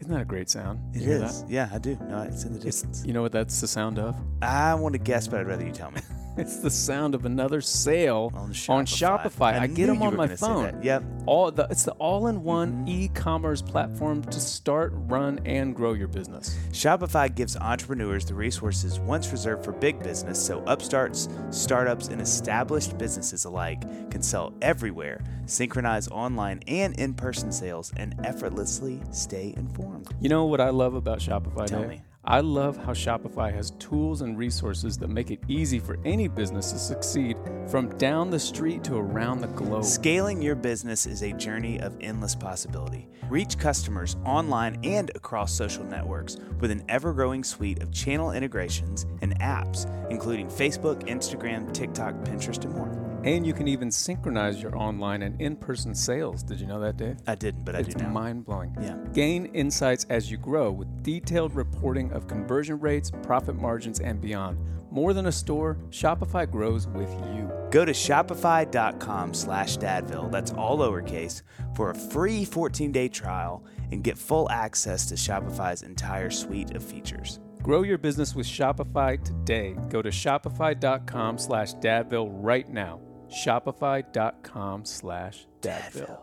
isn't 0.00 0.12
that 0.12 0.22
a 0.22 0.24
great 0.24 0.48
sound? 0.50 0.78
it 0.94 1.00
You 1.00 1.06
hear 1.08 1.24
is. 1.24 1.44
Yeah, 1.48 1.68
I 1.72 1.78
do. 1.78 1.96
No, 2.08 2.22
it's 2.22 2.44
in 2.44 2.50
the 2.52 2.56
It's, 2.56 2.64
distance. 2.82 3.04
you 3.06 3.12
know 3.12 3.22
what 3.22 3.32
that's 3.32 3.60
the 3.60 3.66
sound 3.68 3.98
of? 3.98 4.16
I 4.42 4.74
want 4.74 4.92
to 4.94 4.98
guess, 4.98 5.28
but 5.28 5.40
I'd 5.40 5.46
rather 5.46 5.64
you 5.64 5.72
tell 5.72 5.90
me. 5.90 6.00
It's 6.48 6.58
the 6.58 6.70
sound 6.70 7.14
of 7.14 7.24
another 7.24 7.60
sale 7.60 8.30
On 8.34 8.52
Shopify. 8.52 8.70
on 8.70 8.86
Shopify. 8.86 9.58
I, 9.60 9.66
get 9.66 9.88
them 9.88 10.02
on 10.02 10.16
my 10.16 10.28
phone. 10.28 10.80
Yep. 10.82 11.02
All 11.26 11.50
the 11.50 11.66
it's 11.70 11.82
the 11.84 11.92
all-in-one 11.92 12.84
Mhm. 12.86 12.88
e-commerce 12.88 13.60
platform 13.60 14.22
to 14.22 14.40
start, 14.40 14.92
run, 14.94 15.40
and 15.44 15.74
grow 15.74 15.94
your 15.94 16.06
business. 16.08 16.56
Shopify 16.70 17.34
gives 17.34 17.56
entrepreneurs 17.56 18.24
the 18.24 18.34
resources 18.34 19.00
once 19.00 19.30
reserved 19.32 19.64
for 19.64 19.72
big 19.72 20.00
business 20.02 20.38
so 20.44 20.62
upstarts, 20.66 21.28
startups, 21.50 22.08
and 22.08 22.20
established 22.20 22.96
businesses 22.98 23.44
alike 23.44 23.80
can 24.10 24.22
sell 24.22 24.52
everywhere, 24.62 25.20
synchronize 25.46 26.08
online 26.08 26.60
and 26.68 26.94
in 27.00 27.14
person 27.14 27.50
sales, 27.50 27.92
and 27.96 28.14
effortlessly 28.24 29.00
stay 29.10 29.52
informed. 29.56 30.06
You 30.20 30.28
know 30.28 30.44
what 30.46 30.60
I 30.60 30.70
love 30.70 30.94
about 30.94 31.18
Shopify? 31.18 31.66
Tell 31.66 31.80
Dave? 31.80 31.88
me. 31.88 32.02
I 32.30 32.40
love 32.40 32.76
how 32.76 32.92
Shopify 32.92 33.50
has 33.54 33.70
tools 33.78 34.20
and 34.20 34.36
resources 34.36 34.98
that 34.98 35.08
make 35.08 35.30
it 35.30 35.40
easy 35.48 35.78
for 35.78 35.96
any 36.04 36.28
business 36.28 36.72
to 36.72 36.78
succeed 36.78 37.38
from 37.66 37.88
down 37.96 38.28
the 38.28 38.38
street 38.38 38.84
to 38.84 38.96
around 38.96 39.40
the 39.40 39.46
globe. 39.46 39.86
Scaling 39.86 40.42
your 40.42 40.54
business 40.54 41.06
is 41.06 41.22
a 41.22 41.32
journey 41.32 41.80
of 41.80 41.96
endless 42.02 42.34
possibility. 42.34 43.08
Reach 43.30 43.56
customers 43.58 44.18
online 44.26 44.78
and 44.84 45.10
across 45.14 45.54
social 45.54 45.84
networks 45.84 46.36
with 46.60 46.70
an 46.70 46.84
ever 46.90 47.14
growing 47.14 47.42
suite 47.42 47.82
of 47.82 47.92
channel 47.92 48.32
integrations 48.32 49.06
and 49.22 49.40
apps, 49.40 49.86
including 50.10 50.48
Facebook, 50.48 51.08
Instagram, 51.08 51.72
TikTok, 51.72 52.14
Pinterest, 52.24 52.62
and 52.62 52.74
more. 52.74 53.07
And 53.28 53.46
you 53.46 53.52
can 53.52 53.68
even 53.68 53.90
synchronize 53.90 54.62
your 54.62 54.74
online 54.74 55.20
and 55.20 55.38
in-person 55.38 55.94
sales. 55.94 56.42
Did 56.42 56.60
you 56.60 56.66
know 56.66 56.80
that, 56.80 56.96
Dave? 56.96 57.18
I 57.26 57.34
didn't, 57.34 57.62
but 57.62 57.76
I 57.76 57.80
it's 57.80 57.94
do 57.94 58.04
now. 58.04 58.08
mind 58.08 58.46
blowing. 58.46 58.74
Yeah. 58.80 58.96
Gain 59.12 59.44
insights 59.52 60.06
as 60.08 60.30
you 60.30 60.38
grow 60.38 60.70
with 60.72 61.02
detailed 61.02 61.54
reporting 61.54 62.10
of 62.12 62.26
conversion 62.26 62.80
rates, 62.80 63.10
profit 63.22 63.54
margins, 63.54 64.00
and 64.00 64.18
beyond. 64.18 64.58
More 64.90 65.12
than 65.12 65.26
a 65.26 65.32
store, 65.32 65.76
Shopify 65.90 66.50
grows 66.50 66.86
with 66.86 67.10
you. 67.34 67.50
Go 67.70 67.84
to 67.84 67.92
shopify.com 67.92 69.34
slash 69.34 69.76
dadville, 69.76 70.32
that's 70.32 70.52
all 70.52 70.78
lowercase, 70.78 71.42
for 71.76 71.90
a 71.90 71.94
free 71.94 72.46
14-day 72.46 73.08
trial 73.08 73.62
and 73.92 74.02
get 74.02 74.16
full 74.16 74.50
access 74.50 75.04
to 75.04 75.16
Shopify's 75.16 75.82
entire 75.82 76.30
suite 76.30 76.74
of 76.74 76.82
features. 76.82 77.40
Grow 77.62 77.82
your 77.82 77.98
business 77.98 78.34
with 78.34 78.46
Shopify 78.46 79.22
today. 79.22 79.76
Go 79.90 80.00
to 80.00 80.08
shopify.com 80.08 81.36
slash 81.36 81.74
dadville 81.74 82.30
right 82.30 82.66
now. 82.70 83.00
Shopify.com 83.30 84.84
slash 84.84 85.46
dadville. 85.60 86.20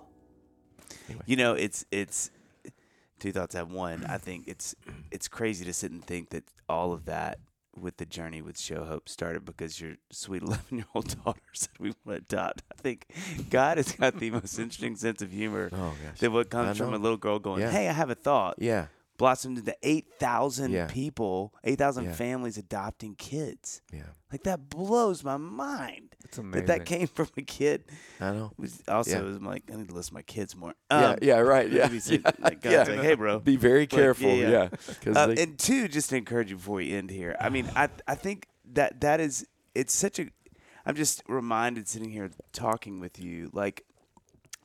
You 1.26 1.36
know, 1.36 1.54
it's 1.54 1.86
it's 1.92 2.32
two 3.20 3.32
thoughts 3.32 3.56
I 3.56 3.60
have 3.60 3.72
one. 3.72 4.06
I 4.06 4.18
think 4.18 4.48
it's 4.48 4.76
it's 5.12 5.28
crazy 5.28 5.66
to 5.66 5.74
sit 5.74 5.92
and 5.92 6.04
think 6.04 6.30
that 6.30 6.44
all 6.68 6.94
of 6.94 7.06
that 7.06 7.40
with 7.78 7.98
the 7.98 8.06
journey 8.06 8.42
with 8.42 8.58
Show 8.58 8.86
Hope 8.86 9.10
started 9.10 9.44
because 9.46 9.80
your 9.82 9.96
sweet 10.12 10.42
eleven 10.44 10.78
year 10.78 10.86
old 10.96 11.24
daughter 11.24 11.42
said 11.54 11.70
we 11.80 11.94
want 12.06 12.28
to 12.30 12.36
adopt. 12.38 12.64
I 12.72 12.82
think 12.82 13.06
God 13.50 13.78
has 13.78 13.92
got 13.92 14.18
the 14.20 14.32
most 14.32 14.58
interesting 14.58 14.96
sense 14.96 15.22
of 15.22 15.32
humor 15.32 15.70
Oh 15.74 15.94
gosh. 16.04 16.20
that 16.20 16.32
what 16.32 16.50
comes 16.50 16.78
from 16.78 16.94
a 16.94 16.98
little 16.98 17.18
girl 17.18 17.38
going, 17.40 17.62
Yeah. 17.62 17.72
Hey, 17.72 17.88
I 17.88 17.94
have 17.94 18.10
a 18.10 18.16
thought. 18.16 18.56
Yeah. 18.60 18.88
Blossomed 19.18 19.58
into 19.60 19.76
eight 19.82 20.08
thousand 20.20 20.72
Yeah. 20.72 20.88
people, 20.88 21.54
eight 21.64 21.78
thousand 21.78 22.06
Yeah. 22.06 22.14
families 22.14 22.58
adopting 22.58 23.16
kids. 23.16 23.82
Yeah. 23.94 24.04
Like 24.32 24.44
that 24.44 24.70
blows 24.70 25.24
my 25.24 25.38
mind. 25.38 26.16
It's 26.26 26.36
That 26.36 26.42
amazing. 26.44 26.66
that 26.68 26.86
came 26.86 27.08
from 27.08 27.30
a 27.38 27.42
kid. 27.42 27.86
I 28.20 28.32
know. 28.32 28.52
Was 28.58 28.84
also 28.90 29.12
Yeah. 29.12 29.22
was 29.22 29.40
like 29.42 29.64
I 29.72 29.78
need 29.78 29.88
to 29.88 29.94
list 29.96 30.12
my 30.12 30.22
kids 30.22 30.56
more. 30.56 30.74
yeah. 30.92 31.10
Um, 31.12 31.18
Yeah. 31.22 31.38
Right. 31.40 31.72
Yeah. 31.72 31.86
maybe 31.88 32.00
say, 32.00 32.16
yeah, 32.24 32.32
like, 32.40 32.62
God's 32.62 32.90
yeah. 32.90 32.96
like, 32.96 33.04
hey, 33.06 33.16
bro. 33.16 33.40
Be 33.40 33.56
very 33.56 33.88
careful. 33.88 34.28
yeah, 34.30 34.50
yeah. 34.50 34.70
Yeah. 35.06 35.12
Uh, 35.14 35.36
and 35.38 35.58
two, 35.58 35.88
just 35.88 36.10
to 36.10 36.18
encourage 36.18 36.50
you 36.50 36.58
before 36.58 36.76
we 36.76 36.92
end 36.94 37.10
here. 37.10 37.36
I 37.40 37.50
mean, 37.50 37.70
I 37.76 37.90
I 38.08 38.16
think 38.16 38.48
that 38.74 39.00
that 39.02 39.20
is 39.22 39.48
it's 39.74 39.94
such 39.94 40.20
a. 40.20 40.28
I'm 40.86 40.96
just 40.96 41.24
reminded 41.28 41.88
sitting 41.88 42.10
here 42.12 42.30
talking 42.52 43.00
with 43.00 43.18
you, 43.20 43.50
like 43.54 43.86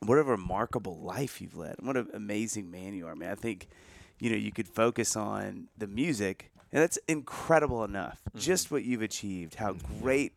what 0.01 0.19
a 0.19 0.23
remarkable 0.23 0.99
life 1.01 1.41
you've 1.41 1.57
led. 1.57 1.77
What 1.81 1.97
an 1.97 2.09
amazing 2.15 2.71
man 2.71 2.95
you 2.95 3.07
are, 3.07 3.15
man. 3.15 3.31
I 3.31 3.35
think, 3.37 3.69
you 4.21 4.31
know, 4.31 4.37
you 4.37 4.53
could 4.53 4.69
focus 4.69 5.17
on 5.17 5.69
the 5.77 5.87
music, 5.87 6.53
and 6.73 6.83
that's 6.83 6.99
incredible 7.09 7.83
enough. 7.85 8.21
Just 8.37 8.71
what 8.71 8.85
you've 8.85 9.03
achieved, 9.03 9.57
how 9.57 9.75
great 10.01 10.33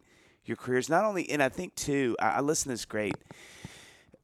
your 0.45 0.57
career 0.57 0.79
is. 0.79 0.89
Not 0.89 1.05
only, 1.05 1.29
and 1.29 1.43
I 1.43 1.49
think 1.49 1.75
too, 1.75 2.15
I, 2.19 2.29
I 2.29 2.39
listened 2.41 2.71
to 2.71 2.73
this 2.73 2.85
great. 2.85 3.15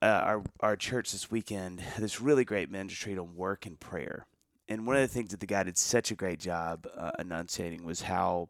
Uh, 0.01 0.05
our 0.05 0.43
our 0.61 0.75
church 0.77 1.11
this 1.11 1.29
weekend, 1.29 1.83
this 1.97 2.21
really 2.21 2.45
great 2.45 2.71
ministry 2.71 3.17
on 3.17 3.35
work 3.35 3.65
and 3.65 3.77
prayer, 3.81 4.25
and 4.69 4.87
one 4.87 4.95
of 4.95 5.01
the 5.01 5.09
things 5.09 5.31
that 5.31 5.41
the 5.41 5.45
guy 5.45 5.63
did 5.63 5.77
such 5.77 6.09
a 6.09 6.15
great 6.15 6.39
job 6.39 6.87
uh, 6.95 7.11
enunciating 7.19 7.83
was 7.83 8.03
how 8.03 8.47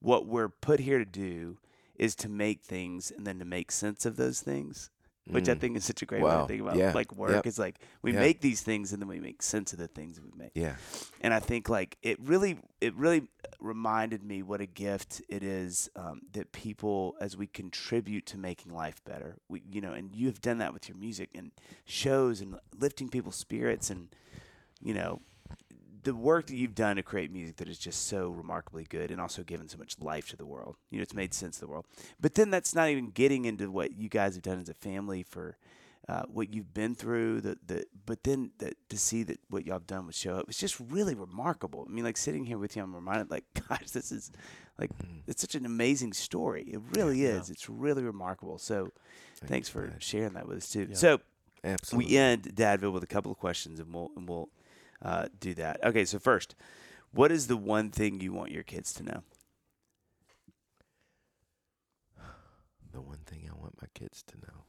what 0.00 0.26
we're 0.26 0.50
put 0.50 0.80
here 0.80 0.98
to 0.98 1.06
do 1.06 1.56
is 1.96 2.14
to 2.16 2.28
make 2.28 2.62
things 2.62 3.10
and 3.10 3.26
then 3.26 3.38
to 3.38 3.46
make 3.46 3.72
sense 3.72 4.04
of 4.04 4.16
those 4.16 4.40
things 4.40 4.90
which 5.32 5.48
I 5.48 5.54
Mm. 5.54 5.60
think 5.60 5.76
is 5.76 5.84
such 5.84 6.02
a 6.02 6.06
great 6.06 6.22
way 6.22 6.30
to 6.30 6.46
think 6.46 6.60
about 6.62 6.76
Yeah. 6.76 6.92
like 6.92 7.14
work. 7.14 7.30
Yep. 7.32 7.46
It's 7.46 7.58
like 7.58 7.78
we 8.02 8.12
Yeah. 8.12 8.20
make 8.20 8.40
these 8.40 8.62
things 8.62 8.92
and 8.92 9.00
then 9.02 9.08
we 9.08 9.20
make 9.20 9.42
sense 9.42 9.72
of 9.72 9.78
the 9.78 9.88
things 9.88 10.20
we 10.20 10.30
make. 10.36 10.50
yeah. 10.54 10.76
And 11.20 11.32
I 11.34 11.40
think 11.40 11.68
like 11.68 11.96
it 12.02 12.18
really, 12.20 12.58
it 12.80 12.94
really 12.94 13.28
reminded 13.60 14.22
me 14.22 14.42
what 14.42 14.60
a 14.60 14.66
gift 14.66 15.20
it 15.28 15.42
is 15.42 15.90
um, 15.96 16.22
that 16.32 16.52
people, 16.52 17.16
as 17.20 17.36
we 17.36 17.46
contribute 17.46 18.24
to 18.26 18.38
making 18.38 18.72
life 18.72 19.02
better, 19.04 19.36
we, 19.48 19.62
you 19.70 19.80
know, 19.80 19.92
and 19.92 20.14
you 20.14 20.26
have 20.28 20.40
done 20.40 20.58
that 20.58 20.72
with 20.72 20.88
your 20.88 20.96
music 20.96 21.30
and 21.34 21.50
shows 21.84 22.40
and 22.40 22.58
lifting 22.78 23.08
people's 23.08 23.36
spirits 23.36 23.90
and, 23.90 24.08
you 24.82 24.94
know, 24.94 25.20
the 26.02 26.14
work 26.14 26.46
that 26.46 26.56
you've 26.56 26.74
done 26.74 26.96
to 26.96 27.02
create 27.02 27.30
music 27.32 27.56
that 27.56 27.68
is 27.68 27.78
just 27.78 28.06
so 28.06 28.28
remarkably 28.30 28.84
good 28.84 29.10
and 29.10 29.20
also 29.20 29.42
given 29.42 29.68
so 29.68 29.76
much 29.78 29.98
life 30.00 30.28
to 30.30 30.36
the 30.36 30.46
world. 30.46 30.76
You 30.90 30.98
know, 30.98 31.02
it's 31.02 31.14
made 31.14 31.34
sense 31.34 31.56
to 31.56 31.62
the 31.62 31.68
world. 31.68 31.86
But 32.20 32.34
then 32.34 32.50
that's 32.50 32.74
not 32.74 32.88
even 32.88 33.10
getting 33.10 33.44
into 33.44 33.70
what 33.70 33.96
you 33.96 34.08
guys 34.08 34.34
have 34.34 34.42
done 34.42 34.58
as 34.60 34.68
a 34.68 34.74
family 34.74 35.22
for 35.22 35.56
uh, 36.08 36.22
what 36.28 36.52
you've 36.52 36.72
been 36.74 36.94
through. 36.94 37.40
The 37.42 37.56
the 37.66 37.84
but 38.06 38.24
then 38.24 38.50
the, 38.58 38.72
to 38.88 38.96
see 38.98 39.22
that 39.24 39.38
what 39.50 39.66
y'all 39.66 39.74
have 39.76 39.86
done 39.86 40.06
with 40.06 40.16
Show 40.16 40.34
Hope, 40.36 40.46
it's 40.48 40.58
just 40.58 40.80
really 40.80 41.14
remarkable. 41.14 41.86
I 41.88 41.92
mean, 41.92 42.04
like 42.04 42.16
sitting 42.16 42.44
here 42.44 42.58
with 42.58 42.74
you, 42.76 42.82
I'm 42.82 42.94
reminded, 42.94 43.30
like, 43.30 43.44
gosh, 43.68 43.90
this 43.90 44.10
is 44.10 44.32
like 44.78 44.90
it's 45.26 45.40
such 45.42 45.54
an 45.54 45.66
amazing 45.66 46.12
story. 46.14 46.62
It 46.62 46.80
really 46.94 47.22
Yeah. 47.22 47.38
is. 47.40 47.50
It's 47.50 47.68
really 47.68 48.02
remarkable. 48.02 48.58
So, 48.58 48.90
thanks 49.44 49.68
for 49.68 49.94
sharing 49.98 50.32
that 50.32 50.48
with 50.48 50.56
us 50.56 50.70
too. 50.70 50.86
Yeah. 50.88 50.96
So 50.96 51.20
Absolutely. 51.62 52.12
we 52.12 52.16
end 52.16 52.42
Dadville 52.56 52.92
with 52.92 53.02
a 53.04 53.06
couple 53.06 53.30
of 53.30 53.38
questions, 53.38 53.78
and 53.78 53.92
we'll 53.94 54.10
and 54.16 54.26
we'll 54.28 54.48
uh, 55.02 55.26
do 55.38 55.54
that. 55.54 55.82
Okay, 55.84 56.04
so 56.04 56.18
first, 56.18 56.54
what 57.12 57.30
is 57.32 57.46
the 57.46 57.56
one 57.56 57.90
thing 57.90 58.20
you 58.20 58.32
want 58.32 58.50
your 58.52 58.62
kids 58.62 58.92
to 58.94 59.02
know? 59.02 59.22
the 62.92 63.00
one 63.00 63.18
thing 63.24 63.48
I 63.48 63.56
want 63.56 63.80
my 63.80 63.86
kids 63.94 64.24
to 64.24 64.36
know. 64.38 64.64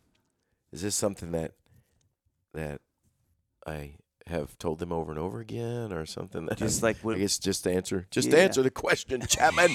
Is 0.71 0.83
this 0.83 0.93
something 0.95 1.31
that 1.31 1.53
that 2.53 2.81
I 3.65 3.95
have 4.27 4.57
told 4.59 4.77
them 4.79 4.91
over 4.91 5.11
and 5.11 5.19
over 5.19 5.39
again, 5.39 5.91
or 5.91 6.05
something 6.05 6.45
that 6.45 6.57
Just 6.59 6.83
I, 6.83 6.87
like 6.87 6.97
I 6.97 6.99
when, 7.01 7.17
guess 7.17 7.39
just 7.39 7.63
to 7.63 7.71
answer, 7.73 8.05
just 8.11 8.29
Yeah. 8.29 8.37
answer 8.37 8.61
the 8.61 8.69
question, 8.69 9.21
Chapman. 9.27 9.71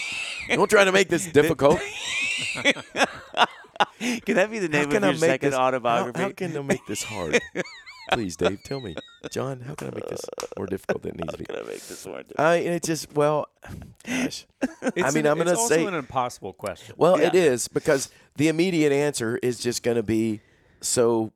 Don't 0.48 0.70
try 0.70 0.84
to 0.84 0.92
make 0.92 1.08
this 1.08 1.26
difficult. 1.26 1.80
can 2.54 4.36
that 4.36 4.48
be 4.50 4.60
the 4.60 4.68
name 4.68 4.84
of 4.92 5.02
I 5.02 5.06
your 5.06 5.12
make 5.12 5.18
second 5.20 5.50
this- 5.50 5.58
How, 5.58 5.66
autobiography? 5.66 6.20
how 6.20 6.30
can 6.30 6.56
I 6.56 6.62
make 6.62 6.86
this 6.86 7.02
hard? 7.02 7.40
Please, 8.12 8.36
Dave, 8.36 8.62
tell 8.62 8.80
me, 8.80 8.94
John. 9.30 9.60
How 9.60 9.74
can 9.74 9.88
I 9.88 9.90
make 9.94 10.08
this 10.08 10.20
more 10.56 10.66
difficult 10.66 11.02
than 11.02 11.12
it 11.12 11.16
needs 11.20 11.32
to 11.32 11.38
be? 11.38 11.46
How 11.48 11.54
Can 11.56 11.64
I 11.64 11.68
make 11.68 11.82
this 11.86 12.04
one? 12.06 12.24
I 12.38 12.54
and 12.56 12.68
it 12.74 12.82
just 12.82 13.12
well, 13.14 13.46
gosh. 14.06 14.46
It's 14.94 15.14
mean, 15.14 15.26
an- 15.26 15.32
I'm 15.32 15.38
gonna 15.38 15.52
it's 15.52 15.68
say- 15.68 15.84
an 15.84 15.94
impossible 15.94 16.52
question. 16.52 16.94
Well, 16.98 17.16
it 17.16 17.34
Yeah. 17.34 17.40
is 17.42 17.68
because 17.68 18.10
the 18.36 18.48
immediate 18.48 18.92
answer 18.92 19.38
is 19.42 19.58
just 19.58 19.82
going 19.82 19.96
to 19.96 20.02
be 20.02 20.40
so 20.80 21.32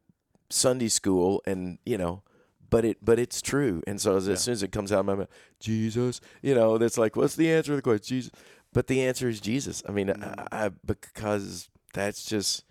Sunday 0.48 0.88
school, 0.88 1.42
and 1.46 1.78
you 1.84 1.98
know, 1.98 2.22
but 2.68 2.84
it 2.84 2.98
but 3.04 3.18
it's 3.18 3.42
true. 3.42 3.82
And 3.86 4.00
so 4.00 4.16
as, 4.16 4.26
Yeah. 4.26 4.34
as 4.34 4.40
soon 4.42 4.52
as 4.52 4.62
it 4.62 4.70
comes 4.72 4.92
out 4.92 5.00
of 5.00 5.06
my 5.06 5.14
mouth, 5.16 5.28
Jesus, 5.58 6.20
you 6.42 6.54
know, 6.54 6.78
that's 6.78 6.98
like, 6.98 7.16
what's 7.16 7.36
the 7.36 7.50
answer 7.50 7.72
to 7.72 7.76
the 7.76 7.82
question? 7.82 8.16
Jesus, 8.16 8.30
but 8.72 8.86
the 8.86 9.02
answer 9.02 9.28
is 9.28 9.40
Jesus. 9.40 9.82
I 9.88 9.92
mean, 9.92 10.08
Mm. 10.08 10.46
I, 10.52 10.66
I 10.66 10.68
because 10.86 11.68
that's 11.94 12.24
just 12.24 12.64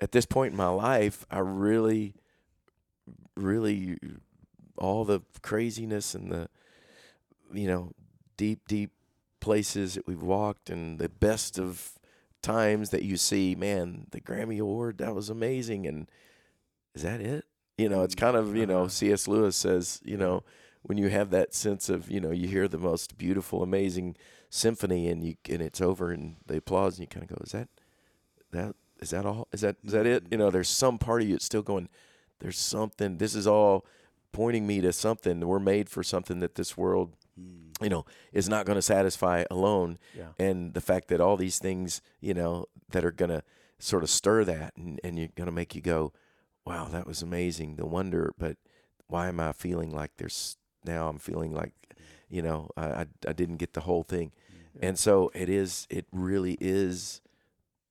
at 0.00 0.12
this 0.12 0.26
point 0.26 0.52
in 0.52 0.56
my 0.56 0.68
life, 0.68 1.24
I 1.30 1.38
really, 1.38 2.14
really, 3.36 3.98
all 4.76 5.04
the 5.04 5.20
craziness 5.42 6.14
and 6.14 6.30
the, 6.30 6.48
you 7.52 7.66
know, 7.66 7.92
deep, 8.36 8.66
deep 8.68 8.90
places 9.40 9.94
that 9.94 10.06
we've 10.06 10.22
walked 10.22 10.70
and 10.70 10.98
the 10.98 11.08
best 11.08 11.58
of 11.58 11.92
times 12.42 12.90
that 12.90 13.02
you 13.02 13.16
see, 13.16 13.54
man, 13.54 14.06
the 14.10 14.20
Grammy 14.20 14.60
Award, 14.60 14.98
that 14.98 15.14
was 15.14 15.30
amazing. 15.30 15.86
And 15.86 16.08
is 16.94 17.02
that 17.02 17.20
it? 17.20 17.44
You 17.78 17.88
know, 17.88 18.02
it's 18.02 18.14
kind 18.14 18.36
of, 18.36 18.54
you 18.56 18.66
know, 18.66 18.80
Uh-huh. 18.80 18.88
C.S. 18.88 19.26
Lewis 19.26 19.56
says, 19.56 20.00
you 20.04 20.16
know, 20.16 20.44
when 20.82 20.98
you 20.98 21.08
have 21.08 21.30
that 21.30 21.54
sense 21.54 21.88
of, 21.88 22.10
you 22.10 22.20
know, 22.20 22.30
you 22.30 22.46
hear 22.46 22.68
the 22.68 22.78
most 22.78 23.16
beautiful, 23.16 23.62
amazing 23.62 24.16
symphony 24.50 25.08
and 25.08 25.24
you 25.24 25.36
and 25.48 25.60
it's 25.60 25.80
over 25.80 26.12
and 26.12 26.36
the 26.46 26.58
applause 26.58 26.98
and 26.98 27.00
you 27.00 27.06
kind 27.08 27.28
of 27.28 27.36
go, 27.36 27.42
is 27.42 27.52
that 27.52 27.68
that 28.52 28.74
is 29.00 29.10
that 29.10 29.26
all? 29.26 29.48
Is 29.52 29.62
that 29.62 29.76
is 29.82 29.92
that 29.92 30.06
it? 30.06 30.24
You 30.30 30.38
know, 30.38 30.50
there's 30.50 30.68
some 30.68 30.98
part 30.98 31.22
of 31.22 31.28
you 31.28 31.34
that's 31.34 31.44
still 31.46 31.62
going, 31.62 31.88
there's 32.40 32.58
something. 32.58 33.18
This 33.18 33.34
is 33.34 33.46
all 33.46 33.84
pointing 34.32 34.66
me 34.66 34.80
to 34.80 34.92
something. 34.92 35.40
We're 35.40 35.58
made 35.60 35.88
for 35.88 36.02
something 36.02 36.40
that 36.40 36.54
this 36.56 36.76
world, 36.76 37.16
Mm. 37.38 37.82
you 37.82 37.88
know, 37.88 38.04
is 38.32 38.48
not 38.48 38.64
going 38.64 38.76
to 38.76 38.82
satisfy 38.82 39.42
alone. 39.50 39.98
Yeah. 40.16 40.28
And 40.38 40.72
the 40.72 40.80
fact 40.80 41.08
that 41.08 41.20
all 41.20 41.36
these 41.36 41.58
things, 41.58 42.00
you 42.20 42.32
know, 42.32 42.66
that 42.90 43.04
are 43.04 43.10
going 43.10 43.30
to 43.30 43.42
sort 43.80 44.04
of 44.04 44.10
stir 44.10 44.44
that 44.44 44.76
and, 44.76 45.00
and 45.02 45.18
you're 45.18 45.30
going 45.34 45.46
to 45.46 45.52
make 45.52 45.74
you 45.74 45.80
go, 45.80 46.12
wow, 46.64 46.86
that 46.92 47.08
was 47.08 47.22
amazing. 47.22 47.74
The 47.74 47.86
wonder, 47.86 48.32
but 48.38 48.56
why 49.08 49.26
am 49.26 49.40
I 49.40 49.50
feeling 49.50 49.90
like 49.90 50.12
there's 50.16 50.58
now 50.84 51.08
I'm 51.08 51.18
feeling 51.18 51.52
like, 51.52 51.72
you 52.28 52.40
know, 52.40 52.70
I, 52.76 52.86
I, 52.86 53.06
I 53.26 53.32
didn't 53.32 53.56
get 53.56 53.72
the 53.72 53.80
whole 53.80 54.04
thing. 54.04 54.30
Yeah. 54.76 54.90
And 54.90 54.98
so 54.98 55.32
it 55.34 55.48
is, 55.48 55.88
it 55.90 56.06
really 56.12 56.56
is 56.60 57.20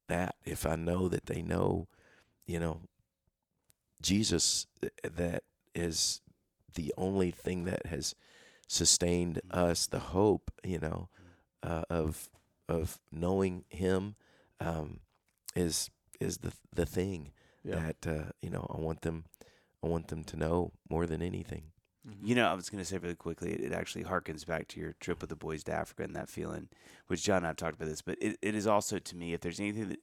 that 0.07 0.35
if 0.45 0.65
I 0.65 0.77
know 0.77 1.09
that 1.09 1.25
they 1.25 1.41
know, 1.41 1.89
you 2.45 2.61
know, 2.61 2.79
Jesus, 4.03 4.67
that 5.03 5.43
is 5.73 6.21
the 6.75 6.93
only 6.97 7.31
thing 7.31 7.63
that 7.65 7.87
has 7.87 8.13
sustained 8.67 9.41
us, 9.49 9.87
the 9.87 9.99
hope, 9.99 10.51
you 10.63 10.79
know, 10.79 11.09
uh, 11.63 11.83
of 11.89 12.29
of 12.69 12.99
knowing 13.11 13.65
Him, 13.69 14.15
um, 14.59 14.99
is 15.55 15.89
is 16.19 16.37
the 16.39 16.53
the 16.73 16.85
thing 16.85 17.31
Yeah. 17.63 17.75
that 17.79 18.07
uh, 18.07 18.31
you 18.41 18.49
know 18.49 18.67
I 18.73 18.79
want 18.79 19.01
them, 19.01 19.25
I 19.83 19.87
want 19.87 20.09
them 20.09 20.23
to 20.25 20.37
know 20.37 20.71
more 20.89 21.05
than 21.07 21.21
anything. 21.21 21.71
Mhm. 22.07 22.27
You 22.27 22.35
know, 22.35 22.47
I 22.47 22.53
was 22.53 22.69
going 22.69 22.83
to 22.83 22.85
say 22.85 22.97
really 22.97 23.15
quickly, 23.15 23.53
it, 23.53 23.61
it 23.61 23.71
actually 23.71 24.03
harkens 24.03 24.45
back 24.45 24.67
to 24.69 24.79
your 24.79 24.93
trip 24.99 25.21
with 25.21 25.29
the 25.29 25.37
boys 25.37 25.63
to 25.65 25.71
Africa 25.73 26.03
and 26.03 26.15
that 26.15 26.29
feeling, 26.29 26.67
which 27.07 27.23
John 27.23 27.37
and 27.37 27.45
I 27.45 27.49
have 27.49 27.55
talked 27.57 27.75
about 27.75 27.87
this, 27.87 28.01
but 28.01 28.17
it, 28.21 28.37
it 28.41 28.55
is 28.55 28.67
also 28.67 28.99
to 28.99 29.15
me, 29.15 29.33
if 29.33 29.39
there's 29.39 29.59
anything 29.61 29.87
that, 29.89 29.99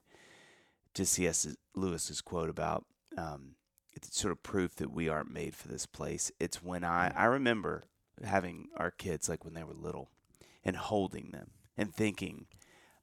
to 0.95 1.05
C.S. 1.05 1.47
Lewis's 1.75 2.21
quote 2.23 2.49
about, 2.49 2.87
um, 3.19 3.55
it's 3.93 4.19
sort 4.19 4.33
of 4.33 4.43
proof 4.43 4.77
that 4.77 4.91
we 4.93 5.09
aren't 5.09 5.33
made 5.33 5.55
for 5.55 5.69
this 5.69 5.87
place. 5.87 6.31
It's 6.39 6.63
when 6.63 6.85
I, 6.85 7.13
I 7.17 7.25
remember 7.25 7.85
having 8.25 8.69
our 8.77 8.91
kids 8.91 9.29
like 9.29 9.45
when 9.45 9.55
they 9.55 9.65
were 9.65 9.75
little 9.75 10.11
and 10.65 10.77
holding 10.77 11.31
them 11.31 11.51
and 11.77 11.95
thinking, 11.95 12.47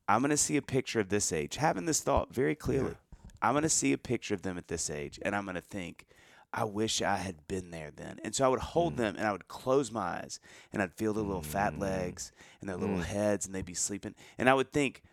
I'm 0.08 0.22
going 0.22 0.30
to 0.32 0.38
see 0.38 0.58
a 0.58 0.62
picture 0.62 1.00
of 1.00 1.10
this 1.10 1.32
age, 1.34 1.58
having 1.58 1.86
this 1.86 2.02
thought 2.02 2.34
very 2.34 2.56
clearly. 2.56 2.96
I'm 3.42 3.54
going 3.54 3.64
to 3.64 3.70
see 3.70 3.94
a 3.94 3.98
picture 3.98 4.34
of 4.34 4.42
them 4.44 4.58
at 4.58 4.68
this 4.68 4.90
age 4.90 5.20
and 5.24 5.36
I'm 5.36 5.44
going 5.46 5.56
to 5.56 5.62
think, 5.62 6.06
I 6.54 6.64
wish 6.64 7.02
I 7.02 7.18
had 7.18 7.46
been 7.48 7.72
there 7.72 7.92
then. 7.96 8.20
And 8.24 8.34
so 8.34 8.46
I 8.46 8.48
would 8.48 8.60
hold 8.62 8.94
Mm. 8.94 8.98
them 8.98 9.16
and 9.18 9.28
I 9.28 9.32
would 9.34 9.48
close 9.50 9.92
my 9.92 10.20
eyes 10.22 10.40
and 10.72 10.82
I'd 10.82 10.94
feel 10.94 11.14
their 11.14 11.24
little 11.24 11.42
fat 11.42 11.74
Mm. 11.74 11.82
legs 11.82 12.32
and 12.62 12.70
their 12.70 12.78
little 12.78 12.98
Mm. 12.98 13.04
heads 13.04 13.46
and 13.46 13.54
they'd 13.54 13.66
be 13.66 13.74
sleeping. 13.74 14.16
And 14.38 14.50
I 14.50 14.54
would 14.54 14.72
think, 14.72 15.04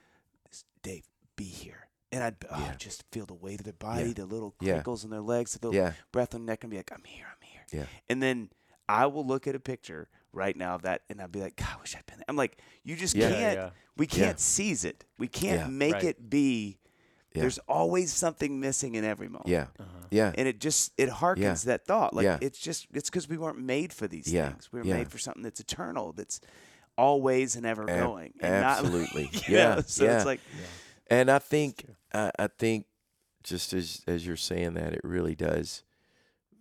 Dave, 0.83 1.07
be 1.37 1.45
here. 1.45 1.84
And 2.15 2.23
I'd 2.23 2.37
oh, 2.51 2.59
Yeah. 2.59 2.75
just 2.77 3.03
feel 3.11 3.27
the 3.27 3.35
weight 3.35 3.59
of 3.61 3.65
their 3.65 3.73
body, 3.73 4.13
the 4.13 4.25
little 4.27 4.55
Yeah. 4.61 4.75
crinkles 4.75 5.05
in 5.05 5.11
their 5.11 5.21
legs, 5.21 5.55
the 5.59 5.71
Yeah, 5.73 5.93
breath 6.13 6.35
on 6.35 6.43
their 6.47 6.53
neck, 6.53 6.63
and 6.65 6.71
be 6.71 6.77
like, 6.77 6.93
I'm 6.93 7.03
here, 7.05 7.27
I'm 7.27 7.47
here. 7.47 7.63
Yeah. 7.73 7.87
And 8.09 8.23
then 8.23 8.51
I 8.89 9.07
will 9.07 9.27
look 9.27 9.47
at 9.47 9.55
a 9.55 9.61
picture 9.61 10.09
right 10.33 10.57
now 10.57 10.75
of 10.75 10.83
that 10.83 11.03
and 11.09 11.21
I'd 11.21 11.33
be 11.33 11.41
like, 11.41 11.57
God, 11.57 11.69
I 11.77 11.81
wish 11.81 11.97
I'd 11.97 12.07
been 12.07 12.19
there. 12.19 12.25
I'm 12.29 12.37
like, 12.37 12.59
you 12.85 12.95
just 12.97 13.15
Yeah. 13.15 13.29
Yeah, 13.31 13.35
can't, 13.35 13.57
yeah. 13.57 13.71
we 13.97 14.07
can't 14.07 14.39
seize 14.39 14.85
it. 14.85 15.05
We 15.19 15.27
can't 15.29 15.61
Yeah. 15.61 15.67
make 15.69 15.95
Right. 15.95 16.05
it 16.05 16.31
be. 16.31 16.79
Yeah. 17.35 17.43
There's 17.43 17.59
always 17.67 18.13
something 18.13 18.61
missing 18.61 18.95
in 18.95 19.05
every 19.05 19.29
moment 19.29 19.49
yeah, 19.49 19.67
Uh-huh. 19.81 20.07
yeah, 20.11 20.33
and 20.39 20.47
it 20.47 20.61
just 20.61 20.93
it 20.97 21.09
harkens 21.09 21.39
Yeah. 21.41 21.55
that 21.73 21.85
thought 21.85 22.15
like 22.15 22.23
Yeah. 22.25 22.39
it's 22.41 22.61
just 22.61 22.87
it's 22.95 23.11
because 23.11 23.29
we 23.29 23.37
weren't 23.39 23.59
made 23.59 23.93
for 23.93 24.07
these 24.07 24.33
Yeah. 24.33 24.51
things 24.51 24.71
we 24.73 24.79
were 24.81 24.87
Yeah. 24.87 24.99
made 24.99 25.11
for 25.11 25.19
something 25.19 25.43
that's 25.43 25.59
eternal 25.59 26.13
that's 26.13 26.41
always 26.97 27.57
and 27.57 27.67
ever 27.67 27.91
Ab- 27.91 27.99
going 28.07 28.35
and 28.39 28.61
not- 28.63 28.79
absolutely. 28.85 29.25
you 29.49 29.57
Yeah, 29.57 29.75
know? 29.77 29.81
so 29.85 30.05
yeah. 30.05 30.17
it's 30.17 30.25
like 30.27 30.41
Yeah. 30.57 30.67
And 31.19 31.31
I 31.31 31.39
think 31.39 31.85
true. 31.85 31.95
I, 32.15 32.31
I 32.39 32.47
think 32.47 32.87
just 33.43 33.73
as 33.73 34.03
as 34.07 34.27
you're 34.27 34.37
saying 34.37 34.75
that, 34.75 34.95
it 34.95 35.01
really 35.05 35.35
does 35.35 35.83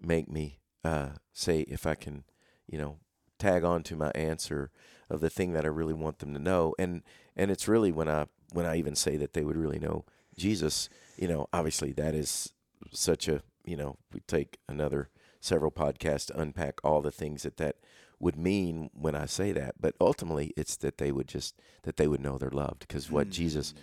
make 0.01 0.29
me 0.29 0.59
uh, 0.83 1.09
say 1.31 1.61
if 1.61 1.85
I 1.85 1.95
can, 1.95 2.23
you 2.67 2.77
know, 2.77 2.97
tag 3.39 3.63
on 3.63 3.83
to 3.83 3.95
my 3.95 4.11
answer 4.11 4.71
of 5.09 5.21
the 5.21 5.29
thing 5.29 5.53
that 5.53 5.65
I 5.65 5.69
really 5.69 5.93
want 5.93 6.19
them 6.19 6.33
to 6.33 6.39
know, 6.39 6.75
and 6.77 7.03
and 7.35 7.51
it's 7.51 7.67
really 7.67 7.91
when 7.91 8.09
I 8.09 8.25
when 8.51 8.65
I 8.65 8.77
even 8.77 8.95
say 8.95 9.15
that 9.17 9.33
they 9.33 9.43
would 9.43 9.57
really 9.57 9.79
know 9.79 10.05
Jesus, 10.37 10.89
you 11.17 11.27
know, 11.27 11.47
obviously 11.53 11.91
that 11.93 12.15
is 12.15 12.51
such 12.91 13.27
a 13.27 13.41
you 13.63 13.77
know 13.77 13.97
we 14.13 14.19
take 14.21 14.57
another 14.67 15.09
several 15.39 15.71
podcasts 15.71 16.27
to 16.27 16.39
unpack 16.39 16.79
all 16.83 17.01
the 17.01 17.11
things 17.11 17.43
that 17.43 17.57
that 17.57 17.75
would 18.19 18.37
mean 18.37 18.89
when 18.93 19.15
I 19.15 19.25
say 19.25 19.51
that, 19.51 19.75
but 19.79 19.95
ultimately 19.99 20.53
it's 20.55 20.77
that 20.77 20.97
they 20.97 21.11
would 21.11 21.27
just 21.27 21.59
that 21.83 21.97
they 21.97 22.07
would 22.07 22.21
know 22.21 22.37
they're 22.37 22.49
loved 22.49 22.79
because 22.79 23.11
what 23.11 23.29
Jesus 23.29 23.73
mm, 23.73 23.79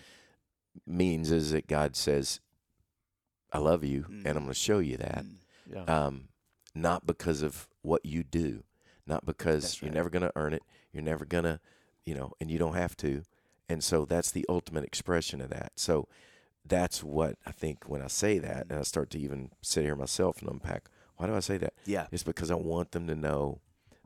means 0.86 1.30
is 1.30 1.52
that 1.52 1.66
God 1.66 1.96
says, 1.96 2.40
I 3.52 3.58
love 3.58 3.82
you, 3.84 4.04
and 4.08 4.26
I'm 4.26 4.34
Mm. 4.36 4.40
going 4.40 4.48
to 4.48 4.54
show 4.54 4.78
you 4.78 4.96
that. 4.98 5.24
mm, 5.24 5.36
Yeah. 5.66 5.84
Um, 5.84 6.28
not 6.74 7.06
because 7.06 7.42
of 7.42 7.68
what 7.82 8.04
you 8.06 8.22
do, 8.22 8.62
not 9.06 9.26
because 9.26 9.62
That's 9.64 9.82
you're 9.82 9.88
right. 9.90 9.94
never 9.96 10.10
going 10.10 10.22
to 10.22 10.32
earn 10.36 10.52
it. 10.54 10.62
You're 10.92 11.02
never 11.02 11.24
going 11.24 11.44
to, 11.44 11.60
you 12.04 12.14
know, 12.14 12.32
and 12.40 12.50
you 12.50 12.58
don't 12.58 12.74
have 12.74 12.96
to. 12.98 13.22
And 13.68 13.82
so 13.82 14.04
that's 14.04 14.30
the 14.30 14.46
ultimate 14.48 14.84
expression 14.84 15.40
of 15.40 15.50
that. 15.50 15.72
So 15.76 16.08
that's 16.64 17.02
what 17.02 17.36
I 17.44 17.50
think 17.52 17.88
when 17.88 18.02
I 18.02 18.06
say 18.08 18.38
that, 18.38 18.66
and 18.70 18.78
I 18.78 18.82
start 18.82 19.10
to 19.10 19.18
even 19.18 19.50
sit 19.62 19.84
here 19.84 19.96
myself 19.96 20.40
and 20.40 20.50
unpack, 20.50 20.88
why 21.16 21.26
do 21.26 21.34
I 21.34 21.40
say 21.40 21.56
that? 21.58 21.74
yeah 21.84 22.06
It's 22.12 22.22
because 22.22 22.50
I 22.50 22.54
want 22.56 22.92
them 22.92 23.06
to 23.08 23.14
know 23.16 23.60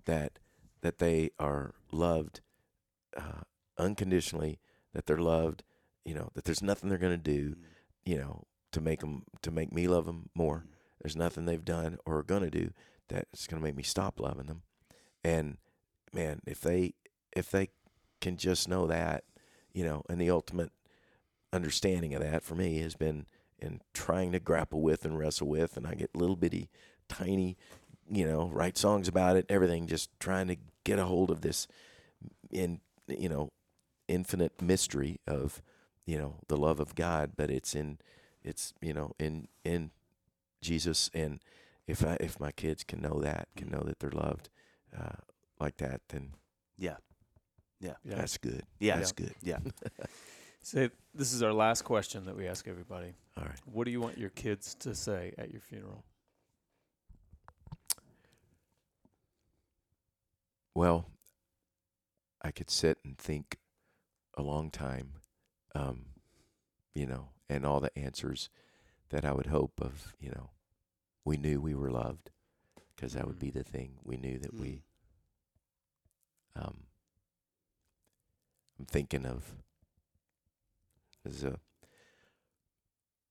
that 0.07 0.39
that 0.81 0.99
they 0.99 1.31
are 1.39 1.75
loved 1.93 2.41
uh, 3.17 3.43
unconditionally, 3.79 4.59
that 4.93 5.07
they're 5.07 5.17
loved, 5.19 5.63
you 6.05 6.15
know, 6.15 6.31
that 6.35 6.45
there's 6.45 6.63
nothing 6.63 6.89
they're 6.89 6.99
going 6.99 7.13
to 7.13 7.19
do, 7.19 7.57
Mm, 7.57 7.65
you 8.05 8.17
know, 8.19 8.45
to 8.73 8.81
make 8.81 9.01
them 9.01 9.25
to 9.43 9.51
make 9.51 9.73
me 9.73 9.87
love 9.89 10.07
them 10.07 10.31
more. 10.35 10.67
mm, 10.67 10.73
There's 11.03 11.17
nothing 11.17 11.45
they've 11.45 11.65
done 11.65 11.99
or 12.07 12.19
are 12.19 12.23
going 12.23 12.43
to 12.43 12.51
do 12.51 12.73
that's 13.09 13.47
going 13.47 13.61
to 13.61 13.65
make 13.65 13.77
me 13.77 13.83
stop 13.83 14.21
loving 14.21 14.47
them. 14.47 14.63
And 15.23 15.59
man, 16.13 16.41
if 16.47 16.61
they 16.61 16.95
if 17.37 17.51
they 17.51 17.71
can 18.21 18.37
just 18.37 18.69
know 18.69 18.87
that, 18.87 19.25
you 19.73 19.85
know, 19.85 20.03
and 20.09 20.21
the 20.21 20.31
ultimate 20.31 20.73
understanding 21.53 22.15
of 22.15 22.23
that 22.23 22.43
for 22.43 22.55
me 22.55 22.79
has 22.79 22.95
been 22.95 23.27
in 23.59 23.81
trying 23.93 24.33
to 24.33 24.41
grapple 24.41 24.81
with 24.83 25.05
and 25.05 25.19
wrestle 25.19 25.49
with 25.49 25.77
and 25.77 25.87
I 25.87 25.95
get 25.95 26.15
little 26.17 26.37
bitty 26.37 26.69
tiny, 27.09 27.57
you 28.11 28.27
know, 28.27 28.49
write 28.53 28.77
songs 28.77 29.09
about 29.09 29.37
it, 29.37 29.47
everything 29.49 29.87
just 29.87 30.11
trying 30.21 30.49
to 30.49 30.57
get 30.85 30.99
a 30.99 31.05
hold 31.05 31.31
of 31.31 31.41
this 31.43 31.67
in 32.51 32.81
you 33.09 33.29
know, 33.29 33.53
infinite 34.09 34.61
mystery 34.63 35.21
of, 35.27 35.63
you 36.07 36.19
know, 36.19 36.37
the 36.49 36.57
love 36.57 36.81
of 36.81 36.95
God, 36.95 37.33
but 37.37 37.51
it's 37.51 37.75
in 37.75 37.99
it's, 38.43 38.75
you 38.81 38.93
know, 38.93 39.13
in 39.19 39.49
in 39.65 39.91
Jesus 40.61 41.11
and 41.15 41.41
if 41.87 42.05
I 42.05 42.17
if 42.21 42.39
my 42.41 42.53
kids 42.53 42.85
can 42.85 43.01
know 43.03 43.21
that, 43.21 43.49
can 43.57 43.69
know 43.71 43.83
that 43.85 43.99
they're 44.01 44.11
loved 44.11 44.49
uh, 44.99 45.17
like 45.61 45.77
that, 45.79 46.01
then 46.09 46.33
yeah 46.79 46.97
Yeah. 47.81 47.95
that's 48.05 48.39
good. 48.39 48.63
yeah 48.81 48.97
That's 48.97 49.13
good. 49.13 49.35
yeah 49.43 49.59
so 50.63 50.89
this 51.15 51.33
is 51.33 51.43
our 51.43 51.53
last 51.53 51.83
question 51.83 52.25
that 52.27 52.37
we 52.37 52.47
ask 52.49 52.67
everybody. 52.69 53.15
All 53.37 53.45
right. 53.45 53.61
What 53.67 53.85
do 53.85 53.91
you 53.91 54.01
want 54.01 54.17
your 54.19 54.31
kids 54.31 54.75
to 54.81 54.95
say 54.95 55.33
at 55.39 55.51
your 55.51 55.61
funeral? 55.61 56.05
well, 60.75 61.07
I 62.43 62.51
could 62.51 62.71
sit 62.71 62.99
and 63.05 63.17
think 63.17 63.59
a 64.37 64.43
long 64.43 64.71
time, 64.71 65.13
um, 65.75 66.07
you 66.95 67.07
know, 67.07 67.31
and 67.49 67.67
all 67.67 67.81
the 67.81 67.97
answers 67.99 68.49
that 69.11 69.25
I 69.25 69.33
would 69.33 69.47
hope 69.47 69.81
of, 69.81 70.15
you 70.19 70.31
know, 70.31 70.51
we 71.25 71.37
knew 71.37 71.61
we 71.61 71.75
were 71.75 71.91
loved 71.91 72.31
because 72.95 73.13
that 73.15 73.27
would 73.27 73.39
be 73.39 73.51
the 73.51 73.65
thing. 73.65 73.95
We 74.03 74.17
knew 74.17 74.39
that 74.39 74.55
we, 74.55 74.85
um, 76.57 76.85
I'm 78.79 78.87
thinking 78.87 79.27
of 79.27 79.55
this 81.25 81.37
is 81.37 81.45
a 81.45 81.59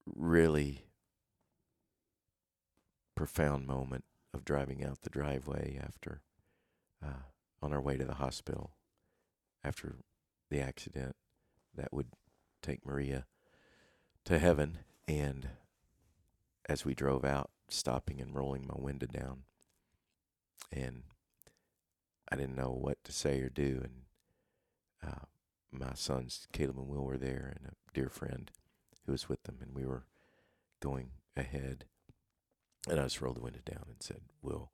really 0.06 0.86
profound 3.16 3.68
moment 3.68 4.04
of 4.34 4.44
driving 4.44 4.84
out 4.84 5.02
the 5.02 5.10
driveway 5.10 5.80
after 5.82 6.22
uh, 7.04 7.28
on 7.62 7.72
our 7.72 7.82
way 7.82 7.98
to 7.98 8.06
the 8.06 8.16
hospital 8.16 8.72
after 9.64 9.96
the 10.50 10.60
accident 10.60 11.16
that 11.76 11.94
would 11.94 12.08
take 12.64 12.86
Maria 12.86 13.26
to 14.26 14.40
heaven 14.40 14.80
and 15.08 15.50
as 16.68 16.86
we 16.86 16.94
drove 16.94 17.26
out 17.26 17.50
stopping 17.68 18.22
and 18.22 18.36
rolling 18.36 18.66
my 18.66 18.76
window 18.78 19.08
down 19.08 19.44
and 20.72 21.04
I 22.32 22.36
didn't 22.36 22.56
know 22.56 22.72
what 22.72 23.04
to 23.04 23.12
say 23.12 23.42
or 23.42 23.50
do 23.50 23.82
and 23.84 23.94
uh, 25.06 25.26
my 25.72 25.94
sons 25.94 26.48
Caleb 26.54 26.78
and 26.78 26.88
Will 26.88 27.04
were 27.04 27.18
there 27.18 27.54
and 27.58 27.70
a 27.72 27.76
dear 27.94 28.10
friend 28.10 28.50
who 29.06 29.12
was 29.12 29.28
with 29.28 29.44
them 29.44 29.58
and 29.62 29.76
we 29.76 29.86
were 29.86 30.06
going 30.80 31.10
ahead 31.36 31.86
and 32.90 33.00
I 33.00 33.04
just 33.04 33.22
rolled 33.22 33.38
the 33.38 33.42
window 33.42 33.62
down 33.66 33.86
and 33.88 34.02
said, 34.02 34.22
Will, 34.42 34.72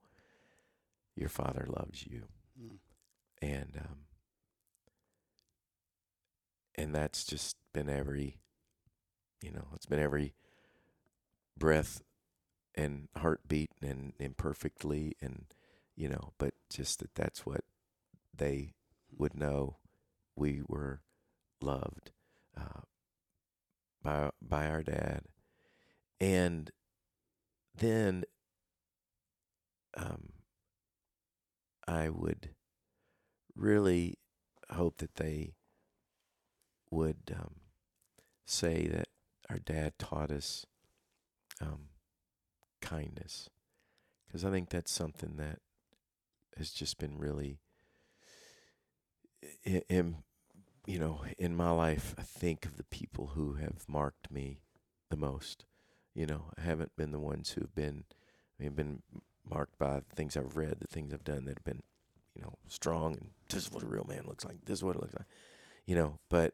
your 1.15 1.29
father 1.29 1.67
loves 1.67 2.05
you. 2.07 2.23
Mm. 2.59 2.77
And 3.41 3.77
um 3.77 3.97
and 6.79 6.95
that's 6.95 7.25
just 7.25 7.57
been 7.73 7.89
every 7.89 8.37
you 9.41 9.51
know, 9.51 9.67
it's 9.73 9.85
been 9.85 9.99
every 9.99 10.33
breath 11.57 12.01
and 12.75 13.07
heartbeat 13.17 13.71
and 13.81 14.13
imperfectly 14.19 15.15
and 15.21 15.45
you 15.95 16.07
know, 16.07 16.33
but 16.37 16.53
just 16.69 16.99
that 16.99 17.13
that's 17.15 17.45
what 17.45 17.61
they 18.35 18.73
would 19.17 19.35
know 19.35 19.77
we 20.35 20.61
were 20.67 21.01
loved 21.61 22.11
uh, 22.57 22.81
by 24.01 24.29
by 24.41 24.67
our 24.67 24.81
dad, 24.81 25.23
and 26.21 26.71
then 27.75 28.23
um, 29.97 30.29
I 31.85 32.07
would 32.07 32.51
really 33.55 34.15
hope 34.71 34.99
that 34.99 35.15
they 35.15 35.55
would 36.91 37.17
um, 37.37 37.55
say 38.45 38.87
that 38.87 39.07
our 39.49 39.59
dad 39.59 39.93
taught 39.97 40.31
us 40.31 40.65
um, 41.61 41.89
kindness, 42.81 43.49
because 44.27 44.45
I 44.45 44.51
think 44.51 44.69
that's 44.69 44.91
something 44.91 45.37
that 45.37 45.59
has 46.57 46.71
just 46.71 46.97
been 46.97 47.17
really 47.17 47.57
in 49.63 50.17
you 50.85 50.99
know 50.99 51.21
in 51.37 51.55
my 51.55 51.69
life 51.71 52.13
i 52.17 52.21
think 52.21 52.65
of 52.65 52.77
the 52.77 52.83
people 52.83 53.31
who 53.35 53.53
have 53.53 53.87
marked 53.87 54.31
me 54.31 54.59
the 55.09 55.17
most. 55.17 55.65
You 56.13 56.25
know 56.25 56.45
i 56.57 56.61
haven't 56.61 56.95
been 56.95 57.11
the 57.11 57.19
ones 57.19 57.51
who've 57.51 57.73
been 57.73 58.03
I 58.59 58.63
mean, 58.63 58.73
been 58.73 59.01
marked 59.49 59.77
by 59.77 60.01
the 60.07 60.15
things 60.15 60.35
i've 60.35 60.57
read 60.57 60.77
the 60.79 60.87
things 60.87 61.13
i've 61.13 61.23
done 61.23 61.45
that 61.45 61.59
have 61.59 61.63
been 61.63 61.83
you 62.35 62.41
know 62.41 62.55
strong 62.67 63.13
and 63.13 63.29
this 63.49 63.65
is 63.65 63.71
what 63.71 63.83
a 63.83 63.87
real 63.87 64.05
man 64.07 64.25
looks 64.27 64.45
like. 64.45 64.65
This 64.65 64.79
is 64.79 64.83
what 64.83 64.95
it 64.95 65.01
looks 65.01 65.15
like. 65.15 65.27
You 65.85 65.95
know 65.95 66.19
but 66.29 66.53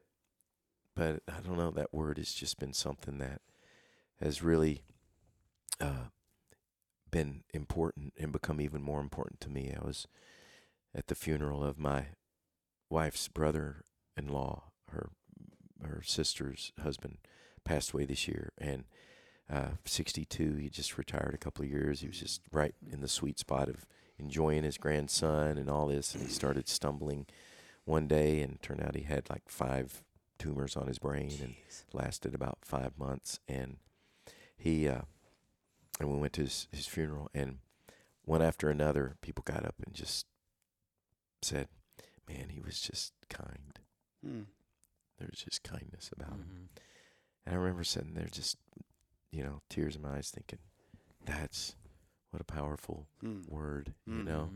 but 0.95 1.21
i 1.27 1.39
don't 1.45 1.57
know 1.57 1.71
that 1.71 1.93
word 1.93 2.17
has 2.17 2.33
just 2.33 2.59
been 2.59 2.73
something 2.73 3.17
that 3.17 3.41
has 4.21 4.41
really 4.41 4.81
uh 5.79 6.09
been 7.11 7.43
important 7.53 8.13
and 8.19 8.31
become 8.31 8.59
even 8.59 8.81
more 8.81 8.99
important 8.99 9.39
to 9.39 9.49
me 9.49 9.73
i 9.79 9.85
was 9.85 10.07
at 10.95 11.07
the 11.07 11.15
funeral 11.15 11.63
of 11.63 11.77
my 11.77 12.05
wife's 12.89 13.27
brother-in-law, 13.27 14.63
her 14.91 15.09
her 15.83 16.01
sister's 16.03 16.71
husband, 16.81 17.17
passed 17.63 17.91
away 17.91 18.05
this 18.05 18.27
year, 18.27 18.53
and 18.57 18.85
uh, 19.51 19.71
62. 19.83 20.55
He 20.55 20.69
just 20.69 20.97
retired 20.97 21.33
a 21.35 21.37
couple 21.37 21.63
of 21.65 21.69
years. 21.69 21.99
He 21.99 22.07
was 22.07 22.19
just 22.19 22.41
right 22.51 22.73
in 22.89 23.01
the 23.01 23.07
sweet 23.07 23.37
spot 23.37 23.67
of 23.67 23.85
enjoying 24.17 24.63
his 24.63 24.77
grandson 24.77 25.57
and 25.57 25.69
all 25.69 25.87
this, 25.87 26.15
and 26.15 26.23
he 26.23 26.29
started 26.29 26.69
stumbling 26.69 27.25
one 27.83 28.07
day, 28.07 28.41
and 28.41 28.61
turned 28.61 28.81
out 28.81 28.95
he 28.95 29.03
had 29.03 29.29
like 29.29 29.49
five 29.49 30.01
tumors 30.37 30.75
on 30.75 30.87
his 30.87 30.99
brain, 30.99 31.37
and 31.41 31.55
lasted 31.93 32.33
about 32.35 32.59
five 32.63 32.97
months, 32.97 33.39
and 33.47 33.77
he 34.57 34.87
uh, 34.87 35.01
and 35.99 36.11
we 36.11 36.17
went 36.19 36.33
to 36.33 36.41
his, 36.41 36.67
his 36.71 36.87
funeral, 36.87 37.29
and 37.33 37.59
one 38.23 38.41
after 38.41 38.69
another, 38.69 39.17
people 39.21 39.43
got 39.45 39.65
up 39.65 39.75
and 39.85 39.93
just 39.95 40.25
said, 41.41 41.67
"Man, 42.27 42.49
he 42.49 42.59
was 42.59 42.79
just 42.79 43.13
kind. 43.29 43.79
Mm. 44.25 44.45
There 45.19 45.27
was 45.29 45.39
just 45.39 45.63
kindness 45.63 46.09
about 46.15 46.33
him." 46.39 46.69
Mhm. 46.75 46.81
And 47.45 47.55
I 47.55 47.57
remember 47.57 47.83
sitting 47.83 48.13
there, 48.15 48.27
just 48.31 48.57
you 49.31 49.43
know, 49.43 49.61
tears 49.69 49.95
in 49.95 50.01
my 50.01 50.15
eyes, 50.17 50.31
thinking, 50.31 50.59
"That's 51.25 51.75
what 52.31 52.41
a 52.41 52.45
powerful 52.45 53.07
Mm. 53.21 53.47
word," 53.47 53.93
you 54.05 54.13
Mm. 54.15 54.25
know. 54.25 54.53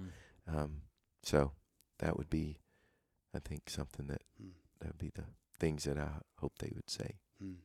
Um, 0.48 0.82
so 1.24 1.54
that 2.00 2.18
would 2.18 2.30
be, 2.30 2.60
I 3.34 3.40
think, 3.40 3.70
something 3.70 4.08
that 4.08 4.24
Mm. 4.42 4.54
that 4.80 4.88
would 4.88 4.98
be 4.98 5.10
the 5.10 5.26
things 5.60 5.84
that 5.84 5.98
I 5.98 6.10
hope 6.40 6.54
they 6.60 6.72
would 6.74 6.90
say. 6.90 7.16
Mm. 7.44 7.56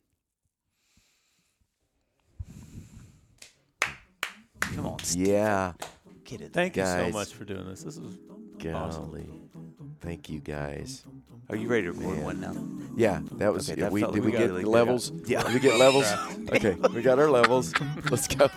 Come 4.59 4.87
on, 4.87 4.99
Steve. 4.99 5.27
Yeah, 5.27 5.73
Get 6.25 6.41
it. 6.41 6.53
Thank 6.53 6.75
you 6.75 6.81
Guys. 6.81 7.11
so 7.11 7.17
much 7.17 7.33
for 7.33 7.45
doing 7.45 7.69
this. 7.69 7.83
This 7.83 7.97
is 7.97 8.17
golly, 8.57 9.29
thank 10.01 10.27
you 10.27 10.39
guys. 10.39 11.05
Are 11.49 11.55
you 11.55 11.67
ready 11.67 11.83
to 11.83 11.91
record 11.91 12.15
Man. 12.15 12.23
one 12.23 12.41
now? 12.41 12.55
Yeah, 12.97 13.19
that 13.33 13.53
was. 13.53 13.69
Okay, 13.69 13.81
that 13.81 13.91
we 13.91 14.01
did 14.01 14.13
we 14.15 14.19
really 14.19 14.31
get 14.31 14.47
good. 14.47 14.65
levels? 14.65 15.11
Yeah. 15.27 15.43
Did 15.43 15.53
we 15.53 15.59
get 15.59 15.77
levels? 15.77 16.11
okay, 16.51 16.73
we 16.95 17.03
got 17.03 17.19
our 17.19 17.29
levels. 17.29 17.73
Let's 18.09 18.27
go. 18.27 18.47